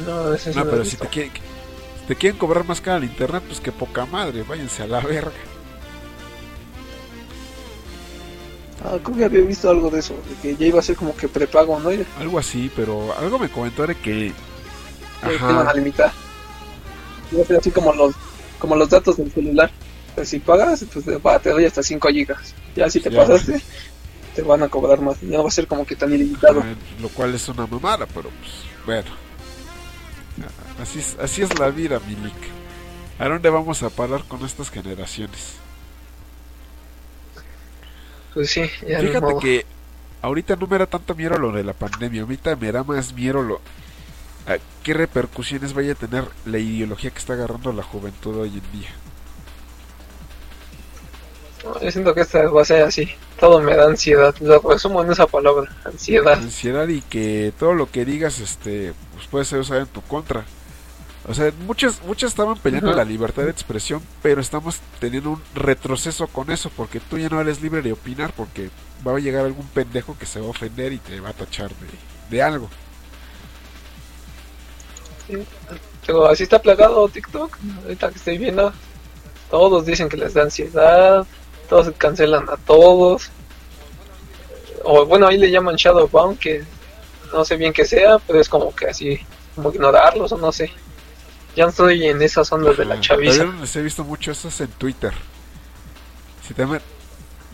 No, 0.05 0.35
eso 0.35 0.51
no 0.53 0.65
pero 0.67 0.85
si 0.85 0.97
te, 0.97 1.07
quieren, 1.09 1.33
si 1.33 2.07
te 2.07 2.17
quieren 2.17 2.39
cobrar 2.39 2.65
más 2.65 2.81
caro 2.81 2.99
el 2.99 3.05
internet, 3.05 3.43
pues 3.47 3.61
que 3.61 3.73
poca 3.73 4.05
madre, 4.07 4.43
váyanse 4.43 4.83
a 4.83 4.87
la 4.87 5.01
verga. 5.01 5.33
Ah, 8.85 8.99
creo 9.03 9.17
que 9.17 9.25
había 9.25 9.41
visto 9.41 9.71
algo 9.71 9.91
de 9.91 10.01
eso, 10.01 10.15
de 10.29 10.35
que 10.43 10.57
ya 10.57 10.67
iba 10.67 10.79
a 10.79 10.83
ser 10.83 10.97
como 10.97 11.17
que 11.17 11.29
prepago, 11.29 11.81
¿no? 11.81 11.91
Algo 12.21 12.39
así, 12.39 12.71
pero 12.77 13.17
algo 13.19 13.39
me 13.39 13.49
comentó 13.49 13.87
de 13.87 13.95
que... 13.95 14.33
Ajá. 15.23 15.49
Te 15.49 15.55
van 15.55 15.69
a 15.69 15.73
limitar. 15.73 16.13
Iba 17.33 17.43
a 17.43 17.47
ser 17.47 17.57
así 17.57 17.71
como 17.71 17.93
los, 17.95 18.15
como 18.59 18.77
los 18.77 18.89
datos 18.91 19.17
del 19.17 19.33
celular. 19.33 19.71
Pues 20.15 20.29
si 20.29 20.39
pagas, 20.39 20.85
pues 20.93 21.05
te 21.05 21.51
doy 21.51 21.65
hasta 21.65 21.83
5 21.83 22.09
gigas. 22.09 22.55
Ya 22.77 22.89
si 22.89 23.01
te 23.01 23.11
pasaste, 23.11 23.61
te 24.35 24.43
van 24.43 24.63
a 24.63 24.69
cobrar 24.69 25.01
más. 25.01 25.21
Ya 25.21 25.39
no 25.39 25.43
va 25.43 25.49
a 25.49 25.53
ser 25.53 25.67
como 25.67 25.85
que 25.85 25.97
tan 25.97 26.13
ilimitado. 26.13 26.63
lo 27.01 27.09
cual 27.09 27.35
es 27.35 27.49
una 27.49 27.67
mamada, 27.67 28.07
pero 28.07 28.31
pues 28.41 28.53
bueno. 28.85 29.26
Así 30.81 30.99
es, 30.99 31.17
así 31.21 31.43
es 31.43 31.59
la 31.59 31.71
vida, 31.71 32.01
Milik. 32.07 32.35
¿A 33.19 33.29
dónde 33.29 33.49
vamos 33.49 33.83
a 33.83 33.91
parar 33.91 34.25
con 34.25 34.45
estas 34.45 34.71
generaciones? 34.71 35.55
Pues 38.35 38.51
sí, 38.51 38.69
Fíjate 38.69 39.35
que 39.41 39.65
ahorita 40.21 40.57
no 40.57 40.67
me 40.67 40.77
da 40.77 40.87
tanto 40.87 41.15
miedo 41.15 41.39
lo 41.39 41.53
de 41.53 41.65
la 41.65 41.73
pandemia, 41.73 42.21
ahorita 42.21 42.55
me 42.57 42.71
da 42.71 42.85
más 42.85 43.15
miedo 43.15 43.43
lo 43.43 43.61
a 44.47 44.59
qué 44.83 44.95
repercusiones 44.95 45.73
vaya 45.73 45.93
a 45.93 45.95
tener 45.97 46.25
la 46.45 46.59
ideología 46.59 47.11
que 47.11 47.19
está 47.19 47.33
agarrando 47.33 47.73
la 47.73 47.83
juventud 47.83 48.37
hoy 48.37 48.49
en 48.51 48.79
día. 48.79 48.91
yo 51.83 51.91
siento 51.91 52.15
que 52.15 52.21
esta 52.21 52.49
va 52.49 52.63
a 52.63 52.65
ser 52.65 52.83
así. 52.83 53.09
Todo 53.41 53.61
me 53.61 53.75
da 53.75 53.87
ansiedad. 53.87 54.35
Lo 54.41 54.61
resumo 54.61 55.03
en 55.03 55.11
esa 55.11 55.27
palabra, 55.27 55.75
ansiedad. 55.85 56.35
Ansiedad 56.35 56.87
y 56.89 57.01
que 57.03 57.53
todo 57.59 57.75
lo 57.75 57.91
que 57.91 58.05
digas 58.05 58.39
este 58.39 58.95
pues 59.15 59.27
puede 59.27 59.45
ser 59.45 59.61
usado 59.61 59.81
en 59.81 59.87
tu 59.87 60.01
contra. 60.03 60.45
O 61.29 61.35
sea, 61.35 61.53
muchos, 61.67 62.01
muchos 62.03 62.31
estaban 62.31 62.57
peleando 62.57 62.93
la 62.93 63.05
libertad 63.05 63.43
de 63.43 63.51
expresión, 63.51 64.01
pero 64.23 64.41
estamos 64.41 64.79
teniendo 65.01 65.31
un 65.31 65.43
retroceso 65.55 66.29
con 66.29 66.53
eso, 66.53 66.71
porque 66.77 67.01
tú 67.01 67.19
ya 67.19 67.29
no 67.29 67.41
eres 67.41 67.61
libre 67.61 67.83
de 67.83 67.93
opinar, 67.93 68.33
porque 68.37 68.71
va 69.07 69.17
a 69.17 69.19
llegar 69.19 69.45
algún 69.45 69.67
pendejo 69.67 70.17
que 70.17 70.27
se 70.27 70.41
va 70.41 70.47
a 70.47 70.51
ofender 70.51 70.93
y 70.93 70.99
te 70.99 71.19
va 71.19 71.31
a 71.31 71.33
tachar 71.33 71.71
de, 72.31 72.43
algo. 72.43 72.69
Pero 76.07 76.27
así 76.27 76.45
está 76.45 76.61
plagado 76.61 77.09
TikTok, 77.09 77.59
ahorita 77.83 78.11
que 78.11 78.19
estoy 78.19 78.39
viendo. 78.39 78.73
Todos 79.51 79.85
dicen 79.85 80.09
que 80.09 80.17
les 80.17 80.35
da 80.35 80.43
ansiedad, 80.43 81.27
todos 81.69 81.93
cancelan 81.99 82.49
a 82.49 82.57
todos. 82.57 83.31
O 84.85 85.05
bueno, 85.07 85.27
ahí 85.27 85.39
le 85.39 85.51
llaman 85.51 85.75
Shadowbound, 85.75 86.39
que 86.39 86.63
no 87.33 87.45
sé 87.45 87.57
bien 87.57 87.73
qué 87.73 87.85
sea, 87.85 88.21
pero 88.25 88.41
es 88.41 88.49
como 88.49 88.73
que 88.73 88.87
así, 88.87 89.19
como 89.57 89.71
ignorarlos 89.71 90.31
o 90.31 90.39
no 90.39 90.53
sé. 90.53 90.71
Ya 91.57 91.65
estoy 91.65 92.07
en 92.07 92.21
esas 92.21 92.53
ondas 92.53 92.77
de 92.77 92.85
la 92.85 93.01
chaviza. 93.01 93.45
les 93.45 93.75
he 93.75 93.83
visto 93.83 94.05
mucho 94.05 94.31
es 94.33 94.61
en 94.61 94.69
Twitter. 94.69 95.13
Si 96.47 96.53
te 96.53 96.67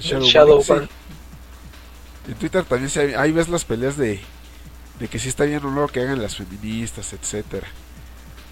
Shadow, 0.00 0.60
En 2.26 2.34
Twitter 2.34 2.64
también 2.64 2.90
se, 2.90 3.16
ahí 3.16 3.31
ves 3.31 3.48
las 3.48 3.64
peleas 3.64 3.97
de, 3.97 4.20
de 4.98 5.08
que 5.08 5.20
si 5.20 5.28
está 5.28 5.44
bien 5.44 5.64
o 5.64 5.70
no 5.70 5.86
que 5.86 6.00
hagan 6.00 6.20
las 6.20 6.36
feministas, 6.36 7.12
etcétera. 7.12 7.68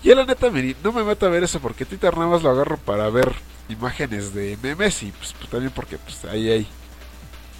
Yo 0.04 0.14
la 0.14 0.24
neta 0.24 0.48
no 0.82 0.92
me 0.92 1.02
meto 1.02 1.26
a 1.26 1.28
ver 1.28 1.42
eso 1.42 1.58
porque 1.60 1.84
Twitter 1.84 2.16
nada 2.16 2.30
más 2.30 2.42
lo 2.42 2.50
agarro 2.50 2.78
para 2.78 3.10
ver 3.10 3.34
imágenes 3.68 4.32
de 4.32 4.56
memes 4.62 5.02
y 5.02 5.10
pues, 5.10 5.34
pues 5.34 5.50
también 5.50 5.72
porque 5.72 5.98
pues 5.98 6.24
ahí 6.24 6.48
hay 6.48 6.68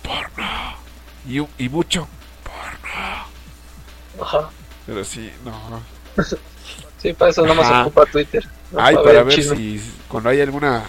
porno 0.02 0.76
y, 1.26 1.38
y 1.62 1.68
mucho 1.68 2.06
porno. 2.44 4.24
Ajá. 4.24 4.50
Pero 4.86 5.04
sí, 5.04 5.30
no. 5.44 5.82
Sí, 7.00 7.12
para 7.14 7.30
eso 7.30 7.46
nomás 7.46 7.70
más 7.70 7.86
ocupa 7.86 8.06
Twitter. 8.06 8.46
Ay, 8.76 8.94
para, 8.94 9.22
ver, 9.22 9.42
si 9.42 9.80
cuando 10.08 10.28
hay 10.28 10.40
alguna 10.40 10.84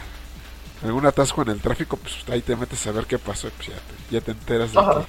algún 0.83 1.05
atasco 1.05 1.41
en 1.43 1.49
el 1.49 1.61
tráfico, 1.61 1.97
pues 1.97 2.15
ahí 2.29 2.41
te 2.41 2.55
metes 2.55 2.85
a 2.87 2.91
ver 2.91 3.05
qué 3.05 3.19
pasó 3.19 3.49
pues 3.55 3.69
ya 3.69 3.75
te, 3.75 4.15
ya 4.15 4.21
te 4.21 4.31
enteras 4.31 4.73
de 4.73 4.79
Ajá. 4.79 5.05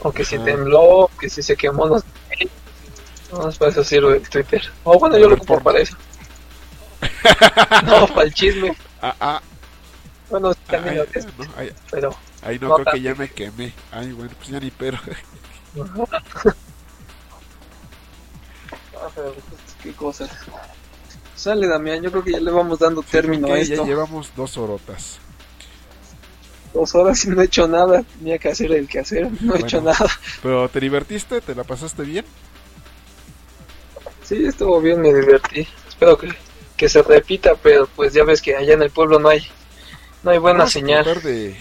O 0.00 0.12
que 0.12 0.24
si 0.24 0.38
tembló, 0.38 1.10
que 1.18 1.30
si 1.30 1.42
se 1.42 1.56
quemó, 1.56 1.86
no 1.86 1.98
sé. 1.98 2.06
No, 3.32 3.50
para 3.52 3.70
eso 3.70 3.82
sirve 3.82 4.18
el 4.18 4.28
Twitter. 4.28 4.62
O 4.84 4.98
bueno, 4.98 5.16
yo 5.16 5.28
lo 5.28 5.36
ocupo 5.36 5.60
para 5.60 5.78
eso. 5.78 5.96
no, 7.86 8.06
para 8.08 8.22
el 8.24 8.34
chisme. 8.34 8.76
Ah, 9.00 9.14
ah. 9.18 9.42
Bueno, 10.28 10.54
también 10.66 10.96
lo 10.96 11.04
es, 11.04 11.26
no, 11.38 11.46
ahí, 11.56 11.72
pero... 11.90 12.14
Ahí 12.42 12.58
no, 12.58 12.74
creo 12.74 12.92
que 12.92 13.00
ya 13.00 13.14
me 13.14 13.30
quemé. 13.30 13.72
Ay, 13.90 14.12
bueno, 14.12 14.32
pues 14.36 14.48
ya 14.48 14.60
ni 14.60 14.70
pero. 14.70 14.98
Ah, 14.98 16.20
pero 19.14 19.32
pues, 19.32 19.63
qué 19.84 19.92
cosas. 19.92 20.30
Sale 21.36 21.68
Damián, 21.68 22.02
yo 22.02 22.10
creo 22.10 22.24
que 22.24 22.32
ya 22.32 22.40
le 22.40 22.50
vamos 22.50 22.78
dando 22.78 23.02
término 23.02 23.52
a 23.52 23.58
esto. 23.58 23.82
Ya 23.82 23.84
llevamos 23.84 24.32
dos 24.34 24.56
horotas. 24.56 25.18
Dos 26.72 26.94
horas 26.94 27.24
y 27.24 27.28
no 27.28 27.42
he 27.42 27.44
hecho 27.44 27.68
nada. 27.68 28.02
Tenía 28.18 28.38
que 28.38 28.48
hacer 28.48 28.72
el 28.72 28.88
que 28.88 29.00
hacer, 29.00 29.30
no 29.42 29.54
he 29.54 29.60
hecho 29.60 29.80
nada. 29.82 30.08
Pero 30.42 30.68
¿te 30.68 30.80
divertiste? 30.80 31.40
¿Te 31.40 31.54
la 31.54 31.64
pasaste 31.64 32.02
bien? 32.02 32.24
Sí, 34.22 34.46
estuvo 34.46 34.80
bien, 34.80 35.00
me 35.00 35.12
divertí. 35.12 35.68
Espero 35.86 36.16
que, 36.16 36.30
que 36.76 36.88
se 36.88 37.02
repita, 37.02 37.54
pero 37.62 37.86
pues 37.94 38.14
ya 38.14 38.24
ves 38.24 38.40
que 38.40 38.56
allá 38.56 38.72
en 38.72 38.82
el 38.82 38.90
pueblo 38.90 39.18
no 39.18 39.28
hay 39.28 39.46
no 40.22 40.30
hay 40.30 40.38
buena 40.38 40.66
señal. 40.66 41.04
tratar 41.04 41.22
de, 41.22 41.54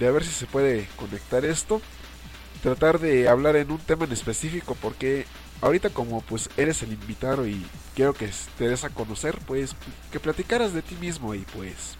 de 0.00 0.06
a 0.06 0.10
ver 0.10 0.24
si 0.24 0.32
se 0.32 0.46
puede 0.46 0.88
conectar 0.96 1.44
esto. 1.44 1.80
Tratar 2.62 2.98
de 2.98 3.28
hablar 3.28 3.56
en 3.56 3.70
un 3.70 3.78
tema 3.78 4.04
en 4.06 4.12
específico 4.12 4.76
porque 4.82 5.24
ahorita 5.60 5.90
como 5.90 6.20
pues 6.22 6.48
eres 6.56 6.82
el 6.82 6.92
invitado 6.92 7.46
y 7.46 7.64
quiero 7.94 8.14
que 8.14 8.30
te 8.58 8.68
des 8.68 8.84
a 8.84 8.90
conocer, 8.90 9.38
pues 9.46 9.74
que 10.10 10.20
platicaras 10.20 10.72
de 10.72 10.82
ti 10.82 10.94
mismo 10.96 11.34
y 11.34 11.40
pues 11.56 11.96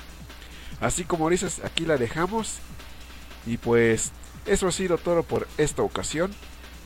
así 0.80 1.04
como 1.04 1.28
dices, 1.30 1.60
aquí 1.64 1.84
la 1.84 1.96
dejamos 1.96 2.58
y 3.46 3.56
pues 3.56 4.12
eso 4.46 4.68
ha 4.68 4.72
sido 4.72 4.98
todo 4.98 5.22
por 5.22 5.46
esta 5.58 5.82
ocasión. 5.82 6.32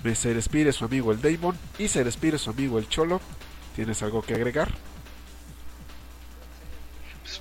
Me 0.02 0.14
se 0.14 0.34
despide 0.34 0.72
su 0.72 0.84
amigo 0.84 1.12
el 1.12 1.22
Damon 1.22 1.56
y 1.78 1.88
se 1.88 2.04
despide 2.04 2.38
su 2.38 2.50
amigo 2.50 2.78
el 2.78 2.88
Cholo. 2.88 3.20
¿Tienes 3.74 4.02
algo 4.02 4.22
que 4.22 4.34
agregar? 4.34 4.70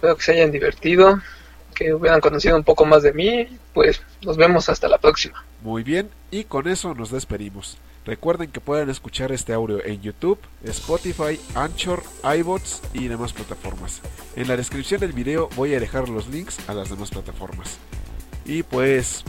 espero 0.03 0.15
que 0.17 0.23
se 0.23 0.31
hayan 0.33 0.51
divertido, 0.51 1.21
que 1.75 1.93
hubieran 1.93 2.19
conocido 2.19 2.55
un 2.57 2.63
poco 2.63 2.85
más 2.85 3.03
de 3.03 3.13
mí. 3.13 3.47
Pues 3.73 4.01
nos 4.21 4.37
vemos 4.37 4.67
hasta 4.69 4.87
la 4.87 4.97
próxima. 4.97 5.45
Muy 5.61 5.83
bien, 5.83 6.09
y 6.31 6.43
con 6.43 6.67
eso 6.67 6.93
nos 6.93 7.11
despedimos. 7.11 7.77
Recuerden 8.05 8.51
que 8.51 8.59
pueden 8.59 8.89
escuchar 8.89 9.31
este 9.31 9.53
audio 9.53 9.83
en 9.83 10.01
YouTube, 10.01 10.37
Spotify, 10.65 11.39
Anchor, 11.55 12.03
iBots 12.37 12.81
y 12.93 13.07
demás 13.07 13.31
plataformas. 13.31 14.01
En 14.35 14.49
la 14.49 14.57
descripción 14.57 14.99
del 14.99 15.13
video 15.13 15.47
voy 15.55 15.73
a 15.73 15.79
dejar 15.79 16.09
los 16.09 16.27
links 16.27 16.57
a 16.67 16.73
las 16.73 16.89
demás 16.89 17.11
plataformas. 17.11 17.77
Y 18.45 18.63
pues, 18.63 19.23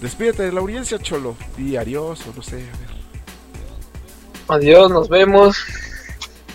despídete 0.00 0.42
de 0.42 0.52
la 0.52 0.60
audiencia, 0.60 0.98
Cholo. 0.98 1.36
Y 1.56 1.76
adiós, 1.76 2.26
o 2.26 2.32
no 2.34 2.42
sé, 2.42 2.56
a 2.56 2.58
ver. 2.58 2.92
Adiós, 4.48 4.90
nos 4.90 5.08
vemos. 5.08 5.64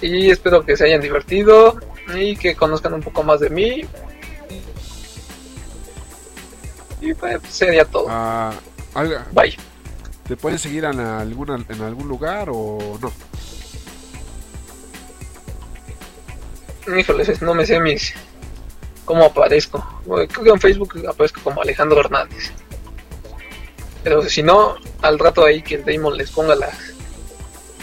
Y 0.02 0.30
espero 0.30 0.66
que 0.66 0.76
se 0.76 0.84
hayan 0.84 1.00
divertido 1.00 1.80
y 2.14 2.36
que 2.36 2.56
conozcan 2.56 2.94
un 2.94 3.02
poco 3.02 3.24
más 3.24 3.40
de 3.40 3.50
mí. 3.50 3.86
Y 7.00 7.14
pues 7.14 7.40
sería 7.48 7.86
todo. 7.86 8.08
Ah, 8.10 8.54
Bye. 9.32 9.58
¿Te 10.28 10.36
pueden 10.36 10.60
seguir 10.60 10.84
en, 10.84 11.00
alguna, 11.00 11.64
en 11.70 11.82
algún 11.82 12.08
lugar 12.08 12.50
o 12.52 13.00
no? 13.02 13.12
Híjoles, 16.98 17.42
no 17.42 17.54
me 17.54 17.66
sé 17.66 17.80
mis 17.80 18.14
cómo 19.06 19.24
aparezco. 19.24 19.86
Creo 20.06 20.28
que 20.28 20.50
en 20.50 20.60
Facebook 20.60 21.08
aparezco 21.08 21.42
como 21.42 21.62
Alejandro 21.62 22.00
Hernández. 22.00 22.52
Pero 24.04 24.22
si 24.24 24.44
no, 24.44 24.76
al 25.02 25.18
rato 25.18 25.46
ahí 25.46 25.62
que 25.62 25.76
el 25.76 25.86
Damon 25.86 26.18
les 26.18 26.30
ponga 26.32 26.56
las, 26.56 26.78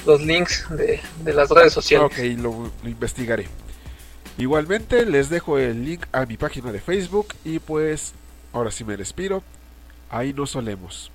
los 0.06 0.20
links 0.20 0.66
de, 0.70 1.00
las 1.32 1.50
redes 1.50 1.73
sociales. 1.73 2.06
Ok, 2.06 2.18
lo, 2.39 2.70
lo, 2.82 2.89
investigaré. 2.89 3.48
Igualmente 4.36 5.06
les 5.06 5.31
dejo 5.31 5.58
el 5.58 5.84
link 5.84 6.05
a 6.12 6.26
mi 6.26 6.36
página 6.36 6.73
de 6.73 6.81
Facebook 6.81 7.28
y 7.44 7.58
pues 7.58 8.12
ahora 8.52 8.70
sí 8.70 8.84
me 8.84 8.97
despido. 8.97 9.42
Ahí 10.10 10.32
nos 10.32 10.50
solemos. 10.50 11.10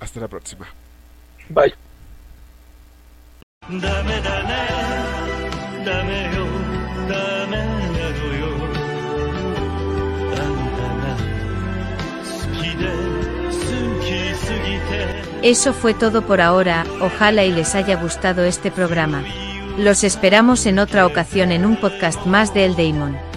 Hasta 0.00 0.20
la 0.20 0.28
próxima. 0.28 0.66
Bye. 1.48 1.74
Eso 15.42 15.72
fue 15.72 15.94
todo 15.94 16.22
por 16.26 16.40
ahora, 16.40 16.84
ojalá 17.00 17.44
y 17.44 17.52
les 17.52 17.74
haya 17.74 17.96
gustado 17.96 18.44
este 18.44 18.70
programa. 18.70 19.24
Los 19.78 20.04
esperamos 20.04 20.66
en 20.66 20.78
otra 20.78 21.06
ocasión 21.06 21.52
en 21.52 21.64
un 21.64 21.76
podcast 21.76 22.26
más 22.26 22.52
de 22.52 22.66
El 22.66 22.76
Daemon. 22.76 23.29